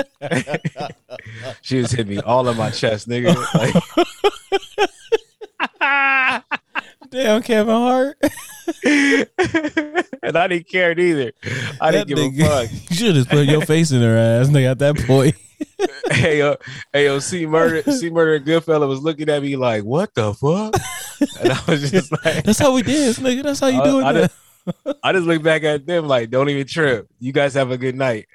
she 1.61 1.77
was 1.77 1.91
hitting 1.91 2.15
me 2.15 2.19
all 2.21 2.47
in 2.49 2.57
my 2.57 2.71
chest, 2.71 3.07
nigga. 3.07 3.35
Like, 3.53 3.75
Damn, 7.13 7.43
Kevin 7.43 7.75
Hart. 7.75 8.17
and 10.23 10.35
I 10.35 10.47
didn't 10.47 10.67
care 10.67 10.97
either. 10.99 11.31
I 11.79 11.91
didn't 11.91 12.07
That 12.09 12.15
give 12.15 12.17
nigga- 12.17 12.41
a 12.41 12.67
fuck. 12.67 12.69
You 12.89 12.95
should 12.95 13.15
have 13.17 13.29
put 13.29 13.45
your 13.47 13.61
face 13.65 13.91
in 13.91 14.01
her 14.01 14.17
ass, 14.17 14.47
nigga. 14.47 14.71
At 14.71 14.79
that 14.79 14.97
point, 15.05 15.35
hey 16.11 16.39
yo, 16.39 16.55
hey 16.91 17.05
yo, 17.05 17.19
see 17.19 17.45
murder, 17.45 17.83
see 17.91 18.09
murder. 18.09 18.35
and 18.35 18.45
Goodfella 18.45 18.87
was 18.87 18.99
looking 19.01 19.29
at 19.29 19.41
me 19.43 19.55
like, 19.55 19.83
"What 19.83 20.13
the 20.15 20.33
fuck?" 20.33 20.73
And 21.41 21.51
I 21.53 21.59
was 21.67 21.91
just 21.91 22.11
like, 22.25 22.43
that's 22.43 22.57
how 22.59 22.73
we 22.73 22.81
dance, 22.81 23.19
nigga. 23.19 23.43
That's 23.43 23.59
how 23.59 23.67
you 23.67 23.83
do 23.83 23.99
it. 23.99 24.03
I 24.05 24.29
I 25.03 25.11
just 25.13 25.27
look 25.27 25.43
back 25.43 25.63
at 25.63 25.85
them 25.85 26.07
like, 26.07 26.29
"Don't 26.31 26.49
even 26.49 26.65
trip. 26.65 27.07
You 27.19 27.31
guys 27.31 27.53
have 27.53 27.69
a 27.69 27.77
good 27.77 27.95
night." 27.95 28.25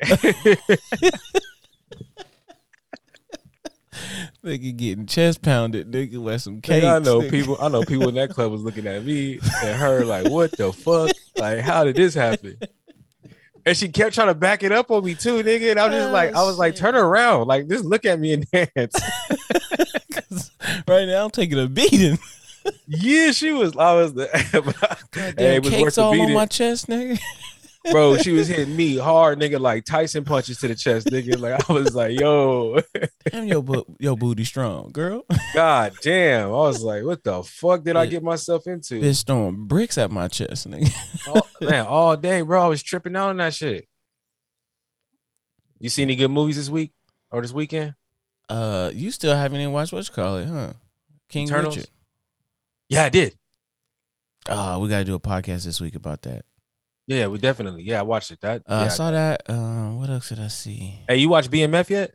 Nigga 4.48 4.76
getting 4.76 5.06
chest 5.06 5.42
pounded, 5.42 5.90
nigga, 5.90 6.16
with 6.18 6.40
some 6.42 6.60
cakes. 6.60 6.84
Nigga, 6.84 6.96
I 6.96 6.98
know 7.00 7.20
nigga. 7.20 7.30
people. 7.30 7.58
I 7.60 7.68
know 7.68 7.82
people 7.82 8.08
in 8.08 8.14
that 8.14 8.30
club 8.30 8.50
was 8.50 8.62
looking 8.62 8.86
at 8.86 9.04
me 9.04 9.38
and 9.62 9.78
her 9.78 10.04
like, 10.04 10.28
"What 10.28 10.52
the 10.56 10.72
fuck? 10.72 11.10
Like, 11.36 11.60
how 11.60 11.84
did 11.84 11.96
this 11.96 12.14
happen?" 12.14 12.56
And 13.66 13.76
she 13.76 13.88
kept 13.88 14.14
trying 14.14 14.28
to 14.28 14.34
back 14.34 14.62
it 14.62 14.72
up 14.72 14.90
on 14.90 15.04
me 15.04 15.14
too, 15.14 15.42
nigga. 15.42 15.72
And 15.72 15.80
I 15.80 15.86
was 15.88 15.94
just 15.94 16.08
Oh, 16.08 16.12
like, 16.12 16.34
I 16.34 16.42
was 16.42 16.56
like, 16.58 16.72
oh, 16.74 16.76
turn 16.76 16.94
around, 16.94 17.48
like, 17.48 17.68
just 17.68 17.84
look 17.84 18.06
at 18.06 18.18
me 18.18 18.32
and 18.32 18.50
dance. 18.50 18.94
right 20.88 21.06
now 21.06 21.24
I'm 21.26 21.30
taking 21.30 21.58
a 21.58 21.66
beating. 21.66 22.18
yeah, 22.86 23.30
she 23.32 23.52
was. 23.52 23.76
I 23.76 23.92
was 23.94 24.14
the. 24.14 24.26
Goddamn 25.10 25.34
Hey, 25.36 25.56
it 25.56 25.64
was 25.64 25.72
cakes 25.72 25.98
all 25.98 26.18
on 26.18 26.32
my 26.32 26.46
chest, 26.46 26.86
nigga. 26.86 27.20
Bro, 27.90 28.16
she 28.18 28.32
was 28.32 28.48
hitting 28.48 28.74
me 28.76 28.96
hard, 28.96 29.38
nigga, 29.40 29.58
like 29.60 29.84
Tyson 29.84 30.24
punches 30.24 30.58
to 30.58 30.68
the 30.68 30.74
chest, 30.74 31.06
nigga. 31.08 31.38
Like 31.38 31.68
I 31.68 31.72
was 31.72 31.94
like, 31.94 32.18
yo, 32.18 32.80
Damn, 33.30 33.44
your 33.46 33.62
bo- 33.62 33.86
your 33.98 34.16
booty 34.16 34.44
strong, 34.44 34.90
girl. 34.92 35.24
god 35.54 35.92
damn. 36.02 36.46
I 36.48 36.50
was 36.50 36.82
like, 36.82 37.04
what 37.04 37.22
the 37.24 37.42
fuck 37.42 37.84
did 37.84 37.96
I 37.96 38.06
get 38.06 38.22
myself 38.22 38.66
into? 38.66 39.00
Bitch 39.00 39.24
throwing 39.26 39.66
bricks 39.66 39.98
at 39.98 40.10
my 40.10 40.28
chest, 40.28 40.68
nigga. 40.68 40.92
All- 41.28 41.46
man, 41.68 41.86
all 41.86 42.16
day, 42.16 42.40
bro. 42.42 42.62
I 42.62 42.68
was 42.68 42.82
tripping 42.82 43.16
out 43.16 43.30
on 43.30 43.36
that 43.38 43.54
shit. 43.54 43.86
You 45.80 45.88
see 45.88 46.02
any 46.02 46.16
good 46.16 46.28
movies 46.30 46.56
this 46.56 46.68
week 46.70 46.92
or 47.30 47.40
this 47.42 47.52
weekend? 47.52 47.94
Uh, 48.48 48.90
you 48.94 49.10
still 49.10 49.36
haven't 49.36 49.60
even 49.60 49.72
watched 49.72 49.92
what 49.92 50.08
you 50.08 50.14
call 50.14 50.38
it, 50.38 50.46
huh? 50.46 50.72
King 51.28 51.46
Eternals? 51.46 51.76
Richard. 51.76 51.90
Yeah, 52.88 53.04
I 53.04 53.08
did. 53.10 53.34
Oh, 54.48 54.78
we 54.78 54.88
gotta 54.88 55.04
do 55.04 55.14
a 55.14 55.20
podcast 55.20 55.64
this 55.64 55.80
week 55.80 55.94
about 55.94 56.22
that. 56.22 56.44
Yeah, 57.08 57.26
we 57.28 57.38
definitely. 57.38 57.84
Yeah, 57.84 58.00
I 58.00 58.02
watched 58.02 58.30
it. 58.30 58.40
That. 58.42 58.62
Uh, 58.68 58.74
I 58.74 58.82
yeah. 58.82 58.88
saw 58.88 59.10
that. 59.10 59.42
Uh, 59.48 59.92
what 59.92 60.10
else 60.10 60.28
did 60.28 60.38
I 60.40 60.48
see? 60.48 61.00
Hey, 61.08 61.16
you 61.16 61.30
watch 61.30 61.48
BMF 61.50 61.88
yet? 61.88 62.14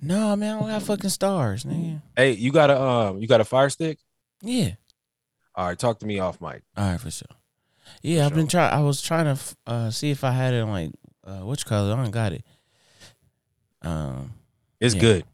No, 0.00 0.34
man, 0.36 0.56
I 0.56 0.60
don't 0.60 0.68
got 0.68 0.82
fucking 0.82 1.10
Starz, 1.10 1.66
nigga. 1.66 2.00
Hey, 2.16 2.32
you 2.32 2.52
got 2.52 2.70
a 2.70 2.80
um, 2.80 3.18
you 3.18 3.26
got 3.26 3.40
a 3.40 3.44
fire 3.44 3.68
stick? 3.68 3.98
Yeah. 4.40 4.70
All 5.56 5.66
right, 5.66 5.78
talk 5.78 5.98
to 5.98 6.06
me 6.06 6.20
off 6.20 6.40
mic. 6.40 6.62
All 6.76 6.90
right, 6.92 7.00
for 7.00 7.10
sure. 7.10 7.26
Yeah, 8.00 8.20
For 8.22 8.26
I've 8.30 8.34
been 8.36 8.46
trying. 8.46 8.72
I 8.72 8.80
was 8.80 9.02
trying 9.02 9.34
to 9.36 9.42
uh, 9.66 9.90
see 9.90 10.10
if 10.12 10.22
I 10.22 10.30
had 10.30 10.54
it 10.54 10.60
on 10.60 10.70
like 10.70 10.92
uh, 11.24 11.44
which 11.44 11.66
color. 11.66 11.92
I 11.92 11.96
don't 11.96 12.10
got 12.12 12.32
it. 12.32 12.44
Um, 13.82 14.34
It's 14.80 14.94
Yeah. 14.94 15.00
good. 15.00 15.24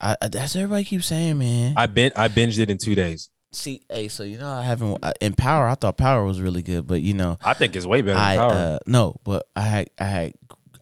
I, 0.00 0.16
I 0.22 0.28
that's 0.28 0.54
what 0.54 0.62
everybody 0.62 0.84
keeps 0.84 1.06
saying, 1.06 1.36
man. 1.38 1.74
I 1.76 1.84
been 1.86 2.12
I 2.16 2.28
binged 2.28 2.58
it 2.58 2.70
in 2.70 2.78
two 2.78 2.94
days. 2.94 3.28
See, 3.52 3.82
hey, 3.90 4.08
so 4.08 4.22
you 4.22 4.38
know, 4.38 4.48
I 4.50 4.62
haven't 4.62 5.04
in 5.20 5.34
Power. 5.34 5.66
I 5.68 5.74
thought 5.74 5.96
Power 5.96 6.24
was 6.24 6.40
really 6.40 6.62
good, 6.62 6.86
but 6.86 7.02
you 7.02 7.14
know, 7.14 7.38
I 7.44 7.54
think 7.54 7.74
it's 7.76 7.86
way 7.86 8.02
better 8.02 8.18
I 8.18 8.36
than 8.36 8.48
Power. 8.48 8.52
uh 8.52 8.78
no, 8.86 9.16
but 9.24 9.46
I 9.56 9.60
had 9.62 9.90
I 9.98 10.04
had 10.04 10.34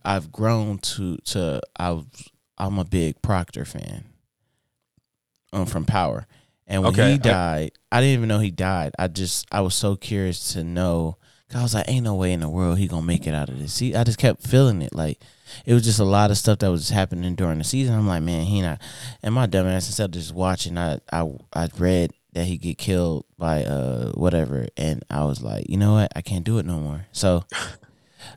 I've 0.05 0.33
grown 0.33 0.79
to 0.79 1.17
to 1.19 1.61
I 1.77 1.91
was 1.93 2.07
I'm 2.57 2.79
a 2.79 2.85
big 2.85 3.21
Proctor 3.23 3.65
fan. 3.65 4.05
Um, 5.51 5.65
from 5.65 5.87
Power, 5.87 6.27
and 6.67 6.83
when 6.83 6.93
Okay, 6.93 7.13
he 7.13 7.19
died, 7.19 7.73
I 7.91 8.03
didn't 8.03 8.19
even 8.19 8.29
know 8.29 8.39
he 8.39 8.51
died. 8.51 8.93
I 8.99 9.09
just 9.09 9.47
I 9.51 9.63
was 9.63 9.75
so 9.75 9.97
curious 9.97 10.53
to 10.53 10.63
know. 10.63 11.17
Cause 11.49 11.61
I 11.61 11.63
was 11.63 11.73
like, 11.75 11.89
ain't 11.89 12.05
no 12.05 12.15
way 12.15 12.35
in 12.35 12.41
the 12.41 12.49
world 12.51 12.77
he 12.77 12.87
gonna 12.87 13.01
make 13.07 13.27
it 13.27 13.33
out 13.33 13.49
of 13.49 13.59
this. 13.59 13.73
See, 13.73 13.95
I 13.95 14.05
just 14.05 14.19
kept 14.19 14.47
feeling 14.47 14.83
it. 14.83 14.95
Like 14.95 15.19
it 15.65 15.73
was 15.73 15.83
just 15.85 15.99
a 16.01 16.05
lot 16.05 16.31
of 16.31 16.37
stuff 16.37 16.59
that 16.59 16.71
was 16.71 16.91
happening 16.91 17.35
during 17.35 17.57
the 17.57 17.65
season. 17.65 17.95
I'm 17.95 18.07
like, 18.07 18.23
man, 18.23 18.45
he 18.45 18.61
not. 18.61 18.83
And 19.23 19.35
my 19.35 19.47
dumbass 19.47 19.87
instead 19.89 20.05
of 20.05 20.11
just 20.11 20.35
watching, 20.35 20.77
I 20.77 20.99
I 21.11 21.27
I 21.55 21.71
read 21.79 22.13
that 22.33 22.45
he 22.45 22.57
get 22.59 22.79
killed 22.79 23.25
by 23.39 23.65
uh 23.65 24.13
whatever, 24.13 24.67
and 24.77 25.05
I 25.11 25.25
was 25.25 25.43
like, 25.43 25.69
you 25.69 25.77
know 25.77 25.95
what, 25.95 26.13
I 26.15 26.21
can't 26.23 26.45
do 26.45 26.59
it 26.59 26.67
no 26.67 26.79
more. 26.79 27.07
So 27.13 27.45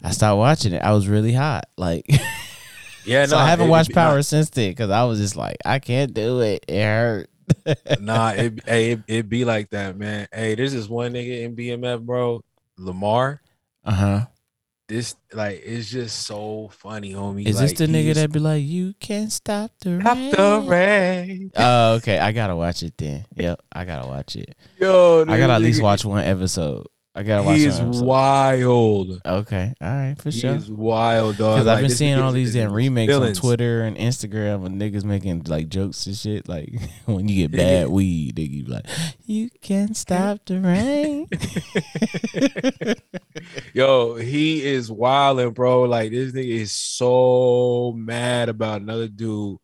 I 0.03 0.11
stopped 0.11 0.37
watching 0.37 0.73
it. 0.73 0.81
I 0.81 0.93
was 0.93 1.07
really 1.07 1.33
hot, 1.33 1.65
like. 1.77 2.05
yeah, 3.05 3.25
so 3.25 3.35
no, 3.35 3.41
I 3.41 3.47
haven't 3.49 3.67
it- 3.67 3.71
watched 3.71 3.89
it- 3.89 3.95
Power 3.95 4.21
since 4.21 4.49
then 4.49 4.71
because 4.71 4.89
I 4.89 5.03
was 5.03 5.19
just 5.19 5.35
like, 5.35 5.57
I 5.65 5.79
can't 5.79 6.13
do 6.13 6.41
it. 6.41 6.65
It 6.67 6.81
hurt. 6.83 7.29
nah, 7.99 8.29
it, 8.29 8.63
hey, 8.65 8.91
it, 8.91 8.99
it 9.07 9.29
be 9.29 9.43
like 9.43 9.71
that, 9.71 9.97
man. 9.97 10.27
Hey, 10.33 10.55
there's 10.55 10.71
this 10.73 10.87
one 10.87 11.13
nigga 11.13 11.41
in 11.41 11.55
BMF, 11.55 12.01
bro, 12.01 12.41
Lamar. 12.77 13.41
Uh 13.83 13.91
huh. 13.91 14.25
This 14.91 15.15
like 15.31 15.61
it's 15.63 15.89
just 15.89 16.25
so 16.25 16.69
funny, 16.73 17.13
homie. 17.13 17.47
Is 17.47 17.57
this 17.57 17.71
the 17.71 17.87
nigga 17.87 18.13
that 18.15 18.29
be 18.29 18.39
like, 18.39 18.61
you 18.61 18.93
can't 18.99 19.31
stop 19.31 19.71
the 19.79 20.01
Stop 20.01 20.17
rain? 20.17 20.31
the 20.31 20.63
rain? 20.67 21.51
Oh, 21.55 21.93
okay. 21.93 22.19
I 22.19 22.33
gotta 22.33 22.57
watch 22.57 22.83
it 22.83 22.97
then. 22.97 23.25
Yep, 23.37 23.61
I 23.71 23.85
gotta 23.85 24.05
watch 24.05 24.35
it. 24.35 24.53
Yo, 24.81 25.23
I 25.25 25.37
gotta 25.37 25.53
at 25.53 25.61
least 25.61 25.81
watch 25.81 26.03
one 26.03 26.25
episode. 26.25 26.87
I 27.13 27.23
gotta 27.23 27.43
watch 27.43 27.57
He 27.57 27.67
one 27.67 27.89
is 27.89 28.01
wild. 28.01 29.21
Okay, 29.25 29.73
all 29.81 29.87
right, 29.89 30.15
for 30.17 30.29
He 30.29 30.39
sure. 30.39 30.53
He's 30.53 30.71
wild, 30.71 31.35
dog. 31.37 31.55
Because 31.55 31.65
Like, 31.67 31.77
I've 31.79 31.81
been 31.81 31.89
seeing 31.97 32.17
all 32.19 32.31
these 32.31 32.53
damn 32.53 32.71
remakes 32.71 33.11
villains. 33.11 33.37
on 33.37 33.41
Twitter 33.41 33.81
and 33.81 33.97
Instagram 33.97 34.65
of 34.65 34.71
niggas 34.71 35.03
making 35.03 35.43
like 35.43 35.67
jokes 35.67 36.05
and 36.07 36.15
shit. 36.15 36.47
Like 36.47 36.69
when 37.05 37.27
you 37.27 37.35
get 37.47 37.57
bad 37.57 37.89
weed, 37.89 38.37
they 38.37 38.47
be 38.47 38.63
like, 38.63 38.85
you 39.25 39.49
can't 39.61 39.97
stop 39.97 40.39
the 40.45 40.61
rain. 40.61 41.27
Yo, 43.73 44.15
he 44.15 44.63
is 44.65 44.91
wilding, 44.91 45.51
bro. 45.51 45.83
Like 45.83 46.11
this 46.11 46.31
nigga 46.31 46.61
is 46.61 46.71
so 46.71 47.93
mad 47.95 48.49
about 48.49 48.81
another 48.81 49.07
dude 49.07 49.57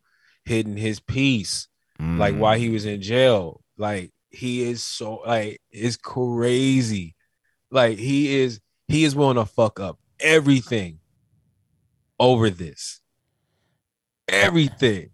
hitting 0.44 0.76
his 0.76 1.00
piece, 1.00 1.68
like 1.98 2.34
Mm. 2.34 2.38
while 2.38 2.58
he 2.58 2.70
was 2.70 2.86
in 2.86 3.02
jail. 3.02 3.62
Like 3.76 4.12
he 4.30 4.62
is 4.62 4.84
so 4.84 5.22
like 5.26 5.60
it's 5.70 5.96
crazy. 5.96 7.14
Like 7.70 7.98
he 7.98 8.40
is 8.40 8.60
he 8.86 9.04
is 9.04 9.14
willing 9.14 9.36
to 9.36 9.44
fuck 9.46 9.80
up 9.80 9.98
everything 10.20 11.00
over 12.18 12.50
this. 12.50 13.00
Everything 14.28 15.10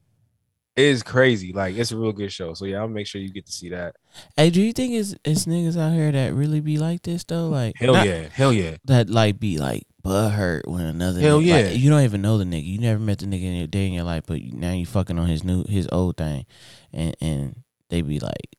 is 0.77 1.03
crazy. 1.03 1.53
Like 1.53 1.77
it's 1.77 1.93
a 1.93 1.97
real 1.97 2.13
good 2.13 2.33
show. 2.33 2.55
So 2.55 2.65
yeah, 2.65 2.79
I'll 2.79 2.89
make 2.89 3.07
sure 3.07 3.21
you 3.21 3.31
get 3.33 3.47
to 3.47 3.53
see 3.53 3.71
that. 3.71 3.97
Hey, 4.37 4.51
do 4.51 4.61
you 4.61 4.73
think 4.73 4.93
it's 4.95 5.15
it's 5.25 5.47
niggas 5.47 5.79
out 5.79 5.93
here 5.93 6.11
that 6.13 6.35
really 6.35 6.61
be 6.61 6.79
like 6.79 7.03
this 7.03 7.25
though? 7.25 7.49
Like 7.49 7.77
Hell 7.77 7.95
not- 7.95 8.07
yeah, 8.07 8.29
hell 8.33 8.53
yeah. 8.53 8.77
that 8.85 9.09
like 9.09 9.39
be 9.39 9.59
like 9.59 9.85
butt 10.03 10.33
hurt 10.33 10.69
when 10.69 10.83
another 10.85 11.21
Hell 11.21 11.41
nigga, 11.41 11.47
yeah. 11.47 11.57
like, 11.57 11.79
you 11.79 11.91
don't 11.91 12.03
even 12.03 12.23
know 12.23 12.39
the 12.39 12.45
nigga. 12.45 12.65
You 12.67 12.79
never 12.79 13.01
met 13.01 13.21
the 13.21 13.27
nigga 13.27 13.45
in 13.45 13.55
your 13.55 13.67
day 13.67 13.87
in 13.87 13.93
your 13.93 14.05
life, 14.05 14.25
but 14.27 14.41
now 14.43 14.73
you 14.73 14.87
fucking 14.87 15.19
on 15.19 15.29
his 15.29 15.45
new 15.45 15.65
his 15.65 15.89
old 15.93 16.17
thing, 16.17 16.45
and 16.93 17.17
and 17.21 17.63
they 17.89 18.03
be 18.03 18.19
like, 18.19 18.57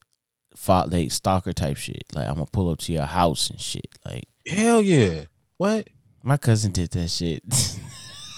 fought 0.56 0.89
they 0.89 1.10
stalker 1.10 1.53
type 1.53 1.78
shit. 1.78 2.03
Like 2.14 2.28
I'm 2.28 2.36
gonna 2.36 2.45
pull 2.51 2.70
up 2.70 2.80
to 2.80 2.93
your 2.93 3.06
house 3.06 3.49
and 3.49 3.60
shit. 3.60 3.88
Like 4.06 4.26
Hell 4.47 4.82
yeah. 4.82 5.26
What? 5.58 5.88
my 6.24 6.38
cousin 6.38 6.72
did 6.72 6.89
that 6.91 7.10
shit. 7.10 7.43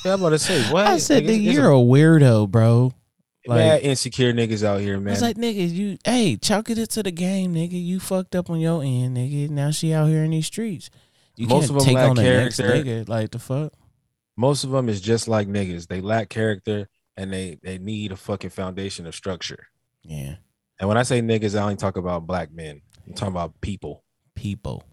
Yeah, 0.05 0.13
I'm 0.13 0.19
about 0.21 0.29
to 0.29 0.39
say 0.39 0.61
what? 0.71 0.85
I 0.87 0.99
said, 0.99 1.25
Like, 1.25 1.35
nigga, 1.35 1.45
it's 1.47 1.55
you're 1.55 1.71
a 1.71 1.75
weirdo, 1.75 2.49
bro. 2.49 2.93
like- 3.47 3.57
mad 3.57 3.81
insecure 3.81 4.31
niggas 4.31 4.63
out 4.63 4.79
here, 4.79 4.99
man. 4.99 5.11
was 5.11 5.21
like, 5.23 5.35
nigga, 5.37 5.69
you, 5.73 5.97
hey, 6.05 6.37
chalk 6.37 6.69
it 6.69 6.75
to 6.91 7.03
the 7.03 7.11
game, 7.11 7.53
nigga. 7.55 7.83
You 7.83 7.99
fucked 7.99 8.35
up 8.35 8.49
on 8.49 8.59
your 8.59 8.83
end, 8.83 9.17
nigga. 9.17 9.49
Now 9.49 9.71
she 9.71 9.91
out 9.93 10.07
here 10.07 10.23
in 10.23 10.31
these 10.31 10.45
streets. 10.45 10.89
You 11.35 11.47
Most 11.47 11.67
can't 11.67 11.71
of 11.71 11.77
'em 11.77 11.85
take 11.85 11.95
lack 11.95 12.09
on 12.11 12.15
the 12.15 12.21
character. 12.21 12.63
nigga. 12.63 13.09
Like 13.09 13.31
the 13.31 13.39
fuck. 13.39 13.73
Most 14.37 14.63
of 14.63 14.69
them 14.69 14.87
is 14.87 15.01
just 15.01 15.27
like 15.27 15.47
niggas. 15.47 15.87
They 15.87 15.99
lack 15.99 16.29
character 16.29 16.87
and 17.17 17.33
they 17.33 17.57
they 17.63 17.77
need 17.79 18.11
a 18.11 18.15
fucking 18.17 18.51
foundation 18.51 19.07
of 19.07 19.15
structure. 19.15 19.67
Yeah, 20.03 20.35
And 20.79 20.87
when 20.87 20.97
I 20.97 21.03
say 21.03 21.21
niggas, 21.21 21.57
I 21.57 21.63
only 21.63 21.75
talk 21.75 21.97
about 21.97 22.27
black 22.27 22.51
men. 22.51 22.81
I'm 23.07 23.13
talking 23.13 23.33
about 23.33 23.59
people. 23.61 24.03
people. 24.35 24.83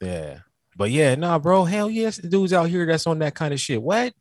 Yeah. 0.00 0.38
But 0.76 0.90
yeah, 0.90 1.14
nah, 1.14 1.38
bro. 1.38 1.64
Hell 1.64 1.88
yes, 1.88 2.16
the 2.18 2.28
dudes 2.28 2.52
out 2.52 2.68
here 2.68 2.84
that's 2.84 3.06
on 3.06 3.18
that 3.20 3.34
kind 3.34 3.54
of 3.54 3.60
shit. 3.60 3.80
What? 3.82 4.12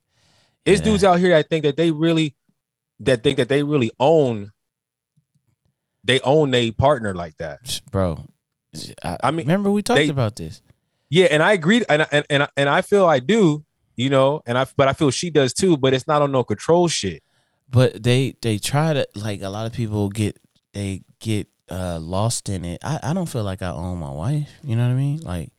It's 0.65 0.79
Yeah. 0.81 0.85
dudes 0.85 1.03
out 1.03 1.19
here 1.19 1.29
that 1.31 1.49
think 1.49 1.63
that 1.63 1.75
they 1.77 1.91
really 1.91 2.35
that 3.01 3.23
think 3.23 3.37
that 3.37 3.49
they 3.49 3.61
really 3.63 3.91
own 3.99 4.51
they 6.03 6.19
own 6.21 6.53
a 6.53 6.71
partner 6.71 7.13
like 7.15 7.35
that. 7.37 7.81
bro. 7.91 8.25
I, 9.03 9.17
I 9.23 9.31
mean, 9.31 9.45
remember 9.47 9.71
we 9.71 9.81
talked 9.81 9.97
they- 9.97 10.09
about 10.09 10.35
this. 10.35 10.61
Yeah, 11.09 11.27
and 11.31 11.41
I 11.43 11.53
agree, 11.53 11.83
and 11.87 12.01
I- 12.01 12.07
and 12.11 12.25
and 12.29 12.43
I, 12.43 12.49
and 12.57 12.67
I 12.69 12.81
feel 12.81 13.05
I 13.05 13.19
do, 13.19 13.63
you 13.95 14.09
know, 14.09 14.41
and 14.45 14.57
I 14.57 14.65
but 14.75 14.87
I 14.87 14.93
feel 14.93 15.11
she 15.11 15.29
does 15.29 15.53
too, 15.53 15.77
but 15.77 15.93
it's 15.93 16.07
not 16.07 16.21
on 16.21 16.31
no 16.31 16.43
control 16.43 16.87
shit. 16.87 17.21
But 17.69 18.01
they 18.03 18.35
they 18.41 18.57
try 18.57 18.93
to 18.93 19.07
like 19.15 19.41
a 19.41 19.49
lot 19.49 19.65
of 19.67 19.73
people 19.73 20.09
get 20.09 20.37
they 20.75 21.01
get 21.19 21.47
uh 21.71 21.97
lost 21.99 22.47
in 22.49 22.63
it. 22.63 22.79
I, 22.83 22.99
I 23.01 23.13
don't 23.13 23.25
feel 23.25 23.43
like 23.43 23.63
I 23.63 23.71
own 23.71 23.97
my 23.97 24.11
wife. 24.11 24.49
You 24.63 24.75
know 24.75 24.83
what 24.85 24.93
I 24.93 24.95
mean? 24.95 25.21
Like 25.21 25.49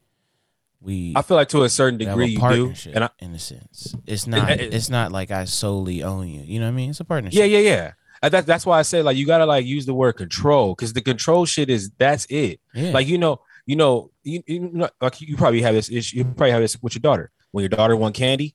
we 0.80 1.12
I 1.16 1.22
feel 1.22 1.36
like 1.36 1.48
to 1.48 1.64
a 1.64 1.68
certain 1.68 1.98
degree 1.98 2.26
a 2.26 2.28
you 2.28 2.38
do, 2.38 2.74
and 2.94 3.04
I, 3.04 3.10
in 3.18 3.34
a 3.34 3.38
sense. 3.40 3.96
It's 4.06 4.26
not 4.28 4.50
it- 4.50 4.72
it's 4.72 4.88
not 4.90 5.10
like 5.10 5.30
I 5.32 5.44
solely 5.46 6.02
own 6.04 6.28
you. 6.28 6.42
You 6.42 6.60
know 6.60 6.66
what 6.66 6.72
I 6.72 6.76
mean? 6.76 6.90
It's 6.90 7.00
a 7.00 7.04
partnership. 7.04 7.38
yeah, 7.40 7.44
yeah, 7.46 7.58
yeah. 7.58 7.92
And 8.22 8.32
That, 8.32 8.46
that's 8.46 8.64
why 8.64 8.78
I 8.78 8.82
say 8.82 9.02
like 9.02 9.16
you 9.16 9.26
gotta 9.26 9.46
like 9.46 9.66
use 9.66 9.84
the 9.86 9.94
word 9.94 10.12
control 10.14 10.74
because 10.74 10.92
the 10.92 11.00
control 11.02 11.44
shit 11.44 11.68
is 11.70 11.90
that's 11.98 12.26
it. 12.30 12.60
yeah. 12.74 12.90
Like 12.92 13.08
you 13.08 13.18
know, 13.18 13.40
you 13.66 13.74
know, 13.76 14.10
you, 14.22 14.42
you 14.46 14.60
know, 14.60 14.88
like 15.00 15.20
you 15.20 15.36
probably 15.36 15.60
have 15.62 15.74
this 15.74 15.90
issue. 15.90 16.18
You 16.18 16.24
probably 16.24 16.52
have 16.52 16.62
this 16.62 16.80
with 16.80 16.94
your 16.94 17.00
daughter 17.00 17.30
when 17.50 17.62
your 17.62 17.68
daughter 17.68 17.96
want 17.96 18.14
candy, 18.14 18.54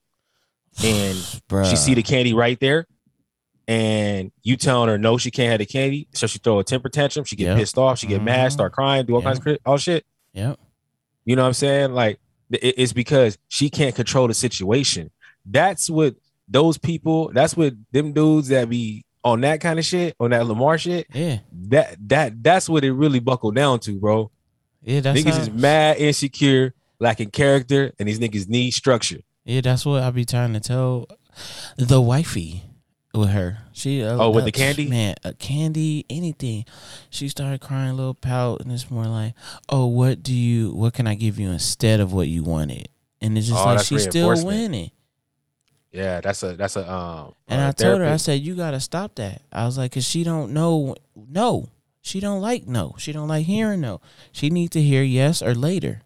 and 0.82 1.16
she 1.66 1.76
see 1.76 1.94
the 1.94 2.02
candy 2.02 2.32
right 2.34 2.58
there, 2.60 2.86
and 3.68 4.32
you 4.42 4.56
telling 4.56 4.88
her 4.88 4.98
no, 4.98 5.18
she 5.18 5.30
can't 5.30 5.50
have 5.50 5.58
the 5.58 5.66
candy, 5.66 6.08
so 6.12 6.26
she 6.26 6.38
throw 6.38 6.58
a 6.58 6.64
temper 6.64 6.88
tantrum. 6.88 7.24
She 7.24 7.36
get 7.36 7.46
Yep. 7.46 7.58
pissed 7.58 7.78
off. 7.78 7.98
She 7.98 8.06
get 8.06 8.22
mad, 8.22 8.50
Mhm. 8.50 8.52
start 8.52 8.72
crying, 8.72 9.06
do 9.06 9.14
all 9.14 9.22
kinds 9.22 9.38
of 9.38 9.44
crit- 9.44 9.60
all 9.64 9.76
shit. 9.76 10.04
Yeah, 10.32 10.54
You 11.24 11.36
know 11.36 11.42
what 11.42 11.48
I'm 11.48 11.54
saying? 11.54 11.92
Like 11.92 12.18
it- 12.50 12.74
it's 12.78 12.92
because 12.92 13.38
she 13.48 13.70
can't 13.70 13.94
control 13.94 14.26
the 14.28 14.34
situation. 14.34 15.10
That's 15.46 15.88
what 15.88 16.16
those 16.48 16.76
people. 16.78 17.30
That's 17.32 17.56
what 17.56 17.74
them 17.92 18.12
dudes 18.12 18.48
that 18.48 18.68
be 18.68 19.04
on 19.24 19.40
that 19.42 19.60
kind 19.60 19.78
of 19.78 19.84
shit, 19.84 20.16
on 20.18 20.30
that 20.30 20.46
Lamar 20.46 20.76
shit. 20.78 21.06
Yeah. 21.14 21.38
That 21.68 21.96
that 22.08 22.42
that's 22.42 22.68
what 22.68 22.84
it 22.84 22.92
really 22.92 23.20
buckled 23.20 23.54
down 23.54 23.78
to, 23.80 23.98
bro. 23.98 24.30
Yeah, 24.84 25.00
that's 25.00 25.20
niggas 25.20 25.34
how, 25.34 25.40
is 25.42 25.50
mad, 25.50 25.98
insecure, 25.98 26.74
lacking 26.98 27.30
character, 27.30 27.92
and 28.00 28.08
these 28.08 28.18
niggas 28.18 28.48
need 28.48 28.72
structure. 28.72 29.20
Yeah, 29.44 29.60
that's 29.60 29.86
what 29.86 30.02
I 30.02 30.10
be 30.10 30.24
trying 30.24 30.52
to 30.54 30.60
tell 30.60 31.06
the 31.76 32.00
wifey 32.00 32.62
with 33.14 33.30
her. 33.30 33.58
She 33.72 34.02
uh, 34.02 34.16
Oh, 34.18 34.30
with 34.30 34.42
uh, 34.42 34.46
the 34.46 34.52
candy? 34.52 34.88
man, 34.88 35.14
a 35.24 35.32
candy, 35.34 36.04
anything. 36.08 36.64
She 37.10 37.28
started 37.28 37.60
crying 37.60 37.90
a 37.90 37.94
little 37.94 38.14
pout, 38.14 38.60
and 38.60 38.70
it's 38.72 38.90
more 38.90 39.06
like, 39.06 39.34
oh, 39.68 39.86
what 39.86 40.22
do 40.22 40.34
you? 40.34 40.70
What 40.72 40.94
can 40.94 41.06
I 41.06 41.14
give 41.14 41.38
you 41.38 41.50
instead 41.50 42.00
of 42.00 42.12
what 42.12 42.28
you 42.28 42.42
wanted? 42.42 42.88
And 43.20 43.36
it's 43.38 43.46
just 43.48 43.60
Oh, 43.60 43.66
like 43.66 43.84
she's 43.84 44.04
still 44.04 44.28
winning. 44.44 44.90
Yeah, 45.92 46.20
that's 46.22 46.42
a 46.42 46.54
that's 46.56 46.76
a 46.76 46.90
um. 46.90 47.34
And 47.48 47.60
uh, 47.60 47.68
I 47.68 47.72
told 47.72 48.00
her, 48.00 48.06
I 48.08 48.16
said, 48.16 48.40
you 48.40 48.54
gotta 48.54 48.80
stop 48.80 49.14
that. 49.16 49.42
I 49.52 49.66
was 49.66 49.76
like, 49.76 49.92
cause 49.92 50.06
she 50.06 50.24
don't 50.24 50.52
know, 50.52 50.94
no, 51.14 51.68
she 52.00 52.18
don't 52.18 52.40
like 52.40 52.66
no, 52.66 52.94
she 52.98 53.12
don't 53.12 53.28
like 53.28 53.44
hearing 53.44 53.82
no. 53.82 54.00
She 54.32 54.48
needs 54.48 54.70
to 54.70 54.80
hear 54.82 55.02
yes 55.02 55.42
or 55.42 55.54
later, 55.54 56.00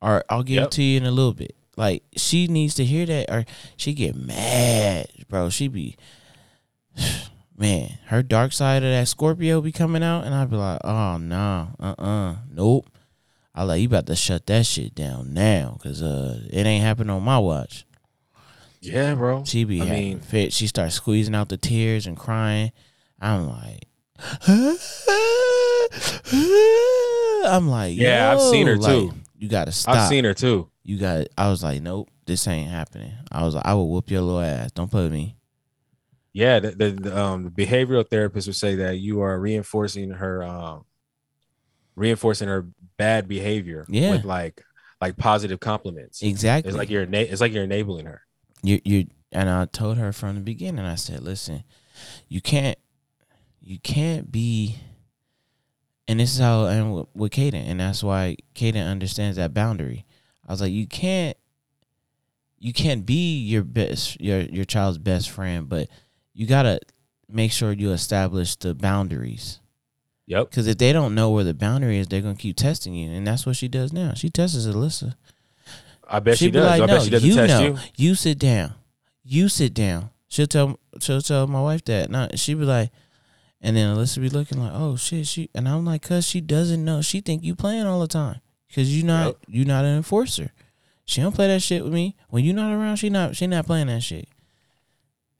or 0.00 0.24
I'll 0.30 0.42
give 0.42 0.56
Yep. 0.56 0.64
it 0.64 0.70
to 0.72 0.82
you 0.82 0.96
in 0.96 1.04
a 1.04 1.10
little 1.10 1.34
bit. 1.34 1.54
Like 1.76 2.04
she 2.16 2.46
needs 2.46 2.74
to 2.76 2.84
hear 2.86 3.04
that, 3.04 3.30
or 3.30 3.44
she 3.76 3.92
get 3.92 4.16
mad, 4.16 5.08
bro. 5.28 5.50
She 5.50 5.68
be, 5.68 5.96
man, 7.56 7.98
her 8.06 8.22
dark 8.22 8.52
side 8.52 8.82
of 8.82 8.90
that 8.90 9.08
Scorpio 9.08 9.60
be 9.60 9.72
coming 9.72 10.02
out, 10.02 10.24
and 10.24 10.34
I'd 10.34 10.50
be 10.50 10.56
like, 10.56 10.80
oh 10.84 11.16
no, 11.18 11.68
uh, 11.80 11.94
uh 11.98 12.36
nope. 12.50 12.88
I 13.54 13.64
like 13.64 13.80
you 13.82 13.86
about 13.86 14.06
to 14.06 14.16
shut 14.16 14.46
that 14.46 14.64
shit 14.64 14.94
down 14.94 15.34
now, 15.34 15.76
cause 15.82 16.02
uh, 16.02 16.40
it 16.50 16.64
ain't 16.64 16.82
happening 16.82 17.10
on 17.10 17.22
my 17.22 17.38
watch. 17.38 17.84
yeah, 18.80 19.14
bro. 19.14 19.44
She 19.44 19.64
be 19.64 19.82
I 19.82 19.84
having 19.84 20.02
mean- 20.02 20.20
fit. 20.20 20.52
She 20.54 20.66
starts 20.66 20.94
squeezing 20.94 21.34
out 21.34 21.48
the 21.50 21.58
tears 21.58 22.06
and 22.06 22.16
crying. 22.16 22.72
I'm 23.20 23.48
like, 23.48 23.84
I'm 27.44 27.68
like, 27.68 27.96
Yeah, 27.96 28.32
I've 28.32 28.40
seen 28.40 28.66
her 28.66 28.74
yo, 28.74 28.80
too. 28.86 29.12
you 29.38 29.48
gotta 29.48 29.72
stop. 29.72 29.96
I've 29.96 30.08
seen 30.08 30.24
her 30.24 30.34
too. 30.34 30.68
You 30.84 30.98
got. 30.98 31.26
I 31.36 31.48
was 31.50 31.62
like, 31.62 31.82
nope, 31.82 32.08
this 32.26 32.46
ain't 32.48 32.70
happening. 32.70 33.12
I 33.30 33.44
was 33.44 33.54
like, 33.54 33.66
I 33.66 33.74
will 33.74 33.88
whoop 33.90 34.10
your 34.10 34.22
little 34.22 34.40
ass. 34.40 34.72
Don't 34.72 34.92
with 34.92 35.12
me. 35.12 35.36
Yeah, 36.32 36.60
the, 36.60 36.70
the, 36.70 36.90
the 36.92 37.18
um 37.18 37.44
the 37.44 37.50
behavioral 37.50 38.08
therapist 38.08 38.46
would 38.48 38.56
say 38.56 38.74
that 38.76 38.98
you 38.98 39.20
are 39.20 39.38
reinforcing 39.38 40.10
her 40.10 40.42
um 40.42 40.84
reinforcing 41.94 42.48
her 42.48 42.66
bad 42.96 43.28
behavior 43.28 43.86
Yeah. 43.88 44.10
with 44.12 44.24
like 44.24 44.62
like 45.00 45.16
positive 45.16 45.60
compliments. 45.60 46.22
Exactly. 46.22 46.68
It's 46.68 46.78
like 46.78 46.88
you're 46.90 47.02
ena- 47.02 47.18
it's 47.18 47.40
like 47.40 47.52
you're 47.52 47.64
enabling 47.64 48.06
her. 48.06 48.22
you 48.62 48.80
you 48.84 49.06
and 49.30 49.48
I 49.50 49.64
told 49.66 49.96
her 49.98 50.12
from 50.12 50.34
the 50.36 50.40
beginning. 50.42 50.84
I 50.84 50.94
said, 50.94 51.20
listen, 51.22 51.64
you 52.28 52.40
can't 52.40 52.78
you 53.60 53.78
can't 53.78 54.30
be. 54.32 54.76
And 56.08 56.18
this 56.18 56.34
is 56.34 56.40
how 56.40 56.64
I 56.64 56.74
am 56.74 56.92
with, 56.92 57.06
with 57.14 57.32
Kaden, 57.32 57.54
and 57.64 57.78
that's 57.80 58.02
why 58.02 58.36
Kaden 58.54 58.90
understands 58.90 59.36
that 59.36 59.54
boundary. 59.54 60.04
I 60.46 60.52
was 60.52 60.60
like, 60.60 60.72
you 60.72 60.86
can't 60.86 61.36
you 62.58 62.72
can't 62.72 63.04
be 63.06 63.38
your 63.38 63.62
best 63.64 64.20
your 64.20 64.40
your 64.42 64.64
child's 64.64 64.98
best 64.98 65.30
friend, 65.30 65.68
but 65.68 65.88
you 66.34 66.46
gotta 66.46 66.80
make 67.28 67.52
sure 67.52 67.72
you 67.72 67.92
establish 67.92 68.56
the 68.56 68.74
boundaries. 68.74 69.60
Yep. 70.26 70.50
Because 70.50 70.66
if 70.66 70.78
they 70.78 70.92
don't 70.92 71.14
know 71.14 71.30
where 71.30 71.44
the 71.44 71.54
boundary 71.54 71.98
is, 71.98 72.06
they're 72.08 72.20
gonna 72.20 72.34
keep 72.34 72.56
testing 72.56 72.94
you, 72.94 73.10
and 73.10 73.26
that's 73.26 73.44
what 73.44 73.56
she 73.56 73.68
does 73.68 73.92
now. 73.92 74.14
She 74.14 74.30
tests 74.30 74.66
Alyssa. 74.66 75.14
I 76.08 76.20
bet 76.20 76.38
she 76.38 76.46
She'd 76.46 76.52
be 76.52 76.58
does. 76.58 76.66
like, 76.66 76.82
I 76.82 76.86
no, 76.86 76.94
bet 76.94 77.02
she 77.02 77.10
doesn't 77.10 77.28
you 77.28 77.34
test 77.34 77.48
know, 77.48 77.60
you. 77.66 77.78
you 77.96 78.14
sit 78.14 78.38
down, 78.38 78.74
you 79.24 79.48
sit 79.48 79.74
down. 79.74 80.10
She'll 80.28 80.46
tell 80.46 80.78
she'll 81.00 81.20
tell 81.22 81.46
my 81.46 81.60
wife 81.60 81.84
that. 81.86 82.10
No, 82.10 82.28
she 82.34 82.54
be 82.54 82.64
like, 82.64 82.90
and 83.60 83.76
then 83.76 83.94
Alyssa 83.94 84.20
be 84.20 84.28
looking 84.30 84.60
like, 84.60 84.72
oh 84.74 84.96
shit, 84.96 85.26
she 85.26 85.50
and 85.54 85.68
I'm 85.68 85.84
like, 85.84 86.02
cause 86.02 86.26
she 86.26 86.40
doesn't 86.40 86.84
know. 86.84 87.02
She 87.02 87.20
think 87.20 87.42
you 87.44 87.54
playing 87.54 87.86
all 87.86 88.00
the 88.00 88.08
time, 88.08 88.40
cause 88.74 88.88
you 88.88 89.02
not 89.02 89.26
Yep. 89.26 89.36
you 89.48 89.64
not 89.64 89.84
an 89.84 89.96
enforcer. 89.96 90.52
She 91.04 91.20
don't 91.20 91.34
play 91.34 91.48
that 91.48 91.62
shit 91.62 91.82
with 91.84 91.92
me. 91.92 92.16
When 92.28 92.44
you 92.44 92.52
not 92.52 92.72
around, 92.72 92.96
she 92.96 93.10
not 93.10 93.36
she 93.36 93.46
not 93.46 93.66
playing 93.66 93.88
that 93.88 94.02
shit. 94.02 94.28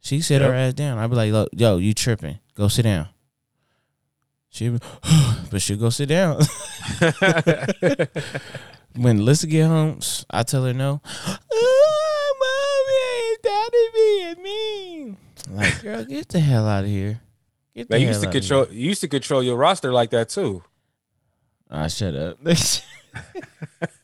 She 0.02 0.20
sit 0.20 0.42
her 0.42 0.52
ass 0.52 0.74
down. 0.74 0.98
I'd 0.98 1.08
be 1.08 1.16
like, 1.16 1.32
Look, 1.32 1.48
yo, 1.52 1.78
you 1.78 1.94
tripping? 1.94 2.40
Go 2.56 2.66
sit 2.66 2.82
down. 2.82 3.08
She, 4.50 4.68
be, 4.68 4.78
but 5.50 5.62
she'll 5.62 5.78
go 5.78 5.90
sit 5.90 6.08
down. 6.08 6.36
when 8.96 9.20
Alyssa 9.20 9.48
get 9.48 9.68
home, 9.68 10.00
I 10.28 10.42
tell 10.42 10.64
her 10.64 10.74
no. 10.74 11.00
Oh, 11.54 12.34
mommy, 12.42 13.36
daddy 13.42 13.88
being 13.94 14.42
mean. 14.42 15.16
Like, 15.50 15.82
girl, 15.82 16.04
get 16.04 16.28
the 16.28 16.40
hell 16.40 16.66
out 16.66 16.84
of 16.84 16.90
here. 16.90 17.20
Get 17.74 17.88
the 17.88 17.94
Man, 17.94 18.00
you 18.00 18.08
used 18.08 18.22
to 18.22 18.30
control 18.30 18.66
you 18.70 18.88
used 18.88 19.00
to 19.02 19.08
control 19.08 19.42
your 19.42 19.56
roster 19.56 19.92
like 19.92 20.10
that 20.10 20.28
too. 20.28 20.62
Ah, 21.70 21.86
shut 21.86 22.14
up. 22.14 22.38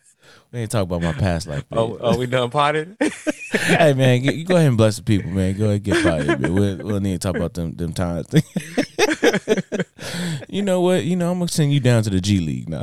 we 0.52 0.60
ain't 0.60 0.70
talk 0.70 0.84
about 0.84 1.02
my 1.02 1.12
past 1.12 1.46
like 1.46 1.68
that. 1.68 1.78
Oh, 1.78 1.98
oh 2.00 2.18
we 2.18 2.26
done 2.26 2.50
potted? 2.50 2.96
hey 3.52 3.92
man, 3.94 4.22
get, 4.22 4.34
you 4.34 4.44
go 4.44 4.56
ahead 4.56 4.68
and 4.68 4.76
bless 4.76 4.96
the 4.96 5.02
people, 5.02 5.30
man. 5.30 5.56
Go 5.56 5.64
ahead 5.64 5.76
and 5.76 5.84
get 5.84 5.96
fired, 6.02 6.40
man. 6.40 6.54
We'll, 6.54 6.76
we'll 6.78 7.00
need 7.00 7.20
to 7.20 7.28
talk 7.28 7.36
about 7.36 7.54
them 7.54 7.74
them 7.76 7.92
times. 7.92 8.26
you 10.48 10.62
know 10.62 10.80
what? 10.80 11.04
You 11.04 11.16
know 11.16 11.30
I'm 11.30 11.38
gonna 11.38 11.48
send 11.48 11.72
you 11.72 11.80
down 11.80 12.02
to 12.02 12.10
the 12.10 12.20
G 12.20 12.40
League 12.40 12.68
now. 12.68 12.82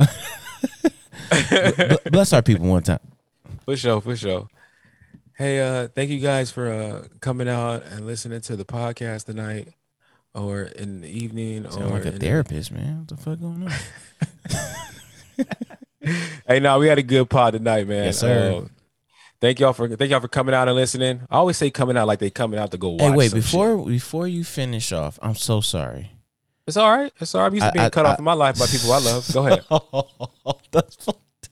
Bless 2.10 2.32
our 2.32 2.42
people 2.42 2.66
one 2.66 2.82
time. 2.82 3.00
For 3.64 3.76
sure, 3.76 4.00
for 4.00 4.16
sure. 4.16 4.48
Hey, 5.34 5.60
uh, 5.60 5.88
thank 5.88 6.10
you 6.10 6.18
guys 6.18 6.50
for 6.50 6.68
uh 6.68 7.08
coming 7.20 7.48
out 7.48 7.84
and 7.84 8.06
listening 8.06 8.40
to 8.42 8.56
the 8.56 8.64
podcast 8.64 9.26
tonight, 9.26 9.68
or 10.34 10.62
in 10.62 11.02
the 11.02 11.08
evening, 11.08 11.70
Sound 11.70 11.84
or 11.84 11.88
like 11.90 12.04
a 12.04 12.08
in 12.08 12.14
the- 12.14 12.20
therapist, 12.20 12.72
man. 12.72 13.00
What 13.00 13.08
the 13.08 13.16
fuck 13.16 13.40
going 13.40 13.68
on? 15.38 15.46
Hey, 16.46 16.60
no, 16.60 16.78
we 16.78 16.86
had 16.88 16.98
a 16.98 17.02
good 17.02 17.28
pod 17.28 17.54
tonight, 17.54 17.86
man. 17.88 18.04
Yes, 18.04 18.18
sir. 18.18 18.62
Uh, 18.64 18.68
thank 19.40 19.58
y'all 19.60 19.72
for 19.72 19.88
thank 19.88 20.10
y'all 20.10 20.20
for 20.20 20.28
coming 20.28 20.54
out 20.54 20.68
and 20.68 20.76
listening. 20.76 21.22
I 21.30 21.36
always 21.36 21.56
say 21.56 21.70
coming 21.70 21.96
out 21.96 22.06
like 22.06 22.20
they 22.20 22.30
coming 22.30 22.58
out 22.60 22.70
to 22.70 22.78
go 22.78 22.90
watch. 22.90 23.00
Hey, 23.02 23.10
wait 23.16 23.32
before 23.34 23.78
shit. 23.78 23.86
before 23.88 24.28
you 24.28 24.44
finish 24.44 24.92
off, 24.92 25.18
I'm 25.20 25.34
so 25.34 25.60
sorry. 25.60 26.12
it's 26.66 26.76
all 26.76 26.96
right. 26.96 27.12
It's 27.20 27.34
all 27.34 27.40
right. 27.42 27.48
I'm 27.48 27.54
used 27.54 27.66
to 27.66 27.72
being 27.72 27.84
I- 27.86 27.90
cut 27.90 28.06
I- 28.06 28.12
off 28.12 28.18
in 28.18 28.24
my 28.24 28.34
life 28.34 28.58
by 28.58 28.66
people 28.66 28.92
I 28.92 28.98
love. 28.98 29.32
Go 29.32 29.46
ahead. 29.46 29.64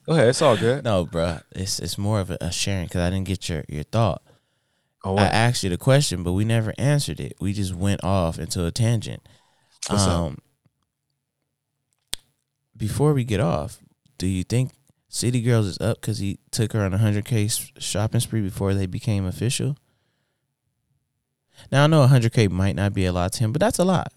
Go 0.05 0.13
ahead. 0.13 0.27
It's 0.29 0.41
all 0.41 0.55
good. 0.55 0.83
No, 0.89 1.05
bro, 1.05 1.39
it's 1.51 1.79
it's 1.79 1.97
more 1.97 2.19
of 2.19 2.29
a, 2.31 2.37
a 2.39 2.51
sharing 2.51 2.85
because 2.85 3.01
I 3.01 3.09
didn't 3.09 3.27
get 3.27 3.49
your 3.49 3.63
your 3.67 3.83
thought. 3.83 4.21
Oh, 5.03 5.17
I 5.17 5.25
asked 5.25 5.63
you 5.63 5.69
the 5.69 5.77
question, 5.77 6.23
but 6.23 6.33
we 6.33 6.45
never 6.45 6.73
answered 6.77 7.19
it. 7.19 7.33
We 7.39 7.53
just 7.53 7.75
went 7.75 8.03
off 8.03 8.39
into 8.39 8.65
a 8.65 8.71
tangent. 8.71 9.21
What's 9.87 10.03
up? 10.07 10.11
um, 10.11 10.37
Before 12.75 13.13
we 13.13 13.23
get 13.23 13.39
off, 13.39 13.79
do 14.17 14.27
you 14.27 14.43
think 14.43 14.71
City 15.09 15.41
Girls 15.41 15.65
is 15.67 15.79
up 15.79 16.01
because 16.01 16.19
he 16.19 16.39
took 16.51 16.73
her 16.73 16.81
on 16.81 16.93
a 16.93 16.97
hundred 16.97 17.25
k 17.25 17.47
shopping 17.77 18.19
spree 18.19 18.41
before 18.41 18.73
they 18.73 18.85
became 18.85 19.25
official? 19.25 19.77
Now 21.71 21.85
I 21.85 21.87
know 21.87 22.03
a 22.03 22.07
hundred 22.07 22.33
k 22.33 22.47
might 22.47 22.75
not 22.75 22.93
be 22.93 23.05
a 23.05 23.13
lot 23.13 23.33
to 23.33 23.39
him, 23.39 23.51
but 23.51 23.59
that's 23.61 23.79
a 23.79 23.85
lot. 23.85 24.11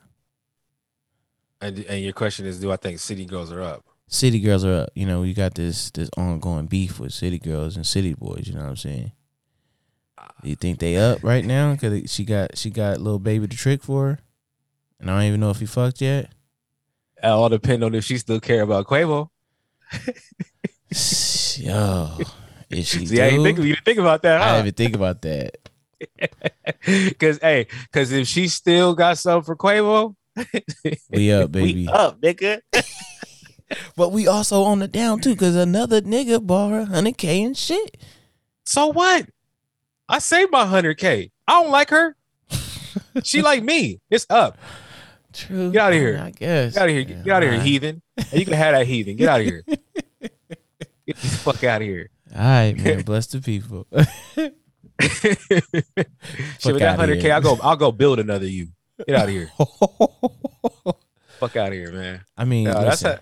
and 1.61 1.79
and 1.89 2.03
your 2.03 2.13
question 2.13 2.47
is, 2.47 2.61
do 2.61 2.71
I 2.73 2.77
think 2.77 2.99
city 2.99 3.25
girls 3.25 3.53
are 3.53 3.63
up? 3.63 3.85
City 4.11 4.41
Girls 4.41 4.65
are 4.65 4.83
up. 4.85 4.91
You 4.95 5.05
know, 5.05 5.23
you 5.23 5.35
got 5.35 5.55
this 5.55 5.91
this 5.91 6.09
ongoing 6.17 6.67
beef 6.67 6.99
with 6.99 7.13
City 7.13 7.39
Girls 7.39 7.77
and 7.77 7.87
City 7.87 8.15
Boys. 8.15 8.45
You 8.47 8.55
know 8.55 8.63
what 8.63 8.71
I'm 8.71 8.77
saying? 8.77 9.13
Do 10.43 10.49
you 10.49 10.57
think 10.57 10.79
they 10.79 10.97
up 10.97 11.23
right 11.23 11.45
now? 11.45 11.77
Cause 11.77 12.11
she 12.11 12.25
got 12.25 12.57
she 12.57 12.71
got 12.71 13.01
Lil 13.01 13.19
Baby 13.19 13.49
to 13.49 13.57
trick 13.57 13.83
for 13.83 14.07
her, 14.07 14.19
and 14.99 15.11
I 15.11 15.19
don't 15.19 15.29
even 15.29 15.41
know 15.41 15.51
if 15.51 15.61
he 15.61 15.67
fucked 15.67 16.01
yet. 16.01 16.31
It 17.23 17.27
all 17.27 17.49
depend 17.51 17.85
on 17.85 17.95
if 17.95 18.05
she 18.05 18.17
still 18.17 18.41
care 18.41 18.63
about 18.63 18.87
Quavo. 18.87 19.29
Yo, 21.59 22.19
is 22.71 22.89
she? 22.89 23.07
See, 23.07 23.21
I 23.21 23.31
do? 23.31 23.37
didn't 23.37 23.45
think, 23.45 23.59
you 23.59 23.75
didn't 23.75 23.85
think 23.85 23.99
about 23.99 24.23
that, 24.23 24.41
I 24.41 24.45
huh? 24.45 24.53
didn't 24.63 24.67
even 24.67 24.75
think 24.75 24.95
about 24.97 25.23
that. 25.23 25.57
Cause 27.19 27.39
hey, 27.43 27.67
cause 27.93 28.13
if 28.13 28.29
she 28.29 28.47
still 28.47 28.95
got 28.95 29.19
something 29.19 29.45
for 29.45 29.57
Quavo, 29.57 30.15
We 31.11 31.33
up, 31.33 31.51
baby. 31.51 31.87
we 31.87 31.89
up, 31.89 32.21
nigga. 32.21 32.61
But 33.97 34.13
we 34.13 34.27
also 34.27 34.63
on 34.63 34.79
the 34.79 34.89
down 34.89 35.21
too, 35.21 35.37
cause 35.37 35.55
another 35.55 36.01
nigga 36.01 36.45
bought 36.47 36.71
her 36.71 36.85
hundred 36.87 37.19
k 37.19 37.43
and 37.43 37.55
shit. 37.57 37.99
So 38.65 38.87
what? 38.87 39.27
I 40.09 40.21
saved 40.21 40.51
my 40.53 40.65
hundred 40.65 40.97
K. 40.97 41.31
I 41.47 41.63
don't 41.63 41.71
like 41.71 41.91
her. 41.91 42.17
she 43.25 43.43
like 43.43 43.63
me. 43.63 44.01
It's 44.09 44.25
up. 44.31 44.57
True. 45.39 45.71
Get 45.71 45.93
of 45.93 45.95
here. 45.95 46.21
I 46.23 46.31
guess. 46.31 46.75
Get 46.75 46.83
out 46.83 46.89
of 46.89 46.95
here. 46.95 47.05
Get 47.05 47.29
out 47.29 47.43
of 47.45 47.51
here, 47.51 47.61
heathen. 47.61 48.03
You 48.33 48.45
can 48.45 48.55
have 48.55 48.75
that 48.75 48.87
heathen. 48.87 49.17
Get 49.17 49.29
out 49.29 49.41
of 49.41 49.47
here. 49.47 49.63
Get 51.07 51.17
the 51.17 51.29
fuck 51.29 51.63
out 51.65 51.81
of 51.81 51.87
here. 51.87 52.11
All 52.35 52.43
right, 52.43 52.77
man. 52.77 53.03
Bless 53.03 53.29
the 53.29 53.41
people. 53.41 53.87
Shit, 53.93 54.53
with 56.65 56.81
that 56.81 56.97
hundred 56.97 57.21
K. 57.21 57.31
I'll 57.31 57.41
go. 57.41 57.57
I'll 57.63 57.77
go 57.77 57.93
build 57.93 58.19
another 58.19 58.47
you. 58.47 58.69
Get 59.07 59.17
out 59.17 59.29
of 59.29 59.31
here. 59.31 59.49
Fuck 61.39 61.55
out 61.57 61.69
of 61.69 61.73
here, 61.75 61.93
man. 61.93 62.25
I 62.37 62.45
mean, 62.45 62.65
No, 62.65 62.83
that's 62.83 63.05
a, 63.05 63.21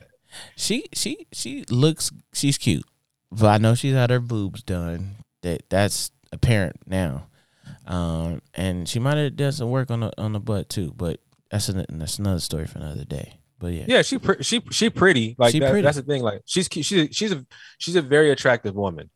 she 0.56 0.86
she 0.94 1.26
she 1.32 1.64
looks 1.70 2.10
she's 2.32 2.56
cute, 2.56 2.86
but 3.30 3.46
I 3.46 3.58
know 3.58 3.74
she's 3.74 3.92
had 3.92 4.08
her 4.08 4.20
boobs 4.20 4.62
done. 4.62 5.16
That 5.42 5.68
that's 5.68 6.10
apparent 6.32 6.76
now, 6.86 7.26
um, 7.86 8.40
and 8.54 8.88
she 8.88 8.98
might 8.98 9.18
have 9.18 9.36
done 9.36 9.52
some 9.52 9.70
work 9.70 9.90
on 9.90 10.00
the 10.00 10.12
on 10.20 10.32
the 10.32 10.40
butt 10.40 10.70
too. 10.70 10.94
But 10.96 11.20
that's 11.50 11.68
an, 11.68 11.84
that's 11.88 12.18
another 12.18 12.40
story 12.40 12.66
for 12.66 12.78
another 12.78 13.04
day. 13.04 13.38
But 13.58 13.72
yeah, 13.72 13.84
yeah. 13.88 14.02
She 14.02 14.18
pre- 14.18 14.42
she 14.42 14.62
she 14.70 14.90
pretty. 14.90 15.34
Like 15.38 15.52
She 15.52 15.60
that, 15.60 15.70
pretty. 15.70 15.82
that's 15.84 15.96
the 15.96 16.02
thing. 16.02 16.22
Like 16.22 16.42
she's 16.44 16.68
she's 16.70 16.92
a, 16.92 17.12
she's 17.12 17.32
a 17.32 17.46
she's 17.78 17.96
a 17.96 18.02
very 18.02 18.30
attractive 18.30 18.74
woman. 18.74 19.10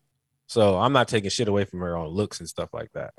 So 0.47 0.79
I'm 0.79 0.93
not 0.93 1.09
taking 1.09 1.31
shit 1.31 1.47
away 1.49 1.65
from 1.65 1.81
her 1.81 1.97
on 1.97 2.09
looks 2.09 2.41
and 2.41 2.49
stuff 2.49 2.71
like 2.73 2.91
that. 2.93 3.13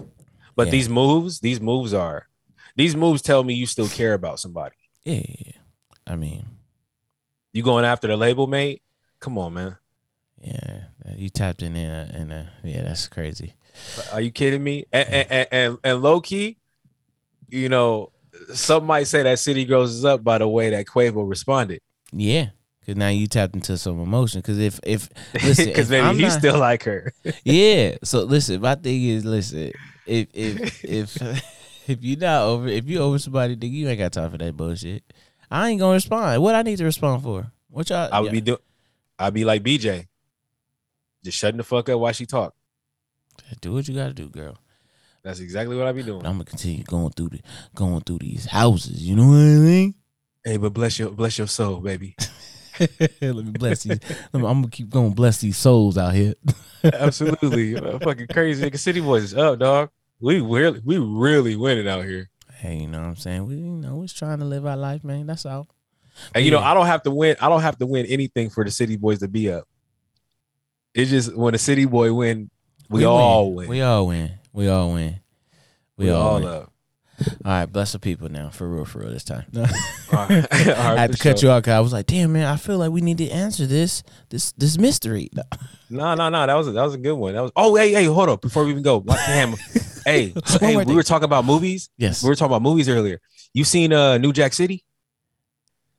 But 0.55 0.67
Yeah. 0.67 0.71
these 0.71 0.89
moves, 0.89 1.39
these 1.39 1.61
moves 1.61 1.93
are 1.93 2.27
these 2.75 2.95
moves 2.95 3.21
tell 3.21 3.43
me 3.43 3.53
you 3.53 3.65
still 3.67 3.87
care 3.87 4.13
about 4.13 4.39
somebody. 4.39 4.75
yeah, 5.03 5.15
yeah, 5.15 5.35
yeah. 5.45 5.51
I 6.07 6.15
mean, 6.15 6.45
You 7.53 7.63
going 7.63 7.85
after 7.85 8.07
the 8.07 8.17
label 8.17 8.47
mate? 8.47 8.81
Come 9.19 9.37
on, 9.37 9.53
man. 9.53 9.77
yeah, 10.41 10.85
you 11.15 11.29
tapped 11.29 11.61
in 11.61 11.75
in 11.75 11.89
a, 11.89 12.11
in 12.17 12.31
a 12.31 12.51
yeah, 12.63 12.81
that's 12.81 13.07
crazy. 13.07 13.53
Are 14.11 14.19
you 14.21 14.31
kidding 14.31 14.63
me? 14.63 14.85
And 14.91 15.07
and, 15.09 15.47
and, 15.51 15.77
and 15.83 16.01
low 16.01 16.19
key, 16.19 16.57
you 17.49 17.69
know, 17.69 18.11
some 18.53 18.85
might 18.85 19.03
say 19.07 19.23
that 19.23 19.39
City 19.39 19.65
Girls 19.65 19.91
is 19.91 20.05
up 20.05 20.23
by 20.23 20.37
the 20.37 20.47
way 20.47 20.69
that 20.71 20.85
Quavo 20.85 21.27
responded. 21.27 21.81
Yeah, 22.11 22.49
because 22.79 22.95
now 22.97 23.09
you 23.09 23.27
tapped 23.27 23.55
into 23.55 23.77
some 23.77 23.99
emotion. 23.99 24.39
Because 24.39 24.57
if 24.59 24.79
if 24.83 25.09
listen, 25.33 25.65
Because 25.67 25.89
maybe 25.89 26.15
he 26.17 26.23
not- 26.23 26.31
still 26.31 26.57
like 26.59 26.83
her. 26.83 27.13
yeah. 27.43 27.95
So 28.03 28.23
listen, 28.23 28.61
my 28.61 28.75
thing 28.75 29.03
is, 29.03 29.25
listen, 29.25 29.71
if 30.05 30.27
if 30.33 30.83
if 30.83 31.17
if 31.89 32.03
you 32.03 32.15
not 32.15 32.43
over, 32.43 32.67
if 32.67 32.87
you 32.89 32.99
over 32.99 33.19
somebody, 33.19 33.55
nigga, 33.55 33.71
you 33.71 33.87
ain't 33.87 33.99
got 33.99 34.13
time 34.13 34.31
for 34.31 34.37
that 34.37 34.55
bullshit. 34.55 35.03
I 35.49 35.69
ain't 35.69 35.79
gonna 35.79 35.93
respond. 35.93 36.41
What 36.41 36.55
I 36.55 36.61
need 36.61 36.77
to 36.77 36.85
respond 36.85 37.23
for? 37.23 37.51
What 37.69 37.89
y'all? 37.89 38.09
I 38.11 38.19
would 38.19 38.31
be 38.31 38.41
do 38.41 38.57
I'd 39.19 39.33
be 39.33 39.45
like 39.45 39.63
BJ. 39.63 40.07
Just 41.23 41.37
shutting 41.37 41.57
the 41.57 41.63
fuck 41.63 41.87
up 41.89 41.99
while 41.99 42.13
she 42.13 42.25
talk. 42.25 42.55
do 43.61 43.73
what 43.73 43.87
you 43.87 43.93
gotta 43.93 44.13
do, 44.13 44.27
girl. 44.29 44.57
That's 45.23 45.39
exactly 45.39 45.77
what 45.77 45.87
I 45.87 45.91
be 45.91 46.03
doing. 46.03 46.19
But 46.19 46.27
I'm 46.27 46.35
gonna 46.35 46.45
continue 46.45 46.83
going 46.83 47.11
through 47.11 47.29
the 47.29 47.41
going 47.75 48.01
through 48.01 48.19
these 48.19 48.45
houses. 48.45 49.07
You 49.07 49.15
know 49.15 49.27
what 49.27 49.35
I 49.35 49.59
mean? 49.59 49.95
Hey, 50.43 50.57
but 50.57 50.73
bless 50.73 50.97
your 50.97 51.11
bless 51.11 51.37
your 51.37 51.47
soul, 51.47 51.77
baby. 51.77 52.15
Let 52.79 53.21
me 53.21 53.51
bless 53.51 53.83
these. 53.83 53.99
Me, 54.09 54.17
I'm 54.33 54.41
gonna 54.41 54.69
keep 54.69 54.89
going 54.89 55.11
bless 55.11 55.39
these 55.39 55.57
souls 55.57 55.97
out 55.97 56.13
here. 56.13 56.33
Absolutely. 56.83 57.75
Uh, 57.75 57.99
fucking 57.99 58.27
crazy. 58.27 58.67
Nigga, 58.67 58.79
City 58.79 59.01
Boys 59.01 59.23
is 59.23 59.33
up, 59.35 59.59
dog. 59.59 59.91
We 60.19 60.41
really 60.41 60.81
we 60.83 60.97
really 60.97 61.55
winning 61.55 61.87
out 61.87 62.05
here. 62.05 62.29
hey, 62.55 62.77
you 62.77 62.87
know 62.87 62.99
what 62.99 63.07
I'm 63.07 63.15
saying? 63.15 63.45
We 63.45 63.55
you 63.55 63.77
know 63.77 63.97
we're 63.97 64.07
trying 64.07 64.39
to 64.39 64.45
live 64.45 64.65
our 64.65 64.77
life, 64.77 65.03
man. 65.03 65.27
That's 65.27 65.45
all. 65.45 65.67
And 66.33 66.43
you 66.43 66.51
know, 66.51 66.59
I 66.59 66.73
don't 66.73 66.87
have 66.87 67.03
to 67.03 67.11
win. 67.11 67.35
I 67.39 67.49
don't 67.49 67.61
have 67.61 67.77
to 67.77 67.85
win 67.85 68.05
anything 68.07 68.49
for 68.49 68.63
the 68.63 68.71
City 68.71 68.97
Boys 68.97 69.19
to 69.19 69.27
be 69.27 69.51
up. 69.51 69.67
It's 70.93 71.09
just 71.09 71.35
when 71.35 71.53
the 71.53 71.57
City 71.57 71.85
Boy 71.85 72.13
win, 72.13 72.49
we, 72.89 73.05
all 73.05 73.53
win. 73.53 73.69
We 73.69 73.81
all 73.81 74.07
win. 74.07 74.31
We 74.53 74.67
all 74.67 74.93
win. 74.93 75.19
We, 75.97 76.09
all, 76.09 76.35
win. 76.35 76.45
up. 76.47 76.71
All 77.45 77.51
right, 77.51 77.65
bless 77.65 77.91
the 77.91 77.99
people 77.99 78.29
now, 78.29 78.49
for 78.49 78.67
real, 78.67 78.85
for 78.85 78.99
real 78.99 79.11
this 79.11 79.23
time. 79.23 79.45
All 79.55 79.61
right. 79.63 79.71
All 80.13 80.27
right, 80.27 80.69
I 80.69 81.01
had 81.01 81.11
to 81.11 81.17
cut 81.17 81.39
sure. 81.39 81.49
you 81.49 81.53
off 81.53 81.61
because 81.63 81.73
I 81.73 81.79
was 81.79 81.93
like, 81.93 82.07
damn 82.07 82.33
man, 82.33 82.47
I 82.47 82.55
feel 82.57 82.77
like 82.79 82.91
we 82.91 83.01
need 83.01 83.19
to 83.19 83.29
answer 83.29 83.67
this 83.67 84.01
this 84.29 84.51
this 84.53 84.77
mystery. 84.77 85.29
No. 85.93 86.15
No, 86.15 86.29
no. 86.29 86.47
That 86.47 86.53
was 86.53 86.69
a, 86.69 86.71
that 86.71 86.83
was 86.83 86.93
a 86.93 86.97
good 86.97 87.15
one. 87.15 87.33
That 87.33 87.41
was. 87.41 87.51
Oh, 87.53 87.75
hey, 87.75 87.91
hey, 87.91 88.05
hold 88.05 88.29
up. 88.29 88.39
Before 88.39 88.63
we 88.63 88.71
even 88.71 88.81
go, 88.81 89.01
damn. 89.01 89.55
hey, 90.05 90.33
hey, 90.61 90.77
we 90.77 90.85
thing. 90.85 90.95
were 90.95 91.03
talking 91.03 91.25
about 91.25 91.43
movies. 91.43 91.89
Yes, 91.97 92.23
We 92.23 92.29
were 92.29 92.35
talking 92.35 92.51
about 92.51 92.61
movies 92.61 92.87
earlier. 92.87 93.19
You 93.53 93.65
seen 93.65 93.91
uh 93.91 94.17
New 94.17 94.31
Jack 94.31 94.53
City? 94.53 94.85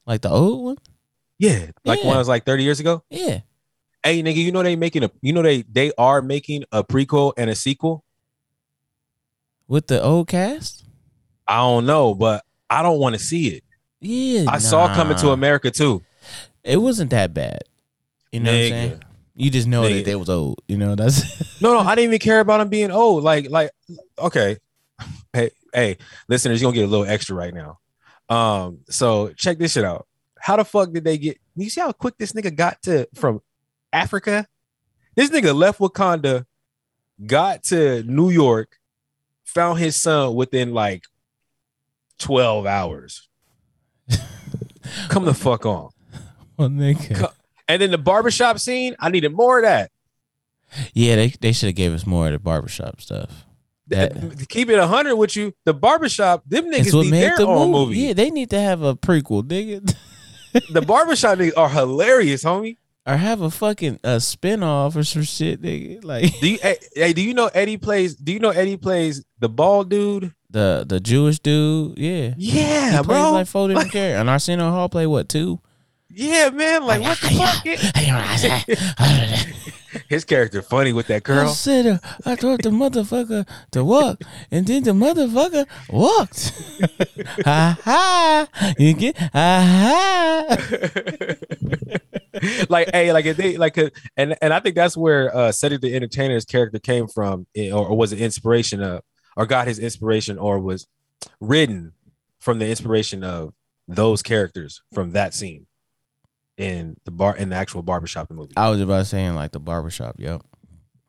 like 0.06 0.22
the 0.22 0.30
old 0.30 0.64
one. 0.64 0.76
Yeah, 1.38 1.66
like 1.84 1.98
Yeah. 2.00 2.06
one 2.06 2.14
that 2.14 2.20
was 2.20 2.28
like 2.28 2.46
thirty 2.46 2.62
years 2.64 2.80
ago. 2.80 3.04
Yeah, 3.10 3.40
Hey, 4.02 4.22
nigga, 4.22 4.36
you 4.36 4.50
know 4.50 4.62
they 4.62 4.76
making 4.76 5.04
a. 5.04 5.10
You 5.20 5.34
know 5.34 5.42
they 5.42 5.60
they 5.70 5.92
are 5.98 6.22
making 6.22 6.64
a 6.72 6.82
prequel 6.82 7.34
and 7.36 7.50
a 7.50 7.54
sequel. 7.54 8.02
With 9.72 9.86
the 9.86 10.02
old 10.02 10.28
cast. 10.28 10.84
I 11.48 11.56
don't 11.56 11.86
know, 11.86 12.14
but 12.14 12.44
I 12.68 12.82
don't 12.82 12.98
want 12.98 13.14
to 13.14 13.18
see 13.18 13.48
it. 13.48 13.64
Yeah, 14.02 14.44
I 14.46 14.58
saw 14.58 14.94
Coming 14.94 15.16
to. 15.16 15.30
America 15.30 15.70
too. 15.70 16.02
It 16.62 16.76
wasn't 16.76 17.08
that 17.10 17.32
bad. 17.32 17.60
You 18.30 18.40
know 18.40 18.52
what 18.52 18.58
I'm 18.58 18.68
saying? 18.68 19.02
You 19.34 19.50
just 19.50 19.66
know 19.66 19.82
Nigga. 19.82 19.94
that 19.94 20.04
they 20.04 20.14
was 20.14 20.28
old. 20.28 20.60
You 20.68 20.76
know 20.76 20.94
that's 20.94 21.60
No, 21.62 21.72
no, 21.72 21.78
I 21.80 21.94
didn't 21.94 22.10
even 22.10 22.18
care 22.18 22.40
about 22.40 22.58
them 22.58 22.68
being 22.68 22.90
old. 22.90 23.24
Like, 23.24 23.48
like, 23.50 23.70
okay. 24.18 24.58
Hey, 25.32 25.50
hey, 25.72 25.96
listeners, 26.28 26.60
you're 26.60 26.70
gonna 26.70 26.78
get 26.78 26.84
a 26.84 26.90
little 26.90 27.06
extra 27.06 27.34
right 27.34 27.54
now. 27.54 27.78
Um, 28.28 28.80
so 28.90 29.32
check 29.32 29.56
this 29.56 29.72
shit 29.72 29.84
out. 29.84 30.06
How 30.38 30.56
the 30.56 30.64
fuck 30.66 30.92
did 30.92 31.04
they 31.04 31.16
get 31.16 31.40
you 31.56 31.70
see 31.70 31.80
how 31.80 31.92
quick 31.92 32.18
this 32.18 32.32
nigga 32.32 32.54
got 32.54 32.82
to 32.82 33.08
from 33.14 33.40
Africa? 33.90 34.46
This 35.16 35.30
nigga 35.30 35.54
left 35.54 35.78
Wakanda, 35.78 36.44
got 37.24 37.62
to 37.64 38.02
New 38.02 38.28
York, 38.28 38.78
found 39.44 39.78
his 39.78 39.96
son 39.96 40.34
within 40.34 40.72
like 40.72 41.04
12 42.18 42.66
hours. 42.66 43.28
Come 45.08 45.24
the 45.24 45.34
fuck 45.34 45.64
on. 45.66 45.90
well, 46.56 46.68
nigga. 46.68 47.32
And 47.68 47.80
then 47.80 47.90
the 47.90 47.98
barbershop 47.98 48.58
scene, 48.58 48.96
I 48.98 49.08
needed 49.10 49.32
more 49.32 49.58
of 49.58 49.64
that. 49.64 49.90
Yeah, 50.94 51.16
they 51.16 51.28
they 51.28 51.52
should 51.52 51.66
have 51.68 51.74
gave 51.76 51.92
us 51.92 52.06
more 52.06 52.26
of 52.26 52.32
the 52.32 52.38
barbershop 52.38 53.00
stuff. 53.00 53.44
That- 53.88 54.18
th- 54.20 54.48
keep 54.48 54.70
it 54.70 54.78
hundred 54.82 55.16
with 55.16 55.36
you. 55.36 55.52
The 55.64 55.74
barbershop, 55.74 56.42
them 56.46 56.70
niggas 56.72 56.92
need 57.04 57.10
their 57.12 57.36
the 57.36 57.46
own 57.46 57.70
movie. 57.70 57.86
movie. 57.86 57.98
Yeah, 57.98 58.12
they 58.14 58.30
need 58.30 58.50
to 58.50 58.60
have 58.60 58.82
a 58.82 58.94
prequel, 58.96 59.42
nigga. 59.42 59.94
The 60.70 60.82
barbershop 60.82 61.38
niggas 61.38 61.56
are 61.56 61.68
hilarious, 61.68 62.42
homie. 62.44 62.76
Or 63.06 63.16
have 63.16 63.40
a 63.40 63.50
fucking 63.50 63.98
a 64.04 64.20
spin-off 64.20 64.96
or 64.96 65.04
some 65.04 65.22
shit, 65.22 65.60
nigga. 65.62 66.04
Like 66.04 66.38
Do 66.40 66.48
you 66.48 66.58
hey, 66.94 67.12
do 67.12 67.22
you 67.22 67.34
know 67.34 67.50
Eddie 67.52 67.76
plays 67.78 68.14
do 68.16 68.32
you 68.32 68.38
know 68.38 68.50
Eddie 68.50 68.76
plays 68.76 69.24
the 69.38 69.48
bald 69.48 69.90
dude? 69.90 70.32
the 70.50 70.84
the 70.86 71.00
Jewish 71.00 71.38
dude, 71.38 71.98
yeah. 71.98 72.34
Yeah, 72.36 72.90
he 72.90 72.96
plays 73.02 73.06
bro. 73.06 73.32
like 73.32 73.46
four 73.46 73.68
different 73.68 73.90
characters. 73.90 74.20
And 74.20 74.30
Arsenio 74.30 74.70
Hall 74.70 74.88
play 74.88 75.06
what 75.06 75.28
two? 75.28 75.60
yeah, 76.10 76.50
man. 76.50 76.84
Like 76.84 77.00
what 77.00 77.18
the 77.20 77.28
fuck? 77.28 77.64
His 80.08 80.24
character 80.24 80.62
funny 80.62 80.92
with 80.92 81.06
that 81.08 81.28
I 81.28 81.46
said 81.48 81.86
uh, 81.86 81.98
I 82.24 82.34
told 82.36 82.62
the 82.62 82.70
motherfucker 82.70 83.46
to 83.72 83.84
walk, 83.84 84.22
and 84.50 84.66
then 84.66 84.82
the 84.84 84.92
motherfucker 84.92 85.66
walked. 85.90 86.52
ha 87.44 87.78
ha! 87.82 88.74
You 88.78 88.94
get 88.94 89.18
ha 89.18 89.26
ha! 89.34 90.56
like 92.68 92.90
hey, 92.92 93.12
like 93.12 93.24
if 93.26 93.36
they 93.36 93.56
like 93.56 93.76
uh, 93.78 93.90
and 94.16 94.36
and 94.40 94.52
I 94.52 94.60
think 94.60 94.74
that's 94.74 94.96
where 94.96 95.34
uh 95.36 95.52
Cedric 95.52 95.80
the 95.80 95.94
Entertainer's 95.94 96.44
character 96.44 96.78
came 96.78 97.06
from, 97.08 97.46
eh, 97.56 97.70
or, 97.70 97.88
or 97.88 97.96
was 97.96 98.12
it 98.12 98.20
inspiration 98.20 98.82
of, 98.82 99.02
or 99.36 99.46
got 99.46 99.66
his 99.66 99.78
inspiration, 99.78 100.38
or 100.38 100.58
was 100.58 100.86
written 101.40 101.92
from 102.38 102.58
the 102.58 102.68
inspiration 102.68 103.22
of 103.24 103.52
those 103.88 104.22
characters 104.22 104.82
from 104.92 105.12
that 105.12 105.34
scene 105.34 105.66
in 106.56 106.96
the 107.04 107.10
bar 107.10 107.36
in 107.36 107.48
the 107.48 107.56
actual 107.56 107.82
barbershop 107.82 108.30
movie. 108.30 108.52
I 108.56 108.68
was 108.70 108.80
about 108.80 109.06
saying 109.06 109.34
like 109.34 109.52
the 109.52 109.60
barbershop. 109.60 110.16
Yep. 110.18 110.42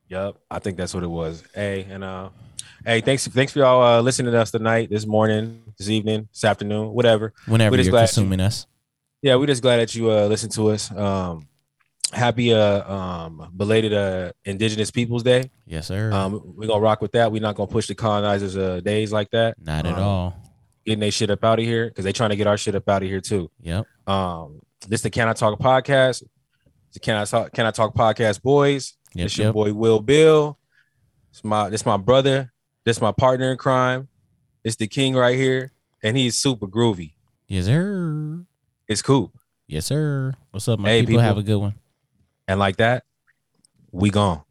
Yep, 0.09 0.37
I 0.51 0.59
think 0.59 0.77
that's 0.77 0.93
what 0.93 1.03
it 1.03 1.07
was. 1.09 1.43
Hey, 1.55 1.87
and 1.89 2.03
uh, 2.03 2.29
hey, 2.85 3.01
thanks, 3.01 3.25
thanks 3.27 3.51
for 3.51 3.59
y'all 3.59 3.81
uh, 3.81 4.01
listening 4.01 4.31
to 4.31 4.39
us 4.39 4.51
tonight, 4.51 4.89
this 4.91 5.07
morning, 5.07 5.63
this 5.77 5.89
evening, 5.89 6.27
this 6.31 6.43
afternoon, 6.43 6.89
whatever. 6.89 7.33
Whenever 7.47 7.75
you're 7.77 7.89
glad 7.89 8.01
you- 8.01 8.07
consuming 8.07 8.39
us. 8.39 8.67
Yeah, 9.23 9.35
we're 9.37 9.47
just 9.47 9.61
glad 9.61 9.77
that 9.77 9.95
you 9.95 10.11
uh 10.11 10.27
listened 10.27 10.51
to 10.51 10.69
us. 10.71 10.91
Um, 10.91 11.47
happy 12.11 12.53
uh 12.53 12.93
um 12.93 13.49
belated 13.55 13.93
uh 13.93 14.33
Indigenous 14.43 14.91
Peoples 14.91 15.23
Day. 15.23 15.49
Yes, 15.65 15.87
sir. 15.87 16.11
Um, 16.11 16.41
we're 16.57 16.67
gonna 16.67 16.81
rock 16.81 17.01
with 17.01 17.13
that. 17.13 17.31
We're 17.31 17.41
not 17.41 17.55
gonna 17.55 17.71
push 17.71 17.87
the 17.87 17.95
colonizers 17.95 18.57
uh 18.57 18.81
days 18.81 19.13
like 19.13 19.31
that. 19.31 19.55
Not 19.63 19.85
at 19.85 19.93
um, 19.93 20.03
all. 20.03 20.35
Getting 20.85 20.99
their 20.99 21.11
shit 21.11 21.29
up 21.29 21.41
out 21.45 21.57
of 21.59 21.63
here 21.65 21.87
because 21.87 22.03
they 22.03 22.11
trying 22.11 22.31
to 22.31 22.35
get 22.35 22.47
our 22.47 22.57
shit 22.57 22.75
up 22.75 22.87
out 22.89 23.01
of 23.01 23.07
here 23.07 23.21
too. 23.21 23.49
Yep. 23.61 23.85
Um, 24.07 24.59
this 24.89 25.01
the 25.01 25.09
Can 25.09 25.29
I 25.29 25.33
Talk 25.33 25.57
podcast. 25.57 26.23
The 26.91 26.99
Can 26.99 27.15
I 27.15 27.23
Talk 27.23 27.53
Can 27.53 27.65
I 27.65 27.71
Talk 27.71 27.95
podcast 27.95 28.41
boys. 28.41 28.97
Yep. 29.15 29.25
It's 29.27 29.37
your 29.37 29.47
Yep. 29.47 29.53
boy 29.53 29.73
Will 29.73 30.01
Bill. 30.01 30.59
It's 31.31 31.45
my 31.45 31.69
this 31.69 31.85
my 31.85 31.95
brother. 31.95 32.51
This 32.83 32.99
my 32.99 33.13
partner 33.13 33.51
in 33.53 33.57
crime. 33.57 34.09
It's 34.65 34.75
the 34.75 34.87
king 34.87 35.15
right 35.15 35.37
here, 35.37 35.71
and 36.03 36.17
he's 36.17 36.37
super 36.37 36.67
groovy. 36.67 37.13
Yes, 37.47 37.65
sir. 37.65 38.45
It's 38.87 39.01
cool, 39.01 39.31
Yes, 39.67 39.85
sir. 39.85 40.33
What's 40.51 40.67
up, 40.67 40.79
my 40.79 40.89
Hey, 40.89 41.01
people? 41.01 41.13
people. 41.13 41.21
Have 41.23 41.37
a 41.37 41.43
good 41.43 41.57
one. 41.57 41.73
and 42.47 42.59
like 42.59 42.77
that, 42.77 43.05
we 43.91 44.09
gone. 44.09 44.43